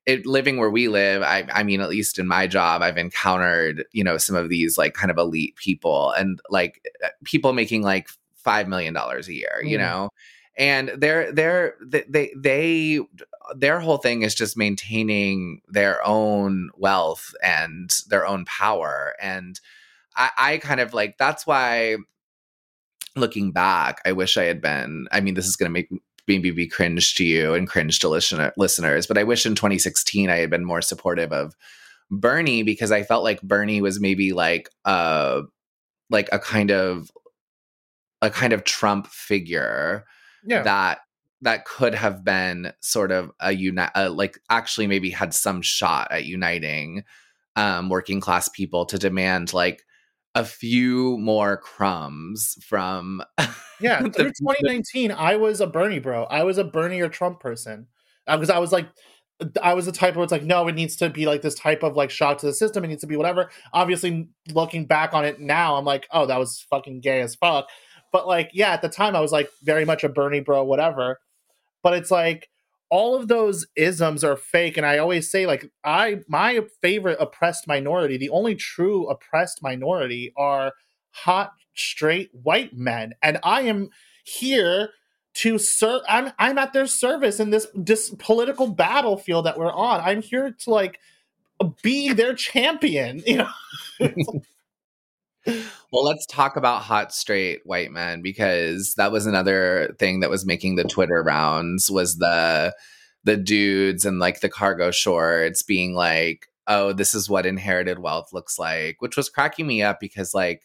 it, 0.06 0.24
living 0.24 0.56
where 0.56 0.70
we 0.70 0.88
live, 0.88 1.22
I, 1.22 1.46
I 1.52 1.62
mean, 1.62 1.82
at 1.82 1.90
least 1.90 2.18
in 2.18 2.26
my 2.26 2.46
job, 2.46 2.80
I've 2.80 2.96
encountered, 2.96 3.84
you 3.92 4.02
know, 4.02 4.16
some 4.16 4.36
of 4.36 4.48
these 4.48 4.78
like 4.78 4.94
kind 4.94 5.10
of 5.10 5.18
elite 5.18 5.56
people 5.56 6.12
and 6.12 6.40
like 6.48 6.80
uh, 7.04 7.08
people 7.24 7.52
making 7.52 7.82
like 7.82 8.08
five 8.34 8.68
million 8.68 8.94
dollars 8.94 9.28
a 9.28 9.34
year, 9.34 9.60
you 9.62 9.76
Mm. 9.76 9.80
know, 9.80 10.08
and 10.56 10.88
they're 10.96 11.30
they're 11.32 11.74
they 11.84 12.04
they 12.08 12.32
they 12.36 13.00
their 13.54 13.80
whole 13.80 13.98
thing 13.98 14.22
is 14.22 14.34
just 14.34 14.56
maintaining 14.56 15.60
their 15.68 16.04
own 16.06 16.70
wealth 16.76 17.34
and 17.42 17.90
their 18.08 18.26
own 18.26 18.44
power 18.44 19.14
and 19.20 19.60
I, 20.16 20.30
I 20.36 20.58
kind 20.58 20.80
of 20.80 20.92
like 20.94 21.16
that's 21.18 21.46
why 21.46 21.96
looking 23.20 23.52
back 23.52 24.00
i 24.04 24.12
wish 24.12 24.36
i 24.36 24.44
had 24.44 24.60
been 24.60 25.06
i 25.12 25.20
mean 25.20 25.34
this 25.34 25.46
is 25.46 25.56
going 25.56 25.68
to 25.68 25.72
make 25.72 25.88
maybe 26.26 26.50
be 26.50 26.66
cringe 26.66 27.14
to 27.14 27.24
you 27.24 27.54
and 27.54 27.68
cringe 27.68 27.98
to 27.98 28.08
listener, 28.08 28.52
listeners 28.56 29.06
but 29.06 29.16
i 29.18 29.24
wish 29.24 29.46
in 29.46 29.54
2016 29.54 30.28
i 30.30 30.36
had 30.36 30.50
been 30.50 30.64
more 30.64 30.82
supportive 30.82 31.32
of 31.32 31.54
bernie 32.10 32.62
because 32.62 32.92
i 32.92 33.02
felt 33.02 33.24
like 33.24 33.40
bernie 33.42 33.80
was 33.80 34.00
maybe 34.00 34.32
like 34.32 34.68
uh 34.84 35.42
like 36.10 36.28
a 36.32 36.38
kind 36.38 36.70
of 36.70 37.10
a 38.22 38.30
kind 38.30 38.52
of 38.52 38.64
trump 38.64 39.06
figure 39.06 40.04
Yeah. 40.44 40.62
that 40.62 40.98
that 41.42 41.64
could 41.66 41.94
have 41.94 42.24
been 42.24 42.72
sort 42.80 43.12
of 43.12 43.30
a 43.40 43.52
unite 43.52 43.90
uh, 43.94 44.10
like 44.10 44.38
actually 44.50 44.86
maybe 44.86 45.10
had 45.10 45.32
some 45.32 45.62
shot 45.62 46.08
at 46.10 46.24
uniting 46.24 47.04
um 47.56 47.88
working 47.88 48.20
class 48.20 48.48
people 48.48 48.84
to 48.86 48.98
demand 48.98 49.52
like 49.54 49.84
a 50.38 50.44
few 50.44 51.18
more 51.18 51.56
crumbs 51.56 52.56
from 52.62 53.22
Yeah, 53.80 54.00
through 54.00 54.10
2019, 54.38 55.12
I 55.12 55.36
was 55.36 55.60
a 55.60 55.66
Bernie 55.66 55.98
bro. 55.98 56.24
I 56.24 56.44
was 56.44 56.58
a 56.58 56.64
Bernie 56.64 57.00
or 57.00 57.08
Trump 57.08 57.40
person 57.40 57.86
uh, 58.26 58.36
because 58.36 58.50
I 58.50 58.58
was 58.58 58.72
like, 58.72 58.88
I 59.62 59.74
was 59.74 59.86
the 59.86 59.92
type 59.92 60.16
where 60.16 60.24
it's 60.24 60.32
like, 60.32 60.42
no, 60.42 60.66
it 60.66 60.74
needs 60.74 60.96
to 60.96 61.10
be 61.10 61.26
like 61.26 61.42
this 61.42 61.54
type 61.54 61.82
of 61.82 61.96
like 61.96 62.10
shock 62.10 62.38
to 62.38 62.46
the 62.46 62.52
system. 62.52 62.84
It 62.84 62.88
needs 62.88 63.02
to 63.02 63.06
be 63.06 63.16
whatever. 63.16 63.50
Obviously, 63.72 64.28
looking 64.52 64.86
back 64.86 65.14
on 65.14 65.24
it 65.24 65.40
now, 65.40 65.76
I'm 65.76 65.84
like, 65.84 66.06
oh, 66.12 66.26
that 66.26 66.38
was 66.38 66.64
fucking 66.70 67.00
gay 67.00 67.20
as 67.20 67.36
fuck. 67.36 67.68
But 68.12 68.26
like, 68.26 68.50
yeah, 68.52 68.72
at 68.72 68.82
the 68.82 68.88
time, 68.88 69.14
I 69.14 69.20
was 69.20 69.32
like 69.32 69.48
very 69.62 69.84
much 69.84 70.02
a 70.02 70.08
Bernie 70.08 70.40
bro, 70.40 70.64
whatever. 70.64 71.20
But 71.82 71.94
it's 71.94 72.10
like 72.10 72.48
all 72.90 73.14
of 73.14 73.28
those 73.28 73.66
isms 73.76 74.24
are 74.24 74.36
fake, 74.36 74.76
and 74.76 74.86
I 74.86 74.98
always 74.98 75.30
say 75.30 75.46
like, 75.46 75.70
I 75.84 76.20
my 76.28 76.60
favorite 76.82 77.18
oppressed 77.20 77.66
minority, 77.66 78.16
the 78.16 78.30
only 78.30 78.54
true 78.54 79.06
oppressed 79.08 79.62
minority, 79.62 80.32
are 80.36 80.72
hot 81.10 81.52
straight 81.74 82.28
white 82.32 82.74
men 82.76 83.14
and 83.22 83.38
i 83.44 83.60
am 83.62 83.88
here 84.24 84.90
to 85.32 85.58
serve 85.58 86.02
i'm 86.08 86.32
i'm 86.38 86.58
at 86.58 86.72
their 86.72 86.86
service 86.86 87.38
in 87.38 87.50
this 87.50 87.68
this 87.74 88.10
political 88.18 88.66
battlefield 88.66 89.46
that 89.46 89.58
we're 89.58 89.72
on. 89.72 90.00
I'm 90.00 90.22
here 90.22 90.50
to 90.50 90.70
like 90.70 90.98
be 91.82 92.12
their 92.12 92.34
champion 92.34 93.22
you 93.26 93.38
know 93.38 93.48
well 95.92 96.04
let's 96.04 96.26
talk 96.26 96.56
about 96.56 96.82
hot 96.82 97.12
straight 97.12 97.60
white 97.64 97.90
men 97.90 98.22
because 98.22 98.94
that 98.94 99.12
was 99.12 99.26
another 99.26 99.94
thing 99.98 100.20
that 100.20 100.30
was 100.30 100.46
making 100.46 100.76
the 100.76 100.84
twitter 100.84 101.22
rounds 101.22 101.90
was 101.90 102.18
the 102.18 102.74
the 103.24 103.36
dudes 103.36 104.04
and 104.04 104.18
like 104.18 104.40
the 104.40 104.48
cargo 104.48 104.90
shorts 104.90 105.62
being 105.62 105.94
like 105.94 106.46
oh 106.66 106.92
this 106.92 107.14
is 107.14 107.28
what 107.28 107.46
inherited 107.46 107.98
wealth 107.98 108.32
looks 108.32 108.58
like 108.58 108.96
which 109.00 109.16
was 109.16 109.28
cracking 109.28 109.66
me 109.66 109.82
up 109.82 109.98
because 110.00 110.34
like 110.34 110.62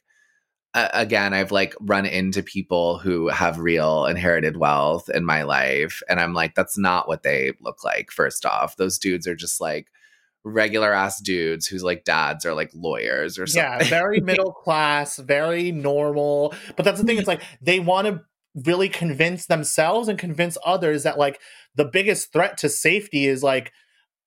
uh, 0.74 0.90
again 0.94 1.34
i've 1.34 1.52
like 1.52 1.76
run 1.82 2.06
into 2.06 2.42
people 2.42 2.98
who 2.98 3.28
have 3.28 3.60
real 3.60 4.06
inherited 4.06 4.58
wealth 4.58 5.10
in 5.10 5.24
my 5.26 5.44
life 5.44 6.02
and 6.10 6.20
i'm 6.20 6.34
like 6.34 6.56
that's 6.56 6.78
not 6.78 7.08
what 7.08 7.24
they 7.24 7.54
look 7.62 7.84
like 7.84 8.12
first 8.12 8.46
off. 8.46 8.78
Those 8.78 8.98
dudes 8.98 9.28
are 9.28 9.36
just 9.36 9.62
like 9.62 9.88
regular 10.44 10.94
ass 10.94 11.22
dudes 11.22 11.68
whose 11.68 11.84
like 11.84 12.04
dads 12.04 12.46
are 12.46 12.54
like 12.54 12.70
lawyers 12.74 13.40
or 13.40 13.48
something. 13.48 13.88
yeah 13.88 13.90
very 13.90 14.20
middle 14.22 14.52
class 14.52 15.18
very 15.18 15.72
normal. 15.72 16.54
But 16.76 16.84
that's 16.84 17.00
the 17.00 17.06
thing 17.06 17.18
it's 17.18 17.28
like 17.28 17.42
they 17.62 17.80
want 17.80 18.08
to 18.08 18.22
really 18.66 18.90
convince 18.90 19.48
themselves 19.48 20.08
and 20.08 20.20
convince 20.20 20.58
others 20.66 21.04
that 21.04 21.18
like 21.18 21.40
the 21.76 21.86
biggest 21.86 22.32
threat 22.32 22.58
to 22.60 22.70
safety 22.70 23.26
is 23.26 23.42
like 23.42 23.72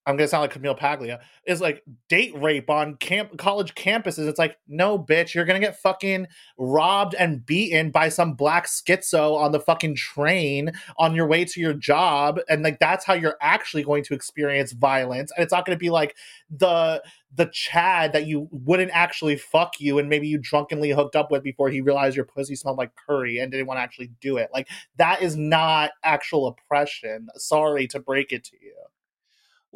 I'm 0.07 0.15
gonna 0.15 0.29
sound 0.29 0.41
like 0.41 0.51
Camille 0.51 0.73
Paglia, 0.73 1.19
is 1.45 1.59
like 1.59 1.83
date 2.07 2.33
rape 2.37 2.69
on 2.69 2.95
camp 2.95 3.37
college 3.37 3.75
campuses. 3.75 4.27
It's 4.27 4.39
like, 4.39 4.57
no, 4.67 4.97
bitch, 4.97 5.33
you're 5.33 5.43
gonna 5.43 5.59
get 5.59 5.77
fucking 5.79 6.27
robbed 6.57 7.13
and 7.13 7.45
beaten 7.45 7.91
by 7.91 8.07
some 8.07 8.33
black 8.33 8.67
schizo 8.67 9.35
on 9.35 9.51
the 9.51 9.59
fucking 9.59 9.95
train 9.95 10.71
on 10.97 11.13
your 11.13 11.27
way 11.27 11.43
to 11.43 11.59
your 11.59 11.73
job, 11.73 12.39
and 12.49 12.63
like 12.63 12.79
that's 12.79 13.05
how 13.05 13.13
you're 13.13 13.35
actually 13.41 13.83
going 13.83 14.03
to 14.05 14.13
experience 14.13 14.71
violence. 14.71 15.31
And 15.35 15.43
it's 15.43 15.51
not 15.51 15.65
gonna 15.65 15.77
be 15.77 15.89
like 15.89 16.15
the 16.49 17.03
the 17.35 17.47
Chad 17.51 18.13
that 18.13 18.25
you 18.25 18.47
wouldn't 18.51 18.91
actually 18.93 19.35
fuck 19.35 19.81
you 19.81 19.99
and 19.99 20.07
maybe 20.07 20.27
you 20.27 20.37
drunkenly 20.37 20.91
hooked 20.91 21.15
up 21.17 21.29
with 21.29 21.43
before 21.43 21.69
he 21.69 21.81
realized 21.81 22.15
your 22.15 22.25
pussy 22.25 22.55
smelled 22.55 22.77
like 22.77 22.91
curry 22.95 23.39
and 23.39 23.51
didn't 23.51 23.67
want 23.67 23.77
to 23.77 23.81
actually 23.81 24.09
do 24.21 24.37
it. 24.37 24.49
Like 24.53 24.69
that 24.95 25.21
is 25.21 25.35
not 25.35 25.91
actual 26.03 26.47
oppression. 26.47 27.27
Sorry 27.35 27.87
to 27.87 27.99
break 27.99 28.31
it 28.31 28.45
to 28.45 28.55
you. 28.61 28.73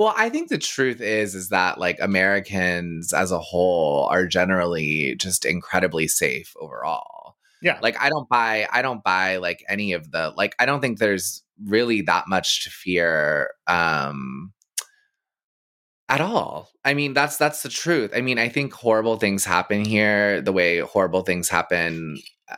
Well, 0.02 0.16
I 0.18 0.30
think 0.30 0.49
the 0.49 0.58
truth 0.58 0.99
is 0.99 1.36
is 1.36 1.49
that 1.49 1.78
like 1.78 1.99
Americans 2.02 3.14
as 3.14 3.32
a 3.32 3.38
whole 3.38 4.06
are 4.06 4.26
generally 4.26 5.14
just 5.18 5.45
incredibly 5.45 6.08
safe 6.08 6.56
overall. 6.60 7.36
Yeah. 7.62 7.78
Like 7.84 8.02
I 8.02 8.10
don't 8.10 8.28
buy 8.28 8.68
I 8.72 8.82
don't 8.82 9.04
buy 9.04 9.38
like 9.38 9.64
any 9.70 9.93
of 9.93 10.10
the 10.10 10.34
like 10.36 10.56
I 10.58 10.66
don't 10.66 10.82
think 10.82 10.97
there's 10.97 11.43
really 11.64 12.02
that 12.02 12.28
much 12.28 12.64
to 12.64 12.72
fear 12.72 13.52
um 13.68 14.54
at 16.10 16.20
all. 16.20 16.72
I 16.84 16.95
mean, 16.95 17.14
that's 17.14 17.38
that's 17.38 17.62
the 17.62 17.70
truth. 17.70 18.10
I 18.16 18.22
mean, 18.22 18.39
I 18.39 18.49
think 18.49 18.74
horrible 18.74 19.18
things 19.18 19.45
happen 19.45 19.86
here 19.86 20.41
the 20.41 20.52
way 20.52 20.80
horrible 20.80 21.22
things 21.22 21.47
happen 21.47 22.18
uh, 22.49 22.58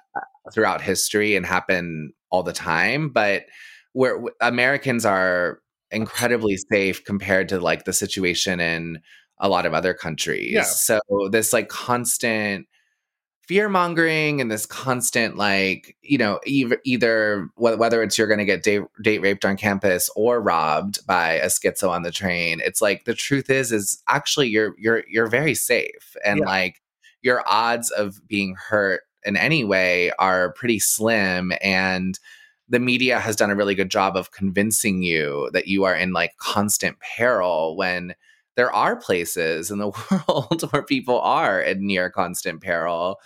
throughout 0.53 0.79
history 0.79 1.35
and 1.35 1.45
happen 1.45 2.13
all 2.29 2.43
the 2.43 2.53
time, 2.53 3.09
but 3.09 3.47
where 3.91 4.23
Americans 4.39 5.05
are 5.05 5.59
incredibly 5.93 6.57
safe 6.71 7.03
compared 7.05 7.49
to 7.49 7.59
like 7.59 7.85
the 7.85 7.93
situation 7.93 8.59
in 8.59 8.99
a 9.39 9.49
lot 9.49 9.65
of 9.65 9.73
other 9.73 9.93
countries. 9.93 10.51
Yeah. 10.53 10.63
So 10.63 10.99
this 11.31 11.53
like 11.53 11.69
constant 11.69 12.67
fear 13.47 13.67
mongering 13.67 14.39
and 14.39 14.49
this 14.49 14.65
constant 14.65 15.35
like 15.35 15.97
you 16.01 16.17
know 16.17 16.39
either, 16.45 16.77
either 16.85 17.49
whether 17.55 18.01
it's 18.01 18.17
you're 18.17 18.27
going 18.27 18.39
to 18.39 18.45
get 18.45 18.63
date, 18.63 18.83
date 19.01 19.19
raped 19.19 19.43
on 19.43 19.57
campus 19.57 20.09
or 20.15 20.39
robbed 20.41 21.05
by 21.05 21.33
a 21.33 21.47
schizo 21.47 21.89
on 21.89 22.03
the 22.03 22.11
train 22.11 22.61
it's 22.63 22.81
like 22.81 23.03
the 23.03 23.13
truth 23.13 23.49
is 23.49 23.73
is 23.73 24.01
actually 24.07 24.47
you're 24.47 24.73
you're 24.77 25.03
you're 25.09 25.27
very 25.27 25.53
safe 25.53 26.15
and 26.23 26.39
Yeah. 26.39 26.45
like 26.45 26.81
your 27.21 27.43
odds 27.45 27.91
of 27.91 28.25
being 28.27 28.55
hurt 28.55 29.01
in 29.25 29.35
any 29.35 29.65
way 29.65 30.11
are 30.19 30.53
pretty 30.53 30.79
slim 30.79 31.51
and 31.61 32.17
the 32.73 32.79
media 32.79 33.19
has 33.19 33.35
done 33.35 33.51
a 33.51 33.55
really 33.55 33.75
good 33.75 33.91
job 33.91 34.17
of 34.17 34.31
convincing 34.31 35.03
you 35.03 35.47
that 35.53 35.67
you 35.67 35.83
are 35.83 35.93
in 35.93 36.11
like 36.11 36.35
constant 36.37 36.97
peril 36.99 37.77
when 37.77 38.15
there 38.55 38.73
are 38.73 38.95
places 38.95 39.69
in 39.69 39.77
the 39.77 39.89
world 40.27 40.63
where 40.71 40.81
people 40.81 41.19
are 41.19 41.61
in 41.61 41.85
near 41.85 42.09
constant 42.09 42.61
peril 42.61 43.19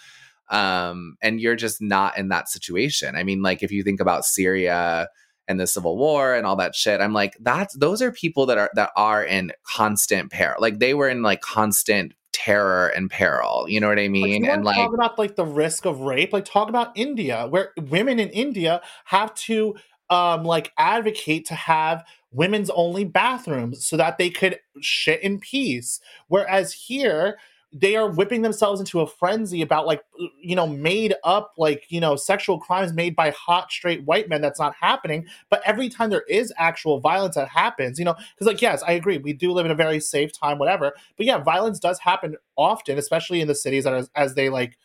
um 0.50 1.16
and 1.22 1.40
you're 1.40 1.56
just 1.56 1.82
not 1.82 2.18
in 2.18 2.28
that 2.30 2.50
situation. 2.50 3.16
I 3.16 3.24
mean 3.24 3.42
like 3.42 3.64
if 3.64 3.72
you 3.72 3.84
think 3.84 4.02
about 4.02 4.26
syria 4.26 5.08
and 5.48 5.60
the 5.62 5.68
civil 5.68 5.98
war 5.98 6.36
and 6.36 6.46
all 6.46 6.58
that 6.58 6.76
shit 6.76 7.00
i'm 7.00 7.14
like 7.14 7.38
that's 7.40 7.74
those 7.78 8.02
are 8.02 8.12
people 8.12 8.46
that 8.46 8.58
are 8.58 8.70
that 8.74 8.92
are 8.98 9.24
in 9.24 9.54
constant 9.64 10.30
peril. 10.30 10.58
Like 10.60 10.80
they 10.80 10.94
were 10.94 11.08
in 11.08 11.22
like 11.22 11.40
constant 11.40 12.14
terror 12.48 12.88
and 12.88 13.10
peril 13.12 13.66
you 13.68 13.80
know 13.80 13.88
what 13.88 14.00
i 14.00 14.08
mean 14.08 14.46
and 14.46 14.64
like 14.64 14.76
talk 14.76 14.94
about 14.94 15.18
like 15.18 15.36
the 15.36 15.46
risk 15.46 15.86
of 15.86 16.02
rape. 16.02 16.34
Like 16.34 16.46
talk 16.46 16.70
about 16.70 16.98
India, 16.98 17.48
where 17.50 17.74
women 17.78 18.20
in 18.20 18.30
India 18.30 18.82
have 19.06 19.34
to 19.36 19.76
um 20.10 20.44
like 20.44 20.72
advocate 20.78 21.46
to 21.48 21.56
have 21.56 22.06
women's 22.32 22.70
only 22.70 23.04
bathrooms 23.04 23.86
so 23.86 23.98
that 23.98 24.18
they 24.18 24.30
could 24.30 24.60
shit 24.80 25.22
in 25.22 25.40
peace. 25.40 26.00
Whereas 26.28 26.74
here 26.74 27.38
they 27.80 27.96
are 27.96 28.10
whipping 28.10 28.42
themselves 28.42 28.80
into 28.80 29.02
a 29.02 29.08
frenzy 29.08 29.62
about 29.62 29.86
like 29.86 30.02
uh, 30.22 30.26
you 30.42 30.56
know 30.56 30.68
made 30.68 31.14
up 31.24 31.54
like 31.58 31.86
you 31.90 32.00
know 32.00 32.16
sexual 32.16 32.60
crimes 32.60 32.94
made 32.94 33.16
by 33.16 33.32
hot 33.32 33.72
straight 33.72 34.04
white 34.06 34.30
men. 34.30 34.42
That's 34.42 34.60
not 34.60 34.76
happening. 34.80 35.26
But 35.50 35.62
every 35.66 35.90
time 35.90 36.10
there 36.10 36.24
is 36.28 36.54
actual 36.58 37.00
violence 37.00 37.36
that 37.36 37.50
happens 37.50 38.00
you 38.00 38.06
know 38.06 38.16
because 38.36 38.48
like 38.48 38.62
yes 38.62 38.84
i 38.88 38.94
agree 38.94 39.18
we 39.18 39.34
do 39.34 39.52
live 39.52 39.66
in 39.66 39.72
a 39.72 39.76
very 39.76 40.00
safe 40.00 40.32
time 40.32 40.58
whatever. 40.58 40.94
But 41.18 41.26
yeah 41.26 41.38
violence 41.38 41.80
does 41.80 42.00
happen 42.00 42.36
often 42.56 42.98
especially 42.98 43.42
in 43.42 43.48
the 43.48 43.56
cities 43.56 43.84
that 43.84 43.94
are 43.94 44.08
as 44.16 44.36
they 44.36 44.50
like 44.50 44.78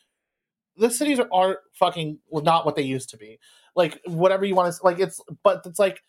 the 0.77 0.91
cities 0.91 1.19
are, 1.19 1.29
are 1.33 1.59
fucking 1.75 2.19
not 2.33 2.65
what 2.65 2.77
they 2.77 2.83
used 2.83 3.11
to 3.11 3.17
be. 3.17 3.39
Like 3.77 4.01
whatever 4.07 4.45
you 4.45 4.55
want 4.55 4.75
to 4.75 4.85
like 4.85 4.99
it's 4.99 5.21
but 5.43 5.63
it's 5.65 5.79
like 5.79 6.03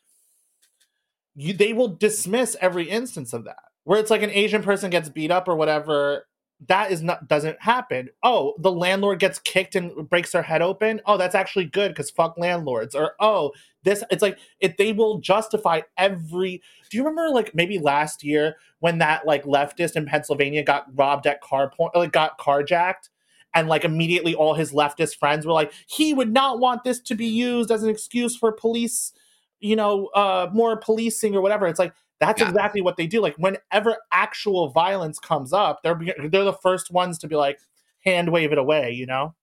you 1.36 1.54
they 1.54 1.74
will 1.74 1.88
dismiss 1.88 2.56
every 2.62 2.90
instance 2.90 3.34
of 3.34 3.46
that 3.46 3.64
where 3.86 4.00
it's 4.00 4.12
like 4.12 4.22
an 4.22 4.30
asian 4.30 4.62
person 4.62 4.90
gets 4.90 5.10
beat 5.10 5.32
up 5.32 5.48
or 5.48 5.56
whatever 5.56 6.26
that 6.68 6.92
is 6.92 7.02
not 7.02 7.28
doesn't 7.28 7.62
happen. 7.62 8.10
Oh 8.22 8.54
the 8.60 8.72
landlord 8.72 9.20
gets 9.20 9.40
kicked 9.40 9.76
and 9.76 10.10
breaks 10.10 10.32
their 10.32 10.42
head 10.42 10.62
open? 10.62 11.02
Oh 11.06 11.18
that's 11.18 11.36
actually 11.36 11.66
good 11.66 11.92
because 11.92 12.10
fuck 12.10 12.38
landlords. 12.38 12.96
Or 12.96 13.14
oh 13.20 13.52
this 13.84 14.04
it's 14.10 14.22
like 14.22 14.38
if 14.60 14.78
they 14.78 14.94
will 14.94 15.20
justify 15.20 15.82
every 15.98 16.62
do 16.90 16.98
you 16.98 17.04
remember 17.04 17.34
like 17.34 17.54
maybe 17.54 17.80
last 17.80 18.24
year 18.24 18.56
when 18.80 19.00
that 19.00 19.26
like 19.26 19.44
leftist 19.44 19.96
in 19.96 20.06
pennsylvania 20.06 20.64
got 20.64 20.86
robbed 20.96 21.28
at 21.28 21.42
car 21.42 21.70
point 21.70 21.96
like 21.96 22.12
got 22.12 22.38
carjacked? 22.40 23.10
And 23.56 23.68
like 23.68 23.84
immediately 23.84 24.34
all 24.34 24.56
his 24.56 24.72
leftist 24.72 25.18
friends 25.18 25.46
were 25.46 25.54
like 25.54 25.74
he 25.88 26.14
would 26.14 26.32
not 26.32 26.60
want 26.60 26.84
this 26.84 27.00
to 27.02 27.16
be 27.16 27.28
used 27.28 27.72
as 27.72 27.84
an 27.84 27.90
excuse 27.90 28.36
for 28.36 28.52
police 28.52 29.14
you 29.60 29.76
know 29.76 30.08
uh 30.16 30.48
more 30.54 30.78
policing 30.78 31.36
or 31.36 31.42
whatever. 31.42 31.68
It's 31.68 31.80
like 31.80 31.94
that's 32.20 32.42
Yeah. 32.42 32.50
exactly 32.50 32.82
what 32.82 32.98
they 32.98 33.08
do 33.08 33.22
like 33.22 33.36
whenever 33.38 33.98
actual 34.12 34.70
violence 34.70 35.20
comes 35.20 35.52
up 35.54 35.80
they're 35.84 36.00
they're 36.30 36.44
the 36.44 36.54
first 36.54 36.92
ones 36.92 37.18
to 37.20 37.28
be 37.28 37.36
like 37.36 37.60
hand 38.06 38.32
wave 38.32 38.52
it 38.52 38.58
away 38.58 38.92
you 38.92 39.06
know 39.06 39.34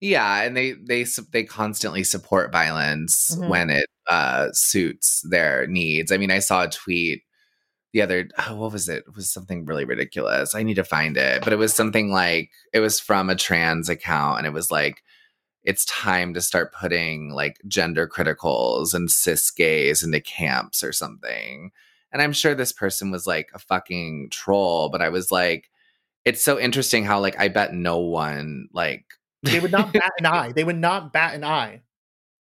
Yeah, 0.00 0.42
and 0.42 0.56
they 0.56 0.72
they 0.72 1.04
they 1.32 1.44
constantly 1.44 2.04
support 2.04 2.52
violence 2.52 3.36
Mhm. 3.36 3.48
when 3.48 3.70
it 3.70 3.86
uh 4.08 4.48
suits 4.52 5.20
their 5.28 5.66
needs. 5.66 6.10
I 6.10 6.16
mean, 6.16 6.30
I 6.30 6.38
saw 6.38 6.64
a 6.64 6.68
tweet 6.70 7.22
the 7.92 8.02
other 8.02 8.28
oh, 8.38 8.56
what 8.56 8.72
was 8.72 8.88
it? 8.88 9.04
It 9.08 9.16
was 9.16 9.32
something 9.32 9.66
really 9.66 9.84
ridiculous. 9.84 10.54
I 10.54 10.62
need 10.62 10.74
to 10.74 10.84
find 10.84 11.16
it, 11.16 11.42
but 11.44 11.52
it 11.52 11.56
was 11.56 11.74
something 11.74 12.10
like 12.12 12.50
it 12.72 12.80
was 12.80 13.00
from 13.00 13.28
a 13.30 13.36
trans 13.36 13.88
account 13.88 14.38
and 14.38 14.46
it 14.46 14.52
was 14.52 14.70
like 14.70 15.02
it's 15.64 15.84
time 15.84 16.34
to 16.34 16.40
start 16.40 16.72
putting 16.72 17.30
like 17.30 17.58
gender 17.66 18.08
criticals 18.08 18.94
and 18.94 19.10
cis 19.10 19.50
gays 19.50 20.02
into 20.02 20.20
camps 20.20 20.82
or 20.82 20.92
something. 20.92 21.70
And 22.12 22.20
I'm 22.22 22.32
sure 22.32 22.54
this 22.54 22.72
person 22.72 23.10
was 23.10 23.26
like 23.26 23.50
a 23.54 23.58
fucking 23.58 24.28
troll, 24.30 24.88
but 24.88 25.02
I 25.02 25.08
was 25.10 25.30
like 25.30 25.70
it's 26.24 26.42
so 26.42 26.58
interesting 26.58 27.04
how 27.04 27.20
like 27.20 27.38
I 27.38 27.48
bet 27.48 27.72
no 27.74 27.98
one 27.98 28.68
like 28.72 29.04
they 29.42 29.60
would 29.60 29.72
not 29.72 29.92
bat 29.92 30.12
an 30.18 30.26
eye 30.26 30.52
they 30.52 30.64
would 30.64 30.78
not 30.78 31.12
bat 31.12 31.34
an 31.34 31.44
eye 31.44 31.82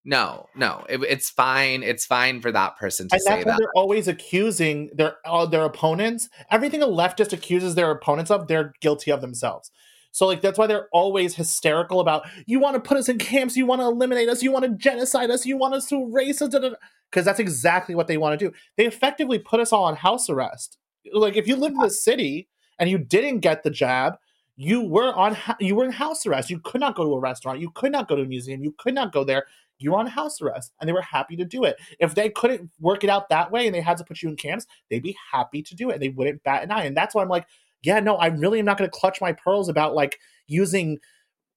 No, 0.04 0.48
no, 0.56 0.86
it, 0.88 1.04
it's 1.04 1.30
fine. 1.30 1.84
It's 1.84 2.06
fine 2.06 2.40
for 2.40 2.50
that 2.52 2.78
person 2.78 3.10
to 3.10 3.16
and 3.16 3.22
say 3.22 3.44
that. 3.44 3.58
they're 3.60 3.76
always 3.76 4.08
accusing 4.08 4.90
their 4.96 5.18
uh, 5.26 5.46
their 5.46 5.66
opponents. 5.66 6.30
Everything 6.50 6.82
a 6.82 6.88
leftist 6.88 7.34
accuses 7.34 7.76
their 7.76 7.92
opponents 7.92 8.32
of, 8.32 8.48
they're 8.48 8.74
guilty 8.80 9.12
of 9.12 9.20
themselves. 9.20 9.70
So 10.18 10.26
like 10.26 10.42
that's 10.42 10.58
why 10.58 10.66
they're 10.66 10.90
always 10.94 11.36
hysterical 11.36 12.00
about 12.00 12.26
you 12.48 12.60
want 12.60 12.74
to 12.74 12.80
put 12.80 12.98
us 12.98 13.08
in 13.08 13.20
camps, 13.20 13.56
you 13.56 13.68
want 13.68 13.82
to 13.82 13.86
eliminate 13.86 14.30
us, 14.30 14.42
you 14.42 14.52
want 14.52 14.66
to 14.66 14.72
genocide 14.72 15.30
us, 15.30 15.46
you 15.46 15.58
want 15.58 15.76
us 15.76 15.86
to 15.90 16.08
erase 16.08 16.42
us, 16.42 16.50
because 16.50 17.24
that's 17.24 17.40
exactly 17.40 17.94
what 17.94 18.08
they 18.08 18.18
want 18.18 18.40
to 18.40 18.48
do. 18.48 18.52
They 18.78 18.88
effectively 18.88 19.38
put 19.38 19.60
us 19.60 19.72
all 19.72 19.84
on 19.84 19.96
house 19.96 20.28
arrest. 20.28 20.80
Like 21.14 21.36
if 21.36 21.48
you 21.48 21.56
lived 21.56 21.76
in 21.76 21.82
the 21.82 21.92
city 21.92 22.48
and 22.80 22.90
you 22.90 22.98
didn't 22.98 23.42
get 23.42 23.62
the 23.62 23.70
jab, 23.70 24.16
you 24.56 24.82
were 24.82 25.14
on 25.14 25.38
you 25.60 25.76
were 25.76 25.86
in 25.86 25.92
house 25.92 26.26
arrest. 26.26 26.50
You 26.50 26.62
could 26.62 26.82
not 26.82 26.96
go 26.96 27.04
to 27.04 27.14
a 27.14 27.20
restaurant, 27.20 27.60
you 27.60 27.70
could 27.70 27.92
not 27.92 28.08
go 28.08 28.16
to 28.16 28.24
a 28.24 28.26
museum, 28.26 28.64
you 28.64 28.74
could 28.80 28.96
not 28.96 29.14
go 29.14 29.24
there. 29.24 29.46
You 29.78 29.92
were 29.92 30.00
on 30.00 30.08
house 30.08 30.42
arrest, 30.42 30.74
and 30.82 30.90
they 30.90 30.94
were 30.94 31.04
happy 31.04 31.36
to 31.36 31.46
do 31.46 31.64
it. 31.64 31.76
If 32.00 32.16
they 32.16 32.32
couldn't 32.32 32.72
work 32.80 33.04
it 33.04 33.12
out 33.12 33.30
that 33.30 33.52
way 33.52 33.68
and 33.68 33.76
they 33.76 33.82
had 33.82 33.98
to 33.98 34.04
put 34.04 34.24
you 34.24 34.30
in 34.30 34.36
camps, 34.36 34.66
they'd 34.90 35.04
be 35.04 35.16
happy 35.32 35.62
to 35.62 35.76
do 35.76 35.92
it. 35.92 35.94
And 35.94 36.02
they 36.02 36.10
wouldn't 36.10 36.42
bat 36.42 36.64
an 36.64 36.72
eye. 36.72 36.86
And 36.86 36.98
that's 36.98 37.14
why 37.14 37.22
I'm 37.22 37.30
like, 37.30 37.46
yeah, 37.84 38.00
no, 38.00 38.16
I 38.16 38.28
really 38.28 38.60
am 38.60 38.66
not 38.66 38.78
going 38.78 38.90
to 38.90 38.98
clutch 38.98 39.22
my 39.22 39.34
pearls 39.34 39.70
about 39.70 39.96
like 39.96 40.20
using 40.48 41.00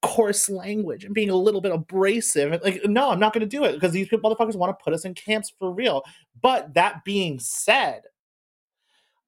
coarse 0.02 0.48
language 0.48 1.04
and 1.04 1.14
being 1.14 1.30
a 1.30 1.36
little 1.36 1.60
bit 1.60 1.72
abrasive. 1.72 2.60
Like, 2.62 2.80
no, 2.84 3.10
I'm 3.10 3.20
not 3.20 3.32
going 3.32 3.42
to 3.42 3.46
do 3.46 3.64
it 3.64 3.72
because 3.72 3.92
these 3.92 4.08
people- 4.08 4.34
motherfuckers 4.34 4.56
want 4.56 4.76
to 4.76 4.82
put 4.82 4.94
us 4.94 5.04
in 5.04 5.14
camps 5.14 5.52
for 5.58 5.72
real. 5.72 6.02
But 6.40 6.74
that 6.74 7.04
being 7.04 7.38
said, 7.38 8.02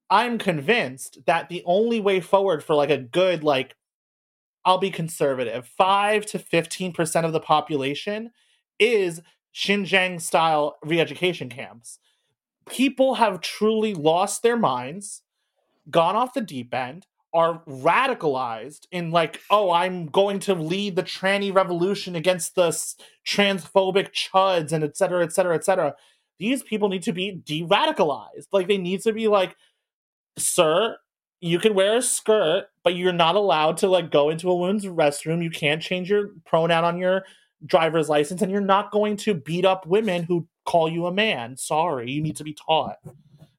I'm 0.09 0.37
convinced 0.37 1.19
that 1.25 1.49
the 1.49 1.63
only 1.65 1.99
way 1.99 2.21
forward 2.21 2.63
for 2.63 2.75
like 2.75 2.89
a 2.89 2.97
good, 2.97 3.43
like, 3.43 3.75
I'll 4.65 4.77
be 4.77 4.91
conservative, 4.91 5.67
five 5.67 6.25
to 6.27 6.39
15% 6.39 7.25
of 7.25 7.33
the 7.33 7.39
population 7.39 8.31
is 8.79 9.21
Xinjiang 9.53 10.21
style 10.21 10.77
re 10.83 10.99
education 10.99 11.49
camps. 11.49 11.99
People 12.69 13.15
have 13.15 13.41
truly 13.41 13.93
lost 13.93 14.41
their 14.41 14.57
minds, 14.57 15.21
gone 15.89 16.15
off 16.15 16.33
the 16.33 16.41
deep 16.41 16.73
end, 16.73 17.07
are 17.33 17.63
radicalized 17.67 18.85
in 18.91 19.09
like, 19.09 19.41
oh, 19.49 19.71
I'm 19.71 20.05
going 20.05 20.39
to 20.41 20.53
lead 20.53 20.95
the 20.95 21.03
tranny 21.03 21.53
revolution 21.53 22.15
against 22.15 22.53
the 22.55 22.69
transphobic 23.27 24.11
chuds 24.11 24.71
and 24.71 24.83
et 24.83 24.95
cetera, 24.95 25.23
et 25.23 25.33
cetera, 25.33 25.55
et 25.55 25.65
cetera. 25.65 25.95
these 26.39 26.63
people 26.63 26.89
need 26.89 27.03
to 27.03 27.13
be 27.13 27.31
de-radicalized. 27.31 28.47
Like 28.51 28.67
they 28.67 28.77
need 28.77 29.01
to 29.03 29.13
be 29.13 29.27
like, 29.27 29.55
sir, 30.37 30.97
you 31.41 31.59
can 31.59 31.73
wear 31.73 31.97
a 31.97 32.01
skirt, 32.01 32.65
but 32.83 32.95
you're 32.95 33.13
not 33.13 33.35
allowed 33.35 33.77
to 33.77 33.87
like 33.87 34.11
go 34.11 34.29
into 34.29 34.49
a 34.49 34.55
women's 34.55 34.85
restroom. 34.85 35.43
You 35.43 35.49
can't 35.49 35.81
change 35.81 36.09
your 36.09 36.31
pronoun 36.45 36.83
on 36.83 36.97
your 36.97 37.23
driver's 37.65 38.09
license, 38.09 38.41
and 38.41 38.51
you're 38.51 38.61
not 38.61 38.91
going 38.91 39.17
to 39.17 39.33
beat 39.33 39.65
up 39.65 39.85
women 39.85 40.23
who 40.23 40.47
call 40.65 40.89
you 40.89 41.05
a 41.05 41.13
man. 41.13 41.55
Sorry, 41.57 42.11
you 42.11 42.21
need 42.21 42.35
to 42.37 42.43
be 42.43 42.53
taught. 42.53 42.97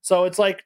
So 0.01 0.25
it's 0.25 0.39
like 0.39 0.64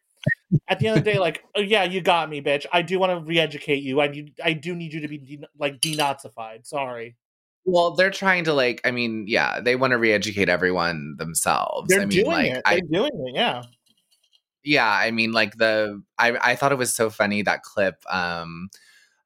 at 0.68 0.78
the 0.78 0.88
end 0.88 0.98
of 0.98 1.04
the 1.04 1.10
day, 1.12 1.18
like, 1.18 1.44
oh, 1.54 1.60
yeah, 1.60 1.84
you 1.84 2.00
got 2.00 2.28
me, 2.30 2.40
bitch. 2.40 2.66
I 2.72 2.82
do 2.82 2.98
want 2.98 3.12
to 3.12 3.18
re-educate 3.18 3.82
you. 3.82 4.00
I 4.00 4.08
need, 4.08 4.34
I 4.44 4.52
do 4.52 4.74
need 4.74 4.92
you 4.92 5.00
to 5.00 5.08
be 5.08 5.18
de- 5.18 5.48
like 5.58 5.80
denazified. 5.80 6.66
Sorry. 6.66 7.16
Well, 7.64 7.90
they're 7.90 8.10
trying 8.10 8.44
to 8.44 8.54
like. 8.54 8.80
I 8.84 8.90
mean, 8.90 9.26
yeah, 9.28 9.60
they 9.60 9.76
want 9.76 9.90
to 9.90 9.98
re-educate 9.98 10.48
everyone 10.48 11.16
themselves. 11.18 11.88
They're 11.88 12.00
I 12.00 12.06
mean, 12.06 12.24
doing 12.24 12.26
like, 12.26 12.50
it. 12.52 12.62
They're 12.64 12.80
doing 12.80 13.10
it. 13.26 13.34
Yeah. 13.34 13.62
yeah, 14.64 14.90
I 14.90 15.10
mean, 15.10 15.32
like 15.32 15.56
the 15.56 16.02
I 16.18 16.36
I 16.42 16.54
thought 16.54 16.72
it 16.72 16.78
was 16.78 16.94
so 16.94 17.10
funny 17.10 17.42
that 17.42 17.62
clip 17.62 18.02
um 18.10 18.68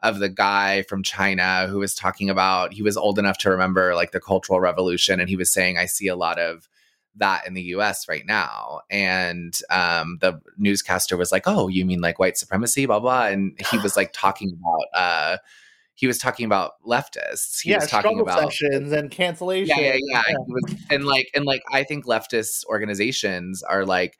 of 0.03 0.19
the 0.19 0.29
guy 0.29 0.83
from 0.83 1.03
China 1.03 1.67
who 1.69 1.79
was 1.79 1.95
talking 1.95 2.29
about 2.29 2.73
he 2.73 2.83
was 2.83 2.97
old 2.97 3.19
enough 3.19 3.39
to 3.39 3.51
remember 3.51 3.95
like 3.95 4.13
the 4.13 4.21
Cultural 4.21 4.61
Revolution, 4.61 5.21
and 5.21 5.29
he 5.29 5.37
was 5.37 5.53
saying, 5.53 5.79
I 5.79 5.87
see 5.87 6.09
a 6.09 6.17
lot 6.17 6.39
of 6.39 6.69
that 7.17 7.47
in 7.47 7.55
the 7.55 7.63
US 7.63 8.09
right 8.09 8.27
now. 8.27 8.81
And 8.91 9.59
um, 9.71 10.19
the 10.21 10.41
newscaster 10.57 11.17
was 11.17 11.33
like, 11.33 11.45
Oh, 11.47 11.69
you 11.69 11.85
mean 11.85 12.01
like 12.01 12.19
white 12.19 12.37
supremacy, 12.37 12.87
blah, 12.87 13.01
blah. 13.01 13.27
And 13.27 13.59
he 13.71 13.79
was 13.79 13.97
like 13.97 14.11
talking 14.15 14.53
about, 14.59 15.01
uh, 15.01 15.37
he 15.95 16.07
was 16.07 16.19
talking 16.19 16.47
about 16.47 16.73
leftists. 16.87 17.61
He 17.61 17.71
yeah. 17.71 17.77
was 17.77 17.89
talking 17.89 18.11
struggle 18.11 18.23
about, 18.23 18.53
sessions 18.53 18.93
and 18.93 19.11
cancellation. 19.11 19.77
yeah, 19.79 19.95
yeah, 19.95 19.99
yeah. 20.01 20.23
And, 20.27 20.47
was, 20.49 20.75
and 20.91 21.05
like, 21.05 21.31
and 21.35 21.45
like, 21.45 21.63
I 21.71 21.85
think 21.85 22.07
leftist 22.07 22.65
organizations 22.67 23.63
are 23.63 23.85
like 23.85 24.19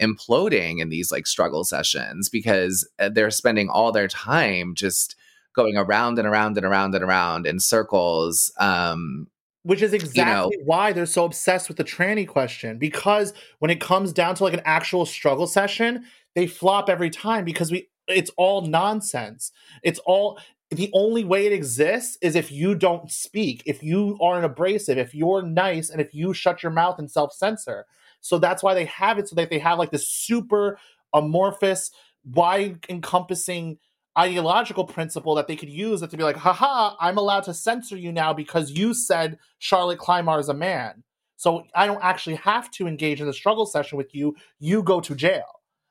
imploding 0.00 0.80
in 0.80 0.88
these 0.88 1.10
like 1.10 1.26
struggle 1.26 1.64
sessions 1.64 2.28
because 2.28 2.88
uh, 2.98 3.08
they're 3.08 3.30
spending 3.30 3.68
all 3.68 3.92
their 3.92 4.08
time 4.08 4.74
just 4.74 5.16
going 5.54 5.76
around 5.76 6.18
and 6.18 6.26
around 6.26 6.56
and 6.56 6.66
around 6.66 6.94
and 6.94 7.04
around 7.04 7.46
in 7.46 7.60
circles. 7.60 8.52
Um, 8.58 9.28
which 9.64 9.82
is 9.82 9.92
exactly 9.92 10.56
know- 10.56 10.64
why 10.64 10.92
they're 10.92 11.06
so 11.06 11.24
obsessed 11.24 11.68
with 11.68 11.76
the 11.76 11.84
tranny 11.84 12.26
question 12.26 12.78
because 12.78 13.32
when 13.58 13.70
it 13.70 13.80
comes 13.80 14.12
down 14.12 14.34
to 14.34 14.44
like 14.44 14.54
an 14.54 14.62
actual 14.64 15.04
struggle 15.04 15.46
session 15.46 16.04
they 16.34 16.46
flop 16.46 16.88
every 16.88 17.10
time 17.10 17.44
because 17.44 17.70
we 17.72 17.88
it's 18.08 18.30
all 18.36 18.62
nonsense. 18.62 19.52
It's 19.82 19.98
all 20.00 20.38
the 20.70 20.90
only 20.92 21.24
way 21.24 21.46
it 21.46 21.52
exists 21.52 22.18
is 22.20 22.34
if 22.34 22.50
you 22.50 22.74
don't 22.74 23.10
speak 23.10 23.62
if 23.66 23.82
you 23.82 24.18
aren't 24.20 24.44
abrasive 24.44 24.98
if 24.98 25.14
you're 25.14 25.42
nice 25.42 25.90
and 25.90 26.00
if 26.00 26.14
you 26.14 26.34
shut 26.34 26.62
your 26.62 26.72
mouth 26.72 26.98
and 26.98 27.10
self-censor. 27.10 27.86
So 28.20 28.38
that's 28.38 28.62
why 28.62 28.74
they 28.74 28.86
have 28.86 29.18
it 29.18 29.28
so 29.28 29.36
that 29.36 29.50
they 29.50 29.58
have 29.58 29.78
like 29.78 29.90
this 29.90 30.08
super 30.08 30.78
amorphous 31.12 31.90
wide 32.24 32.84
encompassing 32.88 33.78
ideological 34.18 34.84
principle 34.84 35.34
that 35.34 35.48
they 35.48 35.56
could 35.56 35.68
use 35.68 36.00
that 36.00 36.10
to 36.10 36.16
be 36.16 36.22
like, 36.22 36.36
haha, 36.36 36.94
I'm 37.00 37.18
allowed 37.18 37.44
to 37.44 37.54
censor 37.54 37.96
you 37.96 38.12
now 38.12 38.32
because 38.32 38.70
you 38.70 38.94
said 38.94 39.38
Charlotte 39.58 39.98
Clymer 39.98 40.38
is 40.38 40.48
a 40.48 40.54
man. 40.54 41.02
So 41.36 41.64
I 41.74 41.86
don't 41.86 42.02
actually 42.02 42.36
have 42.36 42.70
to 42.72 42.86
engage 42.86 43.20
in 43.20 43.26
the 43.26 43.32
struggle 43.32 43.66
session 43.66 43.98
with 43.98 44.14
you. 44.14 44.36
You 44.60 44.82
go 44.82 45.00
to 45.00 45.14
jail. 45.14 45.44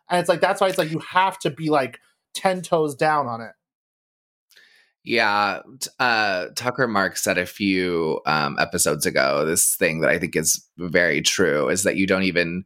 And 0.09 0.19
it's 0.19 0.29
like, 0.29 0.41
that's 0.41 0.61
why 0.61 0.69
it's 0.69 0.77
like 0.77 0.91
you 0.91 0.99
have 0.99 1.37
to 1.39 1.49
be 1.49 1.69
like 1.69 1.99
10 2.33 2.61
toes 2.61 2.95
down 2.95 3.27
on 3.27 3.41
it. 3.41 3.51
Yeah, 5.05 5.59
uh, 5.99 6.47
Tucker 6.55 6.87
Mark 6.87 7.17
said 7.17 7.37
a 7.37 7.45
few 7.45 8.21
um, 8.25 8.57
episodes 8.57 9.05
ago 9.05 9.43
this 9.45 9.75
thing 9.75 9.99
that 9.99 10.09
I 10.09 10.17
think 10.17 10.37
is 10.37 10.65
very 10.77 11.21
true 11.21 11.67
is 11.67 11.83
that 11.83 11.97
you 11.97 12.07
don't 12.07 12.23
even 12.23 12.63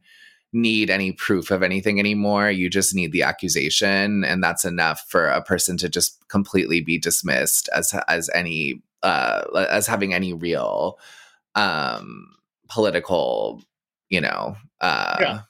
need 0.52 0.88
any 0.90 1.12
proof 1.12 1.50
of 1.50 1.62
anything 1.62 1.98
anymore. 1.98 2.50
You 2.50 2.70
just 2.70 2.94
need 2.94 3.12
the 3.12 3.22
accusation, 3.22 4.24
and 4.24 4.42
that's 4.42 4.64
enough 4.64 5.04
for 5.08 5.28
a 5.28 5.42
person 5.42 5.76
to 5.78 5.88
just 5.88 6.26
completely 6.28 6.80
be 6.80 6.98
dismissed 6.98 7.68
as 7.74 7.94
as 8.08 8.30
any 8.34 8.82
uh, 9.02 9.42
as 9.70 9.86
having 9.86 10.14
any 10.14 10.32
real 10.32 10.98
um, 11.54 12.34
political, 12.68 13.62
you 14.08 14.20
know, 14.20 14.56
uh, 14.80 15.16
Yeah. 15.20 15.40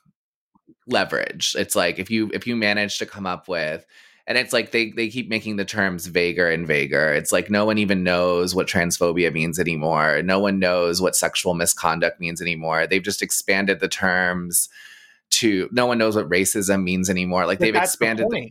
leverage. 0.87 1.55
It's 1.59 1.77
like 1.77 1.99
if 1.99 2.11
you 2.11 2.31
if 2.33 2.47
you 2.47 2.57
manage 2.57 2.99
to 2.99 3.07
come 3.07 3.27
up 3.27 3.49
with 3.49 3.85
and 4.27 4.37
it's 4.37 4.53
like 4.53 4.73
they 4.73 4.91
they 4.91 5.09
keep 5.09 5.29
making 5.31 5.57
the 5.57 5.65
terms 5.65 6.07
vaguer 6.07 6.51
and 6.51 6.67
vaguer. 6.67 7.13
It's 7.15 7.33
like 7.33 7.51
no 7.51 7.65
one 7.65 7.79
even 7.79 8.03
knows 8.05 8.55
what 8.55 8.67
transphobia 8.67 9.33
means 9.33 9.59
anymore. 9.59 10.23
No 10.23 10.39
one 10.39 10.59
knows 10.59 11.01
what 11.01 11.17
sexual 11.17 11.55
misconduct 11.55 12.21
means 12.21 12.43
anymore. 12.43 12.87
They've 12.87 13.03
just 13.03 13.23
expanded 13.23 13.81
the 13.81 13.89
terms 13.89 14.69
to 15.31 15.68
no 15.72 15.87
one 15.87 15.99
knows 15.99 16.16
what 16.16 16.29
racism 16.29 16.83
means 16.83 17.11
anymore. 17.11 17.47
Like 17.47 17.59
But 17.59 17.66
they've 17.66 17.76
expanded 17.76 18.26
the 18.31 18.51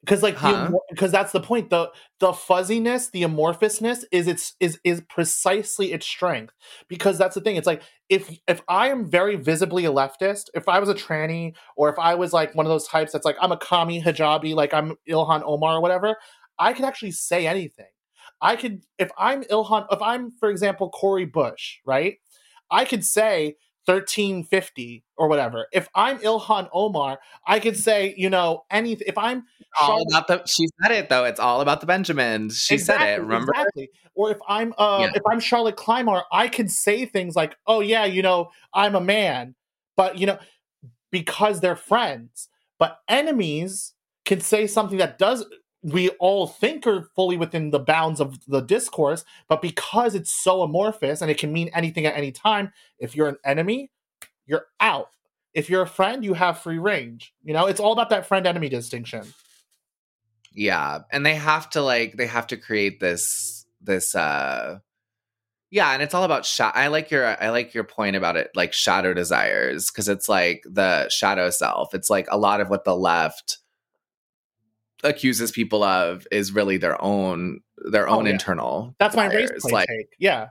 because 0.00 0.22
like 0.22 0.34
Huh? 0.34 0.70
because 0.88 1.12
that's 1.12 1.32
the 1.32 1.40
point 1.40 1.70
the 1.70 1.90
the 2.20 2.32
fuzziness 2.32 3.10
the 3.10 3.22
amorphousness 3.22 4.04
is 4.10 4.26
its 4.26 4.54
is 4.60 4.78
is 4.84 5.02
precisely 5.08 5.92
its 5.92 6.06
strength 6.06 6.54
because 6.88 7.18
that's 7.18 7.34
the 7.34 7.40
thing 7.40 7.56
it's 7.56 7.66
like 7.66 7.82
if 8.08 8.38
if 8.48 8.62
i 8.68 8.88
am 8.88 9.04
very 9.04 9.36
visibly 9.36 9.84
a 9.84 9.92
leftist 9.92 10.44
if 10.54 10.68
i 10.68 10.78
was 10.78 10.88
a 10.88 10.94
tranny 10.94 11.54
or 11.76 11.90
if 11.90 11.98
i 11.98 12.14
was 12.14 12.32
like 12.32 12.54
one 12.54 12.66
of 12.66 12.70
those 12.70 12.88
types 12.88 13.12
that's 13.12 13.24
like 13.24 13.36
i'm 13.40 13.52
a 13.52 13.56
kami 13.56 14.02
hijabi 14.02 14.54
like 14.54 14.72
i'm 14.72 14.96
ilhan 15.08 15.42
omar 15.44 15.76
or 15.76 15.82
whatever 15.82 16.16
i 16.58 16.72
could 16.72 16.84
actually 16.84 17.12
say 17.12 17.46
anything 17.46 17.90
i 18.40 18.56
could 18.56 18.82
if 18.98 19.10
i'm 19.18 19.42
ilhan 19.44 19.86
if 19.90 20.00
i'm 20.00 20.30
for 20.30 20.50
example 20.50 20.88
Cori 20.90 21.26
Bush 21.26 21.78
right 21.84 22.16
i 22.70 22.84
could 22.84 23.04
say 23.04 23.56
1350 23.86 25.04
or 25.16 25.28
whatever 25.28 25.66
if 25.72 25.88
i'm 25.94 26.18
ilhan 26.18 26.68
omar 26.72 27.18
i 27.46 27.58
could 27.58 27.76
say 27.76 28.14
you 28.16 28.30
know 28.30 28.64
anything 28.70 29.06
if 29.08 29.16
i'm 29.18 29.44
all 29.80 30.02
about 30.08 30.26
the 30.26 30.44
she 30.46 30.66
said 30.82 30.92
it 30.92 31.08
though. 31.08 31.24
It's 31.24 31.40
all 31.40 31.60
about 31.60 31.80
the 31.80 31.86
Benjamins. 31.86 32.58
She 32.60 32.78
said 32.78 33.00
it. 33.02 33.20
Remember? 33.20 33.52
Exactly. 33.52 33.90
Or 34.14 34.30
if 34.30 34.38
I'm 34.48 34.74
uh 34.78 34.98
Yeah. 35.02 35.12
if 35.14 35.22
I'm 35.30 35.40
Charlotte 35.40 35.76
Clymer, 35.76 36.22
I 36.32 36.48
could 36.48 36.70
say 36.70 37.06
things 37.06 37.36
like, 37.36 37.56
"Oh 37.66 37.80
yeah, 37.80 38.04
you 38.04 38.22
know, 38.22 38.50
I'm 38.74 38.94
a 38.94 39.00
man," 39.00 39.54
but 39.96 40.18
you 40.18 40.26
know, 40.26 40.38
because 41.10 41.60
they're 41.60 41.76
friends. 41.76 42.48
But 42.78 42.98
enemies 43.08 43.94
can 44.24 44.40
say 44.40 44.66
something 44.66 44.98
that 44.98 45.18
does 45.18 45.44
we 45.82 46.10
all 46.10 46.46
think 46.46 46.86
are 46.86 47.08
fully 47.14 47.36
within 47.36 47.70
the 47.70 47.78
bounds 47.78 48.20
of 48.20 48.44
the 48.46 48.60
discourse, 48.60 49.24
but 49.48 49.62
because 49.62 50.14
it's 50.14 50.30
so 50.30 50.62
amorphous 50.62 51.22
and 51.22 51.30
it 51.30 51.38
can 51.38 51.52
mean 51.52 51.70
anything 51.72 52.06
at 52.06 52.16
any 52.16 52.32
time, 52.32 52.72
if 52.98 53.16
you're 53.16 53.28
an 53.28 53.38
enemy, 53.44 53.90
you're 54.46 54.66
out. 54.78 55.10
If 55.54 55.70
you're 55.70 55.82
a 55.82 55.88
friend, 55.88 56.24
you 56.24 56.34
have 56.34 56.58
free 56.58 56.78
range. 56.78 57.34
You 57.42 57.54
know, 57.54 57.66
it's 57.66 57.80
all 57.80 57.92
about 57.92 58.10
that 58.10 58.26
friend 58.26 58.46
enemy 58.46 58.68
distinction. 58.68 59.24
Yeah, 60.52 61.00
and 61.10 61.24
they 61.24 61.34
have 61.34 61.70
to 61.70 61.82
like 61.82 62.16
they 62.16 62.26
have 62.26 62.46
to 62.48 62.56
create 62.56 63.00
this 63.00 63.64
this 63.80 64.14
uh 64.14 64.78
yeah, 65.70 65.92
and 65.92 66.02
it's 66.02 66.14
all 66.14 66.24
about 66.24 66.44
sha- 66.44 66.72
I 66.74 66.88
like 66.88 67.10
your 67.10 67.40
I 67.42 67.50
like 67.50 67.74
your 67.74 67.84
point 67.84 68.16
about 68.16 68.36
it 68.36 68.50
like 68.54 68.72
shadow 68.72 69.14
desires 69.14 69.90
because 69.90 70.08
it's 70.08 70.28
like 70.28 70.64
the 70.68 71.08
shadow 71.08 71.50
self. 71.50 71.94
It's 71.94 72.10
like 72.10 72.26
a 72.30 72.38
lot 72.38 72.60
of 72.60 72.68
what 72.68 72.84
the 72.84 72.96
left 72.96 73.58
accuses 75.02 75.50
people 75.52 75.82
of 75.82 76.26
is 76.30 76.52
really 76.52 76.76
their 76.76 77.00
own 77.02 77.60
their 77.90 78.08
Oh, 78.08 78.18
own 78.18 78.26
yeah. 78.26 78.32
internal. 78.32 78.94
That's 78.98 79.16
my 79.16 79.26
race 79.26 79.50
play 79.60 79.72
Like 79.72 79.88
take. 79.88 80.08
Yeah. 80.18 80.48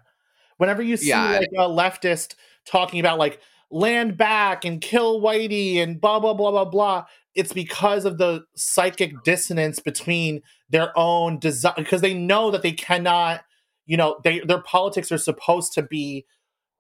Whenever 0.58 0.82
you 0.82 0.98
see 0.98 1.10
Yeah, 1.10 1.40
like 1.40 1.50
a 1.58 1.70
leftist 1.70 2.36
talking 2.66 3.00
about 3.00 3.18
like 3.20 3.40
land 3.72 4.18
back 4.18 4.66
and 4.66 4.82
kill 4.82 5.22
Whitey 5.22 5.78
and 5.78 6.02
blah 6.02 6.20
blah 6.20 6.34
blah 6.34 6.52
blah 6.52 6.66
blah, 6.66 7.06
it's 7.36 7.54
because 7.54 8.06
of 8.06 8.18
the 8.18 8.44
psychic 8.56 9.24
dissonance 9.24 9.80
between 9.80 10.42
their 10.70 10.92
own 10.98 11.40
desire 11.40 11.74
because 11.78 12.02
they 12.02 12.14
know 12.14 12.52
that 12.52 12.64
they 12.64 12.72
cannot, 12.72 13.42
you 13.86 13.96
know, 13.98 14.20
they 14.24 14.40
their 14.40 14.62
politics 14.62 15.12
are 15.12 15.18
supposed 15.20 15.74
to 15.74 15.84
be 15.84 16.26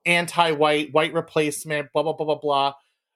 anti-white, 0.05 0.91
white 0.91 1.13
replacement, 1.13 1.91
blah 1.93 2.03
blah 2.03 2.13
blah 2.13 2.25
blah 2.25 2.39
blah, 2.39 2.73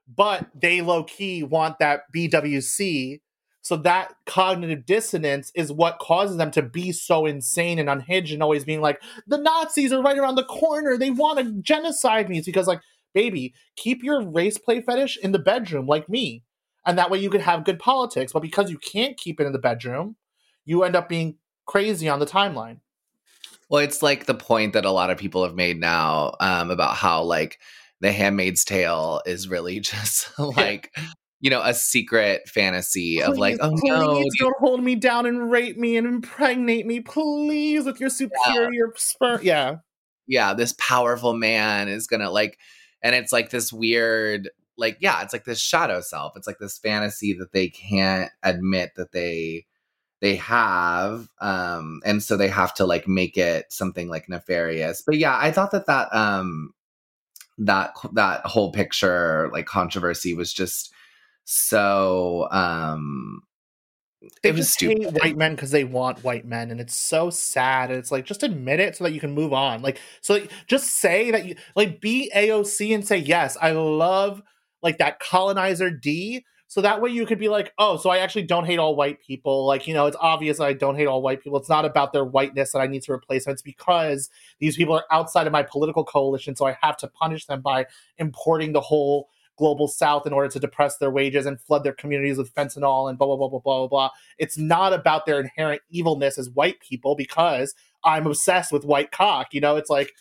but 0.08 0.48
they 0.54 0.82
low 0.82 1.04
key 1.04 1.44
want 1.44 1.80
that 1.80 2.02
BWC. 2.16 3.20
So 3.64 3.78
that 3.78 4.14
cognitive 4.26 4.86
dissonance 4.86 5.52
is 5.56 5.72
what 5.72 5.98
causes 6.00 6.36
them 6.36 6.52
to 6.52 6.62
be 6.62 6.92
so 6.92 7.26
insane 7.26 7.80
and 7.80 7.90
unhinged 7.90 8.34
and 8.34 8.44
always 8.44 8.66
being 8.66 8.82
like, 8.82 9.02
the 9.26 9.38
Nazis 9.38 9.94
are 9.94 10.04
right 10.04 10.18
around 10.18 10.36
the 10.36 10.44
corner. 10.44 10.98
They 10.98 11.12
want 11.12 11.40
to 11.40 11.62
genocide 11.62 12.28
me. 12.28 12.38
It's 12.38 12.46
because, 12.46 12.68
like, 12.68 12.82
baby, 13.14 13.54
keep 13.78 14.04
your 14.04 14.22
race 14.22 14.58
play 14.58 14.82
fetish 14.82 15.18
in 15.24 15.32
the 15.32 15.40
bedroom 15.40 15.88
like 15.88 16.10
me. 16.10 16.44
And 16.86 16.98
that 16.98 17.10
way 17.10 17.20
you 17.20 17.30
could 17.30 17.40
have 17.40 17.64
good 17.64 17.80
politics. 17.80 18.34
But 18.34 18.42
because 18.42 18.70
you 18.70 18.78
can't 18.78 19.18
keep 19.18 19.40
it 19.40 19.48
in 19.48 19.54
the 19.54 19.60
bedroom, 19.60 20.18
you 20.66 20.84
end 20.84 20.98
up 20.98 21.08
being 21.08 21.38
crazy 21.66 22.10
on 22.10 22.20
the 22.20 22.26
timeline. 22.26 22.82
Well, 23.70 23.82
it's 23.82 24.04
like 24.04 24.26
the 24.26 24.36
point 24.36 24.74
that 24.74 24.84
a 24.84 24.92
lot 24.92 25.10
of 25.10 25.18
people 25.18 25.46
have 25.46 25.56
made 25.56 25.80
now 25.80 26.36
um, 26.42 26.70
about 26.70 26.96
how 26.96 27.24
like 27.24 27.60
the 28.02 28.12
Handmaid's 28.12 28.66
Tale 28.66 29.22
is 29.26 29.48
really 29.48 29.80
just 29.80 30.38
like 30.38 30.94
you 31.44 31.50
know 31.50 31.62
a 31.62 31.74
secret 31.74 32.48
fantasy 32.48 33.22
of 33.22 33.38
like, 33.38 33.60
Please, 33.60 33.82
oh 33.84 33.98
no, 34.00 34.14
please 34.14 34.34
don't 34.40 34.56
hold 34.60 34.82
me 34.82 34.96
down 34.96 35.26
and 35.26 35.52
rape 35.52 35.78
me 35.78 35.98
and 35.98 36.08
impregnate 36.08 36.86
me, 36.86 37.02
please, 37.02 37.84
with 37.84 38.00
your 38.00 38.10
superior 38.10 38.94
sperm. 38.96 39.42
Yeah. 39.44 39.76
yeah, 40.26 40.54
this 40.54 40.74
powerful 40.80 41.34
man 41.34 41.90
is 41.90 42.08
gonna 42.08 42.32
like, 42.32 42.58
and 43.02 43.14
it's 43.14 43.34
like 43.34 43.50
this 43.50 43.74
weird 43.74 44.50
like 44.78 44.98
yeah 45.02 45.22
it's 45.22 45.34
like 45.34 45.44
this 45.44 45.60
shadow 45.60 46.02
self 46.02 46.36
it's 46.36 46.48
like 46.48 46.58
this 46.58 46.80
fantasy 46.80 47.34
that 47.34 47.52
they 47.52 47.68
can't 47.68 48.32
admit 48.42 48.96
that 48.96 49.12
they 49.12 49.66
they 50.20 50.36
have 50.36 51.28
um 51.42 52.02
and 52.06 52.24
so 52.24 52.36
they 52.36 52.48
have 52.48 52.74
to 52.74 52.84
like 52.84 53.08
make 53.08 53.38
it 53.38 53.72
something 53.72 54.08
like 54.08 54.28
nefarious 54.28 55.04
but 55.06 55.16
yeah 55.16 55.38
i 55.40 55.52
thought 55.52 55.70
that 55.70 55.86
that 55.86 56.08
um 56.12 56.74
that 57.60 57.94
that 58.14 58.44
whole 58.48 58.72
picture 58.72 59.48
like 59.54 59.68
controversy 59.68 60.34
was 60.34 60.52
just 60.52 60.92
so 61.46 62.48
um 62.52 63.42
they 64.42 64.50
it 64.50 64.56
was 64.56 64.68
just 64.68 64.82
hate 64.82 64.98
stupid. 64.98 65.20
white 65.22 65.38
men 65.38 65.56
because 65.56 65.72
they 65.72 65.84
want 65.84 66.24
white 66.24 66.46
men 66.46 66.72
and 66.72 66.80
it's 66.80 66.96
so 66.96 67.30
sad 67.30 67.90
and 67.90 68.00
it's 68.00 68.12
like 68.12 68.26
just 68.26 68.44
admit 68.44 68.80
it 68.80 68.96
so 68.96 69.04
that 69.04 69.12
you 69.12 69.20
can 69.20 69.34
move 69.34 69.54
on. 69.54 69.82
Like 69.82 70.00
so 70.22 70.36
like, 70.36 70.52
just 70.68 71.00
say 71.00 71.32
that 71.32 71.46
you 71.46 71.56
like 71.76 72.00
be 72.00 72.32
aoc 72.36 72.94
and 72.94 73.06
say 73.06 73.18
yes 73.18 73.58
i 73.62 73.72
love 73.72 74.42
like 74.82 74.98
that 74.98 75.20
colonizer 75.20 75.90
d. 75.90 76.46
So 76.68 76.82
that 76.82 77.02
way 77.02 77.12
you 77.12 77.26
could 77.26 77.38
be 77.38 77.50
like 77.50 77.74
oh 77.78 77.98
so 77.98 78.10
i 78.10 78.20
actually 78.20 78.44
don't 78.44 78.66
hate 78.66 78.80
all 78.80 78.96
white 78.96 79.22
people. 79.22 79.66
Like 79.66 79.88
you 79.88 79.94
know 79.94 80.06
it's 80.06 80.18
obvious 80.20 80.58
that 80.58 80.66
i 80.66 80.74
don't 80.74 80.96
hate 80.96 81.08
all 81.08 81.22
white 81.22 81.44
people. 81.44 81.60
It's 81.60 81.70
not 81.70 81.86
about 81.86 82.14
their 82.14 82.26
whiteness 82.26 82.72
that 82.72 82.80
i 82.80 82.88
need 82.88 83.04
to 83.04 83.12
replace 83.12 83.46
them. 83.46 83.54
It's 83.54 83.62
because 83.62 84.30
these 84.60 84.78
people 84.78 84.96
are 84.96 85.06
outside 85.12 85.48
of 85.48 85.54
my 85.54 85.64
political 85.64 86.06
coalition 86.06 86.56
so 86.56 86.66
i 86.66 86.78
have 86.82 86.98
to 86.98 87.08
punish 87.08 87.46
them 87.46 87.62
by 87.62 87.88
importing 88.18 88.72
the 88.72 88.82
whole 88.82 89.30
global 89.58 89.88
south 89.88 90.26
in 90.26 90.34
order 90.34 90.50
to 90.50 90.60
depress 90.60 90.98
their 90.98 91.12
wages 91.12 91.46
and 91.46 91.60
flood 91.62 91.84
their 91.84 91.94
communities 91.94 92.38
with 92.38 92.54
fentanyl 92.54 93.10
and 93.10 93.18
blah 93.18 93.28
blah 93.28 93.36
blah 93.36 93.48
blah 93.48 93.60
blah 93.60 93.80
blah 93.80 93.88
blah. 93.88 94.10
It's 94.38 94.58
not 94.58 94.94
about 94.94 95.26
their 95.26 95.40
inherent 95.40 95.82
evilness 95.90 96.38
as 96.38 96.50
white 96.50 96.80
people 96.80 97.16
because 97.16 97.74
I'm 98.04 98.28
obsessed 98.28 98.72
with 98.72 98.86
white 98.86 99.12
cock. 99.12 99.54
You 99.54 99.62
know, 99.62 99.76
it's 99.76 99.90
like 99.90 100.14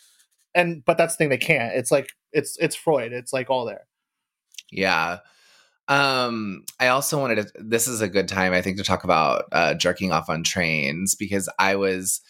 and 0.55 0.83
but 0.85 0.97
that's 0.97 1.15
the 1.15 1.17
thing 1.17 1.29
they 1.29 1.37
can't. 1.37 1.75
It's 1.75 1.91
like 1.91 2.11
it's 2.31 2.57
it's 2.59 2.75
Freud. 2.75 3.13
It's 3.13 3.33
like 3.33 3.49
all 3.49 3.65
there. 3.65 3.87
Yeah. 4.71 5.19
Um, 5.89 6.63
I 6.79 6.87
also 6.87 7.19
wanted 7.19 7.35
to 7.35 7.51
this 7.59 7.87
is 7.87 8.01
a 8.01 8.07
good 8.07 8.27
time, 8.27 8.53
I 8.53 8.61
think, 8.61 8.77
to 8.77 8.83
talk 8.83 9.03
about 9.03 9.45
uh 9.51 9.73
jerking 9.73 10.11
off 10.11 10.29
on 10.29 10.43
trains 10.43 11.15
because 11.15 11.49
I 11.59 11.75
was 11.75 12.21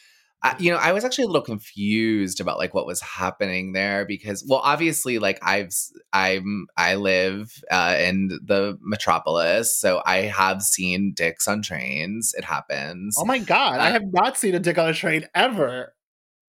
I, 0.43 0.55
you 0.59 0.71
know, 0.71 0.77
I 0.77 0.91
was 0.91 1.05
actually 1.05 1.23
a 1.23 1.27
little 1.27 1.41
confused 1.41 2.41
about 2.41 2.57
like 2.57 2.73
what 2.73 2.85
was 2.85 2.99
happening 2.99 3.71
there 3.71 4.05
because, 4.05 4.45
well, 4.47 4.59
obviously, 4.63 5.17
like 5.17 5.39
I've, 5.41 5.73
I'm 6.11 6.67
I 6.75 6.95
live 6.95 7.63
uh, 7.71 7.95
in 7.99 8.27
the 8.27 8.77
metropolis, 8.81 9.79
so 9.79 10.01
I 10.05 10.23
have 10.23 10.61
seen 10.61 11.13
dicks 11.13 11.47
on 11.47 11.61
trains. 11.61 12.33
It 12.37 12.43
happens. 12.43 13.15
Oh 13.17 13.25
my 13.25 13.39
god, 13.39 13.79
I 13.79 13.87
Uh, 13.87 13.91
have 13.91 14.11
not 14.11 14.37
seen 14.37 14.53
a 14.55 14.59
dick 14.59 14.77
on 14.77 14.89
a 14.89 14.93
train 14.93 15.27
ever. 15.33 15.95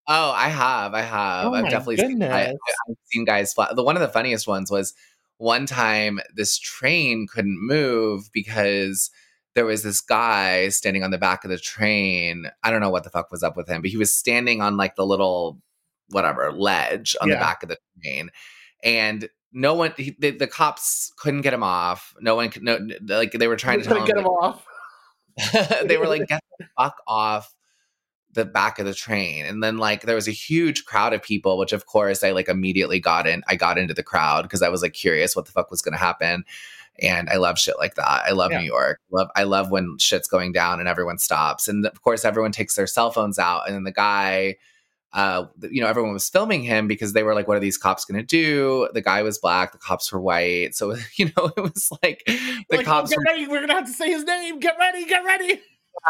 Oh, 0.07 0.33
I 0.33 0.49
have, 0.49 0.93
I 0.93 1.01
have. 1.01 1.47
Oh 1.47 1.55
I've 1.55 1.63
my 1.63 1.71
definitely 1.71 1.97
seen, 1.97 2.09
I, 2.31 2.41
goodness. 2.43 2.55
I've 2.89 2.97
seen 3.07 3.25
guys 3.25 3.55
fly. 3.55 3.73
The 3.75 3.83
one 3.83 3.97
of 3.97 4.03
the 4.03 4.09
funniest 4.09 4.47
ones 4.47 4.71
was 4.71 4.93
one 5.39 5.67
time 5.67 6.21
this 6.35 6.59
train 6.59 7.27
couldn't 7.33 7.59
move 7.59 8.29
because 8.33 9.11
there 9.55 9.65
was 9.65 9.83
this 9.83 10.01
guy 10.01 10.69
standing 10.69 11.03
on 11.03 11.11
the 11.11 11.19
back 11.19 11.45
of 11.45 11.51
the 11.51 11.59
train. 11.59 12.51
I 12.63 12.71
don't 12.71 12.81
know 12.81 12.91
what 12.91 13.05
the 13.05 13.11
fuck 13.11 13.31
was 13.31 13.43
up 13.43 13.57
with 13.57 13.69
him, 13.69 13.83
but 13.83 13.91
he 13.91 13.97
was 13.97 14.15
standing 14.15 14.61
on 14.61 14.77
like 14.77 14.97
the 14.97 15.07
little 15.07 15.61
whatever 16.09 16.53
ledge 16.53 17.17
on 17.21 17.29
the 17.29 17.37
back 17.37 17.63
of 17.63 17.69
the 17.69 17.79
train, 18.03 18.31
and 18.83 19.29
no 19.55 19.75
one, 19.75 19.95
he, 19.97 20.17
the, 20.19 20.33
the 20.33 20.49
cops 20.49 21.13
couldn't 21.17 21.43
get 21.43 21.55
him 21.55 21.63
off. 21.63 22.15
No 22.21 22.35
one 22.35 22.51
could, 22.51 22.65
no, 22.65 22.79
like 23.03 23.33
they 23.33 23.47
were 23.47 23.57
trying 23.57 23.79
We 23.79 23.85
to 23.85 23.89
tell 23.89 23.99
him, 23.99 24.07
get 24.07 24.19
him 24.19 24.27
off. 24.27 24.67
they 25.85 25.97
were 25.97 26.09
like, 26.09 26.27
get 26.27 26.43
the 26.59 26.67
fuck 26.77 26.97
off 27.07 27.55
the 28.33 28.45
back 28.45 28.81
of 28.81 28.85
the 28.85 28.95
train. 28.95 29.47
And 29.47 29.63
then 29.63 29.79
like 29.79 30.03
there 30.03 30.17
was 30.17 30.27
a 30.27 30.33
huge 30.33 30.85
crowd 30.85 31.13
of 31.13 31.23
people, 31.23 31.57
which 31.57 31.73
of 31.73 31.87
course 31.87 32.25
I 32.25 32.33
like 32.33 32.49
immediately 32.49 32.99
got 32.99 33.29
in. 33.29 33.43
I 33.49 33.55
got 33.55 33.79
into 33.79 33.95
the 33.95 34.03
crowd 34.03 34.43
because 34.43 34.61
I 34.61 34.69
was 34.69 34.83
like 34.83 34.93
curious 34.93 35.37
what 35.37 35.47
the 35.47 35.53
fuck 35.53 35.71
was 35.71 35.83
gonna 35.83 35.97
happen. 35.97 36.45
And 37.03 37.29
I 37.29 37.37
love 37.37 37.59
shit 37.59 37.77
like 37.79 37.97
that. 37.97 38.23
I 38.27 38.31
love 38.33 38.53
Yeah. 38.53 38.61
New 38.61 38.67
York. 38.67 39.01
Love 39.11 39.29
I 39.35 39.45
love 39.45 39.71
when 39.71 39.97
shit's 39.99 40.29
going 40.29 40.53
down 40.53 40.79
and 40.79 40.89
everyone 40.89 41.19
stops. 41.19 41.67
And 41.69 41.85
of 41.87 42.03
course 42.03 42.25
everyone 42.25 42.53
takes 42.53 42.77
their 42.77 42.87
cell 42.87 43.11
phones 43.11 43.39
out. 43.39 43.67
And 43.67 43.75
then 43.75 43.85
the 43.85 43.93
guy 43.93 44.57
uh, 45.15 45.47
you 45.71 45.81
know, 45.81 45.87
everyone 45.87 46.13
was 46.13 46.29
filming 46.29 46.65
him 46.65 46.89
because 46.89 47.13
they 47.13 47.23
were 47.23 47.35
like, 47.35 47.47
"What 47.47 47.57
are 47.57 47.61
these 47.61 47.79
cops 47.79 48.05
going 48.05 48.21
to 48.21 48.27
do?" 48.27 48.89
The 48.95 49.01
guy 49.01 49.23
was 49.23 49.39
black, 49.39 49.71
the 49.71 49.79
cops 49.79 50.13
were 50.13 50.21
white, 50.21 50.75
so 50.75 50.97
you 51.17 51.27
know, 51.37 51.53
it 51.57 51.61
was 51.61 51.89
like 52.03 52.25
the 52.27 52.65
like, 52.69 52.81
oh, 52.81 52.83
cops 52.83 53.11
get 53.11 53.19
were 53.19 53.25
ready. 53.25 53.47
We're 53.47 53.61
gonna 53.61 53.75
have 53.75 53.87
to 53.87 53.93
say 53.93 54.11
his 54.11 54.25
name. 54.25 54.59
Get 54.59 54.77
ready. 54.77 55.05
Get 55.05 55.25
ready. 55.25 55.61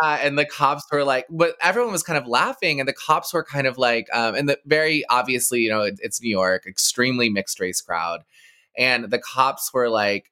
uh, 0.02 0.18
and 0.22 0.38
the 0.38 0.46
cops 0.46 0.84
were 0.90 1.04
like, 1.04 1.26
but 1.28 1.54
everyone 1.62 1.92
was 1.92 2.02
kind 2.02 2.16
of 2.16 2.26
laughing, 2.26 2.80
and 2.80 2.88
the 2.88 2.94
cops 2.94 3.34
were 3.34 3.44
kind 3.44 3.66
of 3.66 3.76
like, 3.76 4.08
um, 4.14 4.34
and 4.34 4.48
the 4.48 4.58
very 4.64 5.04
obviously, 5.10 5.60
you 5.60 5.68
know, 5.68 5.82
it, 5.82 6.00
it's 6.02 6.22
New 6.22 6.30
York, 6.30 6.64
extremely 6.66 7.28
mixed 7.28 7.60
race 7.60 7.82
crowd, 7.82 8.24
and 8.78 9.10
the 9.10 9.18
cops 9.18 9.70
were 9.74 9.90
like, 9.90 10.30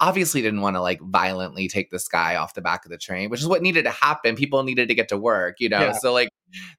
obviously 0.00 0.42
didn't 0.42 0.60
want 0.60 0.76
to 0.76 0.80
like 0.80 1.00
violently 1.00 1.68
take 1.68 1.90
this 1.90 2.08
guy 2.08 2.36
off 2.36 2.54
the 2.54 2.60
back 2.60 2.84
of 2.84 2.90
the 2.90 2.98
train, 2.98 3.30
which 3.30 3.40
is 3.40 3.46
what 3.46 3.62
needed 3.62 3.84
to 3.84 3.90
happen. 3.90 4.34
People 4.36 4.62
needed 4.62 4.88
to 4.88 4.94
get 4.94 5.08
to 5.08 5.16
work, 5.18 5.60
you 5.60 5.68
know, 5.68 5.80
Yeah. 5.80 5.92
so 5.92 6.12
like 6.12 6.28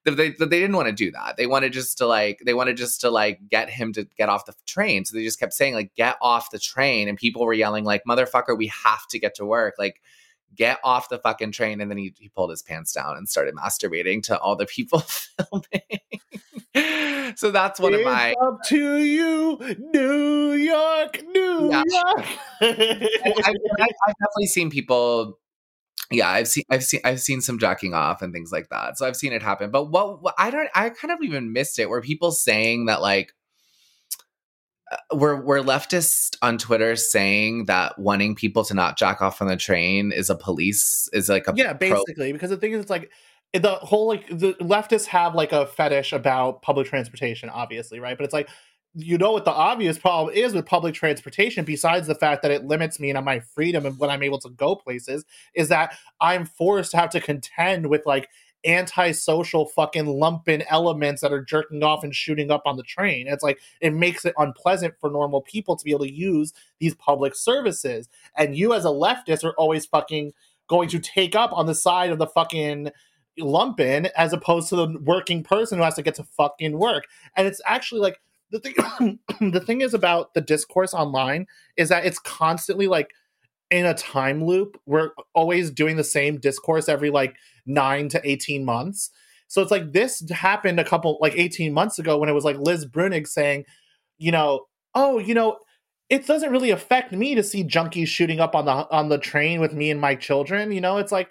they, 0.06 0.12
they, 0.14 0.30
they 0.32 0.46
didn't 0.48 0.76
want 0.76 0.88
to 0.88 0.94
do 0.94 1.12
that. 1.12 1.38
They 1.38 1.48
wanted 1.48 1.74
just 1.74 1.98
to 2.00 2.06
like 2.08 2.40
they 2.46 2.54
wanted 2.54 2.78
just 2.78 3.02
to 3.02 3.10
like 3.10 3.40
get 3.50 3.70
him 3.70 3.94
to 3.94 4.08
get 4.18 4.30
off 4.30 4.46
the 4.46 4.54
train. 4.68 5.06
So 5.06 5.16
they 5.18 5.24
just 5.24 5.40
kept 5.40 5.54
saying 5.54 5.74
like 5.74 5.94
get 5.96 6.18
off 6.22 6.52
the 6.52 6.60
train, 6.60 7.08
and 7.08 7.18
people 7.18 7.46
were 7.46 7.54
yelling 7.54 7.84
like 7.84 8.04
motherfucker, 8.08 8.58
we 8.58 8.68
have 8.68 9.08
to 9.10 9.20
get 9.20 9.36
to 9.36 9.46
work, 9.46 9.76
like 9.78 10.02
get 10.56 10.80
off 10.84 11.10
the 11.10 11.20
fucking 11.20 11.52
train. 11.52 11.82
And 11.82 11.90
then 11.90 11.98
he, 11.98 12.14
he 12.18 12.30
pulled 12.30 12.50
his 12.50 12.62
pants 12.62 12.94
down 12.94 13.18
and 13.18 13.28
started 13.28 13.56
masturbating 13.56 14.24
to 14.24 14.40
all 14.40 14.56
the 14.56 14.66
people 14.66 15.00
filming. 15.00 17.34
so 17.36 17.52
that's 17.52 17.80
one 17.80 17.94
of 17.94 18.04
my. 18.04 18.34
up 18.42 18.60
to 18.68 18.98
you, 18.98 19.58
New 19.94 20.54
York, 20.54 21.22
New 21.28 21.70
Yeah. 21.72 21.84
York. 21.86 22.26
I, 22.62 23.44
I've, 23.46 23.56
I've 24.08 24.16
definitely 24.20 24.48
seen 24.48 24.70
people. 24.70 25.40
Yeah, 26.12 26.30
I've 26.30 26.48
seen, 26.48 26.64
I've 26.70 26.84
seen, 26.84 27.00
I've 27.04 27.22
seen 27.22 27.42
some 27.42 27.60
jacking 27.60 27.94
off 27.94 28.22
and 28.22 28.34
things 28.34 28.52
like 28.52 28.70
that. 28.70 28.98
So 28.98 29.08
I've 29.08 29.16
seen 29.16 29.34
it 29.34 29.42
happen. 29.42 29.72
But 29.72 29.86
what, 29.86 30.22
what 30.22 30.36
I 30.38 30.52
don't, 30.52 30.70
I 30.76 30.90
kind 30.90 31.12
of 31.12 31.20
even 31.24 31.54
missed 31.54 31.80
it. 31.80 31.90
Were 31.90 32.02
people 32.02 32.32
saying 32.32 32.86
that 32.86 33.02
like 33.02 33.34
Uh, 34.94 35.16
we're 35.16 35.42
we're 35.42 35.60
leftists 35.60 36.36
on 36.42 36.58
Twitter 36.58 36.96
saying 36.96 37.66
that 37.66 37.98
wanting 37.98 38.36
people 38.36 38.64
to 38.66 38.74
not 38.74 38.98
jack 38.98 39.22
off 39.22 39.42
on 39.42 39.48
the 39.48 39.58
train 39.58 40.12
is 40.12 40.30
a 40.30 40.36
police 40.36 41.10
is 41.14 41.30
like 41.30 41.48
a 41.48 41.54
yeah, 41.56 41.74
pro- 41.74 41.90
basically, 41.90 42.32
because 42.32 42.50
the 42.50 42.58
thing 42.58 42.74
is, 42.74 42.82
it's 42.82 42.90
like 42.90 43.12
eh, 43.54 43.60
the 43.60 43.76
whole 43.76 44.08
like 44.08 44.28
the 44.28 44.54
leftists 44.56 45.06
have 45.08 45.36
like 45.36 45.52
a 45.52 45.66
fetish 45.66 46.14
about 46.14 46.62
public 46.62 46.88
transportation, 46.88 47.50
obviously, 47.50 48.00
right? 48.00 48.18
But 48.18 48.26
it's 48.26 48.34
like 48.34 48.50
you 48.96 49.18
know 49.18 49.32
what 49.32 49.46
the 49.46 49.52
obvious 49.52 49.98
problem 49.98 50.36
is 50.36 50.54
with 50.54 50.66
public 50.66 50.94
transportation, 50.94 51.66
besides 51.66 52.06
the 52.06 52.16
fact 52.16 52.44
that 52.44 52.52
it 52.52 52.66
limits 52.66 53.00
me 53.00 53.10
and 53.10 53.26
my 53.26 53.40
freedom 53.40 53.86
and 53.86 53.98
when 53.98 54.10
I'm 54.10 54.22
able 54.22 54.40
to 54.40 54.50
go 54.50 54.76
places, 54.76 55.26
is 55.56 55.70
that 55.70 55.98
I'm 56.22 56.46
forced 56.46 56.92
to 56.92 56.98
have 56.98 57.10
to 57.12 57.20
contend 57.20 57.88
with 57.88 58.06
like 58.06 58.30
antisocial 58.66 59.66
fucking 59.66 60.06
lumpen 60.06 60.64
elements 60.70 61.22
that 61.22 61.34
are 61.34 61.44
jerking 61.44 61.84
off 61.84 62.04
and 62.04 62.16
shooting 62.16 62.52
up 62.52 62.64
on 62.66 62.78
the 62.78 62.84
train. 62.84 63.28
It's 63.28 63.44
like 63.44 63.60
it 63.82 63.94
makes 63.94 64.26
it 64.26 64.34
unpleasant 64.38 64.96
for 65.00 65.10
normal 65.10 65.42
people 65.42 65.76
to 65.76 65.84
be 65.84 65.92
able 65.92 66.06
to 66.06 66.14
use 66.14 66.54
these 66.80 66.96
public 66.96 67.36
services. 67.36 68.10
And 68.38 68.58
you 68.58 68.74
as 68.74 68.86
a 68.86 68.90
leftist 68.90 69.44
are 69.44 69.54
always 69.54 69.86
fucking 69.86 70.34
going 70.68 70.90
to 70.90 71.00
take 71.00 71.36
up 71.36 71.52
on 71.54 71.66
the 71.66 71.76
side 71.76 72.12
of 72.12 72.20
the 72.20 72.28
fucking 72.28 72.90
lumpen 73.40 74.10
as 74.16 74.34
opposed 74.34 74.70
to 74.70 74.76
the 74.76 75.00
working 75.02 75.44
person 75.44 75.78
who 75.78 75.84
has 75.84 75.96
to 75.96 76.02
get 76.02 76.16
to 76.16 76.24
fucking 76.24 76.78
work. 76.78 77.06
And 77.36 77.48
it's 77.48 77.62
actually 77.66 78.02
like 78.02 78.20
the 78.52 78.60
thing 78.60 79.20
the 79.52 79.60
thing 79.60 79.82
is 79.82 79.94
about 79.94 80.34
the 80.34 80.42
discourse 80.42 80.94
online 80.94 81.48
is 81.76 81.90
that 81.90 82.06
it's 82.06 82.20
constantly 82.20 82.88
like 82.88 83.12
in 83.74 83.88
a 83.88 83.94
time 83.96 84.44
loop. 84.44 84.80
We're 84.86 85.10
always 85.34 85.72
doing 85.72 85.98
the 85.98 86.04
same 86.04 86.40
discourse 86.40 86.88
every 86.88 87.10
like 87.10 87.36
9 87.66 88.10
to 88.10 88.22
18 88.24 88.64
months. 88.64 89.10
So 89.48 89.62
it's 89.62 89.72
like 89.72 89.94
this 89.94 90.24
happened 90.30 90.80
a 90.80 90.84
couple 90.84 91.18
like 91.22 91.34
18 91.36 91.74
months 91.74 91.98
ago 91.98 92.18
when 92.18 92.30
it 92.30 92.34
was 92.34 92.46
like 92.46 92.58
Liz 92.58 92.86
Bruenig 92.86 93.28
saying, 93.28 93.66
you 94.20 94.32
know, 94.32 94.68
oh, 94.94 95.18
you 95.18 95.34
know, 95.34 95.58
it 96.10 96.28
doesn't 96.28 96.52
really 96.52 96.70
affect 96.70 97.12
me 97.12 97.34
to 97.34 97.42
see 97.42 97.64
junkies 97.64 98.08
shooting 98.08 98.40
up 98.40 98.56
on 98.56 98.66
the 98.66 98.72
on 98.72 99.10
the 99.10 99.18
train 99.18 99.60
with 99.60 99.74
me 99.74 99.90
and 99.90 100.00
my 100.00 100.14
children. 100.14 100.72
You 100.72 100.82
know, 100.82 100.98
it's 100.98 101.12
like, 101.12 101.30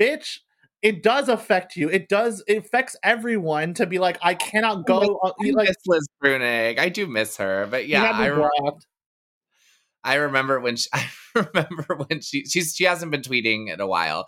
bitch, 0.00 0.38
it 0.80 1.02
does 1.02 1.28
affect 1.28 1.76
you. 1.76 1.90
It 1.90 2.08
does. 2.08 2.42
It 2.46 2.58
affects 2.58 2.96
everyone 3.02 3.74
to 3.74 3.86
be 3.86 3.98
like, 3.98 4.16
I 4.22 4.34
cannot 4.34 4.86
go. 4.86 5.00
on, 5.00 5.32
I 5.42 5.50
like, 5.50 5.68
miss 5.68 5.76
Liz 5.86 6.08
Bruenig. 6.22 6.78
I 6.78 6.88
do 6.88 7.06
miss 7.06 7.36
her, 7.36 7.66
but 7.70 7.86
yeah, 7.86 8.02
I 8.02 8.26
remember. 8.26 8.78
I 10.04 10.14
remember 10.14 10.58
when 10.60 10.76
she, 10.76 10.88
I 10.94 11.08
remember 11.54 12.04
when 12.06 12.20
she 12.20 12.44
she's 12.44 12.74
she 12.74 12.84
hasn't 12.84 13.10
been 13.10 13.22
tweeting 13.22 13.72
in 13.72 13.80
a 13.80 13.86
while, 13.86 14.26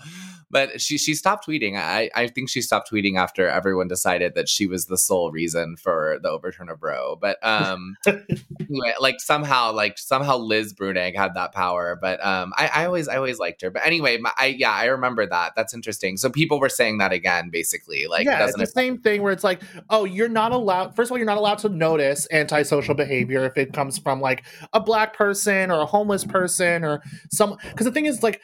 but 0.51 0.81
she 0.81 0.99
she 0.99 1.15
stopped 1.15 1.47
tweeting. 1.47 1.77
I 1.77 2.11
I 2.15 2.29
think 2.29 2.49
she 2.49 2.63
stopped 2.63 2.91
tweeting 2.91 3.19
after 3.19 3.49
everyone 3.49 3.89
decided 3.89 4.35
that 4.37 4.49
she 4.49 4.67
was 4.67 4.87
the 4.87 4.97
sole 4.97 5.31
reason 5.31 5.77
for 5.77 6.19
the 6.23 6.31
overturn 6.31 6.69
of 6.69 6.83
Roe. 6.83 7.19
But 7.21 7.45
um, 7.47 7.97
anyway, 8.07 8.95
like 9.01 9.21
somehow 9.21 9.73
like 9.73 9.99
somehow 9.99 10.37
Liz 10.37 10.73
Bruenig 10.73 11.17
had 11.17 11.35
that 11.35 11.53
power. 11.53 11.99
But 12.01 12.25
um, 12.25 12.53
I, 12.57 12.71
I 12.73 12.87
always 12.87 13.09
I 13.09 13.17
always 13.17 13.39
liked 13.39 13.63
her. 13.63 13.71
But 13.71 13.85
anyway, 13.85 14.19
my, 14.19 14.33
I 14.37 14.47
yeah 14.47 14.73
I 14.73 14.87
remember 14.87 15.27
that. 15.27 15.55
That's 15.57 15.75
interesting. 15.75 16.17
So 16.17 16.31
people 16.31 16.61
were 16.61 16.69
saying 16.69 16.99
that 16.99 17.13
again, 17.13 17.51
basically. 17.51 18.07
Like 18.07 18.25
yeah, 18.25 18.45
it's 18.45 18.57
the 18.57 18.67
same 18.67 18.99
thing 18.99 19.23
where 19.23 19.33
it's 19.33 19.45
like, 19.45 19.61
oh, 19.91 20.05
you're 20.05 20.29
not 20.29 20.53
allowed. 20.53 20.95
First 20.97 21.09
of 21.09 21.13
all, 21.13 21.19
you're 21.19 21.27
not 21.27 21.39
allowed 21.39 21.59
to 21.59 21.69
notice 21.69 22.27
antisocial 22.31 22.95
behavior 22.95 23.45
if 23.45 23.59
it 23.59 23.73
comes 23.73 23.99
from 23.99 24.21
like 24.21 24.45
a 24.73 24.81
black 24.81 25.15
person 25.15 25.71
or 25.71 25.81
a 25.81 25.87
homeless 25.87 26.25
person 26.25 26.85
or 26.85 26.94
some. 27.31 27.57
Because 27.71 27.87
the 27.87 27.93
thing 27.93 28.07
is, 28.07 28.23
like, 28.23 28.41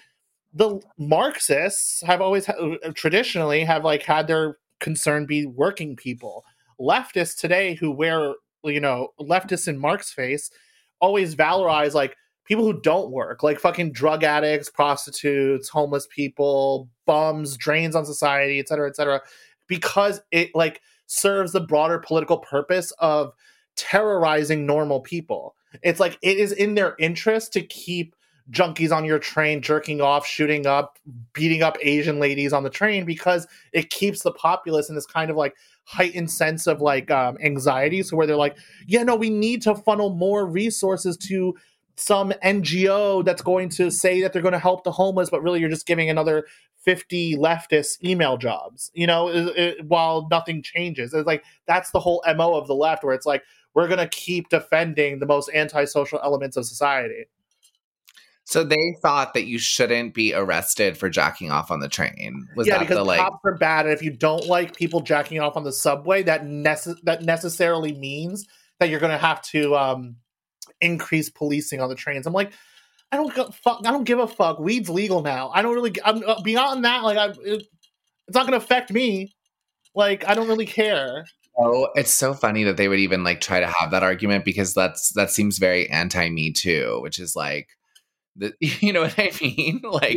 the 0.52 0.80
Marxists 0.98 2.02
have 2.02 2.20
always 2.20 2.48
traditionally 2.94 3.62
have 3.62 3.84
like 3.84 4.02
had 4.02 4.26
their 4.26 4.58
concern 4.80 5.26
be 5.26 5.46
working 5.46 5.94
people. 5.94 6.44
Leftists 6.80 7.38
today 7.38 7.74
who 7.74 7.90
wear 7.90 8.34
you 8.64 8.80
know 8.80 9.08
leftists 9.20 9.68
in 9.68 9.78
Marx 9.78 10.12
face 10.12 10.50
always 11.00 11.36
valorize 11.36 11.94
like 11.94 12.16
people 12.44 12.64
who 12.64 12.80
don't 12.80 13.12
work, 13.12 13.44
like 13.44 13.60
fucking 13.60 13.92
drug 13.92 14.24
addicts, 14.24 14.68
prostitutes, 14.68 15.68
homeless 15.68 16.08
people, 16.10 16.88
bums, 17.06 17.56
drains 17.56 17.94
on 17.94 18.04
society, 18.04 18.58
et 18.58 18.66
cetera, 18.66 18.88
et 18.88 18.96
cetera, 18.96 19.20
because 19.68 20.20
it 20.32 20.50
like 20.52 20.80
serves 21.06 21.52
the 21.52 21.60
broader 21.60 22.00
political 22.00 22.38
purpose 22.38 22.92
of 22.98 23.32
terrorizing 23.76 24.66
normal 24.66 25.00
people. 25.00 25.54
It's 25.82 26.00
like 26.00 26.18
it 26.22 26.38
is 26.38 26.50
in 26.50 26.74
their 26.74 26.96
interest 26.98 27.52
to 27.52 27.62
keep 27.62 28.16
junkies 28.50 28.94
on 28.94 29.04
your 29.04 29.18
train 29.18 29.62
jerking 29.62 30.00
off, 30.00 30.26
shooting 30.26 30.66
up, 30.66 30.98
beating 31.32 31.62
up 31.62 31.76
Asian 31.82 32.18
ladies 32.18 32.52
on 32.52 32.62
the 32.62 32.70
train 32.70 33.04
because 33.04 33.46
it 33.72 33.90
keeps 33.90 34.22
the 34.22 34.32
populace 34.32 34.88
in 34.88 34.94
this 34.94 35.06
kind 35.06 35.30
of 35.30 35.36
like 35.36 35.54
heightened 35.84 36.30
sense 36.30 36.66
of 36.66 36.80
like 36.80 37.10
um, 37.10 37.36
anxiety. 37.42 38.02
So 38.02 38.16
where 38.16 38.26
they're 38.26 38.36
like, 38.36 38.56
yeah, 38.86 39.02
no, 39.02 39.16
we 39.16 39.30
need 39.30 39.62
to 39.62 39.74
funnel 39.74 40.10
more 40.10 40.46
resources 40.46 41.16
to 41.28 41.54
some 41.96 42.32
NGO 42.44 43.24
that's 43.24 43.42
going 43.42 43.68
to 43.70 43.90
say 43.90 44.22
that 44.22 44.32
they're 44.32 44.42
going 44.42 44.52
to 44.52 44.58
help 44.58 44.84
the 44.84 44.92
homeless, 44.92 45.30
but 45.30 45.42
really 45.42 45.60
you're 45.60 45.68
just 45.68 45.86
giving 45.86 46.08
another 46.08 46.46
50 46.84 47.36
leftist 47.36 48.02
email 48.02 48.38
jobs, 48.38 48.90
you 48.94 49.06
know, 49.06 49.28
it, 49.28 49.56
it, 49.56 49.84
while 49.86 50.26
nothing 50.30 50.62
changes. 50.62 51.12
It's 51.12 51.26
like 51.26 51.44
that's 51.66 51.90
the 51.90 52.00
whole 52.00 52.24
MO 52.36 52.54
of 52.54 52.66
the 52.66 52.74
left, 52.74 53.04
where 53.04 53.14
it's 53.14 53.26
like, 53.26 53.42
we're 53.74 53.86
going 53.86 53.98
to 53.98 54.08
keep 54.08 54.48
defending 54.48 55.18
the 55.18 55.26
most 55.26 55.50
antisocial 55.54 56.20
elements 56.24 56.56
of 56.56 56.64
society. 56.64 57.26
So 58.50 58.64
they 58.64 58.96
thought 59.00 59.32
that 59.34 59.44
you 59.44 59.60
shouldn't 59.60 60.12
be 60.12 60.34
arrested 60.34 60.98
for 60.98 61.08
jacking 61.08 61.52
off 61.52 61.70
on 61.70 61.78
the 61.78 61.88
train. 61.88 62.48
Was 62.56 62.66
yeah, 62.66 62.78
that 62.78 62.80
because 62.80 62.96
the 62.96 63.04
like? 63.04 63.20
cops 63.20 63.38
are 63.44 63.56
bad, 63.56 63.86
and 63.86 63.94
if 63.94 64.02
you 64.02 64.10
don't 64.10 64.44
like 64.46 64.74
people 64.74 65.02
jacking 65.02 65.38
off 65.38 65.56
on 65.56 65.62
the 65.62 65.70
subway, 65.70 66.24
that 66.24 66.42
nece- 66.42 67.00
that 67.04 67.22
necessarily 67.22 67.92
means 67.92 68.48
that 68.80 68.88
you're 68.88 68.98
going 68.98 69.12
to 69.12 69.18
have 69.18 69.40
to 69.42 69.76
um, 69.76 70.16
increase 70.80 71.30
policing 71.30 71.80
on 71.80 71.88
the 71.88 71.94
trains. 71.94 72.26
I'm 72.26 72.32
like, 72.32 72.52
I 73.12 73.18
don't 73.18 73.32
go, 73.32 73.50
fuck. 73.50 73.82
I 73.86 73.92
don't 73.92 74.02
give 74.02 74.18
a 74.18 74.26
fuck. 74.26 74.58
Weed's 74.58 74.90
legal 74.90 75.22
now. 75.22 75.50
I 75.54 75.62
don't 75.62 75.74
really. 75.76 75.92
I'm 76.04 76.20
uh, 76.26 76.42
beyond 76.42 76.84
that. 76.84 77.04
Like, 77.04 77.18
I, 77.18 77.28
it, 77.44 77.68
it's 78.26 78.34
not 78.34 78.48
going 78.48 78.58
to 78.58 78.64
affect 78.64 78.92
me. 78.92 79.32
Like, 79.94 80.26
I 80.26 80.34
don't 80.34 80.48
really 80.48 80.66
care. 80.66 81.24
Oh, 81.56 81.88
it's 81.94 82.12
so 82.12 82.34
funny 82.34 82.64
that 82.64 82.76
they 82.76 82.88
would 82.88 82.98
even 82.98 83.22
like 83.22 83.40
try 83.40 83.60
to 83.60 83.68
have 83.68 83.92
that 83.92 84.02
argument 84.02 84.44
because 84.44 84.74
that's 84.74 85.12
that 85.12 85.30
seems 85.30 85.58
very 85.58 85.88
anti 85.88 86.28
Me 86.30 86.50
Too, 86.50 86.98
which 87.00 87.20
is 87.20 87.36
like 87.36 87.68
the, 88.40 88.54
you 88.60 88.92
know 88.92 89.02
what 89.02 89.18
I 89.18 89.30
mean? 89.40 89.82
Like 89.90 90.16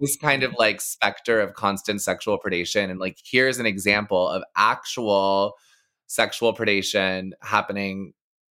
this 0.00 0.16
kind 0.16 0.42
of 0.42 0.54
like 0.58 0.80
specter 0.80 1.40
of 1.40 1.54
constant 1.54 2.02
sexual 2.02 2.38
predation. 2.38 2.90
And 2.90 2.98
like 2.98 3.18
here's 3.24 3.58
an 3.58 3.66
example 3.66 4.28
of 4.28 4.42
actual 4.56 5.54
sexual 6.06 6.54
predation 6.54 7.30
happening 7.42 8.12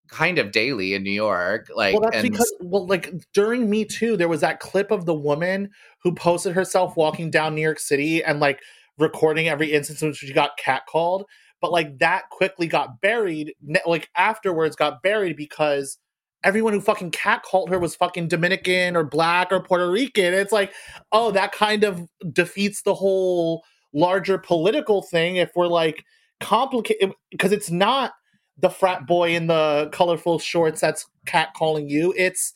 kind 0.09 0.39
of 0.39 0.51
daily 0.51 0.95
in 0.95 1.03
New 1.03 1.11
York. 1.11 1.71
Like 1.75 1.95
well, 1.95 2.03
that's 2.03 2.17
and 2.17 2.31
because 2.31 2.53
well, 2.61 2.87
like 2.87 3.13
during 3.33 3.71
Me 3.71 3.85
Too, 3.85 4.17
there 4.17 4.29
was 4.29 4.41
that 4.41 4.61
clip 4.61 4.91
of 4.91 5.07
the 5.07 5.15
woman 5.15 5.71
who 6.03 6.15
posted 6.15 6.55
herself 6.55 6.97
walking 6.97 7.31
down 7.31 7.55
New 7.55 7.63
York 7.63 7.79
City 7.79 8.23
and 8.23 8.41
like 8.41 8.61
recording 8.99 9.49
every 9.49 9.73
instance 9.73 10.03
in 10.03 10.09
which 10.09 10.19
she 10.19 10.33
got 10.33 10.59
catcalled. 10.59 11.25
But 11.61 11.73
like 11.73 11.99
that 11.99 12.29
quickly 12.31 12.67
got 12.67 13.01
buried. 13.01 13.55
Like 13.87 14.11
afterwards, 14.17 14.77
got 14.77 15.03
buried 15.03 15.37
because 15.37 15.99
everyone 16.45 16.73
who 16.73 16.81
fucking 16.81 17.11
catcalled 17.11 17.69
her 17.69 17.79
was 17.79 17.95
fucking 17.95 18.29
Dominican 18.29 18.97
or 18.97 19.05
black 19.05 19.53
or 19.53 19.61
Puerto 19.61 19.91
Rican. 19.91 20.33
It's 20.35 20.53
like, 20.53 20.73
oh, 21.13 21.31
that 21.33 21.53
kind 21.53 21.85
of 21.85 22.09
defeats 22.33 22.83
the 22.83 22.95
whole 22.95 23.65
larger 23.93 24.39
political 24.39 25.03
thing 25.03 25.37
if 25.37 25.51
we're 25.55 25.67
like 25.67 26.05
complicated 26.41 27.13
because 27.31 27.53
it's 27.53 27.71
not 27.71 28.13
the 28.59 28.71
frat 28.71 29.07
boy 29.07 29.35
in 29.35 29.47
the 29.47 29.89
colorful 29.93 30.39
shorts 30.39 30.81
that's 30.81 31.07
catcalling 31.27 31.89
you. 31.89 32.15
It's 32.17 32.55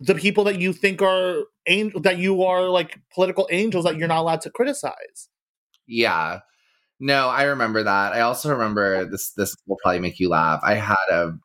the 0.00 0.14
people 0.14 0.44
that 0.44 0.60
you 0.60 0.72
think 0.72 1.00
are 1.02 1.44
angel 1.66 2.00
that 2.00 2.18
you 2.18 2.42
are 2.42 2.68
like 2.68 2.98
political 3.12 3.48
angels 3.50 3.84
that 3.84 3.96
you're 3.96 4.08
not 4.08 4.20
allowed 4.20 4.40
to 4.42 4.50
criticize. 4.50 5.28
Yeah. 5.86 6.40
No, 7.00 7.28
I 7.28 7.44
remember 7.44 7.82
that. 7.82 8.12
I 8.12 8.20
also 8.20 8.50
remember 8.50 9.04
this 9.04 9.32
this 9.32 9.56
will 9.66 9.78
probably 9.82 10.00
make 10.00 10.20
you 10.20 10.28
laugh. 10.28 10.60
I 10.62 10.74
had 10.74 10.96
a, 11.10 11.38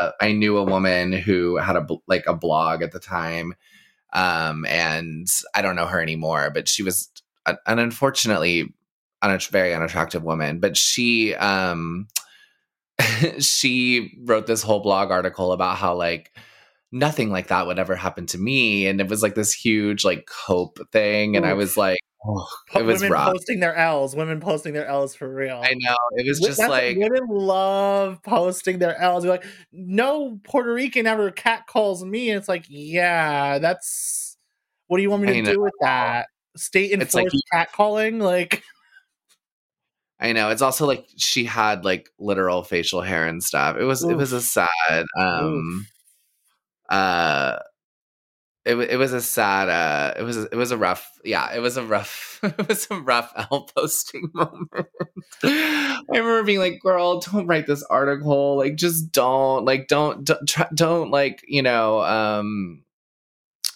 a 0.00 0.12
I 0.20 0.32
knew 0.32 0.56
a 0.56 0.64
woman 0.64 1.12
who 1.12 1.56
had 1.56 1.76
a 1.76 1.86
like 2.06 2.24
a 2.26 2.34
blog 2.34 2.82
at 2.82 2.92
the 2.92 3.00
time. 3.00 3.54
Um 4.12 4.66
and 4.66 5.28
I 5.54 5.62
don't 5.62 5.76
know 5.76 5.86
her 5.86 6.00
anymore, 6.00 6.50
but 6.52 6.68
she 6.68 6.82
was 6.82 7.10
an, 7.46 7.56
unfortunately 7.66 8.72
an 9.22 9.38
very 9.50 9.74
unattractive 9.74 10.22
woman, 10.24 10.58
but 10.60 10.76
she 10.76 11.34
um 11.36 12.08
she 13.38 14.18
wrote 14.24 14.46
this 14.46 14.62
whole 14.62 14.80
blog 14.80 15.10
article 15.10 15.52
about 15.52 15.76
how 15.76 15.94
like 15.94 16.32
nothing 16.92 17.30
like 17.30 17.48
that 17.48 17.66
would 17.66 17.78
ever 17.78 17.96
happen 17.96 18.26
to 18.26 18.38
me 18.38 18.86
and 18.86 19.00
it 19.00 19.08
was 19.08 19.22
like 19.22 19.34
this 19.34 19.52
huge 19.52 20.04
like 20.04 20.26
cope 20.26 20.78
thing 20.92 21.36
and 21.36 21.46
I 21.46 21.54
was 21.54 21.76
like 21.76 21.98
oh, 22.26 22.48
Po- 22.70 22.80
it 22.80 22.82
was 22.84 23.00
women 23.00 23.12
rough. 23.12 23.32
posting 23.32 23.60
their 23.60 23.74
L's, 23.74 24.14
women 24.16 24.40
posting 24.40 24.72
their 24.72 24.86
L's 24.86 25.14
for 25.14 25.32
real. 25.32 25.60
I 25.62 25.74
know. 25.76 25.96
It 26.12 26.26
was 26.28 26.40
just 26.40 26.58
that's- 26.58 26.70
like 26.70 26.96
women 26.96 27.26
love 27.28 28.22
posting 28.22 28.78
their 28.78 28.96
L's. 29.00 29.24
You're 29.24 29.32
like, 29.34 29.44
no 29.72 30.38
Puerto 30.44 30.72
Rican 30.72 31.06
ever 31.06 31.30
cat 31.30 31.66
calls 31.66 32.04
me. 32.04 32.30
And 32.30 32.38
it's 32.38 32.48
like, 32.48 32.64
yeah, 32.68 33.58
that's 33.58 34.36
what 34.88 34.98
do 34.98 35.02
you 35.02 35.10
want 35.10 35.22
me 35.22 35.32
to 35.42 35.50
I 35.50 35.52
do 35.52 35.60
with 35.60 35.72
that? 35.80 36.26
State 36.56 36.92
It's 36.92 37.14
like 37.14 37.24
enforced 37.24 37.44
cat 37.52 37.72
calling? 37.72 38.18
Like, 38.18 38.62
I 40.20 40.32
know. 40.32 40.50
It's 40.50 40.62
also 40.62 40.86
like 40.86 41.06
she 41.16 41.44
had 41.44 41.84
like 41.84 42.08
literal 42.18 42.62
facial 42.62 43.00
hair 43.00 43.26
and 43.26 43.42
stuff. 43.42 43.76
It 43.76 43.84
was 43.84 44.04
it 44.04 44.14
was 44.16 44.32
a 44.32 44.40
sad 44.40 45.04
um 45.18 45.86
uh 46.88 47.56
it, 48.64 48.76
it 48.76 48.96
was 48.96 49.12
a 49.12 49.20
sad 49.20 49.68
uh 49.68 50.14
it 50.18 50.22
was 50.22 50.36
it 50.36 50.54
was 50.54 50.70
a 50.70 50.76
rough 50.76 51.18
yeah 51.24 51.52
it 51.52 51.58
was 51.58 51.76
a 51.76 51.84
rough 51.84 52.38
it 52.42 52.68
was 52.68 52.86
a 52.90 53.00
rough 53.00 53.32
L 53.50 53.68
posting 53.74 54.30
moment. 54.32 54.68
I 55.44 56.04
remember 56.08 56.42
being 56.42 56.58
like, 56.58 56.80
"Girl, 56.80 57.20
don't 57.20 57.46
write 57.46 57.66
this 57.66 57.82
article. 57.84 58.56
Like, 58.56 58.76
just 58.76 59.12
don't. 59.12 59.64
Like, 59.64 59.88
don't 59.88 60.24
don't, 60.24 60.48
try, 60.48 60.66
don't 60.74 61.10
like 61.10 61.44
you 61.46 61.62
know 61.62 62.02
um 62.02 62.82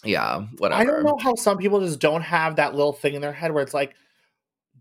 yeah 0.05 0.47
whatever." 0.59 0.81
I 0.81 0.85
don't 0.85 1.05
know 1.05 1.19
how 1.21 1.35
some 1.35 1.59
people 1.59 1.81
just 1.81 2.01
don't 2.01 2.23
have 2.23 2.57
that 2.57 2.75
little 2.75 2.93
thing 2.93 3.15
in 3.15 3.23
their 3.23 3.33
head 3.33 3.53
where 3.53 3.63
it's 3.63 3.75
like, 3.75 3.95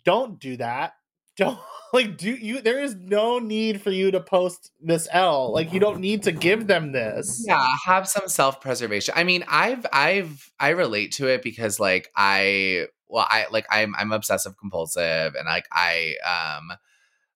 don't 0.04 0.40
do 0.40 0.58
that. 0.58 0.94
Don't 1.36 1.60
like 1.94 2.18
do 2.18 2.32
you 2.32 2.62
there 2.62 2.82
is 2.82 2.96
no 2.96 3.40
need 3.40 3.82
for 3.82 3.92
you 3.92 4.12
to 4.12 4.20
post 4.20 4.72
this 4.82 5.08
L. 5.12 5.52
Like 5.54 5.72
you 5.74 5.80
don't 5.80 6.00
need 6.00 6.24
to 6.24 6.32
give 6.32 6.68
them 6.68 6.92
this. 6.92 7.44
yeah 7.48 7.68
have 7.86 8.08
some 8.08 8.28
self-preservation 8.28 9.14
i 9.18 9.24
mean 9.24 9.44
i've 9.48 9.86
i've 9.94 10.52
i 10.60 10.70
relate 10.70 11.12
to 11.14 11.28
it 11.28 11.42
because 11.42 11.80
like 11.80 12.12
i 12.16 12.88
well 13.08 13.26
i 13.30 13.46
like 13.52 13.66
i'm 13.70 13.96
i'm 13.98 14.12
obsessive 14.12 14.58
compulsive 14.58 15.36
and 15.36 15.46
like 15.46 15.68
i 15.72 16.16
um 16.26 16.78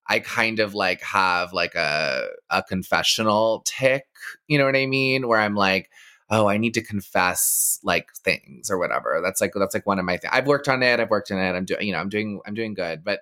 i 0.08 0.20
kind 0.20 0.60
of 0.60 0.74
like 0.74 1.02
have 1.02 1.54
like 1.54 1.76
a 1.76 2.28
a 2.50 2.64
confessional 2.64 3.62
tick 3.66 4.06
you 4.48 4.58
know 4.58 4.66
what 4.66 4.76
i 4.76 4.86
mean 4.86 5.28
where 5.28 5.40
i'm 5.40 5.56
like 5.56 5.90
oh 6.30 6.48
i 6.48 6.58
need 6.58 6.74
to 6.74 6.82
confess 6.82 7.80
like 7.84 8.10
things 8.24 8.70
or 8.70 8.78
whatever 8.78 9.22
that's 9.24 9.42
like 9.42 9.52
that's 9.56 9.74
like 9.74 9.86
one 9.86 10.00
of 10.00 10.06
my 10.06 10.18
things 10.18 10.32
i've 10.34 10.48
worked 10.48 10.68
on 10.68 10.82
it 10.84 11.00
i've 11.00 11.10
worked 11.10 11.32
on 11.32 11.38
it 11.38 11.56
i'm 11.56 11.66
doing 11.66 11.86
you 11.88 11.94
know 11.94 12.00
i'm 12.00 12.10
doing 12.10 12.40
i'm 12.46 12.54
doing 12.54 12.74
good 12.74 13.04
but 13.04 13.20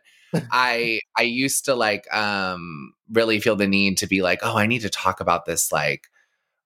I 0.51 0.99
I 1.17 1.23
used 1.23 1.65
to 1.65 1.75
like 1.75 2.13
um 2.13 2.93
really 3.11 3.39
feel 3.39 3.55
the 3.55 3.67
need 3.67 3.97
to 3.97 4.07
be 4.07 4.21
like, 4.21 4.39
oh, 4.43 4.57
I 4.57 4.67
need 4.67 4.81
to 4.81 4.89
talk 4.89 5.19
about 5.21 5.45
this 5.45 5.71
like 5.71 6.07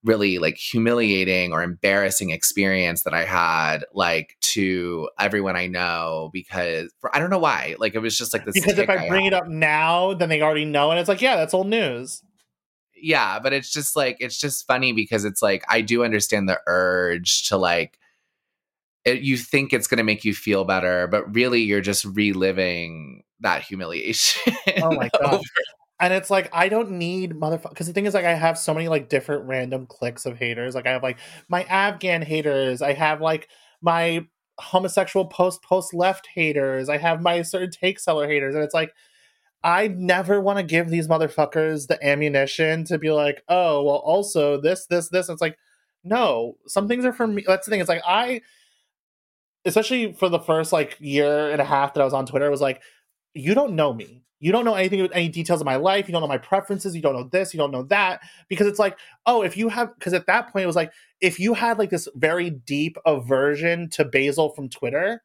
really 0.04 0.40
like 0.40 0.58
humiliating 0.58 1.54
or 1.54 1.62
embarrassing 1.62 2.32
experience 2.32 3.04
that 3.04 3.14
I 3.14 3.24
had 3.24 3.86
like 3.94 4.36
to 4.42 5.08
everyone 5.20 5.56
I 5.56 5.68
know 5.68 6.32
because 6.34 6.92
for, 7.00 7.16
I 7.16 7.20
don't 7.20 7.30
know 7.30 7.38
why. 7.38 7.76
Like 7.78 7.94
it 7.94 8.00
was 8.00 8.18
just 8.18 8.34
like 8.34 8.44
this 8.46 8.56
Because 8.56 8.80
if 8.80 8.88
tick 8.88 8.90
I 8.90 9.08
bring 9.08 9.26
it 9.26 9.34
up 9.34 9.48
now, 9.48 10.14
then 10.16 10.30
they 10.30 10.42
already 10.42 10.66
know, 10.66 10.90
and 10.90 11.00
it's 11.00 11.08
like, 11.10 11.22
yeah, 11.22 11.36
that's 11.36 11.54
old 11.54 11.68
news. 11.68 12.24
yeah, 12.96 13.40
but 13.40 13.54
it's 13.54 13.72
just 13.72 13.96
like 13.96 14.18
it's 14.20 14.38
just 14.38 14.66
funny 14.68 14.94
because 14.94 15.26
it's 15.26 15.42
like 15.42 15.64
I 15.68 15.82
do 15.82 16.04
understand 16.04 16.48
the 16.48 16.60
urge 16.68 17.48
to 17.50 17.58
like 17.58 18.00
it, 19.06 19.22
you 19.22 19.38
think 19.38 19.74
it's 19.74 19.88
going 19.88 19.98
to 19.98 20.04
make 20.04 20.24
you 20.24 20.34
feel 20.34 20.64
better, 20.64 21.08
but 21.08 21.34
really 21.34 21.62
you're 21.62 21.82
just 21.82 22.06
reliving 22.06 23.24
that 23.42 23.64
humiliation. 23.64 24.54
Oh 24.82 24.92
my 24.96 25.10
god. 25.20 25.42
And 26.00 26.14
it's 26.14 26.30
like 26.30 26.50
I 26.54 26.70
don't 26.70 26.92
need 26.92 27.34
motherfucker 27.34 27.70
because 27.70 27.88
the 27.88 27.94
thing 27.94 28.06
is 28.06 28.14
like 28.14 28.26
I 28.26 28.34
have 28.34 28.58
so 28.58 28.74
many 28.74 28.88
like 28.88 29.10
different 29.10 29.46
random 29.46 29.86
cliques 29.86 30.26
of 30.26 30.38
haters. 30.38 30.74
Like 30.74 30.88
I 30.88 30.92
have 30.92 31.04
like 31.04 31.20
my 31.50 31.64
Afghan 31.66 32.22
haters. 32.24 32.82
I 32.82 32.94
have 32.94 33.22
like 33.22 33.50
my 33.82 34.26
homosexual 34.58 35.26
post 35.26 35.62
post 35.62 35.94
left 35.94 36.28
haters. 36.34 36.90
I 36.90 36.98
have 36.98 37.22
my 37.22 37.42
certain 37.44 37.70
take 37.70 38.00
seller 38.00 38.28
haters, 38.28 38.56
and 38.56 38.64
it's 38.64 38.74
like 38.74 38.94
I 39.64 39.90
never 39.90 40.42
want 40.42 40.58
to 40.58 40.64
give 40.64 40.90
these 40.90 41.08
motherfuckers 41.08 41.88
the 41.88 42.04
ammunition 42.06 42.84
to 42.86 42.98
be 42.98 43.12
like, 43.12 43.44
oh 43.48 43.84
well, 43.84 43.98
also 43.98 44.60
this 44.60 44.88
this 44.88 45.10
this. 45.10 45.30
And 45.30 45.36
It's 45.36 45.42
like 45.42 45.58
no, 46.04 46.58
some 46.68 46.88
things 46.88 47.06
are 47.06 47.14
for 47.14 47.28
me. 47.28 47.44
That's 47.46 47.66
the 47.66 47.72
thing. 47.72 47.80
It's 47.80 47.90
like 47.90 48.02
I, 48.06 48.42
especially 49.66 50.14
for 50.14 50.30
the 50.30 50.40
first 50.40 50.74
like 50.74 50.98
year 51.00 51.52
and 51.52 51.62
a 51.62 51.66
half 51.66 51.94
that 51.94 52.02
I 52.02 52.06
was 52.06 52.14
on 52.14 52.26
Twitter, 52.26 52.48
it 52.48 52.52
was 52.52 52.62
like 52.62 52.82
you 53.34 53.54
don't 53.54 53.76
know 53.76 53.94
me. 53.94 54.24
You 54.40 54.52
don't 54.52 54.66
know 54.66 54.74
anything, 54.74 55.08
any 55.14 55.30
details 55.30 55.62
of 55.62 55.66
my 55.66 55.76
life. 55.76 56.08
You 56.08 56.14
don't 56.14 56.22
know 56.22 56.28
my 56.28 56.40
preferences. 56.40 56.96
You 56.96 57.02
don't 57.02 57.14
know 57.14 57.30
this. 57.32 57.54
You 57.54 57.60
don't 57.60 57.72
know 57.72 57.84
that. 57.84 58.22
Because 58.50 58.66
it's 58.66 58.80
like, 58.80 58.98
oh, 59.28 59.44
if 59.44 59.56
you 59.56 59.70
have, 59.70 59.94
because 59.98 60.14
at 60.14 60.26
that 60.26 60.52
point 60.52 60.64
it 60.64 60.68
was 60.68 60.76
like, 60.76 60.92
if 61.22 61.40
you 61.40 61.54
had 61.54 61.78
like 61.78 61.92
this 61.92 62.08
very 62.16 62.50
deep 62.50 62.98
aversion 63.06 63.88
to 63.92 64.04
Basil 64.04 64.50
from 64.50 64.68
Twitter, 64.68 65.22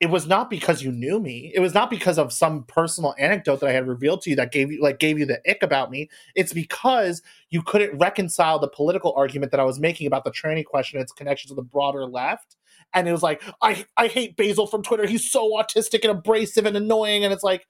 it 0.00 0.10
was 0.10 0.28
not 0.28 0.48
because 0.48 0.82
you 0.82 0.92
knew 0.92 1.18
me. 1.18 1.50
It 1.54 1.58
was 1.58 1.74
not 1.74 1.90
because 1.90 2.18
of 2.18 2.32
some 2.32 2.62
personal 2.64 3.16
anecdote 3.18 3.58
that 3.60 3.68
I 3.68 3.72
had 3.72 3.88
revealed 3.88 4.22
to 4.22 4.30
you 4.30 4.36
that 4.36 4.52
gave 4.52 4.70
you 4.70 4.80
like 4.80 5.00
gave 5.00 5.18
you 5.18 5.26
the 5.26 5.40
ick 5.50 5.64
about 5.64 5.90
me. 5.90 6.08
It's 6.36 6.52
because 6.52 7.20
you 7.50 7.62
couldn't 7.62 7.98
reconcile 7.98 8.60
the 8.60 8.68
political 8.68 9.12
argument 9.14 9.50
that 9.50 9.60
I 9.60 9.64
was 9.64 9.80
making 9.80 10.06
about 10.06 10.22
the 10.22 10.30
tranny 10.30 10.64
question 10.64 10.98
and 10.98 11.02
its 11.02 11.12
connection 11.12 11.48
to 11.48 11.56
the 11.56 11.62
broader 11.62 12.06
left. 12.06 12.57
And 12.94 13.08
it 13.08 13.12
was 13.12 13.22
like, 13.22 13.42
I 13.62 13.84
I 13.96 14.08
hate 14.08 14.36
Basil 14.36 14.66
from 14.66 14.82
Twitter. 14.82 15.06
He's 15.06 15.30
so 15.30 15.50
autistic 15.52 16.00
and 16.02 16.18
abrasive 16.18 16.66
and 16.66 16.76
annoying. 16.76 17.24
And 17.24 17.32
it's 17.32 17.42
like, 17.42 17.66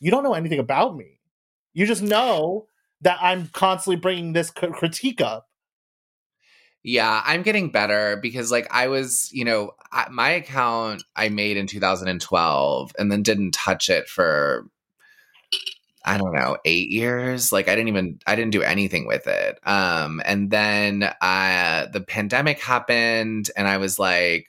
you 0.00 0.10
don't 0.10 0.24
know 0.24 0.34
anything 0.34 0.58
about 0.58 0.96
me. 0.96 1.20
You 1.72 1.86
just 1.86 2.02
know 2.02 2.66
that 3.00 3.18
I'm 3.20 3.48
constantly 3.48 3.96
bringing 3.96 4.32
this 4.32 4.50
critique 4.50 5.20
up. 5.20 5.46
Yeah, 6.82 7.22
I'm 7.24 7.42
getting 7.42 7.70
better 7.70 8.18
because 8.20 8.50
like 8.50 8.66
I 8.70 8.88
was, 8.88 9.30
you 9.32 9.44
know, 9.44 9.72
I, 9.92 10.08
my 10.10 10.30
account 10.30 11.04
I 11.16 11.28
made 11.28 11.56
in 11.56 11.66
2012 11.66 12.92
and 12.98 13.12
then 13.12 13.22
didn't 13.22 13.52
touch 13.52 13.88
it 13.88 14.08
for 14.08 14.66
I 16.04 16.16
don't 16.16 16.32
know, 16.32 16.56
8 16.64 16.88
years. 16.90 17.52
Like 17.52 17.68
I 17.68 17.74
didn't 17.74 17.88
even 17.88 18.20
I 18.26 18.36
didn't 18.36 18.52
do 18.52 18.62
anything 18.62 19.06
with 19.06 19.26
it. 19.26 19.58
Um 19.64 20.22
and 20.24 20.50
then 20.50 21.12
uh 21.20 21.86
the 21.92 22.00
pandemic 22.00 22.60
happened 22.60 23.50
and 23.56 23.68
I 23.68 23.76
was 23.78 23.98
like 23.98 24.48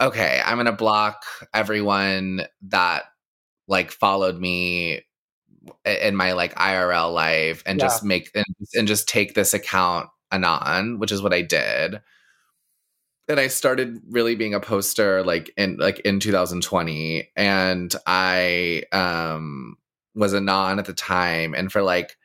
okay, 0.00 0.40
I'm 0.44 0.56
going 0.56 0.66
to 0.66 0.72
block 0.72 1.24
everyone 1.52 2.42
that 2.68 3.04
like 3.66 3.90
followed 3.90 4.38
me 4.38 5.02
in 5.84 6.16
my 6.16 6.32
like 6.32 6.54
IRL 6.56 7.12
life 7.12 7.62
and 7.66 7.78
Yeah. 7.78 7.86
just 7.86 8.02
make 8.02 8.30
and, 8.34 8.44
and 8.74 8.88
just 8.88 9.08
take 9.08 9.34
this 9.34 9.54
account 9.54 10.08
anon, 10.32 10.98
which 10.98 11.12
is 11.12 11.22
what 11.22 11.34
I 11.34 11.42
did. 11.42 12.00
And 13.28 13.38
I 13.38 13.48
started 13.48 14.00
really 14.08 14.36
being 14.36 14.54
a 14.54 14.60
poster 14.60 15.22
like 15.22 15.52
in 15.56 15.76
like 15.76 15.98
in 16.00 16.18
2020 16.18 17.28
and 17.36 17.94
I 18.06 18.84
um 18.92 19.76
was 20.14 20.32
anon 20.32 20.78
at 20.78 20.86
the 20.86 20.94
time 20.94 21.54
and 21.54 21.70
for 21.70 21.82
like 21.82 22.16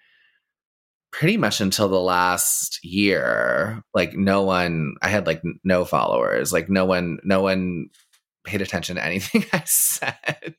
pretty 1.13 1.37
much 1.37 1.61
until 1.61 1.87
the 1.87 2.01
last 2.01 2.83
year 2.83 3.83
like 3.93 4.15
no 4.15 4.41
one 4.41 4.95
I 5.03 5.09
had 5.09 5.27
like 5.27 5.43
no 5.63 5.85
followers 5.85 6.51
like 6.51 6.69
no 6.69 6.85
one 6.85 7.19
no 7.23 7.41
one 7.43 7.89
paid 8.43 8.63
attention 8.63 8.95
to 8.95 9.05
anything 9.05 9.45
I 9.53 9.63
said. 9.65 10.55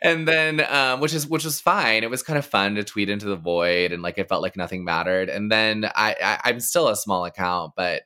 and 0.00 0.28
then 0.28 0.64
um 0.70 1.00
which 1.00 1.12
is 1.12 1.26
which 1.26 1.44
was 1.44 1.60
fine. 1.60 2.04
It 2.04 2.10
was 2.10 2.22
kind 2.22 2.38
of 2.38 2.46
fun 2.46 2.76
to 2.76 2.84
tweet 2.84 3.10
into 3.10 3.26
the 3.26 3.36
void 3.36 3.90
and 3.90 4.00
like 4.00 4.16
it 4.16 4.28
felt 4.28 4.42
like 4.42 4.56
nothing 4.56 4.84
mattered. 4.84 5.28
And 5.28 5.50
then 5.50 5.84
I, 5.94 6.14
I 6.22 6.38
I'm 6.50 6.60
still 6.60 6.86
a 6.86 6.96
small 6.96 7.24
account, 7.24 7.72
but 7.76 8.02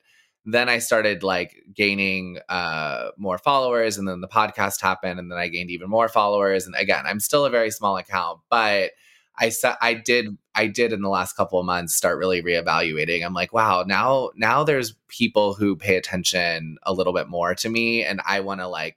then 0.46 0.70
I 0.70 0.78
started 0.78 1.22
like 1.22 1.54
gaining 1.76 2.38
uh 2.48 3.10
more 3.18 3.36
followers 3.36 3.98
and 3.98 4.08
then 4.08 4.22
the 4.22 4.26
podcast 4.28 4.80
happened 4.80 5.20
and 5.20 5.30
then 5.30 5.38
I 5.38 5.48
gained 5.48 5.70
even 5.70 5.90
more 5.90 6.08
followers 6.08 6.64
and 6.64 6.74
again, 6.76 7.04
I'm 7.06 7.20
still 7.20 7.44
a 7.44 7.50
very 7.50 7.70
small 7.70 7.98
account, 7.98 8.40
but 8.48 8.92
I 9.40 9.48
sa- 9.50 9.76
I 9.80 9.94
did 9.94 10.36
I 10.54 10.66
did 10.66 10.92
in 10.92 11.02
the 11.02 11.08
last 11.08 11.36
couple 11.36 11.60
of 11.60 11.66
months 11.66 11.94
start 11.94 12.18
really 12.18 12.42
reevaluating. 12.42 13.24
I'm 13.24 13.34
like, 13.34 13.52
wow, 13.52 13.84
now 13.86 14.30
now 14.36 14.64
there's 14.64 14.94
people 15.08 15.54
who 15.54 15.76
pay 15.76 15.96
attention 15.96 16.76
a 16.82 16.92
little 16.92 17.12
bit 17.12 17.28
more 17.28 17.54
to 17.56 17.68
me, 17.68 18.02
and 18.04 18.20
I 18.26 18.40
want 18.40 18.60
to 18.60 18.68
like 18.68 18.96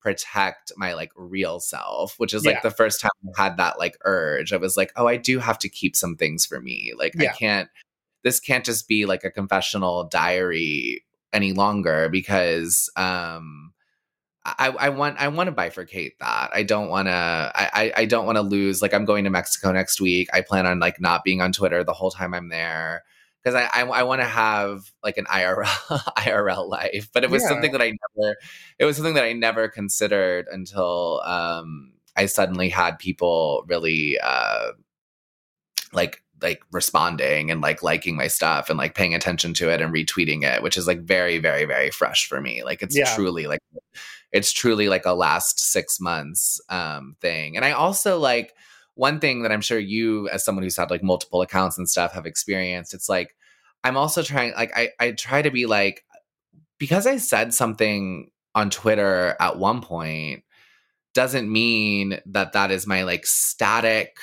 protect 0.00 0.72
my 0.76 0.94
like 0.94 1.10
real 1.16 1.58
self, 1.60 2.14
which 2.18 2.32
is 2.34 2.44
like 2.44 2.56
Yeah. 2.56 2.60
the 2.62 2.70
first 2.70 3.00
time 3.00 3.10
I 3.36 3.42
had 3.42 3.56
that 3.56 3.78
like 3.78 3.96
urge. 4.04 4.52
I 4.52 4.56
was 4.56 4.76
like, 4.76 4.92
oh, 4.96 5.06
I 5.08 5.16
do 5.16 5.38
have 5.40 5.58
to 5.60 5.68
keep 5.68 5.96
some 5.96 6.16
things 6.16 6.46
for 6.46 6.60
me. 6.60 6.92
Like 6.96 7.14
I 7.20 7.26
can't. 7.28 7.68
This 8.22 8.40
can't 8.40 8.64
just 8.64 8.88
be 8.88 9.06
like 9.06 9.22
a 9.24 9.30
confessional 9.30 10.04
diary 10.04 11.04
any 11.32 11.52
longer 11.52 12.08
because 12.08 12.90
um 12.96 13.72
I, 14.58 14.68
I 14.78 14.88
want 14.90 15.18
I 15.18 15.28
want 15.28 15.48
to 15.48 15.52
bifurcate 15.54 16.12
that. 16.20 16.50
I 16.54 16.62
don't 16.62 16.88
want 16.88 17.08
to 17.08 17.12
I, 17.54 17.92
I 17.96 18.04
don't 18.04 18.26
want 18.26 18.36
to 18.36 18.42
lose. 18.42 18.80
Like 18.82 18.94
I'm 18.94 19.04
going 19.04 19.24
to 19.24 19.30
Mexico 19.30 19.72
next 19.72 20.00
week. 20.00 20.28
I 20.32 20.40
plan 20.42 20.66
on 20.66 20.78
like 20.78 21.00
not 21.00 21.24
being 21.24 21.40
on 21.40 21.52
Twitter 21.52 21.82
the 21.82 21.92
whole 21.92 22.10
time 22.10 22.32
I'm 22.34 22.48
there 22.48 23.02
because 23.42 23.54
I 23.54 23.68
I, 23.82 23.84
I 23.86 24.02
want 24.04 24.20
to 24.20 24.26
have 24.26 24.90
like 25.02 25.16
an 25.18 25.24
IRL 25.26 25.64
IRL 26.18 26.68
life. 26.68 27.08
But 27.12 27.24
it 27.24 27.30
was 27.30 27.42
Yeah. 27.42 27.48
something 27.48 27.72
that 27.72 27.82
I 27.82 27.92
never. 28.16 28.36
It 28.78 28.84
was 28.84 28.96
something 28.96 29.14
that 29.14 29.24
I 29.24 29.32
never 29.32 29.68
considered 29.68 30.46
until 30.50 31.22
um 31.24 31.92
I 32.16 32.26
suddenly 32.26 32.68
had 32.68 32.98
people 32.98 33.64
really 33.66 34.18
uh 34.22 34.72
like 35.92 36.22
like 36.42 36.60
responding 36.70 37.50
and 37.50 37.62
like 37.62 37.82
liking 37.82 38.14
my 38.14 38.26
stuff 38.26 38.68
and 38.68 38.78
like 38.78 38.94
paying 38.94 39.14
attention 39.14 39.54
to 39.54 39.70
it 39.70 39.80
and 39.80 39.92
retweeting 39.94 40.42
it 40.42 40.62
which 40.62 40.76
is 40.76 40.86
like 40.86 41.00
very 41.00 41.38
very 41.38 41.64
very 41.64 41.90
fresh 41.90 42.28
for 42.28 42.40
me 42.42 42.62
like 42.62 42.82
it's 42.82 42.94
Yeah. 42.96 43.14
truly 43.14 43.46
like 43.46 43.60
it's 44.36 44.52
truly 44.52 44.88
like 44.88 45.06
a 45.06 45.12
last 45.14 45.60
six 45.60 46.00
months 46.00 46.60
um 46.70 47.16
thing 47.20 47.56
and 47.56 47.64
i 47.64 47.72
also 47.72 48.18
like 48.18 48.54
one 48.94 49.20
thing 49.20 49.42
that 49.42 49.52
i'm 49.52 49.60
sure 49.60 49.78
you 49.78 50.28
as 50.30 50.44
someone 50.44 50.62
who's 50.62 50.76
had 50.76 50.90
like 50.90 51.02
multiple 51.02 51.42
accounts 51.42 51.78
and 51.78 51.88
stuff 51.88 52.12
have 52.12 52.26
experienced 52.26 52.94
it's 52.94 53.08
like 53.08 53.34
i'm 53.84 53.96
also 53.96 54.22
trying 54.22 54.52
like 54.54 54.72
i 54.76 54.90
i 55.00 55.12
try 55.12 55.42
to 55.42 55.50
be 55.50 55.66
like 55.66 56.04
because 56.78 57.06
i 57.06 57.16
said 57.16 57.54
something 57.54 58.30
on 58.54 58.70
twitter 58.70 59.36
at 59.40 59.58
one 59.58 59.80
point 59.80 60.42
doesn't 61.14 61.50
mean 61.50 62.20
that 62.26 62.52
that 62.52 62.70
is 62.70 62.86
my 62.86 63.02
like 63.04 63.26
static 63.26 64.18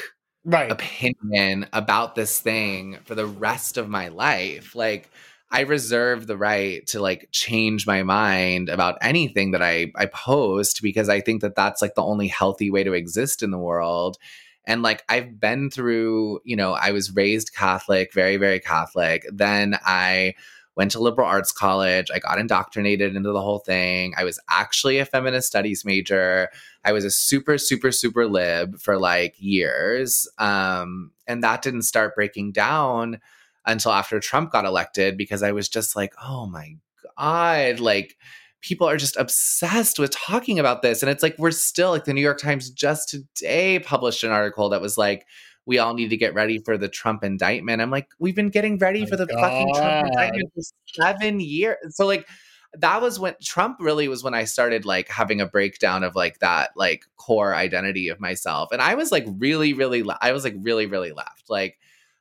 Right. 0.46 0.70
opinion 0.70 1.68
about 1.74 2.16
this 2.16 2.40
thing 2.40 2.98
for 3.06 3.16
the 3.16 3.26
rest 3.26 3.78
of 3.78 3.90
my 3.90 4.10
life. 4.10 4.76
Like 4.76 5.10
I 5.54 5.62
reserve 5.62 6.26
the 6.26 6.36
right 6.36 6.86
to 6.88 7.00
like 7.00 7.30
change 7.32 7.86
my 7.86 8.02
mind 8.02 8.70
about 8.70 8.98
anything 9.02 9.52
that 9.52 9.62
I 9.62 9.92
I 9.96 10.08
post 10.08 10.82
because 10.82 11.10
I 11.10 11.22
think 11.22 11.42
that 11.42 11.56
that's 11.56 11.80
like 11.80 11.94
the 11.94 12.04
only 12.04 12.28
healthy 12.28 12.72
way 12.72 12.84
to 12.84 12.94
exist 12.94 13.44
in 13.44 13.52
the 13.52 13.60
world. 13.60 14.18
And 14.66 14.82
like 14.82 15.04
I've 15.10 15.40
been 15.40 15.70
through, 15.70 16.40
you 16.44 16.56
know, 16.56 16.74
I 16.74 16.92
was 16.92 17.16
raised 17.16 17.54
Catholic, 17.54 18.14
very 18.14 18.38
very 18.38 18.60
Catholic. 18.60 19.28
Then 19.32 19.78
I 19.86 20.34
went 20.76 20.90
to 20.92 21.00
liberal 21.00 21.28
arts 21.28 21.52
college. 21.52 22.10
I 22.12 22.18
got 22.18 22.40
indoctrinated 22.40 23.16
into 23.16 23.32
the 23.32 23.42
whole 23.42 23.60
thing. 23.60 24.16
I 24.18 24.24
was 24.24 24.40
actually 24.50 24.98
a 24.98 25.06
feminist 25.06 25.46
studies 25.46 25.86
major. 25.86 26.50
I 26.84 26.94
was 26.94 27.06
a 27.06 27.12
super, 27.12 27.60
super, 27.60 27.92
super 27.92 28.28
lib 28.28 28.80
for 28.80 28.98
like 28.98 29.36
years. 29.38 30.28
Um, 30.40 31.12
and 31.28 31.44
that 31.44 31.62
didn't 31.62 31.84
start 31.84 32.16
breaking 32.16 32.54
down 32.54 33.20
until 33.66 33.92
after 33.92 34.20
Trump 34.20 34.52
got 34.52 34.66
elected 34.66 35.18
because 35.18 35.44
I 35.44 35.52
was 35.52 35.70
just 35.70 35.96
like, 35.96 36.14
oh 36.24 36.46
my 36.48 36.76
God, 37.18 37.80
like 37.80 38.18
people 38.62 38.88
are 38.88 38.98
just 38.98 39.18
obsessed 39.18 40.00
with 40.00 40.12
talking 40.12 40.60
about 40.60 40.82
this. 40.82 41.04
And 41.04 41.10
it's 41.10 41.24
like, 41.24 41.36
we're 41.38 41.52
still 41.52 41.92
like 41.92 42.06
the 42.06 42.14
New 42.14 42.22
York 42.22 42.40
Times 42.40 42.70
just 42.70 43.10
today 43.10 43.80
published 43.80 44.24
an 44.24 44.32
article 44.32 44.70
that 44.70 44.82
was 44.82 44.98
like, 44.98 45.26
we 45.66 45.80
all 45.80 45.94
need 45.94 46.10
to 46.10 46.18
get 46.18 46.34
ready 46.34 46.60
for 46.60 46.78
the 46.78 46.90
Trump 46.90 47.24
indictment. 47.24 47.82
I'm 47.82 47.92
like, 47.92 48.08
we've 48.20 48.36
been 48.36 48.50
getting 48.50 48.78
ready 48.78 49.06
for 49.06 49.16
the 49.16 49.28
fucking 49.28 49.74
Trump 49.76 50.08
indictment 50.08 50.52
for 50.54 50.62
seven 50.88 51.40
years. 51.40 51.78
So 51.92 52.06
like 52.06 52.28
that 52.74 53.02
was 53.02 53.20
when 53.20 53.36
Trump 53.42 53.78
really 53.80 54.08
was 54.08 54.24
when 54.24 54.34
I 54.34 54.46
started 54.46 54.84
like 54.86 55.08
having 55.08 55.40
a 55.40 55.46
breakdown 55.46 56.04
of 56.04 56.16
like 56.16 56.40
that 56.40 56.72
like 56.76 57.06
core 57.18 57.56
identity 57.56 58.10
of 58.10 58.20
myself. 58.20 58.72
And 58.72 58.82
I 58.82 58.96
was 58.96 59.12
like 59.12 59.26
really, 59.38 59.74
really, 59.74 60.04
le- 60.04 60.18
I 60.22 60.32
was 60.32 60.44
like 60.44 60.56
really, 60.58 60.86
really 60.86 61.12
left. 61.12 61.50
Like 61.50 61.78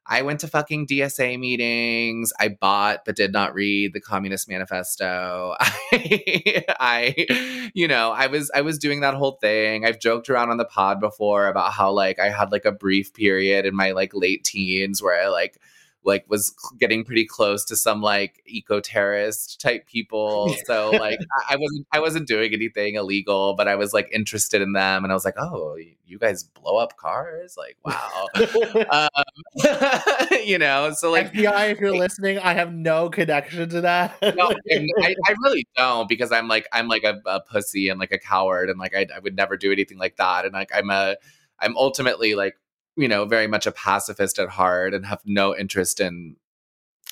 I 0.06 0.22
went 0.22 0.40
to 0.40 0.48
fucking 0.48 0.86
DSA 0.88 1.38
meetings. 1.38 2.32
I 2.40 2.48
bought 2.48 3.04
but 3.04 3.16
did 3.16 3.32
not 3.32 3.54
read 3.54 3.92
the 3.92 4.00
Communist 4.00 4.48
Manifesto. 4.48 5.54
I, 5.60 6.64
I, 6.80 7.70
you 7.74 7.86
know, 7.86 8.10
I 8.10 8.26
was 8.26 8.50
I 8.54 8.62
was 8.62 8.78
doing 8.78 9.00
that 9.00 9.14
whole 9.14 9.38
thing. 9.40 9.86
I've 9.86 10.00
joked 10.00 10.28
around 10.28 10.50
on 10.50 10.56
the 10.56 10.64
pod 10.64 11.00
before 11.00 11.46
about 11.46 11.72
how 11.72 11.92
like 11.92 12.18
I 12.18 12.30
had 12.30 12.50
like 12.50 12.64
a 12.64 12.72
brief 12.72 13.14
period 13.14 13.64
in 13.64 13.76
my 13.76 13.92
like 13.92 14.12
late 14.14 14.44
teens 14.44 15.02
where 15.02 15.22
I 15.22 15.28
like 15.28 15.58
like 16.04 16.24
was 16.28 16.54
getting 16.78 17.04
pretty 17.04 17.24
close 17.24 17.64
to 17.66 17.76
some 17.76 18.00
like 18.00 18.42
eco 18.46 18.80
terrorist 18.80 19.60
type 19.60 19.86
people. 19.86 20.54
So 20.66 20.90
like 20.90 21.18
I, 21.48 21.54
I 21.54 21.56
wasn't 21.56 21.86
I 21.92 22.00
wasn't 22.00 22.28
doing 22.28 22.52
anything 22.52 22.94
illegal, 22.94 23.54
but 23.54 23.66
I 23.68 23.74
was 23.74 23.92
like 23.92 24.08
interested 24.12 24.62
in 24.62 24.72
them, 24.72 25.02
and 25.02 25.12
I 25.12 25.14
was 25.14 25.24
like, 25.24 25.34
oh, 25.36 25.76
you 26.12 26.18
guys 26.18 26.44
blow 26.44 26.76
up 26.76 26.96
cars? 26.96 27.56
Like 27.56 27.76
wow, 27.84 28.28
um, 28.90 30.28
you 30.44 30.58
know. 30.58 30.92
So 30.92 31.10
like 31.10 31.32
FBI, 31.32 31.72
if 31.72 31.80
you're 31.80 31.96
listening, 31.96 32.38
I 32.38 32.52
have 32.52 32.72
no 32.72 33.10
connection 33.10 33.68
to 33.70 33.80
that. 33.80 34.16
no, 34.22 34.52
I, 34.70 35.14
I, 35.26 35.34
really 35.42 35.66
don't 35.76 36.08
because 36.08 36.30
I'm 36.30 36.46
like 36.46 36.68
I'm 36.72 36.86
like 36.86 37.02
a, 37.02 37.20
a, 37.26 37.40
pussy 37.40 37.88
and 37.88 37.98
like 37.98 38.12
a 38.12 38.18
coward, 38.18 38.70
and 38.70 38.78
like 38.78 38.94
I, 38.94 39.06
I 39.14 39.18
would 39.18 39.34
never 39.34 39.56
do 39.56 39.72
anything 39.72 39.98
like 39.98 40.16
that, 40.18 40.44
and 40.44 40.52
like 40.52 40.70
I'm 40.72 40.90
a 40.90 41.16
I'm 41.58 41.76
ultimately 41.76 42.34
like 42.34 42.56
you 42.96 43.08
know, 43.08 43.24
very 43.24 43.46
much 43.46 43.66
a 43.66 43.72
pacifist 43.72 44.38
at 44.38 44.48
heart 44.48 44.94
and 44.94 45.06
have 45.06 45.20
no 45.24 45.56
interest 45.56 46.00
in 46.00 46.36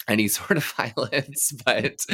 any 0.09 0.28
sort 0.28 0.57
of 0.57 0.65
violence 0.65 1.52
but 1.65 2.05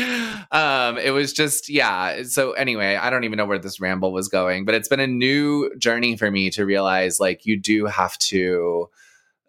um 0.53 0.99
it 0.99 1.13
was 1.13 1.33
just 1.33 1.69
yeah 1.69 2.23
so 2.23 2.53
anyway 2.53 2.97
i 2.97 3.11
don't 3.11 3.25
even 3.25 3.37
know 3.37 3.47
where 3.47 3.59
this 3.59 3.81
ramble 3.81 4.13
was 4.13 4.29
going 4.29 4.65
but 4.65 4.75
it's 4.75 4.89
been 4.89 5.01
a 5.01 5.07
new 5.07 5.71
journey 5.79 6.17
for 6.17 6.31
me 6.31 6.51
to 6.51 6.65
realize 6.65 7.19
like 7.21 7.47
you 7.47 7.59
do 7.59 7.87
have 7.87 8.17
to 8.19 8.89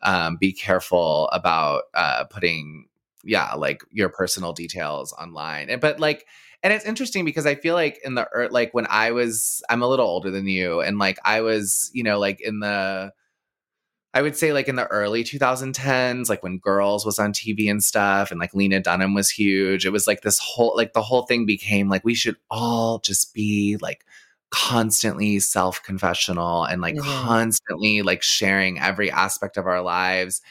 um 0.03 0.37
be 0.39 0.51
careful 0.51 1.27
about 1.29 1.83
uh 1.93 2.23
putting 2.25 2.87
yeah 3.23 3.53
like 3.53 3.81
your 3.91 4.09
personal 4.09 4.53
details 4.53 5.13
online 5.13 5.69
and 5.69 5.81
but 5.81 5.99
like 5.99 6.25
and 6.63 6.71
it's 6.71 6.85
interesting 6.85 7.25
because 7.25 7.45
i 7.45 7.55
feel 7.55 7.75
like 7.75 7.99
in 8.05 8.15
the 8.15 8.27
like 8.51 8.73
when 8.73 8.87
i 8.89 9.11
was 9.11 9.61
i'm 9.69 9.81
a 9.81 9.87
little 9.87 10.07
older 10.07 10.31
than 10.31 10.47
you 10.47 10.79
and 10.79 10.97
like 10.97 11.17
i 11.25 11.41
was 11.41 11.89
you 11.93 12.03
know 12.03 12.19
like 12.19 12.39
in 12.39 12.59
the 12.59 13.11
I 14.17 14.23
would 14.23 14.35
say 14.35 14.51
like 14.51 14.67
in 14.67 14.77
the 14.77 14.87
early 14.87 15.23
2010s, 15.23 16.27
like 16.27 16.41
when 16.41 16.57
Girls 16.57 17.05
was 17.05 17.19
on 17.19 17.33
TV 17.33 17.69
and 17.69 17.83
stuff, 17.83 18.31
and 18.31 18.39
like 18.39 18.51
Lena 18.55 18.79
Dunham 18.79 19.13
was 19.13 19.29
huge. 19.29 19.85
It 19.85 19.91
was 19.91 20.07
like 20.07 20.21
this 20.21 20.39
whole 20.39 20.73
like 20.75 20.93
the 20.93 21.03
whole 21.03 21.27
thing 21.27 21.45
became 21.45 21.87
like 21.87 22.03
we 22.03 22.15
should 22.15 22.35
all 22.49 22.97
just 22.97 23.35
be 23.35 23.77
like 23.79 24.03
constantly 24.49 25.39
self 25.39 25.83
confessional 25.83 26.63
and 26.63 26.81
like 26.81 26.95
mm-hmm. 26.95 27.27
constantly 27.27 28.01
like 28.01 28.23
sharing 28.23 28.79
every 28.79 29.11
aspect 29.11 29.55
of 29.55 29.67
our 29.67 29.83
lives. 29.83 30.41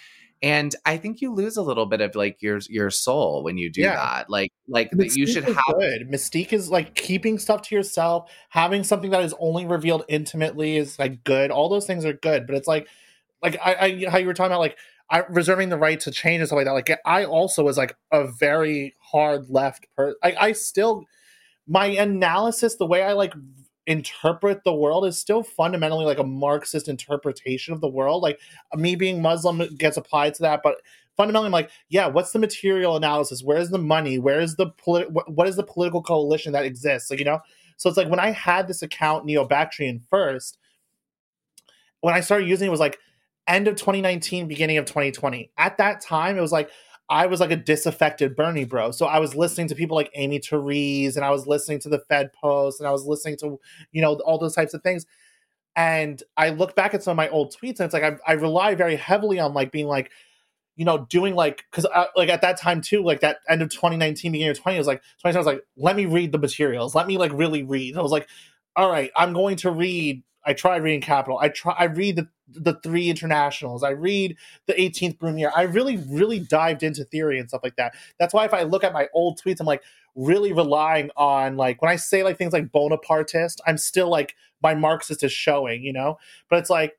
And 0.40 0.72
I 0.84 0.96
think 0.96 1.20
you 1.20 1.34
lose 1.34 1.56
a 1.56 1.62
little 1.62 1.86
bit 1.86 2.00
of 2.00 2.14
like 2.14 2.40
your 2.40 2.60
your 2.70 2.90
soul 2.90 3.42
when 3.42 3.58
you 3.58 3.68
do 3.68 3.80
yeah. 3.80 3.96
that. 3.96 4.30
Like 4.30 4.52
like 4.68 4.92
Mystique 4.92 5.16
you 5.16 5.26
should 5.26 5.42
have 5.42 5.56
good. 5.76 6.08
Mystique 6.08 6.52
is 6.52 6.70
like 6.70 6.94
keeping 6.94 7.36
stuff 7.36 7.62
to 7.62 7.74
yourself, 7.74 8.30
having 8.48 8.84
something 8.84 9.10
that 9.10 9.24
is 9.24 9.34
only 9.40 9.66
revealed 9.66 10.04
intimately 10.06 10.76
is 10.76 11.00
like 11.00 11.24
good. 11.24 11.50
All 11.50 11.68
those 11.68 11.88
things 11.88 12.04
are 12.04 12.12
good, 12.12 12.46
but 12.46 12.54
it's 12.54 12.68
like 12.68 12.86
like 13.42 13.56
I, 13.64 13.74
I 13.74 14.10
how 14.10 14.18
you 14.18 14.26
were 14.26 14.34
talking 14.34 14.52
about 14.52 14.60
like 14.60 14.78
I 15.10 15.22
reserving 15.28 15.68
the 15.68 15.78
right 15.78 16.00
to 16.00 16.10
change 16.10 16.40
and 16.40 16.48
stuff 16.48 16.56
like 16.56 16.66
that. 16.66 16.72
Like 16.72 16.90
I 17.04 17.24
also 17.24 17.62
was 17.64 17.76
like 17.76 17.96
a 18.12 18.26
very 18.26 18.94
hard 19.00 19.48
left 19.48 19.86
person. 19.96 20.16
I, 20.22 20.36
I 20.38 20.52
still 20.52 21.04
my 21.66 21.86
analysis, 21.86 22.76
the 22.76 22.86
way 22.86 23.02
I 23.02 23.12
like 23.12 23.34
interpret 23.86 24.64
the 24.64 24.74
world 24.74 25.06
is 25.06 25.18
still 25.18 25.42
fundamentally 25.42 26.04
like 26.04 26.18
a 26.18 26.24
Marxist 26.24 26.88
interpretation 26.88 27.72
of 27.72 27.80
the 27.80 27.88
world. 27.88 28.22
Like 28.22 28.40
me 28.74 28.96
being 28.96 29.22
Muslim 29.22 29.62
gets 29.76 29.96
applied 29.96 30.34
to 30.34 30.42
that, 30.42 30.60
but 30.62 30.76
fundamentally 31.16 31.46
I'm 31.46 31.52
like, 31.52 31.70
yeah, 31.88 32.06
what's 32.06 32.32
the 32.32 32.38
material 32.38 32.96
analysis? 32.96 33.42
Where's 33.42 33.70
the 33.70 33.78
money? 33.78 34.18
Where 34.18 34.40
is 34.40 34.56
the 34.56 34.70
polit- 34.70 35.10
what 35.10 35.48
is 35.48 35.56
the 35.56 35.62
political 35.62 36.02
coalition 36.02 36.52
that 36.52 36.64
exists? 36.64 37.10
Like, 37.10 37.18
you 37.18 37.24
know? 37.24 37.40
So 37.76 37.88
it's 37.88 37.96
like 37.96 38.08
when 38.08 38.20
I 38.20 38.30
had 38.30 38.68
this 38.68 38.82
account 38.82 39.24
Neo 39.24 39.46
Bactrian 39.46 40.00
first, 40.10 40.58
when 42.00 42.14
I 42.14 42.20
started 42.20 42.48
using 42.48 42.66
it, 42.66 42.68
it 42.68 42.70
was 42.70 42.80
like 42.80 42.98
end 43.46 43.68
of 43.68 43.76
2019, 43.76 44.48
beginning 44.48 44.78
of 44.78 44.86
2020. 44.86 45.50
At 45.56 45.78
that 45.78 46.00
time, 46.00 46.38
it 46.38 46.40
was 46.40 46.52
like 46.52 46.70
I 47.08 47.26
was 47.26 47.40
like 47.40 47.50
a 47.50 47.56
disaffected 47.56 48.34
Bernie 48.34 48.64
bro. 48.64 48.90
So 48.90 49.06
I 49.06 49.18
was 49.18 49.34
listening 49.34 49.68
to 49.68 49.74
people 49.74 49.96
like 49.96 50.10
Amy 50.14 50.38
Therese 50.38 51.16
and 51.16 51.24
I 51.24 51.30
was 51.30 51.46
listening 51.46 51.78
to 51.80 51.88
the 51.88 52.00
Fed 52.00 52.32
Post 52.32 52.80
and 52.80 52.88
I 52.88 52.92
was 52.92 53.04
listening 53.04 53.36
to, 53.38 53.60
you 53.92 54.02
know, 54.02 54.14
all 54.26 54.38
those 54.38 54.54
types 54.54 54.74
of 54.74 54.82
things. 54.82 55.06
And 55.76 56.22
I 56.36 56.50
look 56.50 56.74
back 56.74 56.94
at 56.94 57.02
some 57.02 57.12
of 57.12 57.16
my 57.16 57.28
old 57.28 57.54
tweets 57.54 57.78
and 57.78 57.82
it's 57.82 57.94
like 57.94 58.02
I, 58.02 58.16
I 58.26 58.32
rely 58.32 58.74
very 58.74 58.96
heavily 58.96 59.38
on 59.38 59.54
like 59.54 59.70
being 59.70 59.86
like, 59.86 60.10
you 60.74 60.84
know, 60.84 61.06
doing 61.08 61.34
like, 61.34 61.64
because 61.70 61.86
uh, 61.86 62.06
like 62.16 62.28
at 62.28 62.40
that 62.40 62.58
time 62.58 62.80
too, 62.80 63.02
like 63.02 63.20
that 63.20 63.38
end 63.48 63.62
of 63.62 63.70
2019, 63.70 64.32
beginning 64.32 64.50
of 64.50 64.58
20, 64.58 64.76
I 64.76 64.78
was 64.78 64.86
like, 64.86 65.02
20, 65.20 65.36
I 65.36 65.38
was 65.38 65.46
like, 65.46 65.62
let 65.76 65.96
me 65.96 66.06
read 66.06 66.32
the 66.32 66.38
materials. 66.38 66.94
Let 66.94 67.06
me 67.06 67.18
like 67.18 67.32
really 67.32 67.62
read. 67.62 67.96
I 67.96 68.02
was 68.02 68.12
like, 68.12 68.28
all 68.74 68.90
right, 68.90 69.10
I'm 69.16 69.32
going 69.32 69.56
to 69.58 69.70
read 69.70 70.22
I 70.46 70.52
try 70.52 70.76
reading 70.76 71.00
Capital. 71.00 71.38
I 71.38 71.48
try. 71.48 71.74
I 71.76 71.84
read 71.84 72.16
the 72.16 72.28
the 72.48 72.74
three 72.74 73.10
internationals. 73.10 73.82
I 73.82 73.90
read 73.90 74.36
the 74.66 74.74
18th 74.74 75.18
Brumaire. 75.18 75.50
I 75.54 75.62
really, 75.62 75.96
really 76.08 76.38
dived 76.38 76.84
into 76.84 77.04
theory 77.04 77.40
and 77.40 77.48
stuff 77.48 77.62
like 77.64 77.76
that. 77.76 77.94
That's 78.20 78.32
why 78.32 78.44
if 78.44 78.54
I 78.54 78.62
look 78.62 78.84
at 78.84 78.92
my 78.92 79.08
old 79.12 79.40
tweets, 79.40 79.60
I'm 79.60 79.66
like 79.66 79.82
really 80.14 80.52
relying 80.52 81.10
on 81.16 81.56
like 81.56 81.82
when 81.82 81.90
I 81.90 81.96
say 81.96 82.22
like 82.22 82.38
things 82.38 82.52
like 82.52 82.70
Bonapartist, 82.70 83.60
I'm 83.66 83.76
still 83.76 84.08
like 84.08 84.36
my 84.62 84.74
Marxist 84.74 85.24
is 85.24 85.32
showing, 85.32 85.82
you 85.82 85.92
know. 85.92 86.18
But 86.48 86.60
it's 86.60 86.70
like 86.70 86.96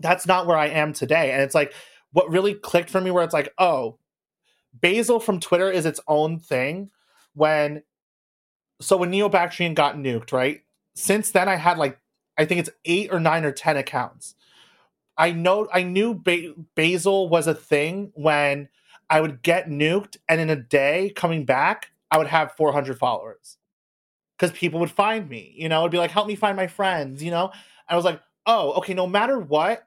that's 0.00 0.26
not 0.26 0.46
where 0.46 0.56
I 0.56 0.68
am 0.68 0.94
today. 0.94 1.32
And 1.32 1.42
it's 1.42 1.54
like 1.54 1.74
what 2.12 2.30
really 2.30 2.54
clicked 2.54 2.90
for 2.90 3.00
me, 3.00 3.10
where 3.10 3.24
it's 3.24 3.34
like, 3.34 3.52
oh, 3.58 3.98
Basil 4.72 5.20
from 5.20 5.40
Twitter 5.40 5.70
is 5.70 5.84
its 5.84 6.00
own 6.08 6.38
thing. 6.38 6.90
When 7.34 7.82
so 8.80 8.96
when 8.96 9.10
Neo 9.10 9.28
Bactrian 9.28 9.74
got 9.74 9.96
nuked, 9.96 10.32
right? 10.32 10.62
Since 10.94 11.30
then, 11.30 11.48
I 11.48 11.56
had 11.56 11.78
like 11.78 11.98
I 12.42 12.46
think 12.46 12.60
it's 12.60 12.70
eight 12.84 13.12
or 13.12 13.20
nine 13.20 13.44
or 13.44 13.52
ten 13.52 13.76
accounts. 13.76 14.34
I 15.16 15.32
know 15.32 15.68
I 15.72 15.82
knew 15.82 16.14
ba- 16.14 16.54
Basil 16.74 17.28
was 17.28 17.46
a 17.46 17.54
thing 17.54 18.12
when 18.14 18.68
I 19.10 19.20
would 19.20 19.42
get 19.42 19.68
nuked, 19.68 20.16
and 20.28 20.40
in 20.40 20.50
a 20.50 20.56
day 20.56 21.12
coming 21.14 21.44
back, 21.44 21.90
I 22.10 22.18
would 22.18 22.26
have 22.28 22.52
400 22.52 22.98
followers 22.98 23.58
because 24.36 24.56
people 24.56 24.80
would 24.80 24.90
find 24.90 25.28
me. 25.28 25.54
You 25.56 25.68
know, 25.68 25.80
it'd 25.80 25.92
be 25.92 25.98
like, 25.98 26.10
"Help 26.10 26.26
me 26.26 26.34
find 26.36 26.56
my 26.56 26.66
friends." 26.66 27.22
You 27.22 27.30
know, 27.30 27.52
I 27.88 27.96
was 27.96 28.04
like, 28.04 28.20
"Oh, 28.46 28.72
okay." 28.74 28.94
No 28.94 29.06
matter 29.06 29.38
what, 29.38 29.84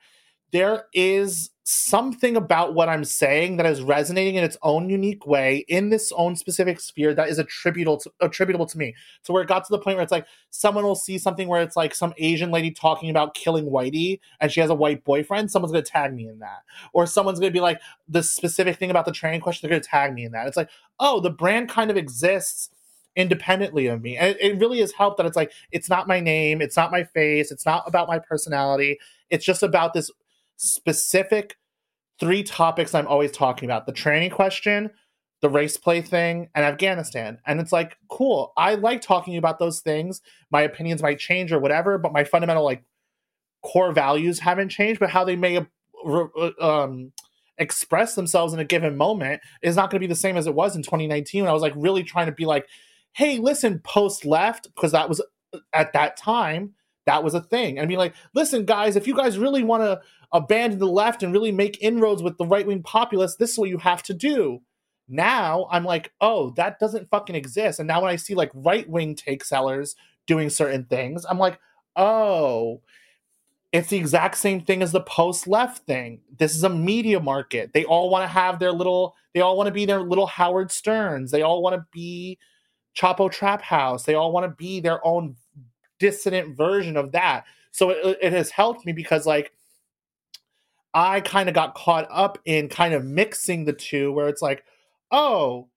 there 0.51 0.85
is 0.93 1.49
something 1.67 2.37
about 2.37 2.75
what 2.75 2.87
I'm 2.87 3.03
saying 3.03 3.57
that 3.57 3.65
is 3.65 3.81
resonating 3.81 4.35
in 4.35 4.43
its 4.43 4.55
own 4.61 4.87
unique 4.87 5.25
way 5.25 5.65
in 5.67 5.89
this 5.89 6.11
own 6.15 6.35
specific 6.35 6.79
sphere 6.79 7.15
that 7.15 7.27
is 7.27 7.39
attributable 7.39 7.97
to, 7.97 8.11
attributable 8.21 8.67
to 8.67 8.77
me. 8.77 8.93
So 9.23 9.33
where 9.33 9.41
it 9.41 9.47
got 9.47 9.65
to 9.65 9.71
the 9.71 9.79
point 9.79 9.97
where 9.97 10.03
it's 10.03 10.11
like 10.11 10.27
someone 10.51 10.83
will 10.83 10.93
see 10.93 11.17
something 11.17 11.47
where 11.47 11.63
it's 11.63 11.75
like 11.75 11.95
some 11.95 12.13
Asian 12.19 12.51
lady 12.51 12.69
talking 12.69 13.09
about 13.09 13.33
killing 13.33 13.65
whitey 13.65 14.19
and 14.39 14.51
she 14.51 14.59
has 14.59 14.69
a 14.69 14.75
white 14.75 15.03
boyfriend, 15.03 15.49
someone's 15.49 15.71
gonna 15.71 15.83
tag 15.83 16.13
me 16.13 16.27
in 16.27 16.37
that. 16.37 16.59
Or 16.93 17.07
someone's 17.07 17.39
gonna 17.39 17.51
be 17.51 17.59
like 17.59 17.81
the 18.07 18.21
specific 18.21 18.77
thing 18.77 18.91
about 18.91 19.05
the 19.05 19.11
tranny 19.11 19.41
question, 19.41 19.67
they're 19.67 19.75
gonna 19.75 19.83
tag 19.83 20.13
me 20.13 20.23
in 20.23 20.33
that. 20.33 20.45
It's 20.45 20.57
like, 20.57 20.69
oh, 20.99 21.19
the 21.19 21.31
brand 21.31 21.69
kind 21.69 21.89
of 21.89 21.97
exists 21.97 22.69
independently 23.15 23.87
of 23.87 24.03
me. 24.03 24.17
And 24.17 24.35
it, 24.35 24.37
it 24.39 24.59
really 24.59 24.81
has 24.81 24.91
helped 24.91 25.17
that 25.17 25.25
it's 25.25 25.35
like 25.35 25.51
it's 25.71 25.89
not 25.89 26.07
my 26.07 26.19
name, 26.19 26.61
it's 26.61 26.77
not 26.77 26.91
my 26.91 27.03
face, 27.03 27.51
it's 27.51 27.65
not 27.65 27.85
about 27.87 28.07
my 28.07 28.19
personality. 28.19 28.99
It's 29.31 29.43
just 29.45 29.63
about 29.63 29.93
this 29.93 30.11
specific 30.57 31.57
three 32.19 32.43
topics 32.43 32.93
I'm 32.95 33.07
always 33.07 33.31
talking 33.31 33.67
about 33.67 33.85
the 33.85 33.93
tranny 33.93 34.31
question, 34.31 34.89
the 35.41 35.49
race 35.49 35.77
play 35.77 36.01
thing, 36.01 36.49
and 36.55 36.65
Afghanistan. 36.65 37.39
And 37.45 37.59
it's 37.59 37.71
like, 37.71 37.97
cool. 38.09 38.53
I 38.57 38.75
like 38.75 39.01
talking 39.01 39.37
about 39.37 39.59
those 39.59 39.81
things. 39.81 40.21
My 40.51 40.61
opinions 40.61 41.01
might 41.01 41.19
change 41.19 41.51
or 41.51 41.59
whatever, 41.59 41.97
but 41.97 42.13
my 42.13 42.23
fundamental, 42.23 42.63
like, 42.63 42.83
core 43.63 43.91
values 43.91 44.39
haven't 44.39 44.69
changed, 44.69 44.99
but 44.99 45.09
how 45.09 45.23
they 45.23 45.35
may 45.35 45.57
uh, 45.57 46.49
um, 46.61 47.11
express 47.57 48.15
themselves 48.15 48.53
in 48.53 48.59
a 48.59 48.65
given 48.65 48.95
moment 48.95 49.41
is 49.61 49.75
not 49.75 49.89
going 49.89 49.99
to 49.99 50.07
be 50.07 50.11
the 50.11 50.15
same 50.15 50.37
as 50.37 50.45
it 50.47 50.53
was 50.53 50.75
in 50.75 50.83
2019 50.83 51.41
when 51.41 51.49
I 51.49 51.53
was 51.53 51.61
like 51.61 51.73
really 51.75 52.03
trying 52.03 52.27
to 52.27 52.31
be 52.31 52.45
like, 52.45 52.67
hey, 53.13 53.39
listen, 53.39 53.79
post 53.79 54.23
left, 54.23 54.67
because 54.75 54.91
that 54.91 55.09
was 55.09 55.21
uh, 55.53 55.59
at 55.73 55.93
that 55.93 56.15
time, 56.15 56.74
that 57.05 57.23
was 57.23 57.33
a 57.33 57.41
thing. 57.41 57.77
And 57.77 57.87
be 57.87 57.97
like, 57.97 58.13
listen, 58.33 58.65
guys, 58.65 58.95
if 58.95 59.07
you 59.07 59.15
guys 59.15 59.37
really 59.37 59.63
want 59.63 59.83
to 59.83 60.01
abandon 60.31 60.79
the 60.79 60.87
left 60.87 61.23
and 61.23 61.31
really 61.31 61.51
make 61.51 61.81
inroads 61.81 62.23
with 62.23 62.37
the 62.37 62.45
right 62.45 62.65
wing 62.65 62.83
populace, 62.83 63.35
this 63.35 63.51
is 63.51 63.57
what 63.57 63.69
you 63.69 63.77
have 63.77 64.03
to 64.03 64.13
do. 64.13 64.61
Now 65.07 65.67
I'm 65.71 65.83
like, 65.83 66.11
oh, 66.19 66.51
that 66.51 66.79
doesn't 66.79 67.09
fucking 67.09 67.35
exist. 67.35 67.79
And 67.79 67.87
now 67.87 68.01
when 68.01 68.11
I 68.11 68.15
see 68.15 68.33
like 68.33 68.51
right 68.53 68.89
wing 68.89 69.15
take 69.15 69.43
sellers 69.43 69.95
doing 70.25 70.49
certain 70.49 70.85
things, 70.85 71.25
I'm 71.29 71.37
like, 71.37 71.59
oh, 71.95 72.81
it's 73.71 73.89
the 73.89 73.97
exact 73.97 74.37
same 74.37 74.61
thing 74.61 74.81
as 74.81 74.91
the 74.91 75.01
post 75.01 75.47
left 75.47 75.85
thing. 75.85 76.21
This 76.37 76.55
is 76.55 76.63
a 76.63 76.69
media 76.69 77.19
market. 77.19 77.73
They 77.73 77.85
all 77.85 78.09
want 78.09 78.23
to 78.23 78.27
have 78.27 78.57
their 78.57 78.71
little, 78.71 79.15
they 79.33 79.41
all 79.41 79.57
want 79.57 79.67
to 79.67 79.73
be 79.73 79.85
their 79.85 80.01
little 80.01 80.27
Howard 80.27 80.71
Sterns. 80.71 81.29
They 81.29 81.41
all 81.41 81.61
want 81.61 81.75
to 81.75 81.85
be 81.91 82.39
Chapo 82.97 83.29
Trap 83.29 83.61
House. 83.61 84.03
They 84.03 84.15
all 84.15 84.31
want 84.31 84.45
to 84.45 84.55
be 84.55 84.79
their 84.79 85.05
own 85.05 85.35
dissident 85.99 86.55
version 86.55 86.97
of 86.97 87.11
that. 87.13 87.45
So 87.71 87.89
it, 87.89 88.17
it 88.21 88.33
has 88.33 88.49
helped 88.49 88.85
me 88.85 88.93
because, 88.93 89.25
like, 89.25 89.51
I 90.93 91.19
kind 91.21 91.49
of 91.49 91.55
got 91.55 91.75
caught 91.75 92.07
up 92.09 92.39
in 92.45 92.69
kind 92.69 92.93
of 92.93 93.03
mixing 93.03 93.65
the 93.65 93.73
two 93.73 94.13
where 94.13 94.29
it's 94.29 94.41
like, 94.41 94.63
oh, 95.11 95.67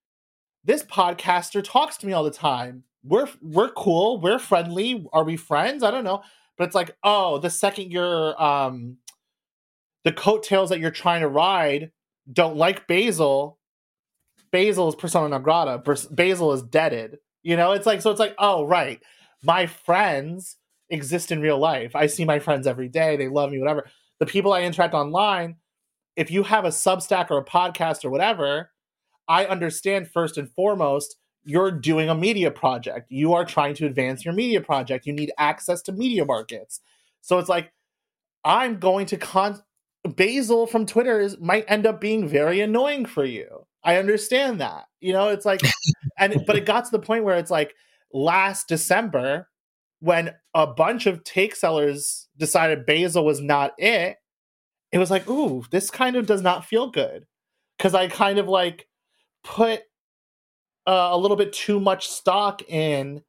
this 0.65 0.85
podcaster 0.85 1.63
talks 1.63 1.97
to 1.99 2.07
me 2.07 2.13
all 2.13 2.25
the 2.25 2.31
time. 2.31 2.85
We're 3.03 3.29
we're 3.43 3.71
cool, 3.71 4.21
we're 4.21 4.39
friendly. 4.39 5.07
Are 5.13 5.25
we 5.25 5.37
friends? 5.37 5.83
I 5.83 5.91
don't 5.91 6.05
know. 6.05 6.23
But 6.57 6.65
it's 6.65 6.75
like, 6.75 6.97
oh, 7.03 7.39
the 7.39 7.51
second 7.51 7.91
you're 7.91 8.41
um 8.43 8.99
the 10.05 10.13
coattails 10.13 10.71
that 10.71 10.79
you're 10.79 10.91
trying 10.91 11.23
to 11.23 11.29
ride 11.29 11.91
don't 12.33 12.57
like 12.57 12.87
Basil, 12.87 13.59
Basil 14.51 14.89
is 14.89 14.95
persona 14.95 15.29
non 15.29 15.43
grata. 15.43 15.83
Basil 16.11 16.53
is 16.53 16.63
deaded. 16.63 17.19
You 17.43 17.57
know, 17.57 17.73
it's 17.73 17.87
like 17.87 18.03
so. 18.03 18.11
It's 18.11 18.21
like, 18.21 18.35
oh 18.39 18.65
right, 18.65 19.01
my 19.43 19.67
friends 19.67 20.57
exist 20.91 21.31
in 21.31 21.41
real 21.41 21.59
life. 21.59 21.95
I 21.95 22.07
see 22.07 22.25
my 22.25 22.39
friends 22.39 22.67
every 22.67 22.89
day. 22.89 23.17
They 23.17 23.29
love 23.29 23.51
me, 23.51 23.59
whatever. 23.59 23.89
The 24.19 24.27
people 24.27 24.53
I 24.53 24.63
interact 24.63 24.95
online, 24.95 25.57
if 26.17 26.31
you 26.31 26.43
have 26.43 26.65
a 26.65 26.69
Substack 26.69 27.31
or 27.31 27.39
a 27.39 27.45
podcast 27.45 28.05
or 28.05 28.11
whatever, 28.11 28.71
I 29.29 29.47
understand 29.47 30.09
first 30.09 30.39
and 30.39 30.51
foremost 30.51 31.17
you're 31.45 31.71
doing 31.71 32.11
a 32.11 32.15
media 32.15 32.51
project. 32.51 33.11
You 33.11 33.33
are 33.33 33.45
trying 33.45 33.75
to 33.77 33.87
advance 33.87 34.25
your 34.25 34.35
media 34.35 34.61
project. 34.61 35.07
You 35.07 35.13
need 35.13 35.33
access 35.39 35.81
to 35.83 35.93
media 35.93 36.25
markets. 36.25 36.81
So 37.21 37.39
it's 37.39 37.49
like 37.49 37.73
I'm 38.45 38.79
going 38.79 39.07
to 39.07 39.17
con 39.17 39.63
Basil 40.05 40.67
from 40.67 40.87
Twitter 40.87 41.21
is 41.21 41.39
might 41.39 41.65
end 41.69 41.87
up 41.87 42.01
being 42.01 42.29
very 42.29 42.61
annoying 42.61 43.07
for 43.07 43.25
you. 43.25 43.67
I 43.83 43.97
understand 43.97 44.61
that. 44.61 44.87
You 45.01 45.13
know, 45.13 45.29
it's 45.29 45.47
like 45.47 45.61
and 46.19 46.45
but 46.47 46.57
it 46.57 46.67
got 46.67 46.85
to 46.85 46.91
the 46.91 46.99
point 46.99 47.25
where 47.25 47.39
it's 47.39 47.51
like 47.51 47.75
last 48.13 48.69
December 48.69 49.49
when 50.01 50.35
a 50.55 50.67
bunch 50.67 51.07
of 51.07 51.25
take 51.25 51.57
sellers 51.57 52.29
decided 52.37 52.87
Basil 52.87 53.25
was 53.25 53.41
not 53.41 53.73
it, 53.79 54.17
it 54.93 54.99
was 54.99 55.11
like, 55.11 55.29
ooh, 55.29 55.65
this 55.71 55.91
kind 55.91 56.17
of 56.17 56.27
does 56.27 56.43
not 56.43 56.65
feel 56.65 56.91
good. 56.91 57.27
Cause 57.79 57.95
I 57.95 58.09
kind 58.09 58.39
of 58.39 58.49
like 58.49 58.89
put 59.45 59.83
uh, 60.87 61.11
a 61.13 61.19
little 61.19 61.37
bit 61.37 61.53
too 61.53 61.79
much 61.79 62.09
stock 62.09 62.63
in 62.69 63.23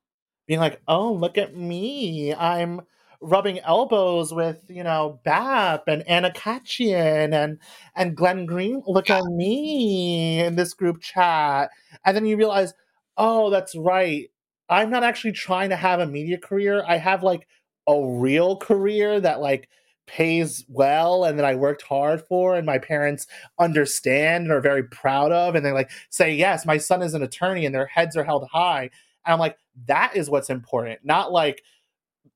being 0.47 0.60
like, 0.60 0.81
oh, 0.88 1.14
look 1.14 1.38
at 1.38 1.56
me. 1.56 2.34
I'm 2.34 2.81
rubbing 3.22 3.60
elbows 3.60 4.34
with 4.34 4.64
you 4.69 4.84
know 4.84 5.19
Bap 5.26 5.84
and 5.88 6.07
Anna 6.07 6.31
Khachiyan 6.31 7.34
and 7.34 7.60
and 7.95 8.15
Glenn 8.15 8.45
Green. 8.45 8.81
Look 8.88 9.10
at 9.10 9.23
me 9.26 10.39
in 10.39 10.56
this 10.56 10.73
group 10.73 11.01
chat, 11.01 11.69
and 12.06 12.15
then 12.15 12.26
you 12.26 12.38
realize, 12.38 12.73
oh, 13.18 13.49
that's 13.49 13.76
right. 13.76 14.30
I'm 14.70 14.90
not 14.90 15.04
actually 15.04 15.32
trying 15.34 15.70
to 15.70 15.76
have 15.76 16.00
a 16.00 16.06
media 16.08 16.38
career. 16.38 16.84
I 16.88 16.98
have 16.98 17.24
like 17.24 17.48
a 17.88 18.02
real 18.06 18.58
career 18.58 19.20
that 19.20 19.41
like 19.41 19.70
pays 20.08 20.66
well 20.70 21.24
and 21.26 21.38
that 21.38 21.46
I 21.46 21.56
worked 21.56 21.84
hard 21.84 22.22
for 22.28 22.56
and 22.56 22.66
my 22.66 22.80
parents 22.80 23.28
understand 23.60 24.44
and 24.46 24.52
are 24.52 24.62
very 24.62 24.84
proud 24.84 25.32
of 25.32 25.54
and 25.56 25.64
they 25.64 25.72
like 25.72 25.91
say 26.10 26.34
yes 26.34 26.66
my 26.66 26.78
son 26.80 27.04
is 27.04 27.14
an 27.14 27.22
attorney 27.22 27.68
and 27.68 27.76
their 27.76 27.86
heads 27.86 28.18
are 28.18 28.24
held 28.24 28.48
high 28.52 28.90
and 29.26 29.34
I'm 29.34 29.38
like 29.40 29.56
that 29.86 30.16
is 30.16 30.28
what's 30.28 30.50
important 30.50 31.02
not 31.04 31.32
like 31.32 31.62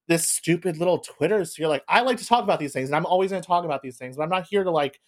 this 0.08 0.28
stupid 0.28 0.78
little 0.78 1.00
Twitter 1.00 1.44
so 1.46 1.56
you're 1.60 1.70
Like, 1.70 1.84
I 1.88 2.02
like 2.02 2.18
to 2.18 2.26
talk 2.26 2.44
about 2.44 2.60
these 2.60 2.74
things, 2.74 2.90
and 2.90 2.96
I'm 2.96 3.06
always 3.06 3.32
going 3.32 3.42
to 3.42 3.48
talk 3.48 3.66
about 3.66 3.82
these 3.82 3.98
things, 3.98 4.18
but 4.18 4.24
I'm 4.24 4.30
not 4.30 4.48
here 4.48 4.64
to 4.64 4.72
like 4.72 5.00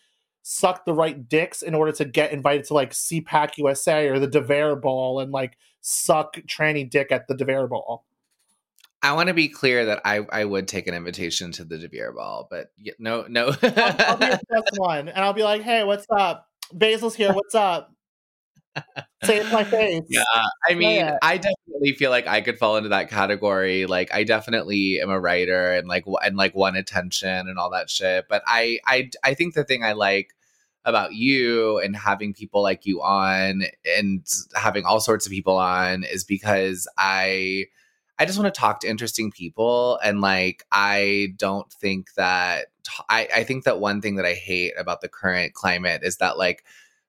suck 0.48 0.86
the 0.86 0.94
right 0.94 1.28
dicks 1.28 1.64
in 1.64 1.74
order 1.74 1.92
to 1.92 2.06
get 2.06 2.32
invited 2.32 2.64
to 2.64 2.76
like 2.76 2.92
CPAC 2.92 3.58
USA 3.58 4.08
or 4.10 4.20
the 4.20 4.28
DeVere 4.28 4.76
Ball 4.76 5.20
and 5.20 5.32
like 5.32 5.58
suck 5.82 6.36
tranny 6.42 6.88
dick 6.88 7.12
at 7.12 7.28
the 7.28 7.34
DeVere 7.34 7.68
Ball. 7.68 8.06
I 9.02 9.14
want 9.14 9.28
to 9.30 9.34
be 9.34 9.50
clear 9.50 9.86
that 9.86 10.02
I, 10.06 10.20
I 10.32 10.46
would 10.46 10.68
take 10.68 10.86
an 10.86 10.94
invitation 10.94 11.52
to 11.54 11.66
the 11.66 11.80
DeVere 11.80 12.12
Ball, 12.14 12.48
but 12.52 12.72
no, 13.00 13.26
no. 13.28 13.56
I'll, 13.64 13.96
I'll 14.00 14.18
be 14.18 14.26
the 14.28 14.40
best 14.50 14.72
one, 14.78 15.10
and 15.10 15.26
I'll 15.26 15.34
be 15.34 15.44
like, 15.44 15.64
"Hey, 15.64 15.84
what's 15.84 16.06
up? 16.12 16.48
Basil's 16.78 17.16
here. 17.16 17.34
What's 17.34 17.56
up?" 17.56 17.95
Say 19.24 19.38
it 19.38 19.52
my 19.52 19.64
face. 19.64 20.04
Yeah. 20.10 20.24
I 20.70 20.74
mean, 20.76 21.10
I 21.22 21.38
definitely 21.38 21.94
feel 21.94 22.12
like 22.12 22.28
I 22.28 22.42
could 22.42 22.58
fall 22.58 22.78
into 22.78 22.90
that 22.90 23.10
category. 23.10 23.86
Like 23.86 24.14
I 24.14 24.24
definitely 24.24 25.00
am 25.02 25.10
a 25.10 25.20
writer 25.20 25.74
and 25.74 25.88
like 25.88 26.06
and 26.24 26.38
like 26.38 26.56
want 26.56 26.78
attention 26.78 27.30
and 27.48 27.58
all 27.58 27.70
that 27.72 27.90
shit. 27.90 28.26
But 28.30 28.44
I 28.46 28.80
I 28.86 29.10
I 29.24 29.34
think 29.34 29.54
the 29.54 29.64
thing 29.64 29.84
I 29.84 29.94
like 29.94 30.36
about 30.86 31.14
you 31.14 31.80
and 31.80 31.96
having 31.96 32.34
people 32.34 32.62
like 32.62 32.86
you 32.86 33.02
on 33.02 33.64
and 33.98 34.26
having 34.56 34.86
all 34.86 35.00
sorts 35.00 35.26
of 35.26 35.32
people 35.32 35.58
on 35.58 36.04
is 36.04 36.24
because 36.24 36.88
I 36.98 37.66
I 38.20 38.26
just 38.26 38.38
want 38.40 38.54
to 38.54 38.60
talk 38.60 38.82
to 38.82 38.88
interesting 38.88 39.32
people 39.32 40.00
and 40.04 40.22
like 40.22 40.64
I 40.72 41.30
don't 41.38 41.72
think 41.74 42.14
that 42.16 42.68
I 43.10 43.28
I 43.36 43.44
think 43.44 43.64
that 43.64 43.80
one 43.80 44.02
thing 44.02 44.16
that 44.16 44.26
I 44.26 44.34
hate 44.34 44.74
about 44.78 45.02
the 45.02 45.10
current 45.10 45.54
climate 45.54 46.02
is 46.04 46.18
that 46.18 46.38
like 46.38 46.64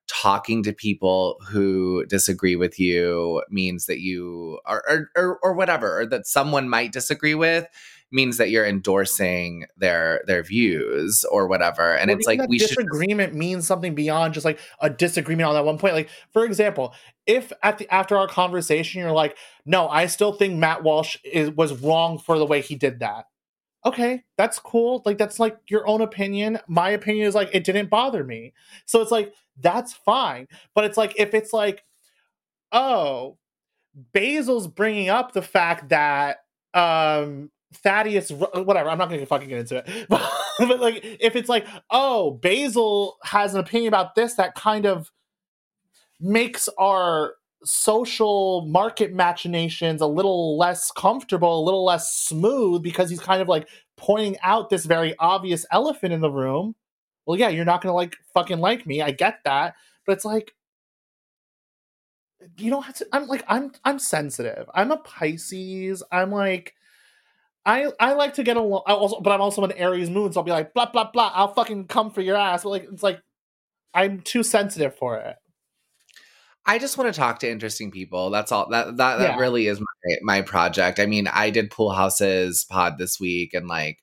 talking 0.07 0.63
to 0.63 0.73
people 0.73 1.37
who 1.47 2.05
disagree 2.05 2.55
with 2.55 2.79
you 2.79 3.43
means 3.49 3.85
that 3.85 3.99
you 3.99 4.59
are 4.65 4.83
or, 4.87 5.09
or, 5.15 5.39
or 5.43 5.53
whatever 5.53 5.99
or 5.99 6.05
that 6.05 6.25
someone 6.25 6.69
might 6.69 6.91
disagree 6.91 7.35
with 7.35 7.67
means 8.09 8.37
that 8.37 8.49
you're 8.49 8.65
endorsing 8.65 9.65
their 9.75 10.21
their 10.25 10.41
views 10.41 11.25
or 11.25 11.45
whatever. 11.47 11.93
And 11.93 12.09
well, 12.09 12.17
it's 12.17 12.25
like 12.25 12.47
we 12.47 12.57
disagreement 12.57 13.31
should... 13.31 13.37
means 13.37 13.67
something 13.67 13.95
beyond 13.95 14.33
just 14.33 14.45
like 14.45 14.59
a 14.79 14.89
disagreement 14.89 15.49
on 15.49 15.55
that 15.55 15.65
one 15.65 15.77
point. 15.77 15.93
Like 15.93 16.09
for 16.31 16.45
example 16.45 16.93
if 17.27 17.51
at 17.61 17.77
the 17.77 17.93
after 17.93 18.17
our 18.17 18.27
conversation 18.27 19.01
you're 19.01 19.11
like 19.11 19.37
no 19.65 19.87
i 19.89 20.07
still 20.07 20.31
think 20.31 20.57
matt 20.57 20.81
walsh 20.81 21.17
is 21.23 21.51
was 21.51 21.73
wrong 21.81 22.17
for 22.17 22.39
the 22.39 22.45
way 22.45 22.61
he 22.61 22.73
did 22.73 22.99
that 22.99 23.25
okay, 23.85 24.23
that's 24.37 24.59
cool. 24.59 25.01
Like 25.05 25.17
that's 25.17 25.39
like 25.39 25.57
your 25.67 25.87
own 25.87 26.01
opinion. 26.01 26.59
My 26.67 26.89
opinion 26.89 27.27
is 27.27 27.35
like 27.35 27.49
it 27.53 27.63
didn't 27.63 27.89
bother 27.89 28.23
me. 28.23 28.53
So 28.85 29.01
it's 29.01 29.11
like 29.11 29.33
that's 29.59 29.93
fine. 29.93 30.47
But 30.73 30.85
it's 30.85 30.97
like 30.97 31.13
if 31.17 31.33
it's 31.33 31.53
like 31.53 31.83
oh, 32.71 33.37
Basil's 34.13 34.67
bringing 34.67 35.09
up 35.09 35.31
the 35.31 35.41
fact 35.41 35.89
that 35.89 36.37
um 36.73 37.51
Thaddeus 37.73 38.31
whatever, 38.31 38.89
I'm 38.89 38.97
not 38.97 39.09
going 39.09 39.19
to 39.19 39.25
fucking 39.25 39.49
get 39.49 39.59
into 39.59 39.77
it. 39.77 40.07
But, 40.09 40.29
but 40.59 40.79
like 40.79 41.01
if 41.03 41.35
it's 41.35 41.49
like 41.49 41.65
oh, 41.89 42.31
Basil 42.31 43.17
has 43.23 43.53
an 43.53 43.59
opinion 43.59 43.89
about 43.89 44.15
this 44.15 44.35
that 44.35 44.55
kind 44.55 44.85
of 44.85 45.11
makes 46.19 46.67
our 46.77 47.33
social 47.67 48.65
market 48.65 49.13
machinations 49.13 50.01
a 50.01 50.07
little 50.07 50.57
less 50.57 50.91
comfortable, 50.91 51.61
a 51.61 51.65
little 51.65 51.83
less 51.85 52.13
smooth 52.15 52.81
because 52.81 53.09
he's 53.09 53.19
kind 53.19 53.41
of 53.41 53.47
like 53.47 53.67
pointing 53.97 54.37
out 54.41 54.69
this 54.69 54.85
very 54.85 55.15
obvious 55.19 55.65
elephant 55.71 56.13
in 56.13 56.21
the 56.21 56.31
room. 56.31 56.75
Well, 57.25 57.37
yeah, 57.37 57.49
you're 57.49 57.65
not 57.65 57.81
gonna 57.81 57.93
like 57.95 58.15
fucking 58.33 58.59
like 58.59 58.87
me. 58.87 59.01
I 59.01 59.11
get 59.11 59.39
that, 59.43 59.75
but 60.05 60.13
it's 60.13 60.25
like 60.25 60.53
you 62.57 62.69
don't 62.69 62.83
have 62.83 62.95
to. 62.95 63.07
I'm 63.11 63.27
like 63.27 63.43
I'm 63.47 63.71
I'm 63.83 63.99
sensitive. 63.99 64.69
I'm 64.73 64.91
a 64.91 64.97
Pisces. 64.97 66.03
I'm 66.11 66.31
like. 66.31 66.73
I, 67.65 67.91
I 67.99 68.13
like 68.13 68.35
to 68.35 68.43
get 68.43 68.55
along, 68.55 68.83
I 68.87 68.93
also, 68.93 69.19
but 69.19 69.31
I'm 69.33 69.41
also 69.41 69.61
an 69.65 69.73
Aries 69.73 70.09
moon, 70.09 70.31
so 70.31 70.39
I'll 70.39 70.45
be 70.45 70.51
like 70.51 70.73
blah 70.73 70.89
blah 70.89 71.11
blah. 71.11 71.33
I'll 71.35 71.53
fucking 71.53 71.87
come 71.87 72.11
for 72.11 72.21
your 72.21 72.37
ass. 72.37 72.63
But 72.63 72.69
like 72.69 72.87
it's 72.89 73.03
like 73.03 73.21
I'm 73.93 74.21
too 74.21 74.43
sensitive 74.43 74.95
for 74.95 75.17
it. 75.17 75.35
I 76.67 76.79
just 76.79 76.97
want 76.97 77.13
to 77.13 77.17
talk 77.17 77.39
to 77.39 77.49
interesting 77.49 77.91
people. 77.91 78.29
That's 78.29 78.51
all. 78.51 78.69
That 78.69 78.97
that, 78.97 79.19
that 79.19 79.29
yeah. 79.31 79.37
really 79.37 79.67
is 79.67 79.79
my 79.79 79.85
my 80.21 80.41
project. 80.41 80.99
I 80.99 81.05
mean, 81.05 81.27
I 81.27 81.49
did 81.49 81.71
Pool 81.71 81.91
Houses 81.91 82.65
pod 82.69 82.97
this 82.97 83.19
week, 83.19 83.53
and 83.53 83.67
like 83.67 83.99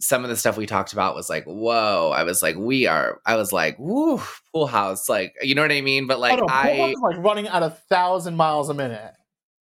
some 0.00 0.24
of 0.24 0.30
the 0.30 0.36
stuff 0.36 0.56
we 0.56 0.66
talked 0.66 0.92
about 0.92 1.14
was 1.14 1.30
like, 1.30 1.44
whoa. 1.44 2.12
I 2.14 2.24
was 2.24 2.42
like, 2.42 2.56
we 2.56 2.86
are. 2.86 3.20
I 3.24 3.36
was 3.36 3.52
like, 3.52 3.78
woo, 3.78 4.20
Pool 4.52 4.66
House. 4.66 5.08
Like, 5.08 5.34
you 5.42 5.54
know 5.54 5.62
what 5.62 5.70
I 5.70 5.80
mean? 5.80 6.06
But 6.06 6.18
like, 6.18 6.40
oh, 6.40 6.46
no, 6.46 6.46
I 6.48 6.94
like 7.00 7.18
running 7.18 7.46
at 7.46 7.62
a 7.62 7.70
thousand 7.70 8.36
miles 8.36 8.68
a 8.68 8.74
minute. 8.74 9.12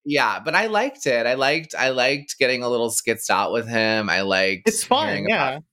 Yeah, 0.05 0.41
but 0.43 0.55
I 0.55 0.67
liked 0.67 1.07
it. 1.07 1.27
I 1.27 1.35
liked. 1.35 1.75
I 1.79 1.91
liked 1.91 2.39
getting 2.39 2.63
a 2.63 2.69
little 2.69 2.91
skitsed 2.91 3.29
out 3.29 3.53
with 3.53 3.69
him. 3.69 4.09
I 4.09 4.23
liked. 4.23 4.69
It's 4.69 4.83
fun. 4.83 5.27
Yeah. 5.29 5.49
About, 5.51 5.65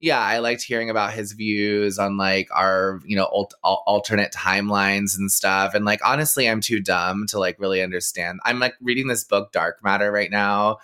yeah, 0.00 0.20
I 0.20 0.38
liked 0.38 0.62
hearing 0.62 0.90
about 0.90 1.14
his 1.14 1.32
views 1.32 1.98
on 1.98 2.16
like 2.16 2.48
our, 2.52 3.00
you 3.04 3.16
know, 3.16 3.24
alt- 3.24 3.54
alternate 3.62 4.32
timelines 4.32 5.16
and 5.16 5.32
stuff. 5.32 5.74
And 5.74 5.84
like, 5.84 6.00
honestly, 6.04 6.48
I'm 6.48 6.60
too 6.60 6.80
dumb 6.80 7.26
to 7.28 7.38
like 7.38 7.58
really 7.58 7.82
understand. 7.82 8.40
I'm 8.44 8.60
like 8.60 8.74
reading 8.82 9.08
this 9.08 9.24
book, 9.24 9.52
Dark 9.52 9.82
Matter, 9.82 10.12
right 10.12 10.30
now. 10.30 10.78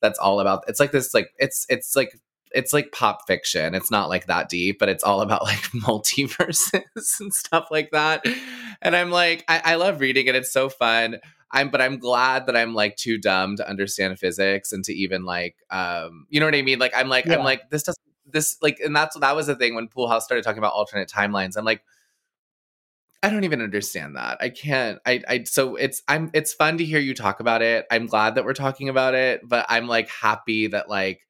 That's 0.00 0.18
all 0.18 0.40
about. 0.40 0.64
It's 0.66 0.80
like 0.80 0.92
this, 0.92 1.12
like 1.12 1.30
it's 1.38 1.66
it's 1.68 1.94
like 1.94 2.18
it's 2.52 2.72
like 2.72 2.92
pop 2.92 3.26
fiction. 3.26 3.74
It's 3.74 3.90
not 3.90 4.08
like 4.08 4.26
that 4.26 4.48
deep, 4.48 4.78
but 4.78 4.88
it's 4.88 5.04
all 5.04 5.20
about 5.20 5.42
like 5.44 5.60
multiverses 5.72 7.20
and 7.20 7.34
stuff 7.34 7.68
like 7.70 7.90
that. 7.90 8.24
And 8.80 8.96
I'm 8.96 9.10
like, 9.10 9.44
I, 9.46 9.60
I 9.64 9.74
love 9.74 10.00
reading 10.00 10.26
it. 10.26 10.34
It's 10.34 10.52
so 10.52 10.70
fun. 10.70 11.18
I'm 11.52 11.68
but 11.68 11.82
I'm 11.82 11.98
glad 11.98 12.46
that 12.46 12.56
I'm 12.56 12.74
like 12.74 12.96
too 12.96 13.18
dumb 13.18 13.56
to 13.56 13.68
understand 13.68 14.18
physics 14.18 14.72
and 14.72 14.82
to 14.84 14.92
even 14.92 15.24
like 15.24 15.56
um 15.70 16.26
you 16.30 16.40
know 16.40 16.46
what 16.46 16.54
I 16.54 16.62
mean? 16.62 16.78
Like 16.78 16.92
I'm 16.96 17.08
like 17.08 17.26
yeah. 17.26 17.34
I'm 17.34 17.44
like 17.44 17.70
this 17.70 17.84
doesn't 17.84 18.00
this 18.26 18.56
like 18.62 18.78
and 18.80 18.94
that's 18.94 19.18
that 19.18 19.36
was 19.36 19.46
the 19.46 19.56
thing 19.56 19.74
when 19.74 19.88
Pool 19.88 20.08
House 20.08 20.24
started 20.24 20.44
talking 20.44 20.58
about 20.58 20.72
alternate 20.72 21.08
timelines. 21.08 21.56
I'm 21.56 21.64
like, 21.64 21.82
I 23.22 23.30
don't 23.30 23.44
even 23.44 23.62
understand 23.62 24.16
that. 24.16 24.38
I 24.40 24.50
can't. 24.50 24.98
I 25.06 25.22
I 25.28 25.44
so 25.44 25.76
it's 25.76 26.02
I'm 26.08 26.30
it's 26.34 26.52
fun 26.52 26.78
to 26.78 26.84
hear 26.84 27.00
you 27.00 27.14
talk 27.14 27.40
about 27.40 27.62
it. 27.62 27.86
I'm 27.90 28.06
glad 28.06 28.34
that 28.34 28.44
we're 28.44 28.54
talking 28.54 28.88
about 28.88 29.14
it, 29.14 29.40
but 29.44 29.66
I'm 29.68 29.88
like 29.88 30.08
happy 30.08 30.66
that 30.68 30.88
like 30.90 31.26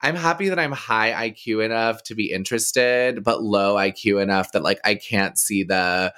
I'm 0.00 0.16
happy 0.16 0.50
that 0.50 0.58
I'm 0.58 0.72
high 0.72 1.30
IQ 1.30 1.64
enough 1.64 2.02
to 2.04 2.14
be 2.14 2.30
interested, 2.30 3.24
but 3.24 3.42
low 3.42 3.76
IQ 3.76 4.22
enough 4.22 4.52
that 4.52 4.62
like 4.62 4.80
I 4.84 4.96
can't 4.96 5.38
see 5.38 5.64
the. 5.64 6.12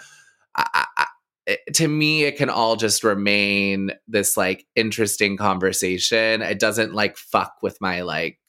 I, 0.56 0.86
I, 0.96 1.06
it, 1.46 1.60
to 1.74 1.86
me, 1.86 2.24
it 2.24 2.36
can 2.36 2.50
all 2.50 2.76
just 2.76 3.04
remain 3.04 3.92
this 4.08 4.36
like 4.36 4.66
interesting 4.74 5.36
conversation. 5.36 6.42
It 6.42 6.58
doesn't 6.58 6.94
like 6.94 7.16
fuck 7.16 7.58
with 7.62 7.80
my 7.80 8.02
like 8.02 8.40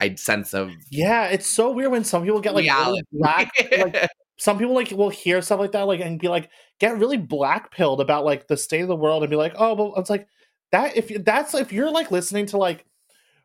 I 0.00 0.14
sense 0.14 0.54
of 0.54 0.70
Yeah, 0.90 1.26
it's 1.26 1.46
so 1.46 1.70
weird 1.70 1.90
when 1.92 2.04
some 2.04 2.22
people 2.24 2.40
get 2.40 2.54
like 2.54 2.64
really 2.64 3.02
black. 3.12 3.50
like 3.78 4.08
some 4.38 4.58
people 4.58 4.74
like 4.74 4.90
will 4.90 5.10
hear 5.10 5.42
stuff 5.42 5.60
like 5.60 5.72
that, 5.72 5.82
like 5.82 6.00
and 6.00 6.18
be 6.18 6.28
like 6.28 6.50
get 6.78 6.98
really 6.98 7.18
black 7.18 7.70
pilled 7.70 8.00
about 8.00 8.24
like 8.24 8.48
the 8.48 8.56
state 8.56 8.80
of 8.80 8.88
the 8.88 8.96
world 8.96 9.22
and 9.22 9.30
be 9.30 9.36
like, 9.36 9.54
oh, 9.58 9.76
but 9.76 10.00
it's 10.00 10.10
like 10.10 10.26
that. 10.72 10.96
If 10.96 11.10
you- 11.10 11.18
that's 11.18 11.54
if 11.54 11.72
you're 11.72 11.90
like 11.90 12.10
listening 12.10 12.46
to 12.46 12.56
like 12.58 12.84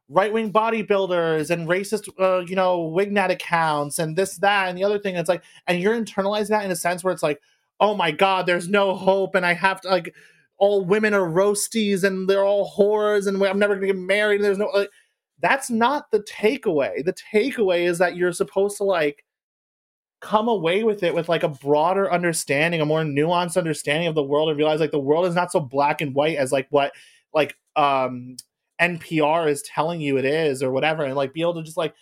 right 0.08 0.32
wing 0.32 0.54
bodybuilders 0.54 1.50
and 1.50 1.68
racist, 1.68 2.08
uh, 2.20 2.40
you 2.46 2.56
know, 2.56 2.92
Wignat 2.96 3.32
accounts 3.32 3.98
and 4.00 4.16
this, 4.16 4.38
that, 4.38 4.70
and 4.70 4.78
the 4.78 4.84
other 4.84 5.00
thing, 5.00 5.16
it's 5.16 5.28
like, 5.30 5.44
and 5.68 5.80
you're 5.82 6.00
internalizing 6.00 6.50
that 6.50 6.64
in 6.64 6.70
a 6.72 6.76
sense 6.76 7.04
where 7.04 7.12
it's 7.14 7.24
like, 7.24 7.42
oh 7.80 7.96
my 7.96 8.12
god, 8.12 8.46
there's 8.46 8.70
no 8.70 8.96
hope, 8.96 9.36
and 9.36 9.46
I 9.46 9.54
have 9.54 9.82
to 9.82 9.90
like 9.90 10.14
all 10.58 10.86
women 10.86 11.14
are 11.14 11.28
roasties 11.28 12.04
and 12.04 12.30
they're 12.30 12.46
all 12.46 12.72
whores 12.78 13.28
and 13.28 13.44
I'm 13.44 13.60
never 13.60 13.76
gonna 13.76 13.88
get 13.88 13.98
married. 13.98 14.36
And 14.36 14.46
there's 14.46 14.58
no 14.58 14.68
like, 14.74 14.90
that's 15.40 15.70
not 15.70 16.12
the 16.12 16.22
takeaway. 16.22 17.04
The 17.04 17.16
takeaway 17.34 17.82
is 17.82 17.98
that 17.98 18.16
you're 18.16 18.32
supposed 18.32 18.78
to 18.78 18.84
like 18.84 19.24
come 20.22 20.48
away 20.48 20.84
with 20.84 21.04
it 21.04 21.14
with 21.14 21.30
like 21.30 21.44
a 21.44 21.50
broader 21.50 22.12
understanding, 22.12 22.82
a 22.82 22.86
more 22.86 23.02
nuanced 23.02 23.58
understanding 23.58 24.08
of 24.08 24.16
the 24.16 24.24
world 24.24 24.50
and 24.50 24.58
realize 24.58 24.80
like 24.80 24.92
the 24.92 25.00
world 25.00 25.26
is 25.26 25.36
not 25.36 25.52
so 25.52 25.60
black 25.60 26.02
and 26.02 26.16
white 26.16 26.38
as 26.38 26.52
like 26.52 26.68
what 26.70 26.94
like 27.34 27.56
um 27.76 28.36
NPR 28.82 29.50
is 29.50 29.62
telling 29.62 30.02
you 30.02 30.18
it 30.18 30.26
is 30.26 30.64
or 30.64 30.72
whatever 30.72 31.04
and 31.04 31.16
like 31.16 31.34
be 31.34 31.42
able 31.42 31.56
to 31.56 31.64
just 31.64 31.78
like 31.78 31.94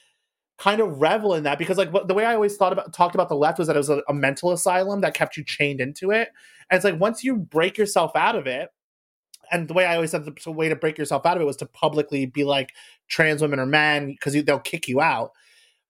kind 0.57 0.79
of 0.79 1.01
revel 1.01 1.33
in 1.33 1.43
that 1.43 1.57
because 1.57 1.77
like 1.77 1.91
what, 1.91 2.07
the 2.07 2.13
way 2.13 2.25
I 2.25 2.35
always 2.35 2.55
thought 2.55 2.73
about 2.73 2.93
talked 2.93 3.15
about 3.15 3.29
the 3.29 3.35
left 3.35 3.57
was 3.57 3.67
that 3.67 3.75
it 3.75 3.79
was 3.79 3.89
a, 3.89 4.01
a 4.07 4.13
mental 4.13 4.51
asylum 4.51 5.01
that 5.01 5.15
kept 5.15 5.35
you 5.35 5.43
chained 5.43 5.81
into 5.81 6.11
it 6.11 6.29
and 6.69 6.77
it's 6.77 6.85
like 6.85 6.99
once 6.99 7.23
you 7.23 7.35
break 7.35 7.77
yourself 7.77 8.15
out 8.15 8.35
of 8.35 8.47
it 8.47 8.69
and 9.53 9.67
the 9.67 9.73
way 9.73 9.85
I 9.85 9.95
always 9.95 10.11
said 10.11 10.25
the 10.25 10.51
way 10.51 10.67
to 10.67 10.75
break 10.75 10.97
yourself 10.97 11.25
out 11.25 11.37
of 11.37 11.41
it 11.41 11.45
was 11.45 11.57
to 11.57 11.67
publicly 11.67 12.25
be 12.25 12.43
like 12.43 12.73
trans 13.07 13.41
women 13.41 13.59
or 13.59 13.67
men 13.67 14.07
because 14.07 14.33
they'll 14.33 14.59
kick 14.59 14.87
you 14.87 14.99
out. 14.99 15.31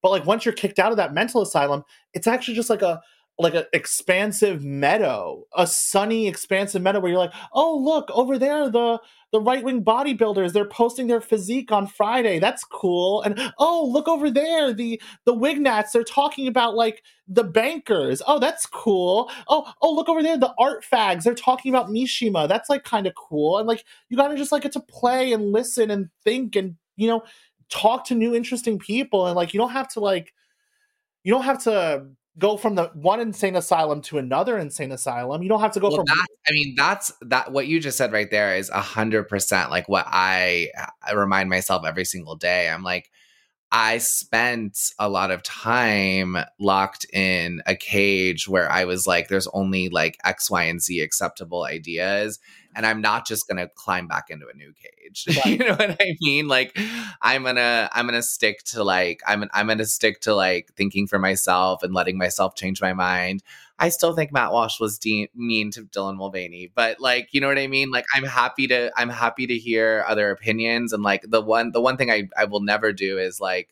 But 0.01 0.11
like 0.11 0.25
once 0.25 0.43
you're 0.43 0.53
kicked 0.53 0.79
out 0.79 0.91
of 0.91 0.97
that 0.97 1.13
mental 1.13 1.41
asylum, 1.41 1.83
it's 2.13 2.27
actually 2.27 2.55
just 2.55 2.69
like 2.69 2.81
a 2.81 3.01
like 3.39 3.55
an 3.55 3.65
expansive 3.73 4.63
meadow, 4.63 5.43
a 5.55 5.65
sunny, 5.65 6.27
expansive 6.27 6.81
meadow 6.81 6.99
where 6.99 7.11
you're 7.11 7.19
like, 7.19 7.33
oh 7.53 7.75
look 7.77 8.09
over 8.11 8.37
there, 8.37 8.69
the 8.69 8.99
the 9.31 9.41
right 9.41 9.63
wing 9.63 9.83
bodybuilders, 9.83 10.53
they're 10.53 10.65
posting 10.65 11.07
their 11.07 11.19
physique 11.19 11.71
on 11.71 11.87
Friday. 11.87 12.37
That's 12.37 12.63
cool. 12.63 13.23
And 13.23 13.51
oh 13.57 13.89
look 13.91 14.07
over 14.07 14.29
there, 14.29 14.71
the 14.71 15.01
the 15.25 15.33
Wignats, 15.33 15.91
they're 15.91 16.03
talking 16.03 16.47
about 16.47 16.75
like 16.75 17.03
the 17.27 17.43
bankers. 17.43 18.21
Oh, 18.27 18.37
that's 18.37 18.67
cool. 18.67 19.31
Oh, 19.47 19.71
oh, 19.81 19.93
look 19.93 20.09
over 20.09 20.21
there, 20.21 20.37
the 20.37 20.53
art 20.59 20.85
fags. 20.89 21.23
They're 21.23 21.33
talking 21.33 21.73
about 21.73 21.89
Mishima. 21.89 22.47
That's 22.47 22.69
like 22.69 22.83
kind 22.83 23.07
of 23.07 23.15
cool. 23.15 23.57
And 23.57 23.67
like 23.67 23.83
you 24.09 24.17
gotta 24.17 24.37
just 24.37 24.51
like 24.51 24.63
get 24.63 24.73
to 24.73 24.79
play 24.79 25.33
and 25.33 25.51
listen 25.51 25.89
and 25.89 26.09
think 26.23 26.55
and 26.55 26.75
you 26.97 27.07
know 27.07 27.23
talk 27.69 28.05
to 28.05 28.15
new 28.15 28.35
interesting 28.35 28.77
people. 28.77 29.25
And 29.25 29.35
like 29.35 29.55
you 29.55 29.57
don't 29.59 29.71
have 29.71 29.87
to 29.89 29.99
like 29.99 30.33
you 31.23 31.33
don't 31.33 31.43
have 31.43 31.63
to 31.63 32.07
go 32.37 32.57
from 32.57 32.75
the 32.75 32.85
one 32.93 33.19
insane 33.19 33.55
asylum 33.55 34.01
to 34.01 34.17
another 34.17 34.57
insane 34.57 34.91
asylum. 34.91 35.43
You 35.43 35.49
don't 35.49 35.61
have 35.61 35.73
to 35.73 35.79
go 35.79 35.89
Well, 35.89 35.97
from 35.97 36.05
that, 36.05 36.27
I 36.47 36.51
mean, 36.51 36.75
that's 36.75 37.11
that. 37.21 37.51
What 37.51 37.67
you 37.67 37.79
just 37.79 37.97
said 37.97 38.11
right 38.11 38.29
there 38.29 38.55
is 38.55 38.69
a 38.69 38.81
hundred 38.81 39.29
percent 39.29 39.69
like 39.69 39.87
what 39.87 40.05
I, 40.07 40.69
I 41.05 41.13
remind 41.13 41.49
myself 41.49 41.85
every 41.85 42.05
single 42.05 42.35
day. 42.35 42.69
I'm 42.69 42.83
like, 42.83 43.11
I 43.71 43.97
spent 43.97 44.77
a 44.99 45.09
lot 45.09 45.31
of 45.31 45.41
time 45.43 46.37
locked 46.59 47.05
in 47.11 47.61
a 47.65 47.75
cage 47.75 48.47
where 48.47 48.71
I 48.71 48.85
was 48.85 49.07
like, 49.07 49.27
there's 49.27 49.47
only 49.47 49.89
like 49.89 50.17
X, 50.23 50.49
Y, 50.49 50.63
and 50.63 50.81
Z 50.81 51.01
acceptable 51.01 51.63
ideas. 51.63 52.39
And 52.75 52.85
I'm 52.85 53.01
not 53.01 53.27
just 53.27 53.47
gonna 53.47 53.67
climb 53.75 54.07
back 54.07 54.29
into 54.29 54.47
a 54.47 54.55
new 54.55 54.73
cage. 54.73 55.25
you 55.45 55.57
know 55.57 55.75
what 55.75 55.97
I 56.01 56.15
mean? 56.21 56.47
Like 56.47 56.77
I'm 57.21 57.43
gonna 57.43 57.89
I'm 57.93 58.05
gonna 58.05 58.23
stick 58.23 58.63
to 58.65 58.83
like 58.83 59.21
I'm 59.27 59.45
I'm 59.53 59.67
gonna 59.67 59.85
stick 59.85 60.21
to 60.21 60.33
like 60.35 60.71
thinking 60.75 61.07
for 61.07 61.19
myself 61.19 61.83
and 61.83 61.93
letting 61.93 62.17
myself 62.17 62.55
change 62.55 62.81
my 62.81 62.93
mind. 62.93 63.43
I 63.79 63.89
still 63.89 64.13
think 64.13 64.31
Matt 64.31 64.51
Walsh 64.51 64.79
was 64.79 64.99
de- 64.99 65.29
mean 65.35 65.71
to 65.71 65.83
Dylan 65.83 66.15
Mulvaney, 66.15 66.71
but 66.73 66.99
like, 66.99 67.29
you 67.31 67.41
know 67.41 67.47
what 67.47 67.57
I 67.57 67.67
mean? 67.67 67.91
Like, 67.91 68.05
I'm 68.15 68.23
happy 68.23 68.67
to, 68.67 68.91
I'm 68.95 69.09
happy 69.09 69.47
to 69.47 69.57
hear 69.57 70.05
other 70.07 70.29
opinions. 70.31 70.93
And 70.93 71.03
like, 71.03 71.25
the 71.27 71.41
one, 71.41 71.71
the 71.71 71.81
one 71.81 71.97
thing 71.97 72.11
I, 72.11 72.29
I 72.37 72.45
will 72.45 72.61
never 72.61 72.93
do 72.93 73.17
is 73.17 73.41
like, 73.41 73.69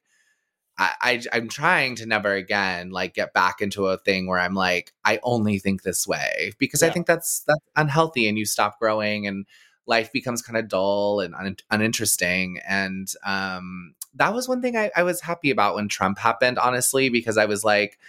I, 0.77 0.91
I, 1.01 1.21
I'm 1.33 1.47
trying 1.49 1.95
to 1.97 2.05
never 2.05 2.33
again 2.33 2.91
like 2.91 3.13
get 3.13 3.33
back 3.33 3.61
into 3.61 3.87
a 3.87 3.97
thing 3.97 4.27
where 4.27 4.39
I'm 4.39 4.53
like, 4.55 4.93
I 5.05 5.19
only 5.23 5.59
think 5.59 5.83
this 5.83 6.07
way 6.07 6.53
because 6.57 6.81
I 6.81 6.89
think 6.89 7.07
that's 7.07 7.43
that's 7.47 7.65
unhealthy, 7.75 8.27
and 8.27 8.37
you 8.37 8.45
stop 8.45 8.79
growing, 8.79 9.27
and 9.27 9.45
life 9.85 10.11
becomes 10.11 10.41
kind 10.41 10.57
of 10.57 10.67
dull 10.69 11.19
and 11.19 11.35
un- 11.35 11.57
uninteresting. 11.69 12.59
And 12.67 13.07
um, 13.25 13.95
that 14.15 14.33
was 14.33 14.47
one 14.47 14.61
thing 14.61 14.77
I, 14.77 14.91
I 14.95 15.03
was 15.03 15.21
happy 15.21 15.51
about 15.51 15.75
when 15.75 15.87
Trump 15.87 16.17
happened, 16.17 16.57
honestly, 16.59 17.09
because 17.09 17.37
I 17.37 17.45
was 17.45 17.63
like, 17.63 17.99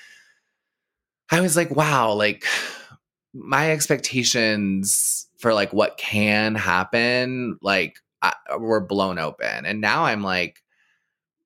I 1.31 1.41
was 1.41 1.57
like, 1.57 1.71
wow, 1.75 2.13
like 2.13 2.45
my 3.35 3.71
expectations 3.73 5.27
for 5.39 5.55
like 5.55 5.73
what 5.73 5.97
can 5.97 6.55
happen, 6.55 7.59
like 7.63 7.99
I, 8.21 8.35
were 8.59 8.81
blown 8.81 9.19
open, 9.19 9.67
and 9.67 9.81
now 9.81 10.05
I'm 10.05 10.23
like, 10.23 10.62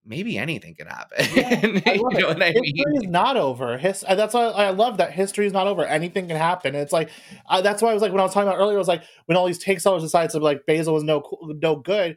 maybe 0.07 0.39
anything 0.39 0.75
could 0.75 0.87
happen. 0.87 1.17
I 1.87 1.95
you 1.95 2.19
know 2.19 2.29
it. 2.29 2.29
what 2.29 2.43
I 2.43 2.53
history 2.53 2.85
mean? 2.87 3.03
is 3.03 3.09
not 3.09 3.37
over. 3.37 3.77
His, 3.79 4.05
uh, 4.07 4.15
that's 4.15 4.35
why 4.35 4.45
I 4.47 4.71
love 4.71 4.99
that 4.99 5.13
history 5.13 5.47
is 5.47 5.53
not 5.53 5.67
over. 5.67 5.85
Anything 5.85 6.29
can 6.29 6.37
happen. 6.37 6.75
And 6.75 6.83
it's 6.83 6.93
like 6.93 7.11
uh, 7.49 7.61
that's 7.61 7.83
why 7.83 7.91
I 7.91 7.95
was 7.95 8.03
like 8.03 8.13
when 8.13 8.21
I 8.21 8.25
was 8.25 8.33
talking 8.33 8.49
about 8.49 8.59
earlier, 8.61 8.77
I 8.77 8.79
was 8.79 8.89
like 8.89 9.03
when 9.27 9.37
all 9.37 9.47
these 9.47 9.59
take 9.59 9.81
sellers 9.81 10.03
decided 10.03 10.31
to 10.31 10.39
like 10.39 10.67
Basil 10.67 10.95
was 10.95 11.05
no 11.05 11.23
no 11.61 11.77
good. 11.77 12.17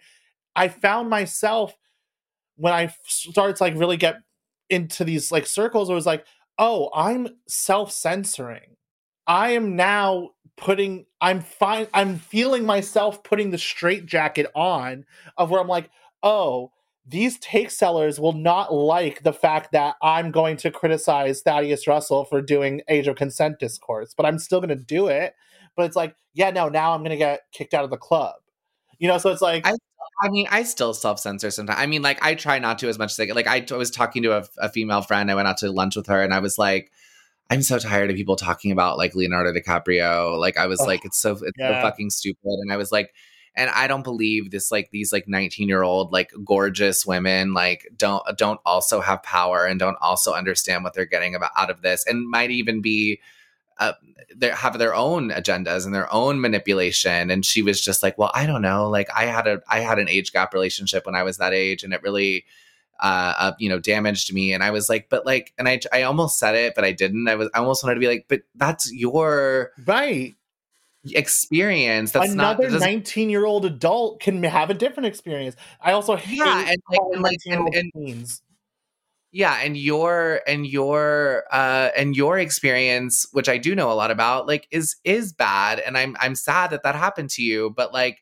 I 0.55 0.67
found 0.67 1.09
myself 1.09 1.75
when 2.55 2.73
I 2.73 2.93
started 3.05 3.55
to 3.57 3.63
like 3.63 3.75
really 3.75 3.97
get 3.97 4.17
into 4.69 5.03
these 5.03 5.31
like 5.31 5.47
circles. 5.47 5.89
It 5.89 5.93
was 5.93 6.05
like, 6.05 6.25
oh, 6.57 6.89
I'm 6.93 7.27
self 7.47 7.91
censoring. 7.91 8.75
I 9.27 9.51
am 9.51 9.75
now 9.75 10.29
putting. 10.57 11.05
I'm 11.21 11.41
fine. 11.41 11.87
I'm 11.93 12.17
feeling 12.17 12.65
myself 12.65 13.23
putting 13.23 13.51
the 13.51 13.57
straight 13.57 14.05
jacket 14.05 14.47
on 14.55 15.05
of 15.37 15.49
where 15.49 15.61
I'm 15.61 15.67
like, 15.67 15.89
oh 16.23 16.71
these 17.09 17.39
take 17.39 17.71
sellers 17.71 18.19
will 18.19 18.33
not 18.33 18.73
like 18.73 19.23
the 19.23 19.33
fact 19.33 19.71
that 19.71 19.95
I'm 20.01 20.31
going 20.31 20.57
to 20.57 20.71
criticize 20.71 21.41
Thaddeus 21.41 21.87
Russell 21.87 22.23
for 22.25 22.41
doing 22.41 22.81
age 22.87 23.07
of 23.07 23.15
consent 23.15 23.59
discourse, 23.59 24.13
but 24.15 24.25
I'm 24.25 24.37
still 24.37 24.59
going 24.59 24.69
to 24.69 24.83
do 24.83 25.07
it. 25.07 25.33
But 25.75 25.85
it's 25.85 25.95
like, 25.95 26.15
yeah, 26.33 26.51
no, 26.51 26.69
now 26.69 26.93
I'm 26.93 27.01
going 27.01 27.11
to 27.11 27.17
get 27.17 27.41
kicked 27.51 27.73
out 27.73 27.83
of 27.83 27.89
the 27.89 27.97
club. 27.97 28.35
You 28.99 29.07
know, 29.07 29.17
so 29.17 29.31
it's 29.31 29.41
like, 29.41 29.65
I- 29.65 29.75
I 30.21 30.29
mean, 30.29 30.47
I 30.49 30.63
still 30.63 30.93
self 30.93 31.19
censor 31.19 31.49
sometimes. 31.49 31.79
I 31.79 31.85
mean, 31.85 32.01
like 32.01 32.23
I 32.23 32.35
try 32.35 32.59
not 32.59 32.79
to 32.79 32.89
as 32.89 32.99
much 32.99 33.17
as 33.17 33.19
I 33.19 33.31
like. 33.33 33.47
I 33.47 33.65
was 33.75 33.89
talking 33.89 34.23
to 34.23 34.37
a, 34.37 34.45
a 34.57 34.69
female 34.69 35.01
friend. 35.01 35.31
I 35.31 35.35
went 35.35 35.47
out 35.47 35.57
to 35.57 35.71
lunch 35.71 35.95
with 35.95 36.07
her, 36.07 36.21
and 36.21 36.33
I 36.33 36.39
was 36.39 36.57
like, 36.57 36.91
I'm 37.49 37.61
so 37.61 37.79
tired 37.79 38.09
of 38.09 38.17
people 38.17 38.35
talking 38.35 38.71
about 38.71 38.97
like 38.97 39.15
Leonardo 39.15 39.53
DiCaprio. 39.53 40.37
Like 40.37 40.57
I 40.57 40.67
was 40.67 40.81
Ugh, 40.81 40.87
like, 40.87 41.05
it's 41.05 41.19
so 41.19 41.31
it's 41.33 41.51
yeah. 41.57 41.81
so 41.81 41.87
fucking 41.87 42.09
stupid. 42.09 42.39
And 42.43 42.71
I 42.71 42.77
was 42.77 42.91
like, 42.91 43.13
and 43.59 43.69
I 43.71 43.87
don't 43.87 44.03
believe 44.03 44.51
this 44.51 44.71
like 44.71 44.89
these 44.91 45.11
like 45.11 45.27
19 45.27 45.67
year 45.67 45.83
old 45.83 46.13
like 46.13 46.31
gorgeous 46.45 47.05
women 47.05 47.53
like 47.53 47.87
don't 47.95 48.23
don't 48.37 48.61
also 48.65 49.01
have 49.01 49.21
power 49.21 49.65
and 49.65 49.77
don't 49.77 49.97
also 49.99 50.33
understand 50.33 50.83
what 50.83 50.93
they're 50.93 51.05
getting 51.05 51.35
about 51.35 51.51
out 51.57 51.69
of 51.69 51.81
this 51.81 52.07
and 52.07 52.27
might 52.29 52.51
even 52.51 52.81
be 52.81 53.19
uh, 53.79 53.93
they 54.35 54.49
have 54.49 54.77
their 54.77 54.93
own 54.93 55.29
agendas 55.29 55.85
and 55.85 55.95
their 55.95 56.11
own 56.13 56.41
manipulation. 56.41 57.31
And 57.31 57.45
she 57.45 57.61
was 57.61 57.81
just 57.81 58.01
like 58.01 58.17
well 58.17 58.31
i 58.33 58.45
don't 58.45 58.61
know. 58.61 58.89
Like 58.89 59.09
i 59.15 59.25
had 59.25 59.45
a 59.45 59.61
i 59.69 59.79
had 59.81 59.99
an 59.99 60.09
age 60.09 60.31
gap 60.31 60.53
relationship 60.53 61.05
when 61.05 61.15
i 61.15 61.23
was 61.23 61.37
that 61.37 61.53
age 61.53 61.83
and 61.83 61.93
it 61.93 62.01
really 62.01 62.45
uh, 63.01 63.33
uh 63.37 63.51
you 63.59 63.67
know 63.69 63.79
damaged 63.79 64.33
me. 64.33 64.53
And 64.53 64.63
i 64.63 64.71
was 64.71 64.87
like 64.87 65.09
but 65.09 65.25
like 65.25 65.53
and 65.57 65.67
i 65.67 65.81
i 65.91 66.03
almost 66.03 66.39
said 66.39 66.55
it 66.55 66.75
but 66.75 66.85
i 66.85 66.93
didn't. 66.93 67.27
I 67.27 67.35
was 67.35 67.49
i 67.53 67.59
almost 67.59 67.83
wanted 67.83 67.95
to 67.95 67.99
be 67.99 68.07
like 68.07 68.25
but 68.29 68.41
that's 68.55 68.91
your 68.93 69.71
right. 69.85 70.35
Experience 71.11 72.11
that's 72.11 72.33
not 72.33 72.59
Another 72.59 72.77
19 72.79 73.29
year 73.29 73.45
old 73.45 73.65
adult 73.65 74.19
can 74.19 74.43
have 74.43 74.69
a 74.69 74.73
different 74.73 75.07
experience. 75.07 75.55
I 75.81 75.93
also 75.93 76.15
hate 76.15 76.37
Yeah, 76.37 76.65
and, 76.69 76.81
like- 76.89 76.99
and, 77.13 77.21
like, 77.21 77.37
19-year-old 77.45 77.75
and- 77.75 77.91
teens. 77.93 78.41
yeah 79.31 79.59
and 79.63 79.77
your 79.77 80.41
and 80.47 80.65
your 80.65 81.43
uh 81.51 81.89
and 81.95 82.15
your 82.15 82.39
experience 82.39 83.27
which 83.31 83.47
i 83.47 83.57
do 83.59 83.75
know 83.75 83.91
a 83.91 83.93
lot 83.93 84.09
about 84.09 84.47
like 84.47 84.67
is 84.71 84.95
is 85.03 85.31
bad 85.33 85.79
and 85.79 85.95
i'm 85.97 86.17
i'm 86.19 86.33
sad 86.33 86.71
that 86.71 86.81
that 86.83 86.95
happened 86.95 87.29
to 87.29 87.43
you 87.43 87.69
but 87.77 87.93
like 87.93 88.17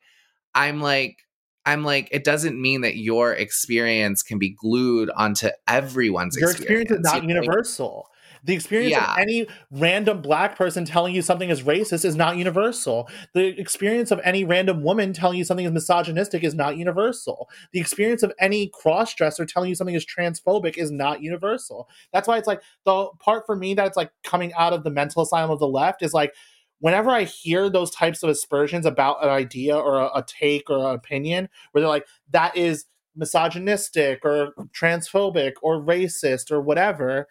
i'm 0.54 0.82
like 0.82 1.20
i'm 1.66 1.86
like 1.86 2.10
it 2.12 2.26
doesn't 2.26 2.62
mean 2.62 2.82
that 2.82 2.98
your 2.98 3.32
experience 3.34 4.22
can 4.22 4.38
be 4.38 4.50
glued 4.50 5.10
onto 5.16 5.48
everyone's 5.68 6.36
Your 6.36 6.52
experience 6.52 6.92
is 6.92 7.00
not 7.00 7.22
you 7.24 7.30
know? 7.30 7.36
Like, 7.36 7.44
universal. 7.46 8.10
The 8.44 8.54
experience 8.54 8.92
Yeah. 8.92 9.14
of 9.14 9.18
any 9.18 9.48
random 9.72 10.22
black 10.22 10.58
person 10.58 10.86
telling 10.86 11.14
you 11.16 11.22
something 11.22 11.50
is 11.50 11.64
racist 11.64 12.06
is 12.06 12.16
not 12.16 12.38
universal. 12.38 13.10
The 13.34 13.60
experience 13.60 14.12
of 14.12 14.20
any 14.24 14.44
random 14.44 14.84
woman 14.84 15.14
telling 15.14 15.38
you 15.38 15.44
something 15.44 15.66
is 15.66 15.72
misogynistic 15.72 16.44
is 16.44 16.54
not 16.54 16.78
universal. 16.78 17.50
The 17.72 17.80
experience 17.80 18.24
of 18.24 18.34
any 18.40 18.70
cross-dresser 18.74 19.46
telling 19.46 19.70
you 19.70 19.76
something 19.76 19.96
is 19.96 20.06
transphobic 20.06 20.78
is 20.78 20.92
not 20.92 21.22
universal. 21.22 21.90
That's 22.14 22.28
why 22.28 22.38
it's 22.38 22.48
like 22.48 22.62
the 22.86 23.10
part 23.20 23.46
for 23.46 23.56
me 23.56 23.74
that's 23.74 23.98
like 23.98 24.12
coming 24.24 24.54
out 24.54 24.74
of 24.74 24.84
the 24.84 24.92
mental 24.92 25.24
asylum 25.24 25.52
of 25.52 25.60
the 25.60 25.68
left 25.68 26.02
is 26.04 26.14
like 26.14 26.34
whenever 26.80 27.10
I 27.10 27.24
hear 27.24 27.70
those 27.70 27.90
types 27.92 28.22
of 28.22 28.30
aspersions 28.30 28.86
about 28.86 29.24
an 29.24 29.30
idea 29.30 29.76
or 29.76 30.00
a, 30.00 30.06
a 30.20 30.26
take 30.28 30.70
or 30.70 30.78
an 30.90 30.96
opinion, 30.96 31.50
where 31.72 31.82
they're 31.82 31.90
like, 31.90 32.06
that 32.32 32.56
is 32.56 32.86
misogynistic 33.16 34.24
or 34.24 34.52
transphobic 34.80 35.54
or 35.64 35.82
racist 35.82 36.52
or 36.52 36.62
whatever, 36.62 37.28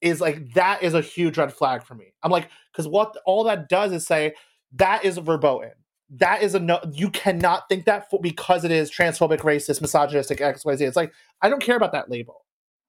is 0.00 0.20
like, 0.20 0.54
that 0.54 0.82
is 0.82 0.94
a 0.94 1.00
huge 1.00 1.38
red 1.38 1.52
flag 1.52 1.82
for 1.82 1.94
me. 1.94 2.12
I'm 2.22 2.30
like, 2.30 2.48
because 2.72 2.88
what 2.88 3.16
all 3.26 3.44
that 3.44 3.68
does 3.68 3.92
is 3.92 4.06
say, 4.06 4.34
that 4.74 5.04
is 5.04 5.18
verboten. 5.18 5.72
That 6.10 6.42
is 6.42 6.54
a 6.54 6.60
no, 6.60 6.80
you 6.92 7.10
cannot 7.10 7.68
think 7.68 7.84
that 7.84 8.10
for, 8.10 8.20
because 8.20 8.64
it 8.64 8.70
is 8.70 8.90
transphobic, 8.90 9.40
racist, 9.40 9.80
misogynistic, 9.80 10.38
XYZ. 10.38 10.80
It's 10.80 10.96
like, 10.96 11.12
I 11.42 11.48
don't 11.48 11.62
care 11.62 11.76
about 11.76 11.92
that 11.92 12.10
label. 12.10 12.44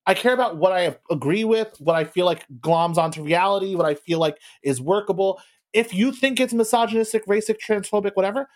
I 0.07 0.15
care 0.15 0.33
about 0.33 0.57
what 0.57 0.71
I 0.71 0.97
agree 1.11 1.43
with, 1.43 1.75
what 1.79 1.95
I 1.95 2.03
feel 2.03 2.25
like 2.25 2.45
gloms 2.61 2.97
onto 2.97 3.21
reality, 3.21 3.75
what 3.75 3.85
I 3.85 3.93
feel 3.93 4.17
like 4.19 4.37
is 4.63 4.81
workable 4.81 5.39
if 5.73 5.93
you 5.93 6.11
think 6.11 6.39
it's 6.39 6.53
misogynistic, 6.53 7.25
racist, 7.27 7.57
transphobic, 7.65 8.11
whatever, 8.15 8.49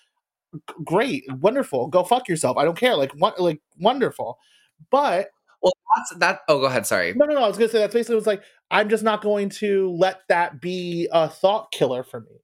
g- 0.54 0.76
great, 0.84 1.24
wonderful. 1.36 1.88
Go 1.88 2.04
fuck 2.04 2.28
yourself. 2.28 2.58
I 2.58 2.66
don't 2.66 2.78
care. 2.78 2.96
Like, 2.96 3.12
what, 3.14 3.40
like 3.40 3.62
wonderful. 3.80 4.38
But 4.92 5.30
Well, 5.66 5.74
that's 5.96 6.20
that. 6.20 6.40
Oh, 6.48 6.60
go 6.60 6.66
ahead. 6.66 6.86
Sorry. 6.86 7.14
no, 7.16 7.26
no, 7.26 7.34
no. 7.34 7.44
I 7.44 7.48
was 7.48 7.58
gonna 7.58 7.70
say 7.70 7.80
that's 7.80 7.94
basically 7.94 8.16
was 8.16 8.28
like 8.28 8.44
I'm 8.70 8.88
just 8.88 9.04
not 9.04 9.24
going 9.24 9.50
to 9.50 9.92
let 9.92 10.22
that 10.30 10.62
be 10.62 11.10
a 11.12 11.28
thought 11.28 11.72
killer 11.72 12.04
for 12.04 12.22
me. 12.22 12.42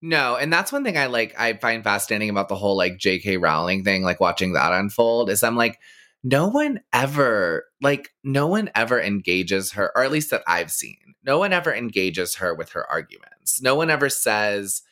No, 0.00 0.36
and 0.36 0.52
that's 0.52 0.72
one 0.72 0.84
thing 0.84 0.96
I 0.96 1.06
like 1.06 1.38
I 1.38 1.54
find 1.54 1.82
fascinating 1.82 2.30
about 2.30 2.48
the 2.48 2.56
whole 2.56 2.76
like 2.76 2.98
JK 2.98 3.40
Rowling 3.40 3.82
thing, 3.82 4.04
like 4.04 4.20
watching 4.20 4.52
that 4.52 4.72
unfold, 4.72 5.28
is 5.28 5.42
I'm 5.42 5.56
like, 5.56 5.80
no 6.22 6.48
one 6.48 6.80
ever 6.92 7.64
like 7.80 8.10
no 8.22 8.46
one 8.46 8.70
ever 8.76 9.00
engages 9.00 9.72
her, 9.72 9.90
or 9.96 10.04
at 10.04 10.12
least 10.12 10.30
that 10.30 10.42
I've 10.46 10.70
seen. 10.70 10.96
No 11.24 11.38
one 11.38 11.52
ever 11.52 11.74
engages 11.74 12.36
her 12.36 12.54
with 12.54 12.70
her 12.70 12.88
arguments. 12.88 13.60
No 13.60 13.74
one 13.74 13.90
ever 13.90 14.08
says, 14.08 14.82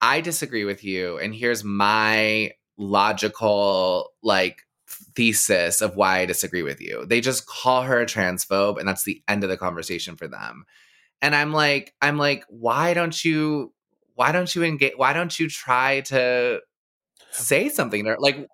I 0.00 0.22
disagree 0.22 0.64
with 0.64 0.82
you, 0.82 1.18
and 1.18 1.34
here's 1.34 1.62
my 1.62 2.52
logical 2.78 4.12
like 4.22 4.65
thesis 5.16 5.80
of 5.80 5.96
why 5.96 6.18
I 6.20 6.26
disagree 6.26 6.62
with 6.62 6.80
you. 6.80 7.06
They 7.06 7.20
just 7.20 7.46
call 7.46 7.82
her 7.82 8.00
a 8.00 8.06
transphobe, 8.06 8.78
and 8.78 8.86
that's 8.86 9.04
the 9.04 9.22
end 9.26 9.42
of 9.42 9.50
the 9.50 9.56
conversation 9.56 10.16
for 10.16 10.28
them. 10.28 10.64
And 11.22 11.34
I'm 11.34 11.52
like, 11.52 11.94
I'm 12.02 12.18
like, 12.18 12.44
why 12.48 12.94
don't 12.94 13.24
you 13.24 13.72
why 14.14 14.32
don't 14.32 14.54
you 14.54 14.62
engage 14.62 14.94
why 14.96 15.12
don't 15.12 15.38
you 15.38 15.48
try 15.48 16.00
to 16.02 16.60
say 17.30 17.68
something 17.68 18.04
there 18.04 18.16
like 18.18 18.46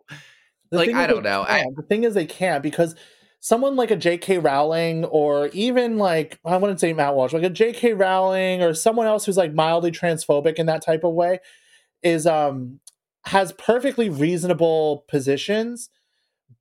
The 0.70 0.78
Like, 0.78 0.94
I 0.94 1.06
don't 1.06 1.22
know. 1.22 1.43
I- 1.43 1.64
the 1.76 1.82
thing 1.82 2.05
is, 2.05 2.14
they 2.14 2.26
can't 2.26 2.62
because 2.62 2.94
someone 3.40 3.74
like 3.76 3.90
a 3.90 3.97
J.K. 3.97 4.39
Rowling 4.39 5.05
or 5.05 5.48
even 5.48 5.98
like 5.98 6.39
I 6.44 6.56
wouldn't 6.56 6.80
say 6.80 6.93
Matt 6.93 7.14
Walsh, 7.14 7.32
like 7.32 7.43
a 7.43 7.51
J.K. 7.51 7.93
Rowling 7.94 8.62
or 8.62 8.72
someone 8.72 9.06
else 9.06 9.24
who's 9.26 9.36
like 9.36 9.52
mildly 9.52 9.90
transphobic 9.90 10.55
in 10.55 10.66
that 10.66 10.82
type 10.82 11.05
of 11.05 11.12
way 11.14 11.40
is 12.02 12.26
um 12.26 12.80
has 13.24 13.52
perfectly 13.52 14.09
reasonable 14.09 15.05
positions, 15.09 15.90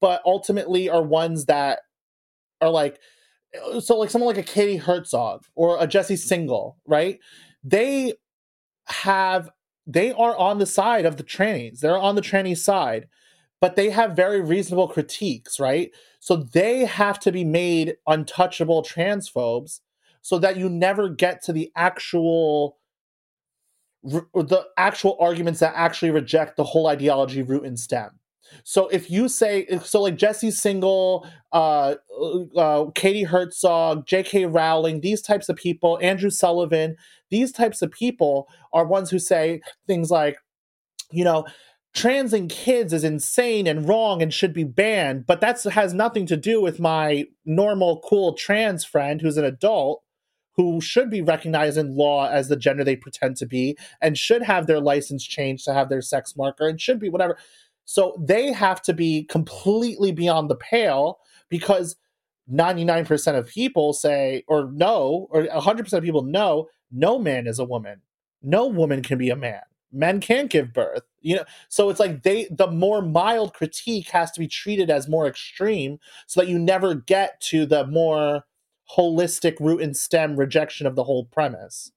but 0.02 0.22
ultimately 0.26 0.90
are 0.90 1.04
ones 1.04 1.46
that 1.46 1.80
are 2.60 2.70
like 2.70 3.00
so 3.80 3.98
like 3.98 4.10
someone 4.10 4.36
like 4.36 4.44
a 4.44 4.50
Katie 4.50 4.78
Herzog 4.78 5.44
or 5.56 5.78
a 5.82 5.88
Jesse 5.88 6.16
Singal, 6.16 6.76
right? 6.88 7.20
They 7.64 8.14
have 8.88 9.50
they 9.88 10.12
are 10.12 10.36
on 10.38 10.60
the 10.60 10.66
side 10.66 11.06
of 11.06 11.18
the 11.18 11.24
trannies. 11.24 11.80
They're 11.80 11.98
on 11.98 12.16
the 12.16 12.22
tranny 12.22 12.58
side, 12.58 13.08
but 13.60 13.76
they 13.76 13.90
have 13.90 14.16
very 14.16 14.42
reasonable 14.42 14.88
critiques, 14.88 15.60
right? 15.60 15.92
So 16.20 16.38
they 16.38 16.86
have 16.86 17.20
to 17.22 17.32
be 17.32 17.44
made 17.44 17.96
untouchable 18.08 18.84
transphobes 18.84 19.80
so 20.22 20.38
that 20.40 20.58
you 20.58 20.70
never 20.70 21.10
get 21.10 21.44
to 21.44 21.54
the 21.54 21.72
actual 21.76 22.78
the 24.04 24.66
actual 24.78 25.16
arguments 25.20 25.60
that 25.60 25.74
actually 25.76 26.10
reject 26.12 26.58
the 26.58 26.64
whole 26.64 26.88
ideology 26.88 27.44
root 27.44 27.66
and 27.66 27.80
stem. 27.80 28.21
So 28.64 28.88
if 28.90 29.10
you 29.10 29.28
say 29.30 29.68
so, 29.84 30.02
like 30.02 30.16
Jesse 30.16 30.50
Singal, 30.50 31.28
uh, 31.52 31.96
uh, 32.56 32.86
Katie 32.96 33.24
Herzog, 33.24 34.06
J.K. 34.06 34.46
Rowling, 34.46 35.02
these 35.02 35.22
types 35.22 35.50
of 35.50 35.56
people, 35.56 36.00
Andrew 36.02 36.30
Sullivan, 36.30 36.96
these 37.30 37.52
types 37.52 37.82
of 37.82 37.92
people 37.92 38.48
are 38.74 38.86
ones 38.86 39.10
who 39.10 39.20
say 39.20 39.62
things 39.88 40.12
like, 40.12 40.38
you 41.12 41.24
know, 41.24 41.46
trans 41.94 42.32
transing 42.32 42.50
kids 42.50 42.94
is 42.94 43.04
insane 43.04 43.68
and 43.68 43.88
wrong 43.88 44.22
and 44.22 44.34
should 44.34 44.54
be 44.54 44.64
banned, 44.64 45.26
but 45.26 45.42
that 45.42 45.62
has 45.64 45.94
nothing 45.94 46.26
to 46.26 46.38
do 46.38 46.62
with 46.62 46.80
my 46.80 47.26
normal, 47.46 48.02
cool 48.08 48.34
trans 48.34 48.86
friend 48.86 49.22
who's 49.22 49.38
an 49.38 49.46
adult 49.46 50.04
who 50.56 50.82
should 50.82 51.10
be 51.10 51.22
recognized 51.22 51.78
in 51.78 51.96
law 51.96 52.28
as 52.30 52.48
the 52.48 52.56
gender 52.56 52.84
they 52.84 52.96
pretend 52.96 53.38
to 53.38 53.46
be 53.46 53.78
and 54.02 54.18
should 54.18 54.42
have 54.44 54.68
their 54.68 54.80
license 54.80 55.24
changed 55.24 55.66
to 55.66 55.74
have 55.74 55.90
their 55.90 56.02
sex 56.02 56.36
marker 56.36 56.68
and 56.68 56.80
should 56.80 57.00
be 57.00 57.10
whatever. 57.10 57.38
So 57.92 58.16
they 58.18 58.54
have 58.54 58.82
to 58.84 58.94
be 58.94 59.24
completely 59.24 60.14
beyond 60.14 60.50
the 60.50 60.56
pale 60.56 61.20
because 61.50 61.98
99% 62.50 63.38
of 63.38 63.50
people 63.50 63.92
say, 63.92 64.46
or 64.48 64.72
no, 64.72 65.28
or 65.30 65.44
100% 65.44 65.92
of 65.92 66.02
people 66.02 66.24
know, 66.24 66.70
no 66.90 67.20
man 67.20 67.48
is 67.48 67.60
a 67.60 67.66
woman. 67.66 68.00
No 68.42 68.66
woman 68.66 69.04
can 69.04 69.18
be 69.18 69.30
a 69.30 69.36
man. 69.36 69.60
Men 69.92 70.22
can't 70.22 70.50
give 70.50 70.72
birth. 70.72 71.04
You 71.20 71.36
know, 71.36 71.44
so 71.68 71.90
it's 71.90 72.00
like 72.00 72.24
they 72.24 72.48
the 72.50 72.68
more 72.68 73.02
mild 73.02 73.54
critique 73.54 74.08
has 74.12 74.32
to 74.32 74.40
be 74.40 74.48
treated 74.48 74.90
as 74.90 75.10
more 75.10 75.28
extreme 75.28 76.00
so 76.28 76.40
that 76.40 76.48
you 76.48 76.58
never 76.58 76.96
get 76.96 77.42
to 77.42 77.66
the 77.66 77.86
more 77.88 78.46
holistic 78.98 79.60
root 79.60 79.82
and 79.82 79.98
stem 79.98 80.38
rejection 80.38 80.88
of 80.88 80.96
the 80.96 81.04
whole 81.04 81.26
premise. 81.26 81.92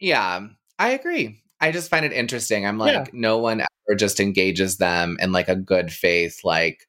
yeah 0.00 0.40
i 0.78 0.90
agree 0.90 1.40
i 1.60 1.70
just 1.72 1.90
find 1.90 2.04
it 2.04 2.12
interesting 2.12 2.66
i'm 2.66 2.78
like 2.78 2.92
Yeah. 2.94 3.04
no 3.12 3.38
one 3.38 3.60
ever 3.60 3.96
just 3.96 4.20
engages 4.20 4.76
them 4.78 5.16
in 5.20 5.32
like 5.32 5.48
a 5.48 5.56
good 5.56 5.92
faith 5.92 6.40
like 6.44 6.86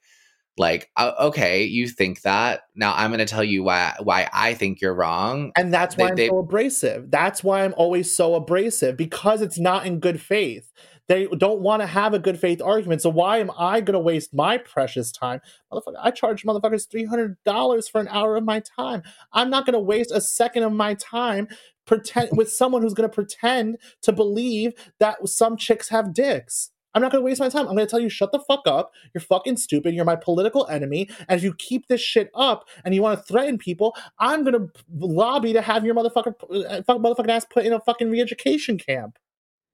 like 0.57 0.89
uh, 0.97 1.13
okay 1.19 1.63
you 1.63 1.87
think 1.87 2.21
that 2.21 2.61
now 2.75 2.93
i'm 2.95 3.09
going 3.09 3.19
to 3.19 3.25
tell 3.25 3.43
you 3.43 3.63
why 3.63 3.95
why 4.03 4.29
i 4.33 4.53
think 4.53 4.81
you're 4.81 4.93
wrong 4.93 5.51
And 5.55 5.73
that's 5.73 5.95
why 5.95 6.05
They- 6.05 6.09
I'm 6.11 6.15
they- 6.17 6.27
so 6.27 6.37
abrasive. 6.39 7.09
That's 7.09 7.43
why 7.43 7.63
I'm 7.63 7.73
always 7.77 8.15
so 8.15 8.35
abrasive 8.35 8.97
because 8.97 9.41
it's 9.41 9.57
not 9.59 9.85
in 9.85 9.99
good 9.99 10.19
faith. 10.21 10.71
They 11.07 11.25
don't 11.27 11.61
want 11.61 11.81
to 11.81 11.87
have 11.87 12.13
a 12.13 12.19
good 12.19 12.39
faith 12.39 12.61
argument. 12.61 13.01
So 13.01 13.09
why 13.09 13.39
am 13.39 13.51
I 13.57 13.81
going 13.81 13.93
to 13.95 13.99
waste 13.99 14.33
my 14.33 14.57
precious 14.57 15.11
time? 15.11 15.41
Motherfucker, 15.71 15.95
I 16.01 16.11
charge 16.11 16.43
motherfuckers 16.43 16.87
$300 16.87 17.89
for 17.91 17.99
an 18.01 18.07
hour 18.09 18.35
of 18.37 18.45
my 18.45 18.61
time. 18.61 19.03
I'm 19.33 19.49
not 19.49 19.65
going 19.65 19.73
to 19.73 19.79
waste 19.79 20.11
a 20.11 20.21
second 20.21 20.63
of 20.63 20.71
my 20.71 20.93
time 20.93 21.47
pretend 21.91 22.29
with 22.37 22.49
someone 22.49 22.81
who's 22.81 22.93
going 22.93 23.09
to 23.09 23.13
pretend 23.13 23.77
to 24.01 24.13
believe 24.13 24.71
that 24.99 25.27
some 25.27 25.57
chicks 25.57 25.89
have 25.89 26.13
dicks. 26.13 26.71
I'm 26.93 27.01
not 27.01 27.11
going 27.11 27.21
to 27.21 27.25
waste 27.25 27.41
my 27.41 27.49
time. 27.49 27.67
I'm 27.67 27.75
going 27.75 27.85
to 27.85 27.91
tell 27.91 27.99
you, 27.99 28.07
shut 28.07 28.31
the 28.31 28.39
fuck 28.39 28.61
up. 28.65 28.93
You're 29.13 29.21
fucking 29.21 29.57
stupid. 29.57 29.93
You're 29.93 30.05
my 30.05 30.15
political 30.15 30.67
enemy. 30.67 31.09
And 31.27 31.37
if 31.37 31.43
you 31.43 31.53
keep 31.53 31.87
this 31.87 31.99
shit 31.99 32.31
up 32.33 32.69
and 32.85 32.95
you 32.95 33.01
want 33.01 33.19
to 33.19 33.25
threaten 33.25 33.57
people, 33.57 33.93
I'm 34.19 34.45
going 34.45 34.53
to 34.53 34.69
lobby 34.99 35.51
to 35.51 35.61
have 35.61 35.85
your 35.85 35.93
motherfucker, 35.93 36.33
uh, 36.49 36.81
fuck- 36.83 36.99
motherfucking 36.99 37.29
ass 37.29 37.45
put 37.49 37.65
in 37.65 37.73
a 37.73 37.79
fucking 37.81 38.09
re-education 38.09 38.77
camp. 38.77 39.17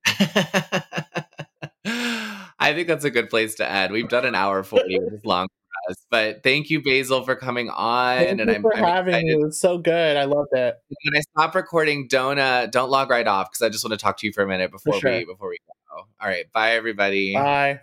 I 2.60 2.74
think 2.74 2.88
that's 2.88 3.06
a 3.06 3.12
good 3.12 3.30
place 3.30 3.54
to 3.56 3.70
end. 3.70 3.94
We've 3.94 4.10
done 4.10 4.26
an 4.26 4.34
hour 4.34 4.64
40, 4.64 5.00
which 5.00 5.14
is 5.14 5.26
long 5.26 5.48
us. 5.90 6.06
But 6.10 6.44
thank 6.44 6.70
you, 6.70 6.82
Basil, 6.82 7.24
for 7.24 7.36
coming 7.36 7.70
on. 7.70 8.18
Thank 8.18 8.42
and 8.42 8.50
you 8.50 8.56
I'm, 8.56 8.62
for 8.62 8.76
I'm 8.76 8.84
having 8.84 9.14
excited. 9.14 9.28
me. 9.28 9.34
It 9.34 9.46
was 9.46 9.60
so 9.60 9.78
good. 9.78 10.18
I 10.18 10.26
loved 10.26 10.54
it. 10.54 10.76
When 11.04 11.18
I 11.18 11.22
stop 11.22 11.56
recording, 11.56 12.08
don't 12.08 12.40
uh, 12.40 12.68
don't 12.68 12.90
log 12.90 13.10
right 13.10 13.28
off 13.28 13.52
because 13.52 13.62
I 13.62 13.70
just 13.70 13.84
want 13.84 13.98
to 13.98 14.04
talk 14.04 14.18
to 14.18 14.28
you 14.28 14.34
for 14.34 14.44
a 14.44 14.48
minute 14.48 14.72
before 14.72 15.00
sure. 15.00 15.12
we 15.12 15.26
before 15.26 15.50
we 15.50 15.58
go. 15.68 16.04
All 16.22 16.28
right, 16.28 16.52
bye 16.54 16.74
everybody. 16.74 17.34
Bye. 17.34 17.82